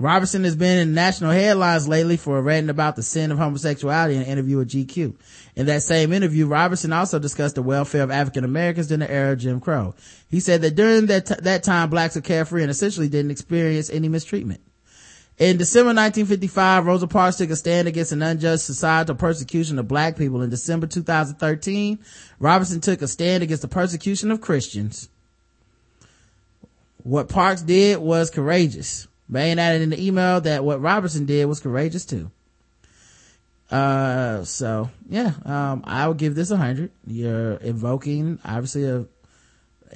Robertson 0.00 0.44
has 0.44 0.56
been 0.56 0.78
in 0.78 0.94
national 0.94 1.30
headlines 1.30 1.86
lately 1.86 2.16
for 2.16 2.40
ranting 2.40 2.70
about 2.70 2.96
the 2.96 3.02
sin 3.02 3.30
of 3.30 3.36
homosexuality 3.36 4.14
in 4.14 4.22
an 4.22 4.28
interview 4.28 4.56
with 4.56 4.70
GQ. 4.70 5.14
In 5.56 5.66
that 5.66 5.82
same 5.82 6.14
interview, 6.14 6.46
Robinson 6.46 6.94
also 6.94 7.18
discussed 7.18 7.56
the 7.56 7.62
welfare 7.62 8.02
of 8.02 8.10
African 8.10 8.42
Americans 8.42 8.86
during 8.86 9.00
the 9.00 9.10
era 9.10 9.32
of 9.32 9.38
Jim 9.40 9.60
Crow. 9.60 9.94
He 10.30 10.40
said 10.40 10.62
that 10.62 10.74
during 10.74 11.04
that, 11.06 11.26
t- 11.26 11.34
that 11.42 11.62
time, 11.64 11.90
blacks 11.90 12.14
were 12.14 12.22
carefree 12.22 12.62
and 12.62 12.70
essentially 12.70 13.10
didn't 13.10 13.30
experience 13.30 13.90
any 13.90 14.08
mistreatment. 14.08 14.62
In 15.36 15.58
December 15.58 15.88
1955, 15.88 16.86
Rosa 16.86 17.06
Parks 17.06 17.36
took 17.36 17.50
a 17.50 17.56
stand 17.56 17.86
against 17.86 18.12
an 18.12 18.22
unjust 18.22 18.64
societal 18.64 19.16
persecution 19.16 19.78
of 19.78 19.86
black 19.86 20.16
people. 20.16 20.40
In 20.40 20.48
December 20.48 20.86
2013, 20.86 21.98
Robinson 22.38 22.80
took 22.80 23.02
a 23.02 23.08
stand 23.08 23.42
against 23.42 23.60
the 23.60 23.68
persecution 23.68 24.30
of 24.30 24.40
Christians. 24.40 25.10
What 27.02 27.28
Parks 27.28 27.60
did 27.60 27.98
was 27.98 28.30
courageous. 28.30 29.06
Bayne 29.30 29.58
added 29.58 29.82
in 29.82 29.90
the 29.90 30.04
email 30.04 30.40
that 30.40 30.64
what 30.64 30.80
Robertson 30.80 31.26
did 31.26 31.44
was 31.46 31.60
courageous 31.60 32.04
too. 32.04 32.30
Uh, 33.70 34.42
so 34.44 34.90
yeah, 35.08 35.32
um, 35.44 35.82
I 35.84 36.08
would 36.08 36.16
give 36.16 36.34
this 36.34 36.50
a 36.50 36.56
hundred. 36.56 36.90
You're 37.06 37.54
invoking 37.54 38.40
obviously 38.44 38.84
a 38.84 39.06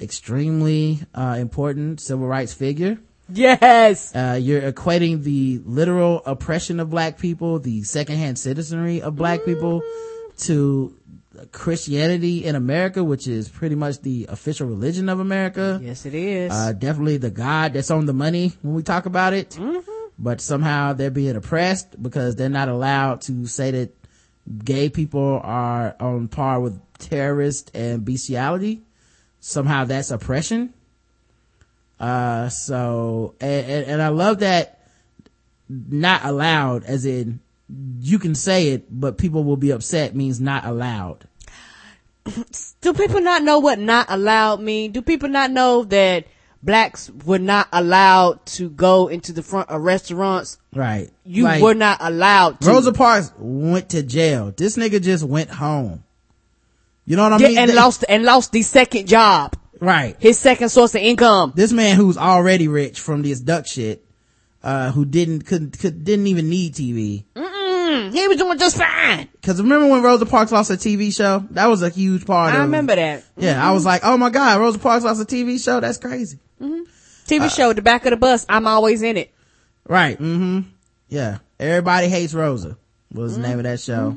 extremely, 0.01 0.99
uh, 1.13 1.37
important 1.39 1.99
civil 2.01 2.27
rights 2.27 2.53
figure. 2.53 2.97
Yes. 3.29 4.15
Uh, 4.15 4.37
you're 4.39 4.71
equating 4.71 5.23
the 5.23 5.61
literal 5.65 6.21
oppression 6.25 6.79
of 6.79 6.89
black 6.89 7.17
people, 7.17 7.59
the 7.59 7.83
secondhand 7.83 8.37
citizenry 8.37 9.01
of 9.01 9.15
black 9.15 9.45
people 9.45 9.81
to 10.39 10.95
Christianity 11.51 12.45
in 12.45 12.55
America, 12.55 13.03
which 13.03 13.27
is 13.27 13.49
pretty 13.49 13.75
much 13.75 14.01
the 14.01 14.27
official 14.29 14.67
religion 14.67 15.09
of 15.09 15.19
America. 15.19 15.79
Yes, 15.81 16.05
it 16.05 16.13
is. 16.13 16.51
Uh, 16.51 16.73
definitely 16.73 17.17
the 17.17 17.31
God 17.31 17.73
that's 17.73 17.91
on 17.91 18.05
the 18.05 18.13
money 18.13 18.53
when 18.61 18.73
we 18.75 18.83
talk 18.83 19.05
about 19.05 19.33
it. 19.33 19.57
But 20.17 20.39
somehow 20.41 20.93
they're 20.93 21.11
being 21.11 21.35
oppressed 21.35 22.01
because 22.01 22.35
they're 22.35 22.49
not 22.49 22.69
allowed 22.69 23.21
to 23.21 23.47
say 23.47 23.71
that 23.71 23.95
gay 24.63 24.89
people 24.89 25.41
are 25.43 25.95
on 25.99 26.27
par 26.27 26.59
with 26.59 26.79
terrorists 26.97 27.71
and 27.73 28.05
bestiality. 28.05 28.81
Somehow 29.41 29.85
that's 29.85 30.11
oppression. 30.11 30.73
Uh, 31.99 32.49
so, 32.49 33.35
and, 33.39 33.65
and, 33.65 33.85
and 33.87 34.01
I 34.01 34.09
love 34.09 34.39
that 34.39 34.81
not 35.69 36.23
allowed 36.23 36.83
as 36.83 37.05
in 37.05 37.39
you 37.67 38.19
can 38.19 38.35
say 38.35 38.69
it, 38.69 38.85
but 38.89 39.17
people 39.17 39.43
will 39.43 39.57
be 39.57 39.71
upset 39.71 40.15
means 40.15 40.39
not 40.39 40.65
allowed. 40.65 41.27
Do 42.81 42.93
people 42.93 43.21
not 43.21 43.43
know 43.43 43.59
what 43.59 43.77
not 43.79 44.07
allowed 44.09 44.59
mean? 44.61 44.91
Do 44.91 45.01
people 45.01 45.29
not 45.29 45.51
know 45.51 45.83
that 45.85 46.25
blacks 46.63 47.11
were 47.23 47.37
not 47.39 47.67
allowed 47.71 48.43
to 48.47 48.69
go 48.69 49.07
into 49.07 49.31
the 49.31 49.43
front 49.43 49.69
of 49.69 49.81
restaurants? 49.83 50.57
Right. 50.73 51.11
You 51.23 51.43
Like, 51.43 51.61
were 51.61 51.75
not 51.75 51.97
allowed 52.01 52.61
to. 52.61 52.69
Rosa 52.69 52.93
Parks 52.93 53.31
went 53.37 53.89
to 53.89 54.01
jail. 54.01 54.51
This 54.55 54.75
nigga 54.75 55.01
just 55.01 55.23
went 55.23 55.51
home. 55.51 56.03
You 57.05 57.15
know 57.15 57.23
what 57.29 57.33
I 57.33 57.37
mean? 57.37 57.57
and 57.59 57.69
Th- 57.69 57.75
lost 57.77 58.03
and 58.09 58.23
lost 58.23 58.51
the 58.51 58.63
second 58.63 59.07
job, 59.07 59.55
Right. 59.79 60.15
his 60.17 60.39
second 60.39 60.69
source 60.69 60.95
of 60.95 61.01
income. 61.01 61.53
This 61.55 61.71
man 61.71 61.95
who's 61.97 62.17
already 62.17 62.67
rich 62.67 62.99
from 62.99 63.21
this 63.21 63.39
duck 63.39 63.67
shit, 63.67 64.03
uh, 64.63 64.91
who 64.91 65.05
didn't, 65.05 65.45
could, 65.45 65.77
could, 65.77 66.03
didn't 66.03 66.25
even 66.25 66.49
need 66.49 66.73
TV. 66.73 67.25
Mm, 67.35 67.44
he 68.11 68.27
was 68.27 68.37
doing 68.37 68.57
just 68.57 68.77
fine. 68.77 69.29
Cause 69.41 69.61
remember 69.61 69.87
when 69.87 70.01
Rosa 70.01 70.25
Parks 70.25 70.51
lost 70.51 70.69
her 70.69 70.75
TV 70.75 71.15
show? 71.15 71.45
That 71.51 71.67
was 71.67 71.81
a 71.81 71.89
huge 71.89 72.25
part 72.25 72.53
of 72.53 72.59
I 72.59 72.63
remember 72.63 72.95
that 72.95 73.23
Yeah, 73.37 73.65
I 73.65 73.71
was 73.71 73.85
like, 73.85 74.01
oh 74.03 74.17
my 74.17 74.29
god, 74.29 74.59
Rosa 74.59 74.79
Parks 74.79 75.03
lost 75.03 75.21
a 75.21 75.25
TV 75.25 75.63
show? 75.63 75.79
That's 75.79 75.97
crazy. 75.97 76.39
TV 76.59 77.55
show, 77.55 77.73
The 77.73 77.81
Back 77.81 78.05
of 78.05 78.11
the 78.11 78.17
Bus. 78.17 78.45
I'm 78.47 78.67
always 78.67 79.01
in 79.01 79.17
it. 79.17 79.33
Right. 79.87 80.17
Mm-hmm. 80.17 80.61
Yeah. 81.09 81.39
Everybody 81.59 82.07
hates 82.07 82.33
Rosa 82.33 82.77
was 83.11 83.35
the 83.37 83.41
name 83.41 83.57
of 83.59 83.63
that 83.63 83.79
show. 83.79 84.15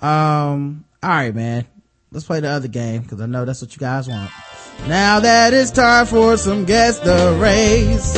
Um, 0.00 0.84
all 1.02 1.10
right, 1.10 1.34
man. 1.34 1.66
Let's 2.12 2.26
play 2.26 2.40
the 2.40 2.48
other 2.48 2.68
game 2.68 3.02
because 3.02 3.20
I 3.20 3.26
know 3.26 3.44
that's 3.44 3.60
what 3.62 3.74
you 3.74 3.80
guys 3.80 4.08
want. 4.08 4.30
Now 4.86 5.20
that 5.20 5.52
it's 5.52 5.70
time 5.70 6.06
for 6.06 6.36
some 6.36 6.64
guess 6.64 6.98
the 7.00 7.36
race. 7.40 8.12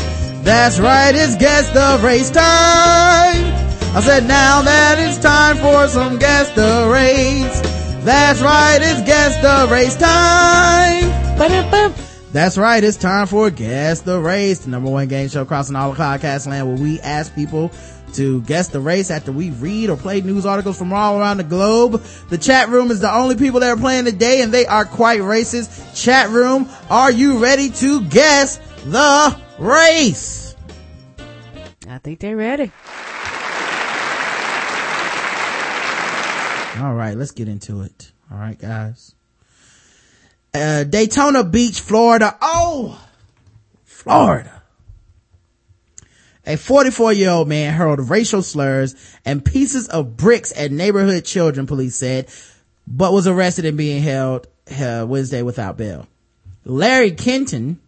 That's 0.45 0.79
right, 0.79 1.15
it's 1.15 1.37
guess 1.37 1.69
the 1.73 2.05
race 2.07 2.31
time. 2.31 3.48
I 3.95 4.01
said 4.01 4.27
now 4.27 4.63
that 4.63 4.97
it's 4.99 5.19
time 5.19 5.57
for 5.57 5.89
some 5.89 6.19
guess 6.19 6.51
the 6.55 6.89
race. 6.93 7.61
That's 8.05 8.41
right, 8.41 8.79
it's 8.81 9.03
guess 9.03 9.35
the 9.43 9.73
race 9.73 9.97
time. 9.97 11.09
Ba-da-bum. 11.39 11.95
That's 12.31 12.59
right. 12.59 12.85
It's 12.85 12.99
time 12.99 13.27
for 13.27 13.49
Guess 13.49 14.03
the 14.03 14.21
Race, 14.21 14.61
the 14.61 14.71
number 14.71 14.91
one 14.91 15.09
game 15.09 15.29
show 15.29 15.47
crossing 15.47 15.77
all 15.77 15.93
of 15.93 15.97
podcast 15.97 16.47
land 16.47 16.69
where 16.69 16.77
we 16.77 17.01
ask 17.01 17.35
people 17.35 17.73
to 18.13 18.43
guess 18.43 18.69
the 18.69 18.81
race 18.81 19.11
after 19.11 19.33
we 19.33 19.51
read 19.51 19.89
or 19.89 19.97
play 19.97 20.21
news 20.21 20.45
articles 20.45 20.77
from 20.77 20.93
all 20.93 21.19
around 21.19 21.39
the 21.39 21.45
globe. 21.45 22.03
The 22.29 22.37
chat 22.37 22.69
room 22.69 22.91
is 22.91 23.01
the 23.01 23.13
only 23.13 23.37
people 23.37 23.61
that 23.61 23.71
are 23.71 23.77
playing 23.81 24.05
today 24.05 24.43
and 24.43 24.53
they 24.53 24.67
are 24.67 24.85
quite 24.85 25.21
racist. 25.21 26.01
Chat 26.01 26.29
room, 26.29 26.69
are 26.91 27.11
you 27.11 27.39
ready 27.39 27.71
to 27.71 28.03
guess 28.05 28.59
the 28.85 29.41
race? 29.59 30.55
I 31.89 31.97
think 31.99 32.21
they're 32.21 32.37
ready. 32.37 32.71
All 36.81 36.95
right, 36.95 37.17
let's 37.17 37.33
get 37.33 37.49
into 37.49 37.83
it. 37.83 38.13
All 38.31 38.39
right, 38.39 38.59
guys. 38.59 39.15
Uh, 40.55 40.85
Daytona 40.85 41.45
Beach, 41.45 41.81
Florida. 41.81 42.37
Oh, 42.41 43.05
Florida. 43.85 44.63
A 46.47 46.57
44 46.57 47.13
year 47.13 47.31
old 47.31 47.49
man 47.49 47.75
hurled 47.75 48.09
racial 48.09 48.43
slurs 48.43 48.95
and 49.25 49.45
pieces 49.45 49.89
of 49.89 50.17
bricks 50.17 50.53
at 50.57 50.73
neighborhood 50.73 51.25
children, 51.25 51.67
police 51.67 51.97
said, 51.97 52.31
but 52.87 53.13
was 53.13 53.27
arrested 53.27 53.67
and 53.67 53.77
being 53.77 54.03
held 54.03 54.47
uh, 54.81 55.05
Wednesday 55.07 55.43
without 55.43 55.77
bail. 55.77 56.07
Larry 56.65 57.11
Kenton 57.11 57.81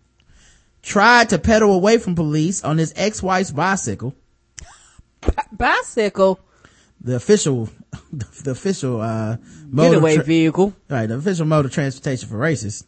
tried 0.83 1.31
to 1.31 1.39
pedal 1.39 1.73
away 1.73 1.99
from 1.99 2.15
police 2.15 2.63
on 2.63 2.77
his 2.77 2.93
ex-wife's 2.97 3.51
bicycle. 3.51 4.15
Bicycle. 5.53 6.41
The 7.01 7.17
official, 7.17 7.71
the 8.13 8.53
official, 8.53 9.01
uh, 9.01 9.37
mode 9.67 9.87
of 9.87 9.93
Getaway 9.93 10.15
tra- 10.17 10.25
vehicle. 10.25 10.75
Right, 10.89 11.07
the 11.07 11.17
official 11.17 11.47
mode 11.47 11.67
of 11.67 11.73
transportation 11.73 12.29
for 12.29 12.37
racists. 12.37 12.85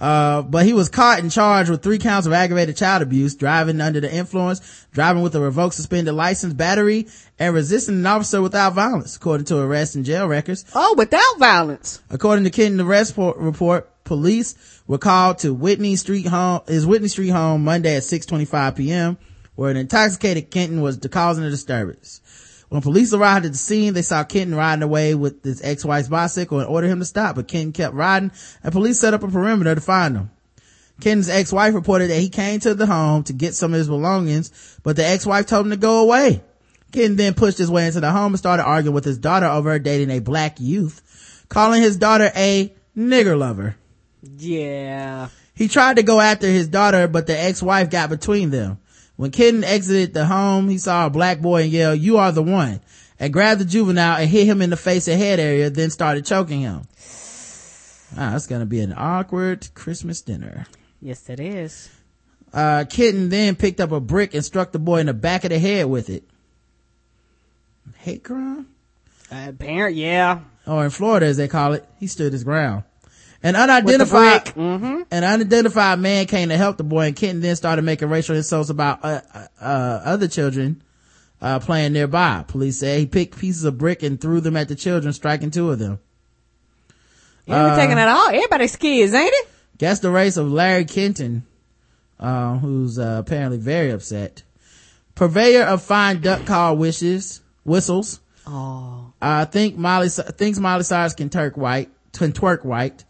Uh, 0.00 0.42
but 0.42 0.64
he 0.64 0.72
was 0.72 0.88
caught 0.88 1.18
and 1.18 1.30
charged 1.30 1.70
with 1.70 1.82
three 1.82 1.98
counts 1.98 2.26
of 2.26 2.32
aggravated 2.32 2.76
child 2.76 3.02
abuse, 3.02 3.34
driving 3.34 3.80
under 3.80 4.00
the 4.00 4.12
influence, 4.12 4.86
driving 4.92 5.22
with 5.22 5.34
a 5.34 5.40
revoked 5.40 5.74
suspended 5.74 6.14
license, 6.14 6.54
battery, 6.54 7.08
and 7.38 7.52
resisting 7.52 7.96
an 7.96 8.06
officer 8.06 8.40
without 8.40 8.74
violence, 8.74 9.16
according 9.16 9.44
to 9.46 9.58
arrest 9.58 9.96
and 9.96 10.04
jail 10.04 10.28
records. 10.28 10.64
Oh, 10.74 10.94
without 10.96 11.38
violence. 11.38 12.00
According 12.10 12.44
to 12.44 12.50
Kenton 12.50 12.80
arrest 12.80 13.16
po- 13.16 13.34
report, 13.34 14.04
police 14.04 14.54
were 14.86 14.98
called 14.98 15.38
to 15.38 15.52
Whitney 15.52 15.96
Street 15.96 16.26
home, 16.26 16.60
his 16.68 16.86
Whitney 16.86 17.08
Street 17.08 17.30
home 17.30 17.64
Monday 17.64 17.96
at 17.96 18.04
6.25 18.04 18.76
p.m., 18.76 19.18
where 19.56 19.72
an 19.72 19.76
intoxicated 19.76 20.52
Kenton 20.52 20.80
was 20.80 20.98
causing 21.10 21.42
a 21.42 21.50
disturbance. 21.50 22.20
When 22.68 22.82
police 22.82 23.14
arrived 23.14 23.46
at 23.46 23.52
the 23.52 23.58
scene, 23.58 23.94
they 23.94 24.02
saw 24.02 24.24
Kenton 24.24 24.54
riding 24.54 24.82
away 24.82 25.14
with 25.14 25.42
his 25.42 25.62
ex-wife's 25.62 26.08
bicycle 26.08 26.60
and 26.60 26.68
ordered 26.68 26.88
him 26.88 26.98
to 26.98 27.04
stop, 27.06 27.36
but 27.36 27.48
Kenton 27.48 27.72
kept 27.72 27.94
riding 27.94 28.30
and 28.62 28.72
police 28.72 29.00
set 29.00 29.14
up 29.14 29.22
a 29.22 29.28
perimeter 29.28 29.74
to 29.74 29.80
find 29.80 30.16
him. 30.16 30.30
Kenton's 31.00 31.28
ex-wife 31.28 31.74
reported 31.74 32.10
that 32.10 32.20
he 32.20 32.28
came 32.28 32.60
to 32.60 32.74
the 32.74 32.86
home 32.86 33.22
to 33.24 33.32
get 33.32 33.54
some 33.54 33.72
of 33.72 33.78
his 33.78 33.88
belongings, 33.88 34.78
but 34.82 34.96
the 34.96 35.06
ex-wife 35.06 35.46
told 35.46 35.66
him 35.66 35.70
to 35.70 35.76
go 35.76 36.02
away. 36.02 36.42
Kenton 36.92 37.16
then 37.16 37.34
pushed 37.34 37.58
his 37.58 37.70
way 37.70 37.86
into 37.86 38.00
the 38.00 38.10
home 38.10 38.32
and 38.32 38.38
started 38.38 38.64
arguing 38.64 38.94
with 38.94 39.04
his 39.04 39.18
daughter 39.18 39.46
over 39.46 39.70
her 39.70 39.78
dating 39.78 40.10
a 40.10 40.20
black 40.20 40.60
youth, 40.60 41.44
calling 41.48 41.82
his 41.82 41.96
daughter 41.96 42.30
a 42.34 42.72
nigger 42.96 43.38
lover. 43.38 43.76
Yeah. 44.22 45.28
He 45.54 45.68
tried 45.68 45.96
to 45.96 46.02
go 46.02 46.20
after 46.20 46.46
his 46.46 46.68
daughter, 46.68 47.08
but 47.08 47.26
the 47.26 47.38
ex-wife 47.38 47.90
got 47.90 48.10
between 48.10 48.50
them. 48.50 48.78
When 49.18 49.32
Kenton 49.32 49.64
exited 49.64 50.14
the 50.14 50.26
home, 50.26 50.68
he 50.68 50.78
saw 50.78 51.06
a 51.06 51.10
black 51.10 51.40
boy 51.40 51.62
and 51.62 51.72
yelled, 51.72 51.98
you 51.98 52.18
are 52.18 52.30
the 52.30 52.40
one, 52.40 52.80
and 53.18 53.32
grabbed 53.32 53.60
the 53.60 53.64
juvenile 53.64 54.16
and 54.16 54.30
hit 54.30 54.46
him 54.46 54.62
in 54.62 54.70
the 54.70 54.76
face 54.76 55.08
and 55.08 55.20
head 55.20 55.40
area, 55.40 55.70
then 55.70 55.90
started 55.90 56.24
choking 56.24 56.60
him. 56.60 56.82
Ah, 58.16 58.36
it's 58.36 58.46
gonna 58.46 58.64
be 58.64 58.78
an 58.78 58.94
awkward 58.96 59.74
Christmas 59.74 60.20
dinner. 60.20 60.66
Yes, 61.02 61.28
it 61.28 61.40
is. 61.40 61.90
Uh, 62.54 62.84
Kenton 62.88 63.28
then 63.28 63.56
picked 63.56 63.80
up 63.80 63.90
a 63.90 63.98
brick 63.98 64.34
and 64.34 64.44
struck 64.44 64.70
the 64.70 64.78
boy 64.78 64.98
in 65.00 65.06
the 65.06 65.14
back 65.14 65.42
of 65.42 65.50
the 65.50 65.58
head 65.58 65.86
with 65.86 66.10
it. 66.10 66.22
Hate 67.96 68.22
crime? 68.22 68.68
Uh, 69.32 69.50
parent, 69.50 69.96
yeah. 69.96 70.42
Or 70.64 70.84
in 70.84 70.90
Florida, 70.90 71.26
as 71.26 71.36
they 71.36 71.48
call 71.48 71.72
it, 71.72 71.84
he 71.98 72.06
stood 72.06 72.32
his 72.32 72.44
ground. 72.44 72.84
An 73.42 73.54
unidentified, 73.54 74.46
Mm-hmm. 74.46 75.02
an 75.12 75.24
unidentified 75.24 76.00
man 76.00 76.26
came 76.26 76.48
to 76.48 76.56
help 76.56 76.76
the 76.76 76.84
boy 76.84 77.06
and 77.06 77.16
Kenton 77.16 77.40
then 77.40 77.54
started 77.54 77.82
making 77.82 78.08
racial 78.08 78.34
insults 78.34 78.68
about 78.70 79.04
uh, 79.04 79.20
uh, 79.60 80.00
other 80.04 80.26
children 80.26 80.82
uh, 81.40 81.60
playing 81.60 81.92
nearby. 81.92 82.44
Police 82.48 82.80
say 82.80 82.98
he 83.00 83.06
picked 83.06 83.38
pieces 83.38 83.62
of 83.64 83.78
brick 83.78 84.02
and 84.02 84.20
threw 84.20 84.40
them 84.40 84.56
at 84.56 84.66
the 84.68 84.74
children, 84.74 85.12
striking 85.12 85.52
two 85.52 85.70
of 85.70 85.78
them. 85.78 86.00
Yeah, 87.46 87.62
we're 87.70 87.76
taking 87.76 87.96
that 87.96 88.08
all. 88.08 88.28
Everybody's 88.28 88.76
kids, 88.76 89.14
ain't 89.14 89.32
it? 89.32 89.48
Guess 89.78 90.00
the 90.00 90.10
race 90.10 90.36
of 90.36 90.50
Larry 90.50 90.84
Kenton, 90.84 91.46
uh, 92.18 92.58
who's 92.58 92.98
uh, 92.98 93.22
apparently 93.24 93.58
very 93.58 93.90
upset. 93.90 94.42
Purveyor 95.14 95.62
of 95.62 95.82
fine 95.82 96.20
duck 96.20 96.44
call 96.44 96.76
wishes, 96.76 97.40
whistles. 97.64 98.20
Oh. 98.46 99.12
I 99.22 99.44
think 99.44 99.76
Molly 99.76 100.08
thinks 100.08 100.58
Molly 100.58 100.82
Cyrus 100.82 101.14
can 101.14 101.30
turk 101.30 101.56
white, 101.56 101.90
can 102.12 102.32
twerk 102.32 102.64
white. 102.64 103.04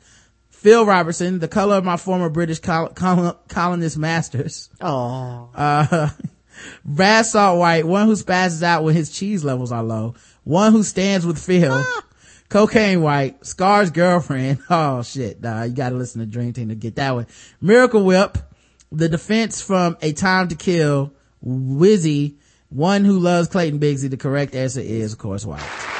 Phil 0.58 0.84
Robertson, 0.84 1.38
the 1.38 1.46
color 1.46 1.76
of 1.76 1.84
my 1.84 1.96
former 1.96 2.28
British 2.28 2.58
col- 2.58 2.88
col- 2.88 3.38
colonist 3.46 3.96
masters. 3.96 4.68
Oh. 4.80 5.50
Uh, 5.54 6.08
Brad 6.84 7.26
Salt 7.26 7.60
White, 7.60 7.86
one 7.86 8.08
who 8.08 8.14
spazzes 8.14 8.64
out 8.64 8.82
when 8.82 8.96
his 8.96 9.08
cheese 9.08 9.44
levels 9.44 9.70
are 9.70 9.84
low. 9.84 10.16
One 10.42 10.72
who 10.72 10.82
stands 10.82 11.24
with 11.24 11.38
Phil. 11.38 11.84
Cocaine 12.48 13.02
White, 13.02 13.46
Scar's 13.46 13.92
girlfriend. 13.92 14.58
Oh 14.68 15.02
shit, 15.04 15.40
nah, 15.40 15.62
you 15.62 15.72
gotta 15.74 15.94
listen 15.94 16.20
to 16.22 16.26
Dream 16.26 16.52
Team 16.52 16.70
to 16.70 16.74
get 16.74 16.96
that 16.96 17.14
one. 17.14 17.28
Miracle 17.60 18.02
Whip, 18.04 18.36
the 18.90 19.08
defense 19.08 19.62
from 19.62 19.96
A 20.02 20.12
Time 20.12 20.48
to 20.48 20.56
Kill, 20.56 21.12
Wizzy, 21.46 22.34
one 22.68 23.04
who 23.04 23.20
loves 23.20 23.46
Clayton 23.46 23.78
Bigsby. 23.78 24.10
The 24.10 24.16
correct 24.16 24.56
answer 24.56 24.80
is, 24.80 25.12
of 25.12 25.20
course, 25.20 25.46
White. 25.46 25.97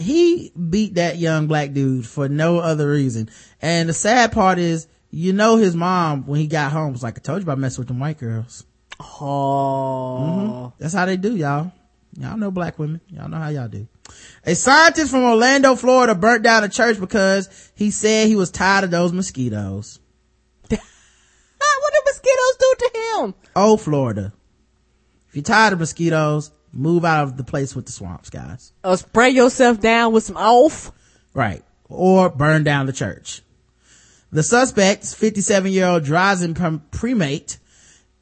He 0.00 0.52
beat 0.52 0.94
that 0.94 1.18
young 1.18 1.46
black 1.46 1.72
dude 1.72 2.06
for 2.06 2.28
no 2.28 2.58
other 2.58 2.90
reason. 2.90 3.28
And 3.60 3.88
the 3.88 3.92
sad 3.92 4.32
part 4.32 4.58
is, 4.58 4.86
you 5.10 5.32
know, 5.32 5.56
his 5.56 5.76
mom, 5.76 6.26
when 6.26 6.40
he 6.40 6.46
got 6.46 6.72
home, 6.72 6.92
was 6.92 7.02
like, 7.02 7.18
I 7.18 7.20
told 7.20 7.40
you 7.40 7.42
about 7.42 7.58
messing 7.58 7.82
with 7.82 7.88
them 7.88 7.98
white 7.98 8.18
girls. 8.18 8.64
Oh. 9.00 10.72
That's 10.78 10.94
how 10.94 11.06
they 11.06 11.16
do, 11.16 11.36
y'all. 11.36 11.72
Y'all 12.18 12.36
know 12.36 12.50
black 12.50 12.78
women. 12.78 13.00
Y'all 13.08 13.28
know 13.28 13.38
how 13.38 13.48
y'all 13.48 13.68
do. 13.68 13.86
A 14.44 14.54
scientist 14.54 15.10
from 15.10 15.22
Orlando, 15.22 15.76
Florida 15.76 16.14
burnt 16.14 16.42
down 16.42 16.64
a 16.64 16.68
church 16.68 16.98
because 16.98 17.72
he 17.74 17.90
said 17.90 18.26
he 18.26 18.36
was 18.36 18.50
tired 18.50 18.84
of 18.84 18.90
those 18.90 19.12
mosquitoes. 19.12 20.00
what 20.68 20.78
did 21.92 22.02
mosquitoes 22.04 22.56
do 22.58 22.74
to 22.78 22.90
him? 22.98 23.34
Oh, 23.54 23.76
Florida. 23.76 24.32
If 25.28 25.36
you're 25.36 25.44
tired 25.44 25.74
of 25.74 25.78
mosquitoes, 25.78 26.50
move 26.72 27.04
out 27.04 27.24
of 27.24 27.36
the 27.36 27.44
place 27.44 27.74
with 27.74 27.86
the 27.86 27.92
swamps, 27.92 28.30
guys. 28.30 28.72
Or 28.84 28.96
spray 28.96 29.30
yourself 29.30 29.80
down 29.80 30.12
with 30.12 30.24
some 30.24 30.36
off. 30.36 30.92
Right. 31.34 31.64
Or 31.88 32.30
burn 32.30 32.64
down 32.64 32.86
the 32.86 32.92
church. 32.92 33.42
The 34.32 34.42
suspect, 34.42 35.06
57 35.06 35.72
year 35.72 35.86
old 35.86 36.04
Drazen 36.04 36.54
Premate, 36.90 37.58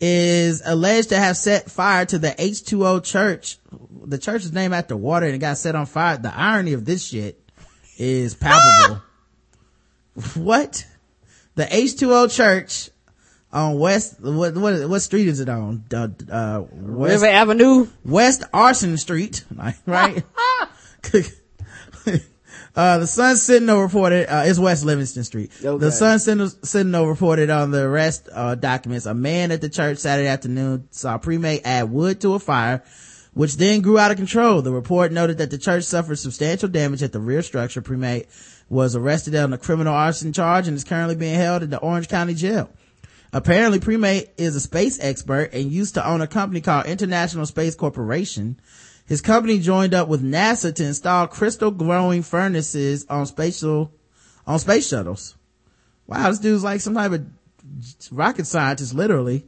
is 0.00 0.62
alleged 0.64 1.10
to 1.10 1.16
have 1.16 1.36
set 1.36 1.70
fire 1.70 2.06
to 2.06 2.18
the 2.18 2.30
H2O 2.30 3.04
church. 3.04 3.58
The 4.04 4.18
church 4.18 4.44
is 4.44 4.52
named 4.52 4.74
after 4.74 4.96
water 4.96 5.26
and 5.26 5.34
it 5.34 5.38
got 5.38 5.58
set 5.58 5.74
on 5.74 5.86
fire. 5.86 6.16
The 6.16 6.34
irony 6.34 6.72
of 6.72 6.84
this 6.84 7.06
shit 7.06 7.42
is 7.98 8.34
palpable. 8.34 9.02
Ah! 9.02 10.22
what? 10.34 10.86
The 11.56 11.64
H2O 11.64 12.34
church 12.34 12.90
on 13.52 13.78
West, 13.78 14.20
what, 14.20 14.54
what, 14.54 14.88
what 14.88 15.00
street 15.00 15.28
is 15.28 15.40
it 15.40 15.48
on? 15.48 15.84
Uh, 15.92 16.08
uh, 16.30 16.64
West, 16.70 17.22
River 17.22 17.26
Avenue. 17.26 17.86
West 18.04 18.44
Arson 18.52 18.96
Street, 18.96 19.44
right? 19.86 20.22
Uh, 22.76 22.98
the 22.98 23.08
Sun 23.08 23.36
Sentinel 23.36 23.80
reported, 23.80 24.32
uh, 24.32 24.44
it's 24.46 24.56
West 24.56 24.84
Livingston 24.84 25.24
Street. 25.24 25.50
Okay. 25.64 25.84
The 25.84 25.90
Sun 25.90 26.20
Sentinel, 26.20 26.48
Sentinel 26.62 27.08
reported 27.08 27.50
on 27.50 27.72
the 27.72 27.82
arrest, 27.82 28.28
uh, 28.32 28.54
documents, 28.54 29.04
a 29.04 29.14
man 29.14 29.50
at 29.50 29.60
the 29.60 29.68
church 29.68 29.98
Saturday 29.98 30.28
afternoon 30.28 30.86
saw 30.92 31.18
Premate 31.18 31.62
add 31.64 31.90
wood 31.90 32.20
to 32.20 32.34
a 32.34 32.38
fire, 32.38 32.84
which 33.34 33.56
then 33.56 33.80
grew 33.80 33.98
out 33.98 34.12
of 34.12 34.16
control. 34.16 34.62
The 34.62 34.70
report 34.70 35.10
noted 35.10 35.38
that 35.38 35.50
the 35.50 35.58
church 35.58 35.82
suffered 35.82 36.20
substantial 36.20 36.68
damage 36.68 37.02
at 37.02 37.10
the 37.10 37.18
rear 37.18 37.42
structure. 37.42 37.82
Premate 37.82 38.28
was 38.68 38.94
arrested 38.94 39.34
on 39.34 39.52
a 39.52 39.58
criminal 39.58 39.94
arson 39.94 40.32
charge 40.32 40.68
and 40.68 40.76
is 40.76 40.84
currently 40.84 41.16
being 41.16 41.34
held 41.34 41.64
at 41.64 41.70
the 41.70 41.78
Orange 41.78 42.06
County 42.06 42.34
Jail. 42.34 42.70
Apparently, 43.32 43.78
Premate 43.78 44.30
is 44.38 44.56
a 44.56 44.60
space 44.60 44.98
expert 45.00 45.50
and 45.52 45.70
used 45.70 45.94
to 45.94 46.06
own 46.06 46.20
a 46.20 46.26
company 46.26 46.60
called 46.60 46.86
International 46.86 47.44
Space 47.44 47.74
Corporation. 47.74 48.58
His 49.06 49.20
company 49.20 49.58
joined 49.58 49.94
up 49.94 50.08
with 50.08 50.22
NASA 50.22 50.74
to 50.74 50.84
install 50.84 51.26
crystal 51.26 51.70
growing 51.70 52.22
furnaces 52.22 53.06
on 53.08 53.26
spatial, 53.26 53.92
on 54.46 54.58
space 54.58 54.88
shuttles. 54.88 55.36
Wow, 56.06 56.30
this 56.30 56.38
dude's 56.38 56.64
like 56.64 56.80
some 56.80 56.94
type 56.94 57.12
of 57.12 57.26
rocket 58.10 58.46
scientist, 58.46 58.94
literally. 58.94 59.44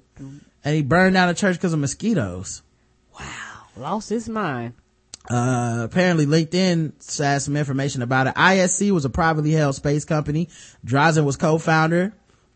And 0.62 0.74
he 0.74 0.82
burned 0.82 1.14
down 1.14 1.30
a 1.30 1.34
church 1.34 1.56
because 1.56 1.72
of 1.72 1.78
mosquitoes. 1.78 2.62
Wow. 3.18 3.26
Lost 3.76 4.10
his 4.10 4.28
mind. 4.28 4.74
Uh, 5.28 5.82
apparently 5.84 6.26
LinkedIn 6.26 6.92
has 7.18 7.44
some 7.44 7.56
information 7.56 8.02
about 8.02 8.26
it. 8.26 8.34
ISC 8.34 8.90
was 8.90 9.04
a 9.04 9.10
privately 9.10 9.52
held 9.52 9.74
space 9.74 10.04
company. 10.04 10.48
Drazen 10.84 11.24
was 11.24 11.36
co-founder, 11.36 12.12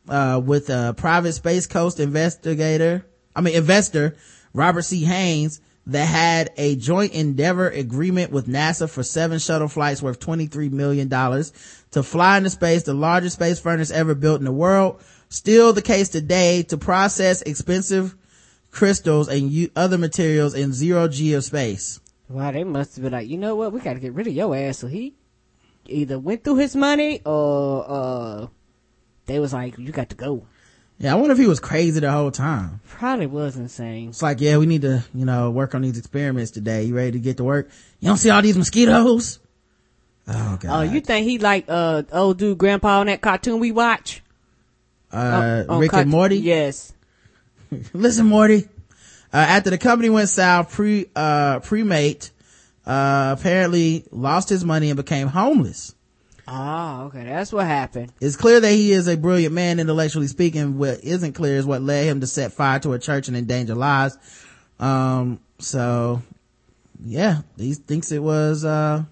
uh, 0.09 0.40
with 0.44 0.70
a 0.70 0.94
private 0.97 1.32
Space 1.32 1.66
Coast 1.66 2.01
investigator, 2.01 3.06
I 3.35 3.40
mean 3.40 3.55
investor, 3.55 4.16
Robert 4.52 4.82
C. 4.82 5.05
Haynes, 5.05 5.60
that 5.86 6.06
had 6.06 6.51
a 6.56 6.76
joint 6.76 7.12
endeavor 7.12 7.68
agreement 7.68 8.31
with 8.32 8.47
NASA 8.47 8.89
for 8.89 9.02
seven 9.02 9.39
shuttle 9.39 9.68
flights 9.68 10.02
worth 10.02 10.18
$23 10.18 10.70
million 10.70 11.10
to 11.10 12.02
fly 12.02 12.39
into 12.39 12.51
space, 12.51 12.85
the 12.85 12.94
largest 12.94 13.36
space 13.36 13.60
furnace 13.60 13.90
ever 13.90 14.14
built 14.14 14.39
in 14.39 14.44
the 14.44 14.52
world. 14.52 15.02
Still 15.28 15.72
the 15.72 15.82
case 15.82 16.09
today 16.09 16.62
to 16.64 16.78
process 16.78 17.43
expensive 17.43 18.14
crystals 18.70 19.28
and 19.28 19.70
other 19.76 19.98
materials 19.98 20.55
in 20.55 20.72
zero 20.72 21.09
G 21.09 21.35
of 21.35 21.44
space. 21.44 22.01
Wow, 22.28 22.51
they 22.52 22.64
must 22.64 22.97
have 22.97 23.02
been 23.02 23.12
like, 23.12 23.28
you 23.28 23.36
know 23.36 23.55
what? 23.55 23.72
We 23.72 23.81
got 23.81 23.94
to 23.94 24.01
get 24.01 24.14
rid 24.14 24.26
of 24.26 24.32
your 24.32 24.56
ass. 24.56 24.78
So 24.78 24.86
he 24.86 25.14
either 25.86 26.18
went 26.18 26.44
through 26.44 26.56
his 26.56 26.74
money 26.74 27.20
or 27.26 27.85
uh 27.86 28.47
they 29.27 29.39
was 29.39 29.53
like, 29.53 29.79
you 29.79 29.93
got 29.93 30.11
to 30.11 30.17
go. 30.17 30.47
Yeah, 30.99 31.13
I 31.13 31.17
wonder 31.17 31.33
if 31.33 31.39
he 31.39 31.47
was 31.47 31.59
crazy 31.59 31.99
the 32.01 32.11
whole 32.13 32.31
time. 32.31 32.81
Probably 32.87 33.27
was 33.27 33.57
insane. 33.57 34.11
It's 34.11 34.23
like, 34.23 34.41
yeah, 34.41 34.59
we 34.59 34.67
need 34.67 34.83
to, 34.83 35.05
you 35.13 35.25
know, 35.25 35.51
work 35.51 35.75
on 35.75 35.83
these 35.83 35.99
experiments 35.99 36.53
today. 36.53 36.85
You 36.85 36.95
ready 36.95 37.13
to 37.13 37.19
get 37.19 37.39
to 37.39 37.45
work? 37.45 37.69
You 38.01 38.09
don't 38.09 38.17
see 38.17 38.31
all 38.31 38.43
these 38.43 38.57
mosquitoes? 38.57 39.41
Oh 40.29 40.57
god. 40.61 40.71
Oh, 40.71 40.81
you 40.83 41.01
think 41.01 41.27
he 41.27 41.39
like 41.39 41.67
uh 41.69 42.05
old 42.13 42.39
dude 42.39 42.57
grandpa 42.57 43.01
on 43.01 43.09
that 43.09 43.21
cartoon 43.21 43.61
we 43.61 43.73
watch? 43.73 44.23
uh, 45.13 45.65
On 45.69 45.81
Rick 45.81 45.91
cart- 45.91 46.03
and 46.03 46.11
Morty? 46.11 46.39
Yes. 46.39 46.93
Listen, 47.93 48.27
Morty. 48.27 48.69
Uh, 49.33 49.37
after 49.39 49.71
the 49.71 49.79
company 49.79 50.11
went 50.11 50.29
south, 50.29 50.73
pre, 50.73 51.07
uh, 51.17 51.59
pre-mate, 51.61 52.31
uh, 52.87 53.35
apparently 53.37 54.05
lost 54.13 54.49
his 54.49 54.65
money 54.65 54.91
and 54.91 54.97
became 54.97 55.27
homeless. 55.27 55.95
Oh, 56.47 57.05
okay. 57.05 57.25
That's 57.25 57.53
what 57.53 57.66
happened. 57.66 58.12
It's 58.21 58.37
clear 58.37 58.61
that 58.61 58.71
he 58.71 58.93
is 58.93 59.09
a 59.09 59.16
brilliant 59.16 59.55
man, 59.55 59.81
intellectually 59.81 60.27
speaking. 60.27 60.79
What 60.79 61.03
isn't 61.03 61.33
clear 61.33 61.57
is 61.57 61.65
what 61.65 61.83
led 61.83 62.05
him 62.05 62.21
to 62.21 62.27
set 62.27 62.53
fire 62.53 62.79
to 62.81 62.93
a 62.93 62.99
church 62.99 63.29
and 63.29 63.37
endanger 63.37 63.75
lives. 63.75 64.19
Um, 64.79 65.41
so, 65.59 66.23
yeah, 67.05 67.43
he 67.57 67.75
thinks 67.75 68.12
it 68.12 68.23
was, 68.23 68.65
uh, 68.65 69.05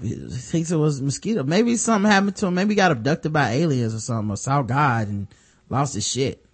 he 0.00 0.14
thinks 0.28 0.70
it 0.70 0.76
was 0.76 1.00
mosquito. 1.00 1.42
Maybe 1.42 1.76
something 1.76 2.10
happened 2.10 2.36
to 2.36 2.46
him. 2.46 2.54
Maybe 2.54 2.70
he 2.70 2.76
got 2.76 2.92
abducted 2.92 3.32
by 3.32 3.50
aliens 3.50 3.94
or 3.94 4.00
something 4.00 4.30
or 4.30 4.36
saw 4.36 4.62
God 4.62 5.08
and 5.08 5.26
lost 5.68 5.94
his 5.94 6.06
shit. 6.06 6.44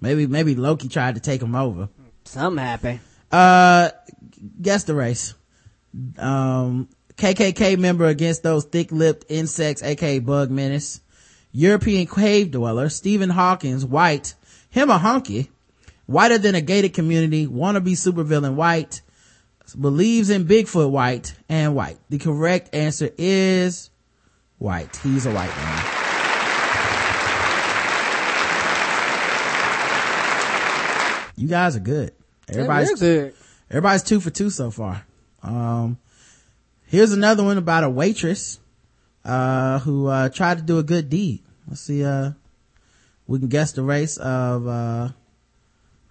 Maybe, 0.00 0.26
maybe 0.26 0.54
Loki 0.54 0.88
tried 0.88 1.14
to 1.14 1.20
take 1.20 1.42
him 1.42 1.54
over. 1.54 1.88
Something 2.24 2.62
happened. 2.62 3.00
Uh, 3.32 3.90
guess 4.60 4.84
the 4.84 4.94
race. 4.94 5.34
Um, 6.18 6.88
KKK 7.16 7.78
member 7.78 8.06
against 8.06 8.42
those 8.42 8.64
thick-lipped 8.64 9.24
insects, 9.28 9.82
aka 9.82 10.18
bug 10.18 10.50
menace. 10.50 11.00
European 11.52 12.06
cave 12.06 12.50
dweller, 12.50 12.90
Stephen 12.90 13.30
Hawkins, 13.30 13.84
white, 13.84 14.34
him 14.68 14.90
a 14.90 14.98
honky, 14.98 15.48
whiter 16.04 16.36
than 16.36 16.54
a 16.54 16.60
gated 16.60 16.92
community, 16.92 17.46
wannabe 17.46 17.92
supervillain 17.92 18.54
white, 18.54 19.00
believes 19.80 20.28
in 20.28 20.44
Bigfoot 20.44 20.90
white, 20.90 21.34
and 21.48 21.74
white. 21.74 21.98
The 22.10 22.18
correct 22.18 22.74
answer 22.74 23.10
is 23.16 23.90
white. 24.58 24.94
He's 24.96 25.24
a 25.24 25.32
white 25.32 25.56
man. 25.56 25.84
You 31.36 31.48
guys 31.48 31.76
are 31.76 31.80
good. 31.80 32.12
Everybody's 32.48 33.00
good. 33.00 33.34
Everybody's 33.70 34.02
two 34.02 34.20
for 34.20 34.30
two 34.30 34.50
so 34.50 34.70
far. 34.70 35.04
Um, 35.42 35.98
here's 36.86 37.12
another 37.12 37.44
one 37.44 37.58
about 37.58 37.84
a 37.84 37.90
waitress, 37.90 38.58
uh, 39.24 39.78
who, 39.80 40.06
uh, 40.06 40.28
tried 40.28 40.58
to 40.58 40.64
do 40.64 40.78
a 40.78 40.82
good 40.82 41.08
deed. 41.08 41.42
Let's 41.68 41.80
see, 41.80 42.04
uh, 42.04 42.32
we 43.26 43.38
can 43.38 43.48
guess 43.48 43.72
the 43.72 43.82
race 43.82 44.16
of, 44.16 44.66
uh, 44.66 45.08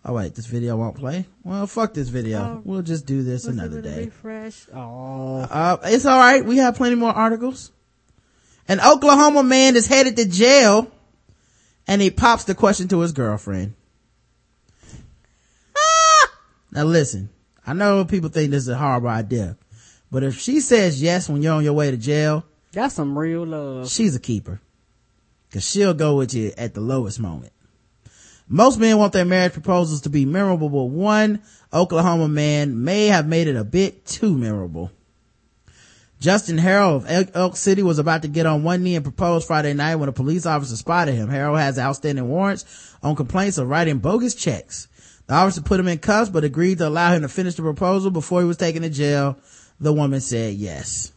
oh 0.03 0.13
wait, 0.13 0.35
this 0.35 0.45
video 0.45 0.75
won't 0.75 0.95
play. 0.95 1.25
Well, 1.43 1.65
fuck 1.67 1.93
this 1.93 2.09
video. 2.09 2.39
Oh. 2.39 2.61
we'll 2.65 2.81
just 2.81 3.05
do 3.05 3.23
this 3.23 3.45
another 3.45 3.81
day. 3.81 4.05
Refresh. 4.05 4.67
Oh. 4.73 5.39
Uh, 5.39 5.77
it's 5.83 6.05
alright. 6.05 6.45
We 6.45 6.57
have 6.57 6.75
plenty 6.75 6.95
more 6.95 7.13
articles. 7.13 7.71
An 8.67 8.79
Oklahoma 8.81 9.43
man 9.43 9.75
is 9.75 9.87
headed 9.87 10.15
to 10.17 10.27
jail 10.27 10.91
and 11.87 12.01
he 12.01 12.09
pops 12.09 12.45
the 12.45 12.55
question 12.55 12.87
to 12.89 12.99
his 12.99 13.11
girlfriend. 13.11 13.75
Ah! 15.77 16.31
Now 16.71 16.83
listen, 16.83 17.29
I 17.65 17.73
know 17.73 18.05
people 18.05 18.29
think 18.29 18.51
this 18.51 18.63
is 18.63 18.69
a 18.69 18.77
horrible 18.77 19.09
idea, 19.09 19.57
but 20.11 20.23
if 20.23 20.37
she 20.39 20.59
says 20.59 21.01
yes 21.01 21.27
when 21.29 21.41
you're 21.41 21.53
on 21.55 21.63
your 21.63 21.73
way 21.73 21.91
to 21.91 21.97
jail, 21.97 22.45
That's 22.71 22.95
some 22.95 23.17
real 23.17 23.45
love. 23.45 23.89
she's 23.89 24.15
a 24.15 24.19
keeper. 24.19 24.61
Cause 25.51 25.67
she'll 25.69 25.93
go 25.93 26.17
with 26.17 26.33
you 26.33 26.51
at 26.57 26.73
the 26.73 26.81
lowest 26.81 27.19
moment. 27.19 27.53
Most 28.47 28.77
men 28.79 28.97
want 28.97 29.13
their 29.13 29.25
marriage 29.25 29.53
proposals 29.53 30.01
to 30.01 30.09
be 30.09 30.25
memorable, 30.25 30.69
but 30.69 30.83
one 30.83 31.41
Oklahoma 31.73 32.27
man 32.27 32.83
may 32.83 33.07
have 33.07 33.27
made 33.27 33.47
it 33.47 33.55
a 33.55 33.63
bit 33.63 34.05
too 34.05 34.37
memorable. 34.37 34.91
Justin 36.19 36.57
Harrell 36.57 36.95
of 36.97 37.31
Elk- 37.35 37.57
City 37.57 37.83
was 37.83 37.99
about 37.99 38.21
to 38.21 38.27
get 38.27 38.45
on 38.45 38.63
one 38.63 38.83
knee 38.83 38.95
and 38.95 39.03
propose 39.03 39.45
Friday 39.45 39.73
night 39.73 39.95
when 39.97 40.09
a 40.09 40.13
police 40.13 40.45
officer 40.45 40.75
spotted 40.75 41.13
him. 41.13 41.29
Harrell 41.29 41.57
has 41.59 41.77
outstanding 41.77 42.27
warrants 42.27 42.65
on 43.03 43.15
complaints 43.15 43.57
of 43.57 43.67
writing 43.67 43.99
bogus 43.99 44.33
checks. 44.35 44.87
The 45.27 45.33
officer 45.33 45.61
put 45.61 45.79
him 45.79 45.87
in 45.87 45.97
cuffs, 45.97 46.29
but 46.29 46.43
agreed 46.43 46.77
to 46.79 46.87
allow 46.87 47.13
him 47.13 47.23
to 47.23 47.27
finish 47.29 47.55
the 47.55 47.63
proposal 47.63 48.11
before 48.11 48.41
he 48.41 48.47
was 48.47 48.57
taken 48.57 48.83
to 48.83 48.89
jail. 48.89 49.37
The 49.79 49.93
woman 49.93 50.21
said 50.21 50.53
yes. 50.55 51.11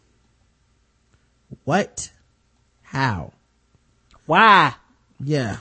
What? 1.64 2.10
How? 2.82 3.32
Why? 4.26 4.74
Yeah. 5.22 5.58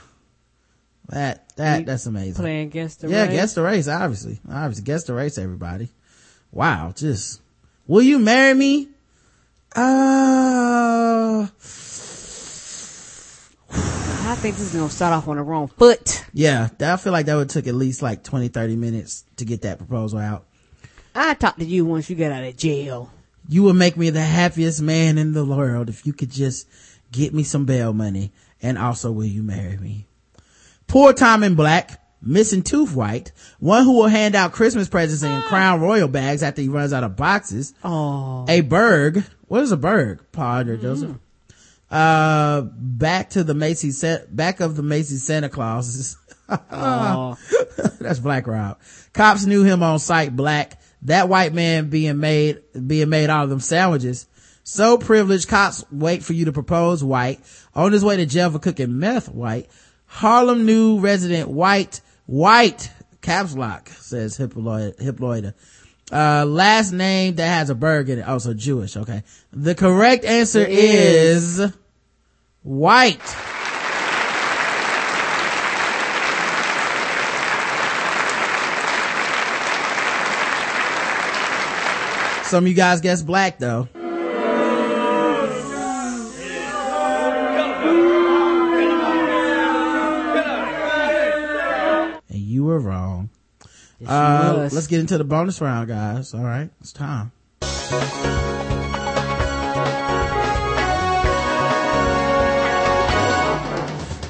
That, 1.08 1.48
that, 1.56 1.86
that's 1.86 2.06
amazing. 2.06 2.34
Playing 2.34 2.66
against 2.66 3.00
the 3.00 3.08
yeah, 3.08 3.22
race? 3.24 3.32
guess 3.32 3.54
the 3.54 3.62
race, 3.62 3.88
obviously. 3.88 4.40
Obviously, 4.50 4.84
guess 4.84 5.04
the 5.04 5.14
race, 5.14 5.38
everybody. 5.38 5.88
Wow, 6.52 6.92
just, 6.94 7.40
will 7.86 8.02
you 8.02 8.18
marry 8.18 8.52
me? 8.54 8.88
Uh, 9.74 11.46
I 13.70 14.34
think 14.40 14.56
this 14.56 14.66
is 14.66 14.74
gonna 14.74 14.90
start 14.90 15.14
off 15.14 15.28
on 15.28 15.36
the 15.36 15.42
wrong 15.42 15.68
foot. 15.68 16.24
yeah, 16.34 16.68
that- 16.78 16.92
I 16.92 16.96
feel 16.96 17.12
like 17.12 17.26
that 17.26 17.36
would 17.36 17.48
took 17.48 17.66
at 17.66 17.74
least 17.74 18.02
like 18.02 18.22
20, 18.24 18.48
30 18.48 18.76
minutes 18.76 19.24
to 19.36 19.44
get 19.44 19.62
that 19.62 19.78
proposal 19.78 20.18
out. 20.18 20.46
I 21.18 21.34
talk 21.34 21.56
to 21.56 21.64
you 21.64 21.84
once 21.84 22.08
you 22.08 22.16
get 22.16 22.32
out 22.32 22.44
of 22.44 22.56
jail. 22.56 23.10
You 23.48 23.64
would 23.64 23.76
make 23.76 23.96
me 23.96 24.10
the 24.10 24.20
happiest 24.20 24.80
man 24.80 25.18
in 25.18 25.32
the 25.32 25.44
world 25.44 25.88
if 25.88 26.06
you 26.06 26.12
could 26.12 26.30
just 26.30 26.68
get 27.10 27.34
me 27.34 27.42
some 27.42 27.64
bail 27.64 27.92
money. 27.92 28.30
And 28.62 28.78
also, 28.78 29.10
will 29.10 29.24
you 29.24 29.42
marry 29.42 29.76
me? 29.78 30.06
Poor 30.86 31.12
Tom 31.12 31.42
in 31.42 31.54
black, 31.54 32.02
missing 32.20 32.62
tooth 32.62 32.94
white, 32.94 33.32
one 33.58 33.84
who 33.84 33.92
will 33.92 34.08
hand 34.08 34.34
out 34.34 34.52
Christmas 34.52 34.88
presents 34.88 35.22
in 35.22 35.42
crown 35.42 35.80
royal 35.80 36.08
bags 36.08 36.42
after 36.42 36.62
he 36.62 36.68
runs 36.68 36.92
out 36.92 37.04
of 37.04 37.16
boxes. 37.16 37.74
Oh. 37.84 38.44
A 38.48 38.60
Berg. 38.62 39.24
What 39.46 39.62
is 39.62 39.72
a 39.72 39.76
Berg? 39.76 40.20
Paul 40.32 40.58
Andre 40.58 40.76
Joseph. 40.76 41.16
Uh, 41.90 42.62
back 42.62 43.30
to 43.30 43.44
the 43.44 43.54
Macy's 43.54 43.98
set, 43.98 44.34
back 44.34 44.60
of 44.60 44.76
the 44.76 44.82
Macy's 44.82 45.24
Santa 45.24 45.48
Claus. 45.48 46.16
Oh. 46.70 47.36
That's 48.00 48.20
Black 48.20 48.46
Rob. 48.46 48.78
Cops 49.12 49.44
knew 49.44 49.64
him 49.64 49.82
on 49.82 49.98
sight 49.98 50.34
black. 50.34 50.80
That 51.02 51.28
white 51.28 51.54
man 51.54 51.90
being 51.90 52.18
made, 52.18 52.62
being 52.86 53.08
made 53.08 53.30
out 53.30 53.44
of 53.44 53.50
them 53.50 53.60
sandwiches. 53.60 54.26
So 54.64 54.98
privileged, 54.98 55.48
cops 55.48 55.84
wait 55.90 56.22
for 56.22 56.32
you 56.32 56.46
to 56.46 56.52
propose 56.52 57.02
white. 57.02 57.40
On 57.74 57.92
his 57.92 58.04
way 58.04 58.16
to 58.16 58.26
jail 58.26 58.50
for 58.50 58.58
cooking 58.58 58.98
meth 58.98 59.28
white. 59.28 59.70
Harlem 60.06 60.66
new 60.66 60.98
resident 61.00 61.48
white, 61.48 62.00
white, 62.26 62.90
caps 63.20 63.54
lock, 63.54 63.88
says. 63.88 64.36
Hippolyta. 64.36 65.54
Uh, 66.10 66.44
last 66.46 66.92
name 66.92 67.34
that 67.36 67.46
has 67.46 67.70
a 67.70 67.74
berg 67.74 68.08
in 68.08 68.18
it. 68.18 68.28
Also 68.28 68.54
Jewish. 68.54 68.96
Okay. 68.96 69.22
The 69.52 69.74
correct 69.74 70.24
answer 70.24 70.64
is 70.66 71.72
white. 72.62 73.36
Some 82.48 82.64
of 82.64 82.68
you 82.68 82.74
guys 82.74 83.02
guessed 83.02 83.26
black 83.26 83.58
though. 83.58 83.88
And 92.30 92.38
you 92.38 92.64
were 92.64 92.78
wrong. 92.78 93.28
Uh, 94.06 94.54
was. 94.56 94.72
let's 94.72 94.86
get 94.86 95.00
into 95.00 95.18
the 95.18 95.24
bonus 95.24 95.60
round, 95.60 95.88
guys. 95.88 96.32
All 96.32 96.40
right, 96.40 96.70
it's 96.80 96.94
time. 96.94 97.32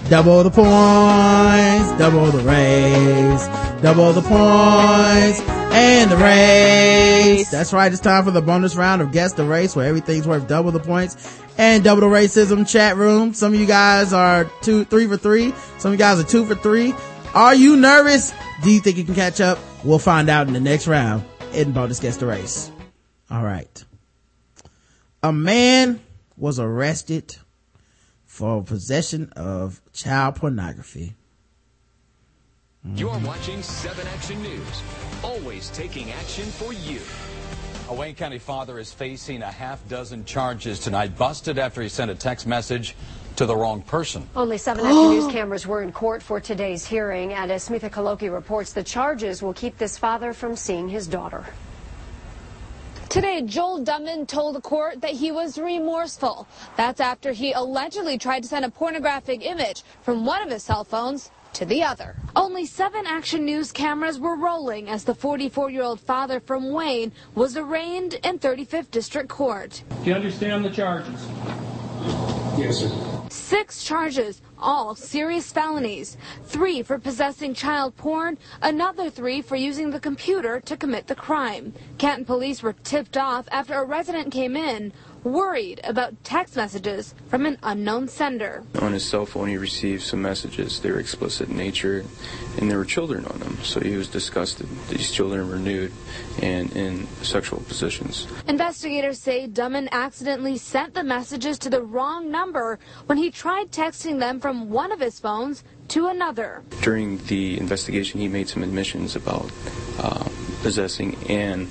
Double 0.09 0.43
the 0.43 0.51
points, 0.51 1.99
double 1.99 2.27
the 2.33 2.43
race, 2.43 3.47
double 3.81 4.13
the 4.13 4.23
points, 4.23 5.58
and 5.71 6.11
the 6.11 6.17
race. 6.17 7.51
That's 7.51 7.73
right, 7.73 7.93
it's 7.93 8.01
time 8.01 8.25
for 8.25 8.31
the 8.31 8.43
bonus 8.43 8.77
round 8.77 9.03
of 9.03 9.13
Guess 9.13 9.35
the 9.35 9.45
Race 9.45 9.77
where 9.77 9.87
everything's 9.87 10.27
worth 10.27 10.49
double 10.49 10.71
the 10.71 10.81
points 10.81 11.41
and 11.59 11.85
double 11.85 12.01
the 12.01 12.07
racism 12.07 12.69
chat 12.69 12.97
room. 12.97 13.35
Some 13.35 13.55
of 13.55 13.61
you 13.61 13.67
guys 13.67 14.13
are 14.13 14.45
two, 14.63 14.85
three 14.85 15.07
for 15.07 15.17
three. 15.17 15.53
Some 15.79 15.93
of 15.93 15.93
you 15.93 15.99
guys 15.99 16.19
are 16.19 16.25
two 16.25 16.45
for 16.45 16.55
three. 16.55 16.95
Are 17.35 17.55
you 17.55 17.77
nervous? 17.77 18.33
Do 18.63 18.71
you 18.71 18.81
think 18.81 18.97
you 18.97 19.05
can 19.05 19.15
catch 19.15 19.41
up? 19.41 19.59
We'll 19.85 19.99
find 19.99 20.29
out 20.29 20.47
in 20.47 20.53
the 20.53 20.61
next 20.61 20.87
round 20.87 21.25
in 21.53 21.73
bonus 21.73 22.01
Guess 22.01 22.17
the 22.17 22.27
Race. 22.27 22.71
All 23.31 23.45
right. 23.45 23.85
A 25.23 25.33
man 25.33 26.01
was 26.37 26.59
arrested 26.59 27.37
for 28.25 28.63
possession 28.63 29.33
of 29.37 29.81
child 29.93 30.37
pornography. 30.37 31.15
You're 32.95 33.19
watching 33.19 33.63
7 33.63 34.07
Action 34.07 34.43
News, 34.43 34.83
always 35.23 35.69
taking 35.71 36.11
action 36.13 36.45
for 36.45 36.73
you. 36.73 37.01
A 37.91 37.95
Wayne 37.95 38.15
County 38.15 38.39
father 38.39 38.79
is 38.79 38.93
facing 38.93 39.43
a 39.43 39.51
half 39.51 39.87
dozen 39.89 40.25
charges 40.25 40.79
tonight, 40.79 41.17
busted 41.19 41.59
after 41.59 41.83
he 41.83 41.89
sent 41.89 42.11
a 42.11 42.15
text 42.15 42.47
message 42.47 42.95
to 43.37 43.47
the 43.47 43.57
wrong 43.57 43.83
person. 43.83 44.29
Only 44.35 44.59
seven 44.59 44.87
Action 44.87 45.11
News 45.11 45.27
cameras 45.33 45.67
were 45.67 45.83
in 45.83 45.93
court 45.93 46.23
for 46.23 46.41
today's 46.41 46.87
hearing, 46.87 47.33
and 47.33 47.51
as 47.51 47.69
Smita 47.69 47.91
Kalokhe 47.91 48.33
reports, 48.33 48.73
the 48.73 48.85
charges 48.85 49.43
will 49.43 49.55
keep 49.55 49.77
this 49.79 49.99
father 49.99 50.33
from 50.33 50.55
seeing 50.55 50.89
his 50.89 51.07
daughter. 51.07 51.47
Today, 53.09 53.43
Joel 53.43 53.85
Dumman 53.85 54.27
told 54.27 54.55
the 54.55 54.61
court 54.61 55.01
that 55.01 55.13
he 55.13 55.33
was 55.33 55.59
remorseful. 55.59 56.47
That's 56.77 57.01
after 57.01 57.33
he 57.33 57.53
allegedly 57.53 58.19
tried 58.19 58.43
to 58.43 58.49
send 58.49 58.65
a 58.65 58.71
pornographic 58.71 59.45
image 59.45 59.83
from 60.03 60.27
one 60.27 60.43
of 60.43 60.51
his 60.51 60.63
cell 60.63 60.85
phones 60.85 61.31
to 61.55 61.65
the 61.65 61.83
other. 61.83 62.17
Only 62.37 62.67
seven 62.67 63.07
Action 63.07 63.45
News 63.45 63.73
cameras 63.73 64.19
were 64.19 64.37
rolling 64.37 64.89
as 64.89 65.05
the 65.05 65.15
44-year-old 65.15 66.01
father 66.01 66.41
from 66.41 66.71
Wayne 66.71 67.13
was 67.35 67.57
arraigned 67.57 68.15
in 68.25 68.39
35th 68.39 68.91
District 68.91 69.29
Court. 69.29 69.83
Do 70.03 70.11
you 70.11 70.15
understand 70.15 70.65
the 70.65 70.71
charges? 70.71 71.27
Yes, 72.59 72.79
sir. 72.79 73.19
Six 73.31 73.85
charges, 73.85 74.41
all 74.59 74.95
serious 74.95 75.53
felonies. 75.53 76.17
Three 76.45 76.83
for 76.83 76.99
possessing 76.99 77.55
child 77.55 77.97
porn, 77.97 78.39
another 78.63 79.11
three 79.11 79.43
for 79.43 79.57
using 79.57 79.91
the 79.91 80.01
computer 80.01 80.61
to 80.61 80.77
commit 80.77 81.07
the 81.07 81.15
crime. 81.15 81.75
Canton 81.99 82.25
police 82.25 82.63
were 82.63 82.73
tipped 82.73 83.17
off 83.17 83.47
after 83.51 83.75
a 83.75 83.85
resident 83.85 84.33
came 84.33 84.57
in 84.57 84.93
worried 85.29 85.81
about 85.85 86.25
text 86.25 86.57
messages 86.57 87.15
from 87.29 87.47
an 87.47 87.59
unknown 87.63 88.09
sender. 88.09 88.65
On 88.81 88.93
his 88.93 89.05
cell 89.05 89.27
phone, 89.27 89.49
he 89.49 89.57
received 89.57 90.03
some 90.03 90.23
messages. 90.23 90.81
They 90.81 90.91
were 90.91 90.99
explicit 90.99 91.49
in 91.49 91.57
nature, 91.57 92.05
and 92.59 92.71
there 92.71 92.79
were 92.79 92.85
children 92.85 93.25
on 93.27 93.39
them. 93.39 93.59
So 93.63 93.81
he 93.81 93.97
was 93.97 94.09
disgusted. 94.09 94.69
These 94.89 95.13
children 95.13 95.49
were 95.49 95.59
nude 95.59 95.93
and 96.43 96.75
in 96.77 97.07
sexual 97.23 97.61
positions. 97.61 98.27
Investigators 98.47 99.19
say 99.19 99.47
Dumman 99.47 99.89
accidentally 99.93 100.57
sent 100.57 100.95
the 100.95 101.05
messages 101.05 101.59
to 101.61 101.71
the 101.71 101.83
wrong 101.83 102.31
number 102.31 102.79
when 103.07 103.19
he 103.19 103.31
tried 103.31 103.71
texting 103.71 104.19
them 104.19 104.41
from 104.41 104.71
one 104.71 104.93
of 104.93 105.01
his 105.01 105.21
phones 105.21 105.65
to 105.89 106.07
another. 106.09 106.63
During 106.83 107.19
the 107.27 107.59
investigation, 107.59 108.21
he 108.21 108.29
made 108.29 108.49
some 108.49 108.63
admissions 108.63 109.17
about 109.17 109.51
uh, 109.99 110.29
possessing 110.63 111.17
and 111.29 111.69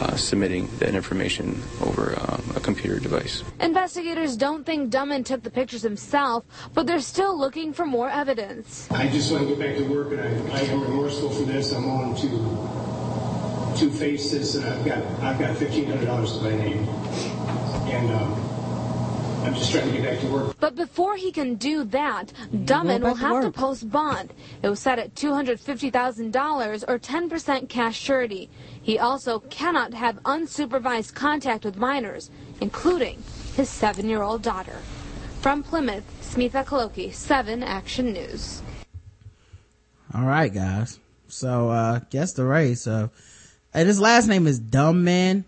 uh, 0.00 0.16
submitting 0.16 0.68
that 0.78 0.94
information 0.94 1.60
over 1.82 2.14
uh, 2.16 2.40
a 2.56 2.60
computer 2.60 2.98
device. 2.98 3.42
Investigators 3.60 4.36
don't 4.36 4.64
think 4.64 4.90
Dumman 4.90 5.24
took 5.24 5.42
the 5.42 5.50
pictures 5.50 5.82
himself, 5.82 6.44
but 6.74 6.86
they're 6.86 7.00
still 7.00 7.36
looking 7.36 7.72
for 7.72 7.86
more 7.86 8.08
evidence. 8.08 8.88
I 8.90 9.08
just 9.08 9.32
want 9.32 9.48
to 9.48 9.54
get 9.54 9.58
back 9.58 9.76
to 9.76 9.84
work, 9.84 10.12
and 10.12 10.20
I, 10.20 10.56
I 10.56 10.60
am 10.62 10.82
remorseful 10.82 11.30
for 11.30 11.42
this. 11.42 11.72
I'm 11.72 11.88
on 11.88 12.14
to 12.16 12.90
to 13.78 13.90
face 13.90 14.30
this, 14.32 14.56
and 14.56 14.64
I've 14.66 14.84
got 14.84 14.98
I've 15.22 15.38
got 15.38 15.56
fifteen 15.56 15.86
hundred 15.86 16.06
dollars 16.06 16.36
to 16.36 16.42
my 16.42 16.50
name, 16.50 16.88
and 17.88 18.10
um, 18.10 18.49
I'm 19.42 19.54
just 19.54 19.72
trying 19.72 19.86
to 19.86 19.92
get 19.92 20.04
back 20.04 20.20
to 20.20 20.26
work. 20.26 20.56
But 20.60 20.76
before 20.76 21.16
he 21.16 21.32
can 21.32 21.54
do 21.54 21.84
that, 21.84 22.32
Dumman 22.64 23.02
will 23.02 23.14
have 23.14 23.42
to 23.42 23.50
post 23.50 23.90
bond. 23.90 24.34
It 24.62 24.68
was 24.68 24.80
set 24.80 24.98
at 24.98 25.14
$250,000 25.14 26.84
or 26.86 26.98
10% 26.98 27.68
cash 27.68 27.98
surety. 27.98 28.50
He 28.82 28.98
also 28.98 29.40
cannot 29.40 29.94
have 29.94 30.22
unsupervised 30.24 31.14
contact 31.14 31.64
with 31.64 31.76
minors, 31.76 32.30
including 32.60 33.22
his 33.56 33.68
seven-year-old 33.68 34.42
daughter. 34.42 34.76
From 35.40 35.62
Plymouth, 35.62 36.04
Smita 36.20 36.64
Kalokhe, 36.64 37.12
7 37.12 37.62
Action 37.62 38.12
News. 38.12 38.62
All 40.14 40.24
right, 40.24 40.52
guys. 40.52 40.98
So, 41.28 41.70
uh, 41.70 42.00
guess 42.10 42.34
the 42.34 42.44
race. 42.44 42.86
Uh, 42.86 43.08
and 43.72 43.88
his 43.88 44.00
last 44.00 44.26
name 44.26 44.46
is 44.46 44.58
Dumb 44.58 45.04
Man. 45.04 45.44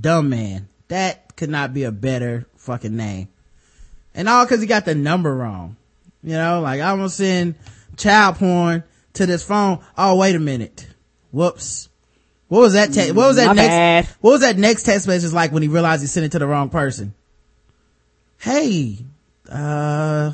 Dumb 0.00 0.30
Man. 0.30 0.68
That 0.88 1.36
could 1.36 1.50
not 1.50 1.74
be 1.74 1.84
a 1.84 1.92
better 1.92 2.46
fucking 2.68 2.94
name. 2.94 3.28
And 4.14 4.28
all 4.28 4.46
cause 4.46 4.60
he 4.60 4.66
got 4.66 4.84
the 4.84 4.94
number 4.94 5.34
wrong. 5.34 5.76
You 6.22 6.34
know, 6.34 6.60
like 6.60 6.80
I'm 6.80 6.98
gonna 6.98 7.08
send 7.08 7.54
child 7.96 8.36
porn 8.36 8.84
to 9.14 9.26
this 9.26 9.42
phone. 9.42 9.80
Oh, 9.96 10.16
wait 10.16 10.36
a 10.36 10.38
minute. 10.38 10.86
Whoops. 11.32 11.88
What 12.48 12.60
was 12.60 12.72
that? 12.74 12.94
What 13.14 13.26
was 13.26 13.36
that 13.36 13.48
My 13.48 13.52
next? 13.54 13.68
bad. 13.68 14.08
What 14.20 14.30
was 14.32 14.40
that 14.42 14.56
next 14.56 14.82
text 14.84 15.06
message 15.06 15.32
like 15.32 15.52
when 15.52 15.62
he 15.62 15.68
realized 15.68 16.02
he 16.02 16.06
sent 16.08 16.26
it 16.26 16.32
to 16.32 16.38
the 16.38 16.46
wrong 16.46 16.68
person? 16.70 17.14
Hey, 18.38 18.98
uh, 19.50 20.32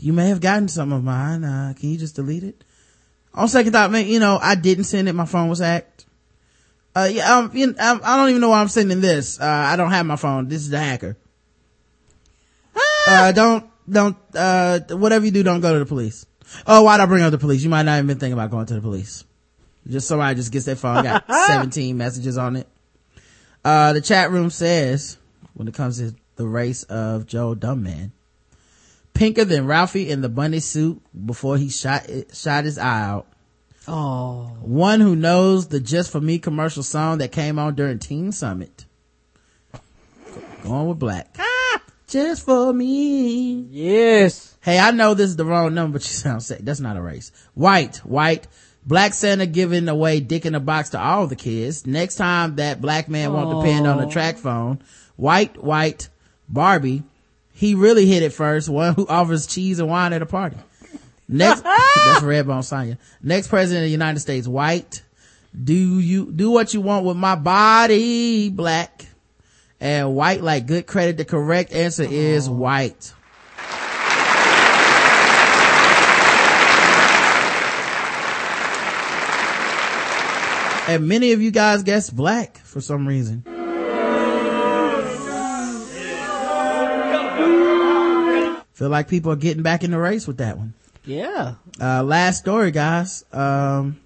you 0.00 0.12
may 0.12 0.28
have 0.28 0.40
gotten 0.40 0.68
some 0.68 0.92
of 0.92 1.02
mine. 1.02 1.42
Uh, 1.44 1.72
can 1.78 1.90
you 1.90 1.98
just 1.98 2.16
delete 2.16 2.44
it? 2.44 2.62
On 3.34 3.48
second 3.48 3.72
thought, 3.72 3.90
man, 3.90 4.06
you 4.06 4.20
know, 4.20 4.38
I 4.40 4.54
didn't 4.54 4.84
send 4.84 5.08
it. 5.08 5.14
My 5.14 5.24
phone 5.26 5.48
was 5.48 5.58
hacked. 5.60 5.95
Uh, 6.96 7.10
yeah, 7.12 7.36
um, 7.36 7.50
you 7.52 7.66
know, 7.66 7.74
um, 7.78 8.00
I 8.02 8.16
don't 8.16 8.30
even 8.30 8.40
know 8.40 8.48
why 8.48 8.60
I'm 8.62 8.68
sending 8.68 9.02
this. 9.02 9.38
Uh, 9.38 9.44
I 9.44 9.76
don't 9.76 9.90
have 9.90 10.06
my 10.06 10.16
phone. 10.16 10.48
This 10.48 10.62
is 10.62 10.70
the 10.70 10.78
hacker. 10.78 11.14
Uh, 13.06 13.32
don't, 13.32 13.66
don't, 13.88 14.16
uh, 14.34 14.80
whatever 14.90 15.26
you 15.26 15.30
do, 15.30 15.42
don't 15.42 15.60
go 15.60 15.74
to 15.74 15.78
the 15.78 15.84
police. 15.84 16.24
Oh, 16.66 16.84
why'd 16.84 17.00
I 17.00 17.06
bring 17.06 17.22
up 17.22 17.32
the 17.32 17.38
police? 17.38 17.62
You 17.62 17.68
might 17.68 17.82
not 17.82 17.96
even 17.98 18.06
been 18.06 18.18
thinking 18.18 18.32
about 18.32 18.50
going 18.50 18.64
to 18.66 18.74
the 18.74 18.80
police. 18.80 19.24
Just 19.86 20.08
somebody 20.08 20.36
just 20.36 20.50
gets 20.50 20.64
their 20.64 20.74
phone, 20.74 21.04
got 21.04 21.30
17 21.46 21.98
messages 21.98 22.38
on 22.38 22.56
it. 22.56 22.68
Uh, 23.62 23.92
the 23.92 24.00
chat 24.00 24.30
room 24.30 24.48
says, 24.48 25.18
when 25.52 25.68
it 25.68 25.74
comes 25.74 25.98
to 25.98 26.14
the 26.36 26.46
race 26.46 26.82
of 26.84 27.26
Joe 27.26 27.54
Dumbman, 27.54 28.12
pinker 29.12 29.44
than 29.44 29.66
Ralphie 29.66 30.08
in 30.08 30.22
the 30.22 30.30
bunny 30.30 30.60
suit 30.60 31.02
before 31.26 31.58
he 31.58 31.68
shot, 31.68 32.08
shot 32.32 32.64
his 32.64 32.78
eye 32.78 33.02
out. 33.02 33.26
Oh. 33.88 34.56
One 34.60 35.00
who 35.00 35.14
knows 35.14 35.68
the 35.68 35.80
Just 35.80 36.10
For 36.10 36.20
Me 36.20 36.38
commercial 36.38 36.82
song 36.82 37.18
that 37.18 37.32
came 37.32 37.58
on 37.58 37.74
during 37.74 37.98
Teen 37.98 38.32
Summit. 38.32 38.84
Going 40.62 40.88
with 40.88 40.98
black. 40.98 41.36
Ah! 41.38 41.82
Just 42.08 42.44
for 42.44 42.72
me. 42.72 43.66
Yes. 43.70 44.56
Hey, 44.60 44.78
I 44.78 44.90
know 44.90 45.14
this 45.14 45.30
is 45.30 45.36
the 45.36 45.44
wrong 45.44 45.74
number, 45.74 45.98
but 45.98 46.04
you 46.04 46.12
sound 46.12 46.42
sick. 46.42 46.60
That's 46.62 46.80
not 46.80 46.96
a 46.96 47.02
race. 47.02 47.30
White, 47.54 47.98
white. 47.98 48.46
Black 48.84 49.14
Santa 49.14 49.46
giving 49.46 49.88
away 49.88 50.20
dick 50.20 50.46
in 50.46 50.54
a 50.54 50.60
box 50.60 50.90
to 50.90 51.00
all 51.00 51.26
the 51.26 51.34
kids. 51.36 51.86
Next 51.86 52.14
time 52.16 52.56
that 52.56 52.80
black 52.80 53.08
man 53.08 53.32
won't 53.32 53.64
depend 53.64 53.86
on 53.86 54.00
a 54.00 54.06
TracFone. 54.06 54.80
White, 55.16 55.62
white. 55.62 56.08
Barbie. 56.48 57.02
He 57.52 57.74
really 57.74 58.06
hit 58.06 58.22
it 58.22 58.32
first. 58.32 58.68
One 58.68 58.94
who 58.94 59.06
offers 59.08 59.46
cheese 59.46 59.80
and 59.80 59.88
wine 59.88 60.12
at 60.12 60.22
a 60.22 60.26
party. 60.26 60.58
Next, 61.28 61.62
that's 61.62 62.22
Redbone 62.22 62.64
Sonya. 62.64 62.98
Next 63.22 63.48
president 63.48 63.84
of 63.84 63.86
the 63.86 63.92
United 63.92 64.20
States, 64.20 64.46
white. 64.46 65.02
Do 65.64 65.74
you, 65.74 66.30
do 66.30 66.50
what 66.50 66.74
you 66.74 66.80
want 66.80 67.04
with 67.06 67.16
my 67.16 67.34
body, 67.34 68.50
black. 68.50 69.06
And 69.80 70.14
white 70.14 70.42
like 70.42 70.66
good 70.66 70.86
credit. 70.86 71.16
The 71.16 71.24
correct 71.24 71.72
answer 71.72 72.04
is 72.04 72.48
oh. 72.48 72.52
white. 72.52 73.12
And 80.88 81.08
many 81.08 81.32
of 81.32 81.42
you 81.42 81.50
guys 81.50 81.82
guessed 81.82 82.14
black 82.14 82.58
for 82.58 82.80
some 82.80 83.08
reason. 83.08 83.42
Feel 88.72 88.90
like 88.90 89.08
people 89.08 89.32
are 89.32 89.36
getting 89.36 89.64
back 89.64 89.82
in 89.82 89.90
the 89.90 89.98
race 89.98 90.28
with 90.28 90.36
that 90.36 90.58
one. 90.58 90.74
Yeah. 91.06 91.54
Uh, 91.80 92.02
last 92.02 92.38
story, 92.38 92.70
guys. 92.72 93.24
Um, 93.32 94.00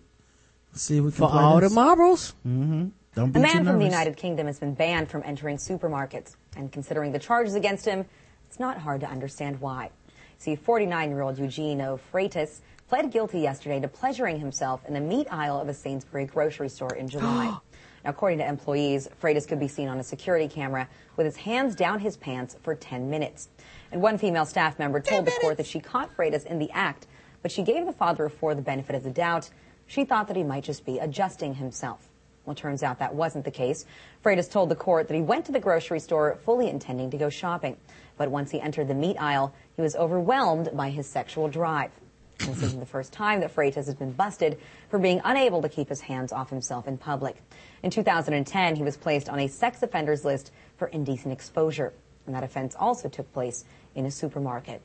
let's 0.72 0.82
see 0.82 0.98
if 0.98 1.04
we 1.04 1.10
can 1.10 1.18
For 1.18 1.30
play 1.30 1.40
all 1.42 1.60
this. 1.60 1.70
the 1.70 1.74
marbles. 1.74 2.34
Mm-hmm. 2.46 2.88
Don't 3.14 3.36
A 3.36 3.38
man 3.40 3.58
too 3.58 3.64
from 3.64 3.78
the. 3.78 3.84
United 3.86 4.16
Kingdom 4.16 4.46
has 4.46 4.58
been 4.60 4.74
banned 4.74 5.10
from 5.10 5.22
entering 5.24 5.56
supermarkets. 5.56 6.36
And 6.56 6.70
considering 6.70 7.12
the 7.12 7.18
charges 7.18 7.54
against 7.54 7.84
him, 7.84 8.04
it's 8.46 8.60
not 8.60 8.78
hard 8.78 9.00
to 9.00 9.08
understand 9.08 9.60
why. 9.60 9.90
See, 10.38 10.56
49-year-old 10.56 11.38
Eugenio 11.38 11.98
Freitas 12.12 12.60
pled 12.88 13.10
guilty 13.10 13.40
yesterday 13.40 13.80
to 13.80 13.88
pleasuring 13.88 14.38
himself 14.40 14.80
in 14.86 14.94
the 14.94 15.00
meat 15.00 15.26
aisle 15.30 15.60
of 15.60 15.68
a 15.68 15.74
Sainsbury 15.74 16.26
grocery 16.26 16.68
store 16.68 16.94
in 16.94 17.08
July. 17.08 17.44
now, 18.04 18.10
according 18.10 18.38
to 18.38 18.48
employees, 18.48 19.08
Freitas 19.22 19.46
could 19.46 19.60
be 19.60 19.68
seen 19.68 19.88
on 19.88 19.98
a 19.98 20.02
security 20.02 20.48
camera 20.48 20.88
with 21.16 21.26
his 21.26 21.36
hands 21.36 21.74
down 21.74 22.00
his 22.00 22.16
pants 22.16 22.56
for 22.62 22.74
10 22.74 23.08
minutes. 23.10 23.48
And 23.92 24.00
one 24.00 24.18
female 24.18 24.44
staff 24.44 24.78
member 24.78 25.00
told 25.00 25.24
the 25.24 25.32
court 25.40 25.56
that 25.56 25.66
she 25.66 25.80
caught 25.80 26.16
Freitas 26.16 26.46
in 26.46 26.58
the 26.58 26.70
act, 26.70 27.06
but 27.42 27.50
she 27.50 27.62
gave 27.62 27.86
the 27.86 27.92
father 27.92 28.24
of 28.24 28.34
four 28.34 28.54
the 28.54 28.62
benefit 28.62 28.94
of 28.94 29.02
the 29.02 29.10
doubt. 29.10 29.50
She 29.86 30.04
thought 30.04 30.28
that 30.28 30.36
he 30.36 30.44
might 30.44 30.64
just 30.64 30.84
be 30.84 30.98
adjusting 30.98 31.54
himself. 31.54 32.06
Well, 32.44 32.54
turns 32.54 32.82
out 32.82 32.98
that 33.00 33.14
wasn't 33.14 33.44
the 33.44 33.50
case. 33.50 33.84
Freitas 34.24 34.50
told 34.50 34.68
the 34.68 34.76
court 34.76 35.08
that 35.08 35.14
he 35.14 35.20
went 35.20 35.44
to 35.46 35.52
the 35.52 35.60
grocery 35.60 36.00
store 36.00 36.38
fully 36.44 36.68
intending 36.68 37.10
to 37.10 37.18
go 37.18 37.28
shopping. 37.28 37.76
But 38.16 38.30
once 38.30 38.50
he 38.50 38.60
entered 38.60 38.88
the 38.88 38.94
meat 38.94 39.16
aisle, 39.18 39.54
he 39.76 39.82
was 39.82 39.96
overwhelmed 39.96 40.70
by 40.74 40.90
his 40.90 41.06
sexual 41.06 41.48
drive. 41.48 41.90
This 42.38 42.62
isn't 42.62 42.80
the 42.80 42.86
first 42.86 43.12
time 43.12 43.40
that 43.40 43.54
Freitas 43.54 43.86
has 43.86 43.94
been 43.94 44.12
busted 44.12 44.58
for 44.88 44.98
being 44.98 45.20
unable 45.24 45.60
to 45.60 45.68
keep 45.68 45.88
his 45.88 46.00
hands 46.00 46.32
off 46.32 46.48
himself 46.48 46.88
in 46.88 46.96
public. 46.96 47.36
In 47.82 47.90
2010, 47.90 48.76
he 48.76 48.82
was 48.82 48.96
placed 48.96 49.28
on 49.28 49.40
a 49.40 49.46
sex 49.46 49.82
offenders 49.82 50.24
list 50.24 50.50
for 50.78 50.88
indecent 50.88 51.32
exposure. 51.32 51.92
And 52.26 52.34
that 52.34 52.44
offense 52.44 52.74
also 52.78 53.08
took 53.08 53.30
place 53.32 53.64
in 53.94 54.06
a 54.06 54.10
supermarket. 54.10 54.82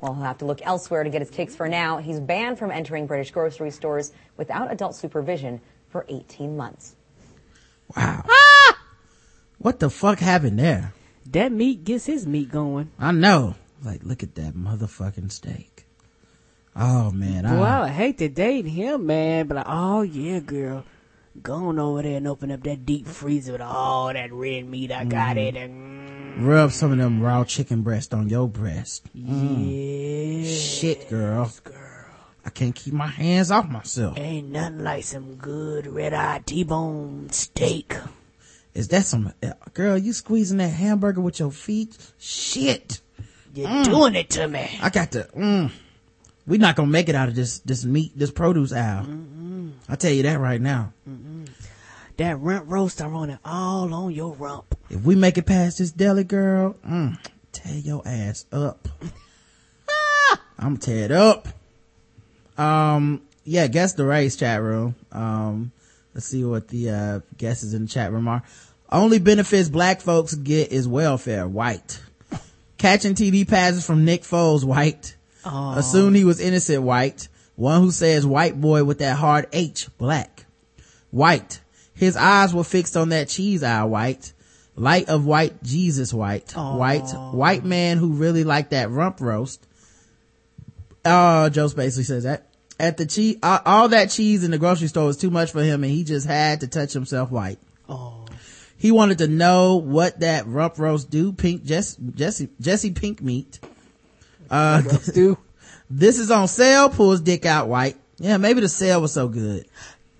Well, 0.00 0.14
he'll 0.14 0.24
have 0.24 0.38
to 0.38 0.44
look 0.44 0.60
elsewhere 0.64 1.04
to 1.04 1.10
get 1.10 1.22
his 1.22 1.30
kicks 1.30 1.54
for 1.54 1.68
now. 1.68 1.98
He's 1.98 2.20
banned 2.20 2.58
from 2.58 2.70
entering 2.70 3.06
British 3.06 3.30
grocery 3.30 3.70
stores 3.70 4.12
without 4.36 4.70
adult 4.72 4.94
supervision 4.96 5.60
for 5.88 6.04
18 6.08 6.56
months. 6.56 6.96
Wow. 7.96 8.24
Ah! 8.28 8.78
What 9.58 9.78
the 9.78 9.90
fuck 9.90 10.18
happened 10.18 10.58
there? 10.58 10.92
That 11.30 11.52
meat 11.52 11.84
gets 11.84 12.06
his 12.06 12.26
meat 12.26 12.50
going. 12.50 12.90
I 12.98 13.12
know. 13.12 13.54
Like, 13.84 14.02
look 14.02 14.22
at 14.22 14.34
that 14.34 14.54
motherfucking 14.54 15.30
steak. 15.30 15.86
Oh 16.74 17.10
man, 17.10 17.44
Boy, 17.44 17.62
I, 17.62 17.84
I 17.84 17.88
hate 17.88 18.16
to 18.18 18.28
date 18.30 18.64
him, 18.64 19.04
man. 19.06 19.46
But 19.46 19.56
like, 19.58 19.66
oh 19.68 20.00
yeah, 20.02 20.40
girl, 20.40 20.84
go 21.42 21.54
on 21.54 21.78
over 21.78 22.00
there 22.02 22.16
and 22.16 22.26
open 22.26 22.50
up 22.50 22.62
that 22.62 22.86
deep 22.86 23.06
freezer 23.06 23.52
with 23.52 23.60
all 23.60 24.10
that 24.12 24.32
red 24.32 24.66
meat 24.66 24.90
I 24.90 25.04
got 25.04 25.36
Mhm. 25.36 25.48
in 25.48 25.56
it. 25.56 25.70
Rub 26.36 26.72
some 26.72 26.92
of 26.92 26.98
them 26.98 27.20
raw 27.22 27.44
chicken 27.44 27.82
breast 27.82 28.14
on 28.14 28.28
your 28.28 28.48
breast. 28.48 29.04
Mm. 29.16 30.42
Yeah, 30.44 30.50
Shit, 30.50 31.08
girl. 31.10 31.52
I 32.44 32.50
can't 32.50 32.74
keep 32.74 32.92
my 32.94 33.06
hands 33.06 33.50
off 33.50 33.68
myself. 33.70 34.18
ain't 34.18 34.50
nothing 34.50 34.82
like 34.82 35.04
some 35.04 35.36
good 35.36 35.86
red 35.86 36.12
eye 36.12 36.42
T-bone 36.44 37.28
steak. 37.30 37.94
Is 38.74 38.88
that 38.88 39.04
some 39.04 39.32
uh, 39.42 39.52
girl? 39.74 39.96
You 39.98 40.12
squeezing 40.12 40.56
that 40.58 40.68
hamburger 40.70 41.20
with 41.20 41.38
your 41.38 41.52
feet? 41.52 41.96
Shit. 42.18 43.00
You're 43.54 43.68
Mm. 43.68 43.84
doing 43.84 44.14
it 44.14 44.30
to 44.30 44.48
me. 44.48 44.78
I 44.80 44.88
got 44.88 45.12
to. 45.12 45.28
Mm, 45.36 45.70
we 46.46 46.56
not 46.58 46.74
gonna 46.74 46.90
make 46.90 47.08
it 47.10 47.14
out 47.14 47.28
of 47.28 47.34
this 47.36 47.58
this 47.60 47.84
meat 47.84 48.12
this 48.16 48.30
produce 48.30 48.72
aisle. 48.72 49.06
I 49.88 49.94
tell 49.96 50.10
you 50.10 50.22
that 50.24 50.40
right 50.40 50.60
now. 50.60 50.94
That 52.18 52.38
rump 52.40 52.70
roast, 52.70 53.00
I 53.00 53.06
want 53.06 53.30
it 53.30 53.38
all 53.44 53.92
on 53.92 54.12
your 54.12 54.34
rump. 54.34 54.76
If 54.90 55.02
we 55.02 55.14
make 55.14 55.38
it 55.38 55.46
past 55.46 55.78
this 55.78 55.90
deli, 55.90 56.24
girl, 56.24 56.76
mm, 56.86 57.18
tear 57.52 57.78
your 57.78 58.02
ass 58.06 58.44
up. 58.52 58.88
I'm 60.58 60.76
tear 60.76 61.04
it 61.04 61.12
up. 61.12 61.48
Um, 62.58 63.22
yeah, 63.44 63.66
guess 63.66 63.94
the 63.94 64.04
race 64.04 64.36
chat 64.36 64.60
room. 64.62 64.94
Um, 65.10 65.72
let's 66.14 66.26
see 66.26 66.44
what 66.44 66.68
the 66.68 66.90
uh, 66.90 67.20
guesses 67.36 67.74
in 67.74 67.82
the 67.82 67.88
chat 67.88 68.12
room 68.12 68.28
are. 68.28 68.42
Only 68.90 69.18
benefits 69.18 69.70
black 69.70 70.02
folks 70.02 70.34
get 70.34 70.70
is 70.70 70.86
welfare. 70.86 71.48
White. 71.48 72.00
Catching 72.76 73.14
TV 73.14 73.48
passes 73.48 73.86
from 73.86 74.04
Nick 74.04 74.22
Foles. 74.22 74.64
White. 74.64 75.16
Aw. 75.46 75.78
Assumed 75.78 76.14
he 76.14 76.24
was 76.24 76.40
innocent. 76.40 76.82
White. 76.82 77.28
One 77.56 77.80
who 77.80 77.90
says 77.90 78.26
white 78.26 78.60
boy 78.60 78.84
with 78.84 78.98
that 78.98 79.16
hard 79.16 79.48
H. 79.52 79.88
Black. 79.96 80.44
White. 81.10 81.61
His 82.02 82.16
eyes 82.16 82.52
were 82.52 82.64
fixed 82.64 82.96
on 82.96 83.10
that 83.10 83.28
cheese 83.28 83.62
eye. 83.62 83.84
White. 83.84 84.32
Light 84.74 85.08
of 85.08 85.24
white 85.24 85.62
Jesus. 85.62 86.12
White. 86.12 86.50
White. 86.50 87.06
White 87.32 87.64
man 87.64 87.96
who 87.96 88.14
really 88.14 88.42
liked 88.42 88.70
that 88.70 88.90
rump 88.90 89.20
roast. 89.20 89.64
Uh, 91.04 91.48
Joe 91.48 91.68
basically 91.68 92.02
says 92.02 92.24
that 92.24 92.48
at 92.80 92.96
the 92.96 93.06
cheese, 93.06 93.36
uh, 93.40 93.60
all 93.64 93.88
that 93.90 94.10
cheese 94.10 94.42
in 94.42 94.50
the 94.50 94.58
grocery 94.58 94.88
store 94.88 95.06
was 95.06 95.16
too 95.16 95.30
much 95.30 95.52
for 95.52 95.62
him 95.62 95.84
and 95.84 95.92
he 95.92 96.02
just 96.02 96.26
had 96.26 96.62
to 96.62 96.66
touch 96.66 96.92
himself 96.92 97.30
white. 97.30 97.60
Oh. 97.88 98.26
He 98.76 98.90
wanted 98.90 99.18
to 99.18 99.28
know 99.28 99.76
what 99.76 100.18
that 100.18 100.48
rump 100.48 100.80
roast 100.80 101.08
do. 101.08 101.32
Pink 101.32 101.62
Jess, 101.62 101.94
Jesse, 101.94 102.48
Jesse 102.60 102.90
Pink 102.90 103.22
meat. 103.22 103.60
Uh, 104.50 104.82
do. 105.14 105.38
this 105.88 106.18
is 106.18 106.32
on 106.32 106.48
sale. 106.48 106.88
Pulls 106.88 107.20
dick 107.20 107.46
out 107.46 107.68
white. 107.68 107.96
Yeah, 108.18 108.38
maybe 108.38 108.60
the 108.60 108.68
sale 108.68 109.00
was 109.00 109.12
so 109.12 109.28
good. 109.28 109.68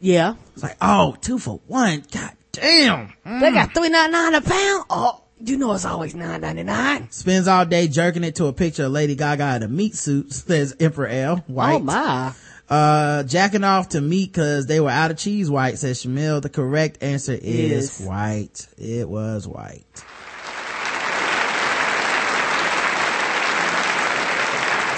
Yeah. 0.03 0.35
It's 0.55 0.65
like, 0.65 0.77
oh, 0.81 1.17
two 1.21 1.39
for 1.39 1.61
one. 1.69 2.03
God 2.11 2.33
damn. 2.51 3.13
They 3.25 3.53
got 3.53 3.73
three 3.73 3.89
ninety 3.89 4.13
nine 4.13 4.35
a 4.35 4.41
pound. 4.41 4.85
Oh, 4.91 5.23
you 5.39 5.57
know 5.57 5.73
it's 5.75 5.85
always 5.85 6.13
nine 6.13 6.41
ninety 6.41 6.65
nine. 6.65 7.09
Spends 7.13 7.47
all 7.47 7.65
day 7.65 7.87
jerking 7.87 8.25
it 8.25 8.35
to 8.37 8.47
a 8.47 8.53
picture 8.53 8.87
of 8.87 8.93
Lady 8.93 9.15
Gaga 9.15 9.57
in 9.57 9.63
a 9.63 9.69
meat 9.69 9.95
suit, 9.95 10.33
says 10.33 10.75
Emperor 10.81 11.07
L. 11.07 11.37
White. 11.47 11.77
Oh 11.77 11.79
my. 11.79 12.33
Uh, 12.69 13.23
jacking 13.23 13.63
off 13.63 13.91
to 13.91 14.01
meat 14.01 14.33
cause 14.33 14.67
they 14.67 14.81
were 14.81 14.91
out 14.91 15.13
of 15.13 15.19
cheese 15.19 15.49
white, 15.49 15.79
says 15.79 16.03
Shamil. 16.03 16.43
The 16.43 16.49
correct 16.49 17.01
answer 17.03 17.35
is 17.35 18.01
Is. 18.01 18.07
white. 18.07 18.67
It 18.79 19.09
was 19.09 19.47
white. 19.47 19.85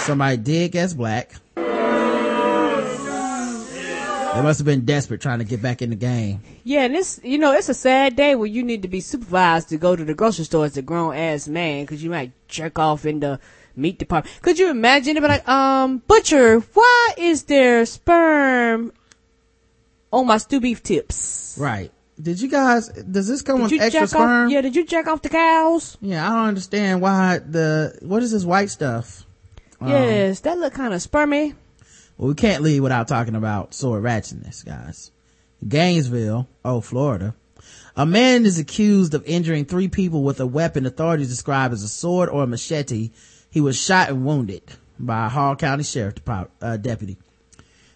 Somebody 0.00 0.36
did 0.38 0.72
guess 0.72 0.94
black. 0.94 1.34
They 4.34 4.42
must 4.42 4.58
have 4.58 4.66
been 4.66 4.84
desperate 4.84 5.20
trying 5.20 5.38
to 5.38 5.44
get 5.44 5.62
back 5.62 5.80
in 5.80 5.90
the 5.90 5.96
game. 5.96 6.42
Yeah, 6.64 6.82
and 6.84 6.96
it's 6.96 7.20
you 7.22 7.38
know 7.38 7.52
it's 7.52 7.68
a 7.68 7.74
sad 7.74 8.16
day 8.16 8.34
where 8.34 8.48
you 8.48 8.64
need 8.64 8.82
to 8.82 8.88
be 8.88 9.00
supervised 9.00 9.68
to 9.68 9.76
go 9.76 9.94
to 9.94 10.04
the 10.04 10.14
grocery 10.14 10.44
store 10.44 10.64
as 10.64 10.76
a 10.76 10.82
grown 10.82 11.14
ass 11.14 11.46
man 11.46 11.84
because 11.84 12.02
you 12.02 12.10
might 12.10 12.32
jerk 12.48 12.78
off 12.78 13.06
in 13.06 13.20
the 13.20 13.38
meat 13.76 13.98
department. 13.98 14.36
Could 14.42 14.58
you 14.58 14.70
imagine 14.70 15.16
it? 15.16 15.20
Be 15.20 15.28
like, 15.28 15.48
um, 15.48 15.98
butcher, 15.98 16.58
why 16.58 17.10
is 17.16 17.44
there 17.44 17.86
sperm 17.86 18.92
on 20.12 20.26
my 20.26 20.38
stew 20.38 20.60
beef 20.60 20.82
tips? 20.82 21.56
Right. 21.58 21.92
Did 22.20 22.40
you 22.40 22.48
guys, 22.48 22.88
does 22.88 23.26
this 23.26 23.42
come 23.42 23.62
Did 23.62 23.72
with 23.72 23.82
extra 23.82 24.06
sperm? 24.06 24.46
off? 24.46 24.52
Yeah, 24.52 24.60
did 24.60 24.76
you 24.76 24.84
jack 24.86 25.08
off 25.08 25.22
the 25.22 25.28
cows? 25.28 25.98
Yeah, 26.00 26.24
I 26.24 26.34
don't 26.34 26.48
understand 26.48 27.00
why 27.00 27.38
the, 27.38 27.98
what 28.02 28.22
is 28.22 28.30
this 28.30 28.44
white 28.44 28.70
stuff? 28.70 29.26
Um, 29.80 29.88
yes, 29.88 30.40
that 30.40 30.58
look 30.58 30.74
kind 30.74 30.94
of 30.94 31.00
spermy. 31.00 31.54
Well, 32.16 32.28
we 32.28 32.34
can't 32.34 32.62
leave 32.62 32.82
without 32.82 33.08
talking 33.08 33.34
about 33.34 33.74
sword 33.74 34.02
ratchetness, 34.02 34.64
guys. 34.64 35.10
Gainesville, 35.66 36.48
oh, 36.64 36.80
Florida. 36.80 37.34
A 37.96 38.06
man 38.06 38.44
is 38.44 38.58
accused 38.58 39.14
of 39.14 39.24
injuring 39.24 39.64
three 39.64 39.88
people 39.88 40.22
with 40.22 40.40
a 40.40 40.46
weapon 40.46 40.84
authorities 40.86 41.28
describe 41.28 41.72
as 41.72 41.82
a 41.82 41.88
sword 41.88 42.28
or 42.28 42.42
a 42.42 42.46
machete. 42.46 43.10
He 43.50 43.60
was 43.60 43.80
shot 43.80 44.10
and 44.10 44.24
wounded 44.24 44.62
by 44.98 45.26
a 45.26 45.28
Hall 45.28 45.56
County 45.56 45.84
Sheriff 45.84 46.16
uh, 46.28 46.76
deputy. 46.76 47.16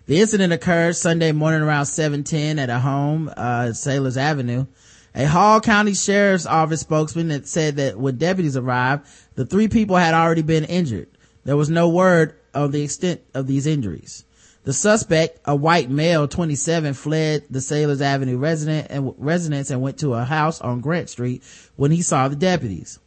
The 0.07 0.20
incident 0.20 0.53
occurred 0.53 0.97
Sunday 0.97 1.32
morning 1.32 1.61
around 1.61 1.86
710 1.86 2.59
at 2.59 2.70
a 2.70 2.78
home, 2.78 3.31
uh, 3.36 3.73
Sailors 3.73 4.16
Avenue. 4.16 4.66
A 5.15 5.27
Hall 5.27 5.61
County 5.61 5.95
Sheriff's 5.95 6.47
Office 6.47 6.81
spokesman 6.81 7.28
that 7.28 7.49
said 7.49 7.77
that 7.77 7.99
when 7.99 8.16
deputies 8.16 8.57
arrived, 8.57 9.07
the 9.35 9.45
three 9.45 9.69
people 9.69 9.97
had 9.97 10.15
already 10.15 10.43
been 10.43 10.65
injured. 10.65 11.09
There 11.45 11.57
was 11.57 11.70
no 11.70 11.89
word 11.89 12.36
of 12.64 12.72
the 12.72 12.82
extent 12.82 13.20
of 13.35 13.47
these 13.47 13.66
injuries. 13.66 14.24
The 14.64 14.72
suspect, 14.72 15.40
a 15.44 15.56
white 15.56 15.89
male, 15.89 16.28
27, 16.28 16.93
fled 16.94 17.44
the 17.48 17.60
Sailors 17.60 18.02
Avenue 18.02 18.36
resident 18.36 18.89
and 18.90 19.14
residence 19.16 19.70
and 19.70 19.80
went 19.80 19.98
to 20.01 20.14
a 20.14 20.24
house 20.24 20.60
on 20.60 20.80
Grant 20.80 21.09
Street 21.09 21.43
when 21.76 21.90
he 21.90 22.02
saw 22.02 22.28
the 22.28 22.36
deputies. 22.36 22.98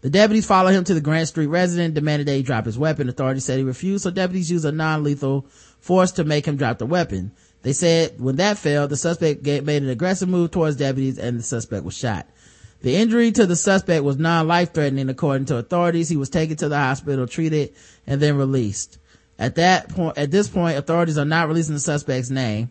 The 0.00 0.10
deputies 0.10 0.46
followed 0.46 0.74
him 0.74 0.84
to 0.84 0.94
the 0.94 1.00
Grant 1.00 1.28
Street 1.28 1.46
residence, 1.46 1.94
demanded 1.94 2.28
that 2.28 2.36
he 2.36 2.42
drop 2.42 2.66
his 2.66 2.78
weapon. 2.78 3.08
Authorities 3.08 3.44
said 3.44 3.58
he 3.58 3.64
refused, 3.64 4.04
so 4.04 4.10
deputies 4.10 4.50
used 4.50 4.64
a 4.64 4.72
non-lethal 4.72 5.46
force 5.80 6.12
to 6.12 6.24
make 6.24 6.46
him 6.46 6.56
drop 6.56 6.78
the 6.78 6.86
weapon. 6.86 7.32
They 7.62 7.72
said 7.72 8.20
when 8.20 8.36
that 8.36 8.58
failed, 8.58 8.90
the 8.90 8.96
suspect 8.96 9.42
made 9.44 9.82
an 9.82 9.88
aggressive 9.88 10.28
move 10.28 10.50
towards 10.50 10.76
deputies 10.76 11.18
and 11.18 11.38
the 11.38 11.42
suspect 11.42 11.84
was 11.84 11.96
shot. 11.96 12.26
The 12.84 12.96
injury 12.96 13.32
to 13.32 13.46
the 13.46 13.56
suspect 13.56 14.04
was 14.04 14.18
non-life 14.18 14.74
threatening 14.74 15.08
according 15.08 15.46
to 15.46 15.56
authorities. 15.56 16.10
He 16.10 16.18
was 16.18 16.28
taken 16.28 16.58
to 16.58 16.68
the 16.68 16.76
hospital, 16.76 17.26
treated, 17.26 17.72
and 18.06 18.20
then 18.20 18.36
released. 18.36 18.98
At 19.38 19.54
that 19.54 19.88
point, 19.88 20.18
at 20.18 20.30
this 20.30 20.48
point, 20.48 20.76
authorities 20.76 21.16
are 21.16 21.24
not 21.24 21.48
releasing 21.48 21.72
the 21.72 21.80
suspect's 21.80 22.28
name. 22.28 22.70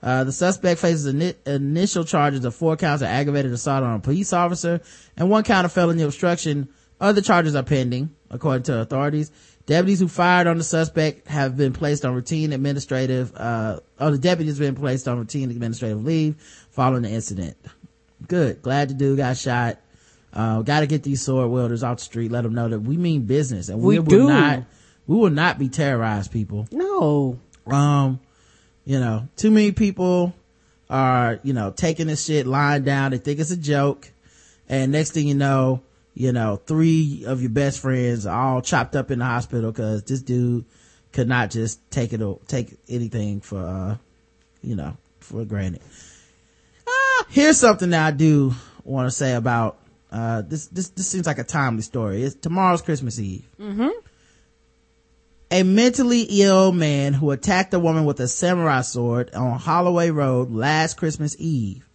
Uh, 0.00 0.22
the 0.22 0.30
suspect 0.30 0.78
faces 0.80 1.12
ini- 1.12 1.34
initial 1.44 2.04
charges 2.04 2.44
of 2.44 2.54
four 2.54 2.76
counts 2.76 3.02
of 3.02 3.08
aggravated 3.08 3.50
assault 3.50 3.82
on 3.82 3.96
a 3.96 3.98
police 3.98 4.32
officer 4.32 4.80
and 5.16 5.28
one 5.28 5.42
count 5.42 5.64
of 5.64 5.72
felony 5.72 6.04
obstruction. 6.04 6.68
Other 7.00 7.20
charges 7.20 7.56
are 7.56 7.64
pending, 7.64 8.14
according 8.30 8.62
to 8.62 8.78
authorities. 8.78 9.32
Deputies 9.66 9.98
who 9.98 10.06
fired 10.06 10.46
on 10.46 10.58
the 10.58 10.64
suspect 10.64 11.26
have 11.26 11.56
been 11.56 11.72
placed 11.72 12.04
on 12.04 12.14
routine 12.14 12.52
administrative, 12.52 13.34
uh, 13.34 13.80
oh, 13.98 14.12
the 14.12 14.18
deputy 14.18 14.52
been 14.52 14.76
placed 14.76 15.08
on 15.08 15.18
routine 15.18 15.50
administrative 15.50 16.04
leave 16.04 16.36
following 16.70 17.02
the 17.02 17.10
incident. 17.10 17.56
Good. 18.26 18.62
Glad 18.62 18.90
the 18.90 18.94
dude 18.94 19.18
got 19.18 19.36
shot. 19.36 19.78
Uh, 20.32 20.62
gotta 20.62 20.86
get 20.86 21.02
these 21.02 21.22
sword 21.22 21.50
wielders 21.50 21.82
off 21.82 21.98
the 21.98 22.04
street. 22.04 22.30
Let 22.30 22.42
them 22.42 22.54
know 22.54 22.68
that 22.68 22.80
we 22.80 22.96
mean 22.96 23.22
business 23.22 23.68
and 23.68 23.80
we, 23.80 23.94
We 23.94 24.00
will 24.00 24.06
do. 24.06 24.28
not, 24.28 24.64
we 25.06 25.16
will 25.16 25.30
not 25.30 25.58
be 25.58 25.68
terrorized 25.68 26.32
people. 26.32 26.66
No. 26.70 27.38
Um, 27.66 28.20
you 28.84 28.98
know, 29.00 29.28
too 29.36 29.50
many 29.50 29.72
people 29.72 30.34
are, 30.90 31.38
you 31.42 31.52
know, 31.52 31.70
taking 31.70 32.06
this 32.06 32.24
shit 32.24 32.46
lying 32.46 32.84
down. 32.84 33.10
They 33.12 33.18
think 33.18 33.40
it's 33.40 33.50
a 33.50 33.56
joke. 33.56 34.10
And 34.68 34.92
next 34.92 35.12
thing 35.12 35.26
you 35.26 35.34
know, 35.34 35.82
you 36.14 36.32
know, 36.32 36.60
three 36.66 37.24
of 37.26 37.40
your 37.40 37.50
best 37.50 37.80
friends 37.80 38.26
are 38.26 38.54
all 38.54 38.62
chopped 38.62 38.96
up 38.96 39.10
in 39.10 39.20
the 39.20 39.24
hospital 39.24 39.70
because 39.70 40.02
this 40.02 40.20
dude 40.20 40.64
could 41.12 41.28
not 41.28 41.50
just 41.50 41.78
take 41.90 42.12
it, 42.12 42.48
take 42.48 42.76
anything 42.88 43.40
for, 43.40 43.58
uh, 43.60 43.96
you 44.62 44.76
know, 44.76 44.96
for 45.20 45.44
granted. 45.44 45.80
Ah, 47.28 47.32
here's 47.32 47.58
something 47.58 47.90
that 47.90 48.06
I 48.06 48.10
do 48.10 48.54
want 48.84 49.06
to 49.06 49.10
say 49.10 49.34
about, 49.34 49.78
uh, 50.10 50.42
this, 50.42 50.66
this, 50.68 50.88
this 50.90 51.08
seems 51.08 51.26
like 51.26 51.38
a 51.38 51.44
timely 51.44 51.82
story. 51.82 52.22
It's 52.22 52.34
tomorrow's 52.34 52.82
Christmas 52.82 53.18
Eve. 53.18 53.48
Mm-hmm. 53.60 53.88
A 55.50 55.62
mentally 55.62 56.26
ill 56.28 56.72
man 56.72 57.14
who 57.14 57.30
attacked 57.30 57.72
a 57.72 57.78
woman 57.78 58.04
with 58.04 58.20
a 58.20 58.28
samurai 58.28 58.82
sword 58.82 59.34
on 59.34 59.58
Holloway 59.58 60.10
Road 60.10 60.50
last 60.50 60.96
Christmas 60.96 61.36
Eve 61.38 61.88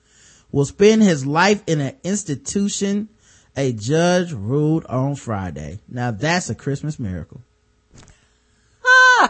will 0.52 0.66
spend 0.66 1.04
his 1.04 1.26
life 1.26 1.64
in 1.68 1.82
an 1.82 1.96
institution, 2.04 3.10
a 3.56 3.72
judge 3.74 4.32
ruled 4.32 4.86
on 4.86 5.16
Friday. 5.16 5.80
Now 5.88 6.12
that's 6.12 6.50
a 6.50 6.56
Christmas 6.56 7.00
miracle. 7.00 7.42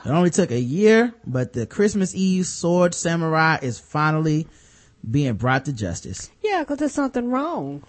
It 0.05 0.09
only 0.09 0.31
took 0.31 0.51
a 0.51 0.59
year, 0.59 1.13
but 1.25 1.53
the 1.53 1.65
Christmas 1.65 2.15
Eve 2.15 2.45
sword 2.45 2.95
samurai 2.95 3.59
is 3.61 3.79
finally 3.79 4.47
being 5.09 5.35
brought 5.35 5.65
to 5.65 5.73
justice. 5.73 6.29
Yeah, 6.41 6.61
because 6.61 6.77
there's 6.77 6.93
something 6.93 7.29
wrong. 7.29 7.83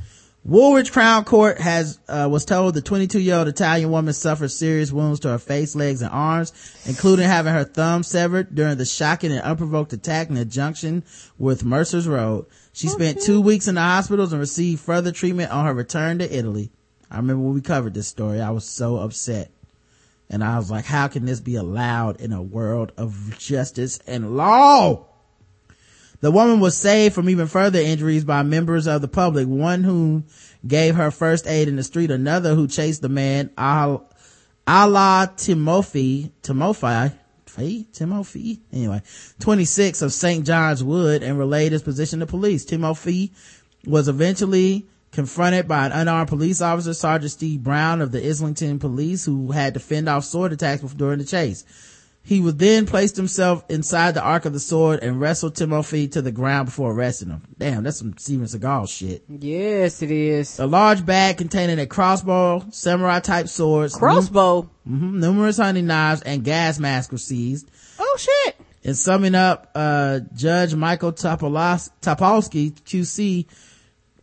Woolwich 0.47 0.93
Crown 0.93 1.25
Court 1.25 1.59
has 1.59 1.99
uh, 2.07 2.29
was 2.31 2.45
told 2.45 2.75
the 2.75 2.83
22 2.83 3.19
year 3.19 3.37
old 3.37 3.49
Italian 3.49 3.91
woman 3.91 4.13
suffered 4.13 4.51
serious 4.51 4.93
wounds 4.93 5.21
to 5.21 5.29
her 5.31 5.39
face, 5.39 5.75
legs, 5.75 6.03
and 6.03 6.11
arms, 6.13 6.53
including 6.85 7.27
having 7.27 7.55
her 7.55 7.65
thumb 7.65 8.03
severed 8.03 8.55
during 8.55 8.77
the 8.77 8.85
shocking 8.85 9.33
and 9.33 9.41
unprovoked 9.41 9.95
attack 9.95 10.29
in 10.29 10.35
the 10.35 10.45
junction 10.45 11.03
with 11.39 11.65
Mercer's 11.65 12.07
Road. 12.07 12.45
She 12.75 12.89
spent 12.89 13.23
two 13.23 13.41
weeks 13.41 13.69
in 13.69 13.77
the 13.77 13.81
hospitals 13.81 14.33
and 14.33 14.41
received 14.41 14.83
further 14.83 15.13
treatment 15.13 15.51
on 15.51 15.65
her 15.65 15.73
return 15.73 16.19
to 16.19 16.37
Italy. 16.37 16.71
I 17.11 17.17
remember 17.17 17.43
when 17.43 17.55
we 17.55 17.63
covered 17.63 17.95
this 17.95 18.09
story, 18.09 18.43
I 18.43 18.51
was 18.51 18.69
so 18.69 18.97
upset. 18.97 19.51
And 20.29 20.45
I 20.45 20.59
was 20.59 20.71
like, 20.71 20.85
how 20.85 21.09
can 21.09 21.25
this 21.25 21.41
be 21.41 21.57
allowed 21.57 22.21
in 22.21 22.33
a 22.33 22.43
world 22.43 22.93
of 22.99 23.39
justice 23.39 23.99
and 24.07 24.37
law? 24.37 25.07
The 26.25 26.31
woman 26.31 26.59
was 26.59 26.75
saved 26.75 27.15
from 27.15 27.29
even 27.29 27.49
further 27.49 27.79
injuries 27.79 28.25
by 28.25 28.43
members 28.45 28.87
of 28.87 29.03
the 29.03 29.09
public, 29.09 29.47
one 29.47 29.85
who 29.85 30.25
gave 30.67 30.95
her 30.95 31.11
first 31.11 31.47
aid 31.47 31.69
in 31.69 31.77
the 31.77 31.83
street, 31.83 32.11
another 32.11 32.55
who 32.55 32.67
chased 32.67 33.03
the 33.03 33.11
man, 33.11 33.51
Al- 33.59 34.09
Allah 34.67 35.31
Timothy, 35.37 36.33
Timothy, 36.41 37.13
Timothy, 37.93 38.61
anyway, 38.73 39.03
26 39.41 40.01
of 40.01 40.15
St. 40.15 40.47
John's 40.47 40.83
Wood 40.83 41.23
and 41.23 41.39
relayed 41.39 41.73
his 41.73 41.83
position 41.83 42.21
to 42.21 42.27
police. 42.27 42.65
Timothy 42.65 43.31
was 43.85 44.09
eventually 44.09 44.87
confronted 45.13 45.69
by 45.69 45.85
an 45.85 45.93
unarmed 45.93 46.31
police 46.31 46.63
officer, 46.63 46.95
Sergeant 46.95 47.33
Steve 47.33 47.63
Brown 47.63 48.01
of 48.01 48.13
the 48.13 48.27
Islington 48.27 48.79
Police, 48.79 49.27
who 49.27 49.53
had 49.53 49.75
to 49.75 49.81
fend 49.81 50.09
off 50.09 50.25
sword 50.25 50.55
attacks 50.55 50.81
during 50.95 51.19
the 51.19 51.27
chase. 51.27 51.67
He 52.27 52.41
would 52.41 52.59
then 52.59 52.87
placed 52.87 53.17
himself 53.17 53.65
inside 53.69 54.15
the 54.15 54.23
arc 54.23 54.47
of 54.47 54.55
the 54.55 54.59
sword 54.61 55.01
and 55.03 55.21
wrestled 55.21 55.55
Timothy 55.57 56.09
to 56.09 56.23
the 56.23 56.33
ground 56.33 56.65
before 56.67 56.91
arresting 56.93 57.29
him. 57.29 57.43
Damn, 57.59 57.83
that's 57.83 57.99
some 57.99 58.17
Steven 58.17 58.47
Seagal 58.47 58.89
shit. 58.89 59.25
Yes, 59.29 60.01
it 60.01 60.11
is. 60.11 60.59
A 60.59 60.67
large 60.67 61.05
bag 61.05 61.37
containing 61.37 61.79
a 61.79 61.87
crossbow, 61.87 62.65
samurai 62.71 63.21
type 63.21 63.49
swords, 63.49 63.95
Crossbow. 63.95 64.71
num- 64.87 65.01
mhm, 65.13 65.21
numerous 65.21 65.59
hunting 65.59 65.87
knives, 65.87 66.23
and 66.23 66.43
gas 66.43 66.79
masks 66.79 67.13
were 67.13 67.19
seized. 67.19 67.71
Oh 67.99 68.17
shit. 68.19 68.57
In 68.83 68.95
summing 68.95 69.35
up, 69.35 69.71
uh, 69.75 70.21
Judge 70.35 70.75
Michael 70.75 71.13
Topolos- 71.13 71.91
Topolski, 72.01 72.73
QC, 72.85 73.47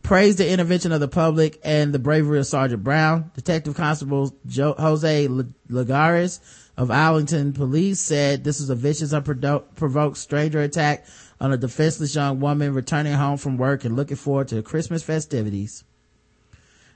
praised 0.02 0.38
the 0.38 0.50
intervention 0.50 0.90
of 0.90 0.98
the 0.98 1.06
public 1.08 1.60
and 1.62 1.92
the 1.94 1.98
bravery 2.00 2.40
of 2.40 2.46
Sergeant 2.48 2.82
Brown. 2.82 3.30
Detective 3.36 3.76
Constable 3.76 4.34
jo- 4.46 4.74
Jose 4.76 5.26
L- 5.26 5.44
Lagares 5.70 6.40
of 6.82 6.90
Arlington 6.90 7.52
Police 7.52 8.00
said 8.00 8.42
this 8.42 8.58
was 8.58 8.68
a 8.68 8.74
vicious, 8.74 9.12
unprovoked 9.12 10.16
stranger 10.16 10.60
attack 10.60 11.06
on 11.40 11.52
a 11.52 11.56
defenseless 11.56 12.14
young 12.14 12.40
woman 12.40 12.74
returning 12.74 13.12
home 13.12 13.36
from 13.36 13.56
work 13.56 13.84
and 13.84 13.94
looking 13.94 14.16
forward 14.16 14.48
to 14.48 14.56
the 14.56 14.62
Christmas 14.62 15.02
festivities. 15.02 15.84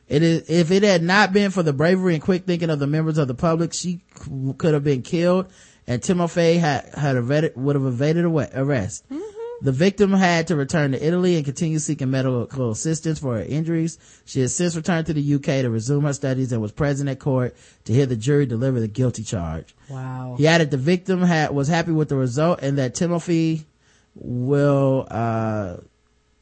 It 0.09 0.23
is, 0.23 0.51
if 0.51 0.71
it 0.73 0.83
had 0.83 1.03
not 1.03 1.33
been 1.33 1.53
for 1.53 1.63
the 1.63 1.73
bravery 1.73 2.15
and 2.15 2.23
quick 2.23 2.47
thinking 2.47 2.71
of 2.71 2.81
the 2.81 2.87
members 2.87 3.17
of 3.17 3.29
the 3.29 3.35
public, 3.35 3.73
she 3.73 4.01
could 4.59 4.75
have 4.75 4.85
been 4.85 5.03
killed 5.03 5.53
and 5.87 6.03
Timofey 6.03 6.59
had, 6.59 6.91
had 6.95 7.17
evaded, 7.17 7.57
would 7.57 7.77
have 7.77 7.87
evaded 7.87 8.25
arrest. 8.25 9.05
Hmm. 9.09 9.21
The 9.63 9.73
victim 9.73 10.13
had 10.13 10.49
to 10.49 10.57
return 10.57 10.93
to 10.93 11.05
Italy 11.05 11.37
and 11.37 11.45
continue 11.45 11.79
seeking 11.79 12.11
medical 12.11 12.71
assistance 12.71 13.19
for 13.19 13.37
her 13.37 13.43
injuries. 13.43 13.99
She 14.25 14.41
has 14.41 14.55
since 14.55 14.77
returned 14.77 15.07
to 15.07 15.15
the 15.15 15.35
UK 15.35 15.63
to 15.63 15.71
resume 15.71 16.05
her 16.05 16.13
studies 16.13 16.53
and 16.53 16.61
was 16.61 16.73
present 16.73 17.09
at 17.09 17.19
court 17.19 17.57
to 17.85 17.93
hear 17.93 18.07
the 18.07 18.17
jury 18.17 18.47
deliver 18.47 18.81
the 18.81 18.89
guilty 18.89 19.23
charge. 19.23 19.75
Wow. 19.89 20.35
He 20.37 20.47
added 20.47 20.71
the 20.71 20.77
victim 20.77 21.23
had, 21.23 21.55
was 21.55 21.69
happy 21.69 21.93
with 21.93 22.09
the 22.09 22.17
result 22.17 22.61
and 22.63 22.77
that 22.79 22.95
Timothy 22.95 23.65
will, 24.15 25.07
uh, 25.11 25.77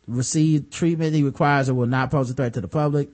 receive 0.06 0.70
treatment 0.70 1.14
he 1.14 1.22
requires 1.22 1.68
and 1.68 1.78
will 1.78 1.86
not 1.86 2.10
pose 2.10 2.30
a 2.30 2.34
threat 2.34 2.54
to 2.54 2.60
the 2.60 2.68
public. 2.68 3.08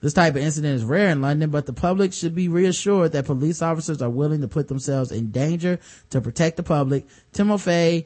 This 0.00 0.12
type 0.12 0.34
of 0.34 0.42
incident 0.42 0.74
is 0.74 0.84
rare 0.84 1.08
in 1.08 1.22
London, 1.22 1.48
but 1.48 1.64
the 1.64 1.72
public 1.72 2.12
should 2.12 2.34
be 2.34 2.48
reassured 2.48 3.12
that 3.12 3.24
police 3.24 3.62
officers 3.62 4.02
are 4.02 4.10
willing 4.10 4.42
to 4.42 4.48
put 4.48 4.68
themselves 4.68 5.10
in 5.10 5.30
danger 5.30 5.78
to 6.10 6.20
protect 6.20 6.58
the 6.58 6.62
public. 6.62 7.06
Timofey, 7.32 8.04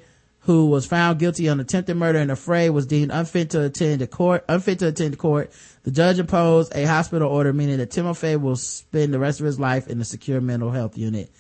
who 0.49 0.65
was 0.70 0.87
found 0.87 1.19
guilty 1.19 1.47
on 1.51 1.61
attempted 1.61 1.95
murder 1.95 2.19
in 2.19 2.31
a 2.31 2.35
fray, 2.35 2.70
was 2.70 2.87
deemed 2.87 3.11
unfit 3.12 3.51
to 3.51 3.65
attend 3.65 4.01
the 4.01 4.07
court, 4.07 4.47
unfit 4.49 4.79
to 4.79 4.89
attend 4.89 5.19
court. 5.19 5.53
The 5.83 5.91
judge 5.91 6.19
imposed 6.19 6.75
a 6.75 6.87
hospital 6.87 7.29
order, 7.29 7.53
meaning 7.53 7.77
that 7.77 7.91
Timofey 7.91 8.41
will 8.41 8.57
spend 8.57 9.12
the 9.12 9.19
rest 9.19 9.41
of 9.41 9.47
his 9.47 9.61
life 9.61 9.89
in 9.89 10.01
a 10.01 10.07
secure 10.07 10.41
mental 10.41 10.70
health 10.70 10.97
unit. 10.97 11.31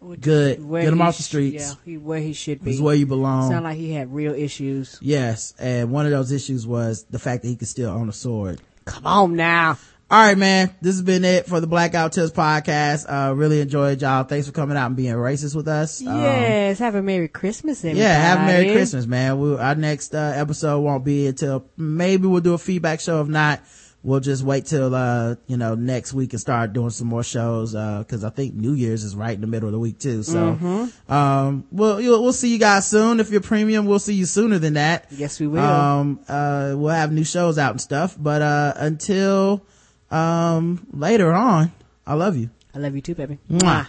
Good. 0.00 0.66
Get 0.66 0.84
him 0.84 1.02
off 1.02 1.18
the 1.18 1.22
sh- 1.22 1.26
streets. 1.26 1.68
Yeah, 1.68 1.74
he, 1.84 1.98
where 1.98 2.20
he 2.20 2.32
should 2.32 2.60
be. 2.60 2.70
This 2.70 2.76
is 2.76 2.80
where 2.80 2.94
you 2.94 3.04
belong. 3.04 3.50
Sound 3.50 3.64
like 3.64 3.76
he 3.76 3.92
had 3.92 4.14
real 4.14 4.32
issues. 4.32 4.98
Yes, 5.02 5.52
and 5.58 5.90
one 5.90 6.06
of 6.06 6.12
those 6.12 6.32
issues 6.32 6.66
was 6.66 7.04
the 7.10 7.18
fact 7.18 7.42
that 7.42 7.48
he 7.48 7.56
could 7.56 7.68
still 7.68 7.90
own 7.90 8.08
a 8.08 8.14
sword. 8.14 8.62
Come 8.86 9.04
on 9.06 9.36
now. 9.36 9.76
All 10.14 10.20
right, 10.20 10.38
man. 10.38 10.70
This 10.80 10.94
has 10.94 11.02
been 11.02 11.24
it 11.24 11.46
for 11.46 11.58
the 11.58 11.66
Black 11.66 11.90
Guy 11.90 12.04
Who 12.04 12.08
Tips 12.08 12.30
podcast. 12.30 13.04
Uh, 13.08 13.34
really 13.34 13.60
enjoyed 13.60 14.00
y'all. 14.00 14.22
Thanks 14.22 14.46
for 14.46 14.52
coming 14.52 14.76
out 14.76 14.86
and 14.86 14.94
being 14.96 15.12
racist 15.12 15.56
with 15.56 15.66
us. 15.66 16.00
Um, 16.06 16.20
Yes, 16.22 16.78
have 16.78 16.94
a 16.94 17.02
Merry 17.02 17.26
Christmas, 17.26 17.80
everybody. 17.80 17.98
yeah, 18.00 18.14
have 18.14 18.38
a 18.38 18.46
Merry 18.46 18.72
Christmas, 18.72 19.06
man. 19.06 19.40
We, 19.40 19.56
our 19.56 19.74
next 19.74 20.14
uh, 20.14 20.32
episode 20.36 20.82
won't 20.82 21.04
be 21.04 21.26
until 21.26 21.64
maybe 21.76 22.28
we'll 22.28 22.42
do 22.42 22.54
a 22.54 22.58
feedback 22.58 23.00
show. 23.00 23.22
If 23.22 23.26
not, 23.26 23.60
we'll 24.04 24.20
just 24.20 24.44
wait 24.44 24.66
till 24.66 24.94
uh, 24.94 25.34
you 25.48 25.56
know 25.56 25.74
next 25.74 26.12
week 26.14 26.32
and 26.32 26.38
start 26.40 26.72
doing 26.72 26.90
some 26.90 27.08
more 27.08 27.24
shows 27.24 27.72
because 27.72 28.22
I 28.22 28.30
think 28.30 28.54
New 28.54 28.74
Year's 28.74 29.02
is 29.02 29.16
right 29.16 29.34
in 29.34 29.40
the 29.40 29.48
middle 29.48 29.68
of 29.68 29.72
the 29.72 29.80
week 29.80 29.98
too. 29.98 30.22
So, 30.22 30.54
Mhm. 30.54 31.10
um, 31.10 31.64
we'll 31.72 32.00
you'll, 32.00 32.22
we'll 32.22 32.32
see 32.32 32.52
you 32.52 32.60
guys 32.60 32.86
soon. 32.86 33.18
If 33.18 33.30
you're 33.32 33.40
premium, 33.40 33.84
we'll 33.86 33.98
see 33.98 34.14
you 34.14 34.26
sooner 34.26 34.60
than 34.60 34.74
that. 34.74 35.06
Yes, 35.10 35.40
we 35.40 35.48
will. 35.48 35.58
Um, 35.58 36.20
uh, 36.28 36.74
we'll 36.76 36.94
have 36.94 37.10
new 37.10 37.24
shows 37.24 37.58
out 37.58 37.72
and 37.72 37.80
stuff. 37.80 38.16
But 38.16 38.42
uh, 38.42 38.74
until 38.76 39.66
um 40.10 40.86
later 40.92 41.32
on, 41.32 41.72
I 42.06 42.14
love 42.14 42.36
you. 42.36 42.50
I 42.74 42.78
love 42.78 42.94
you 42.94 43.00
too, 43.00 43.14
baby. 43.14 43.38
Mwah. 43.50 43.88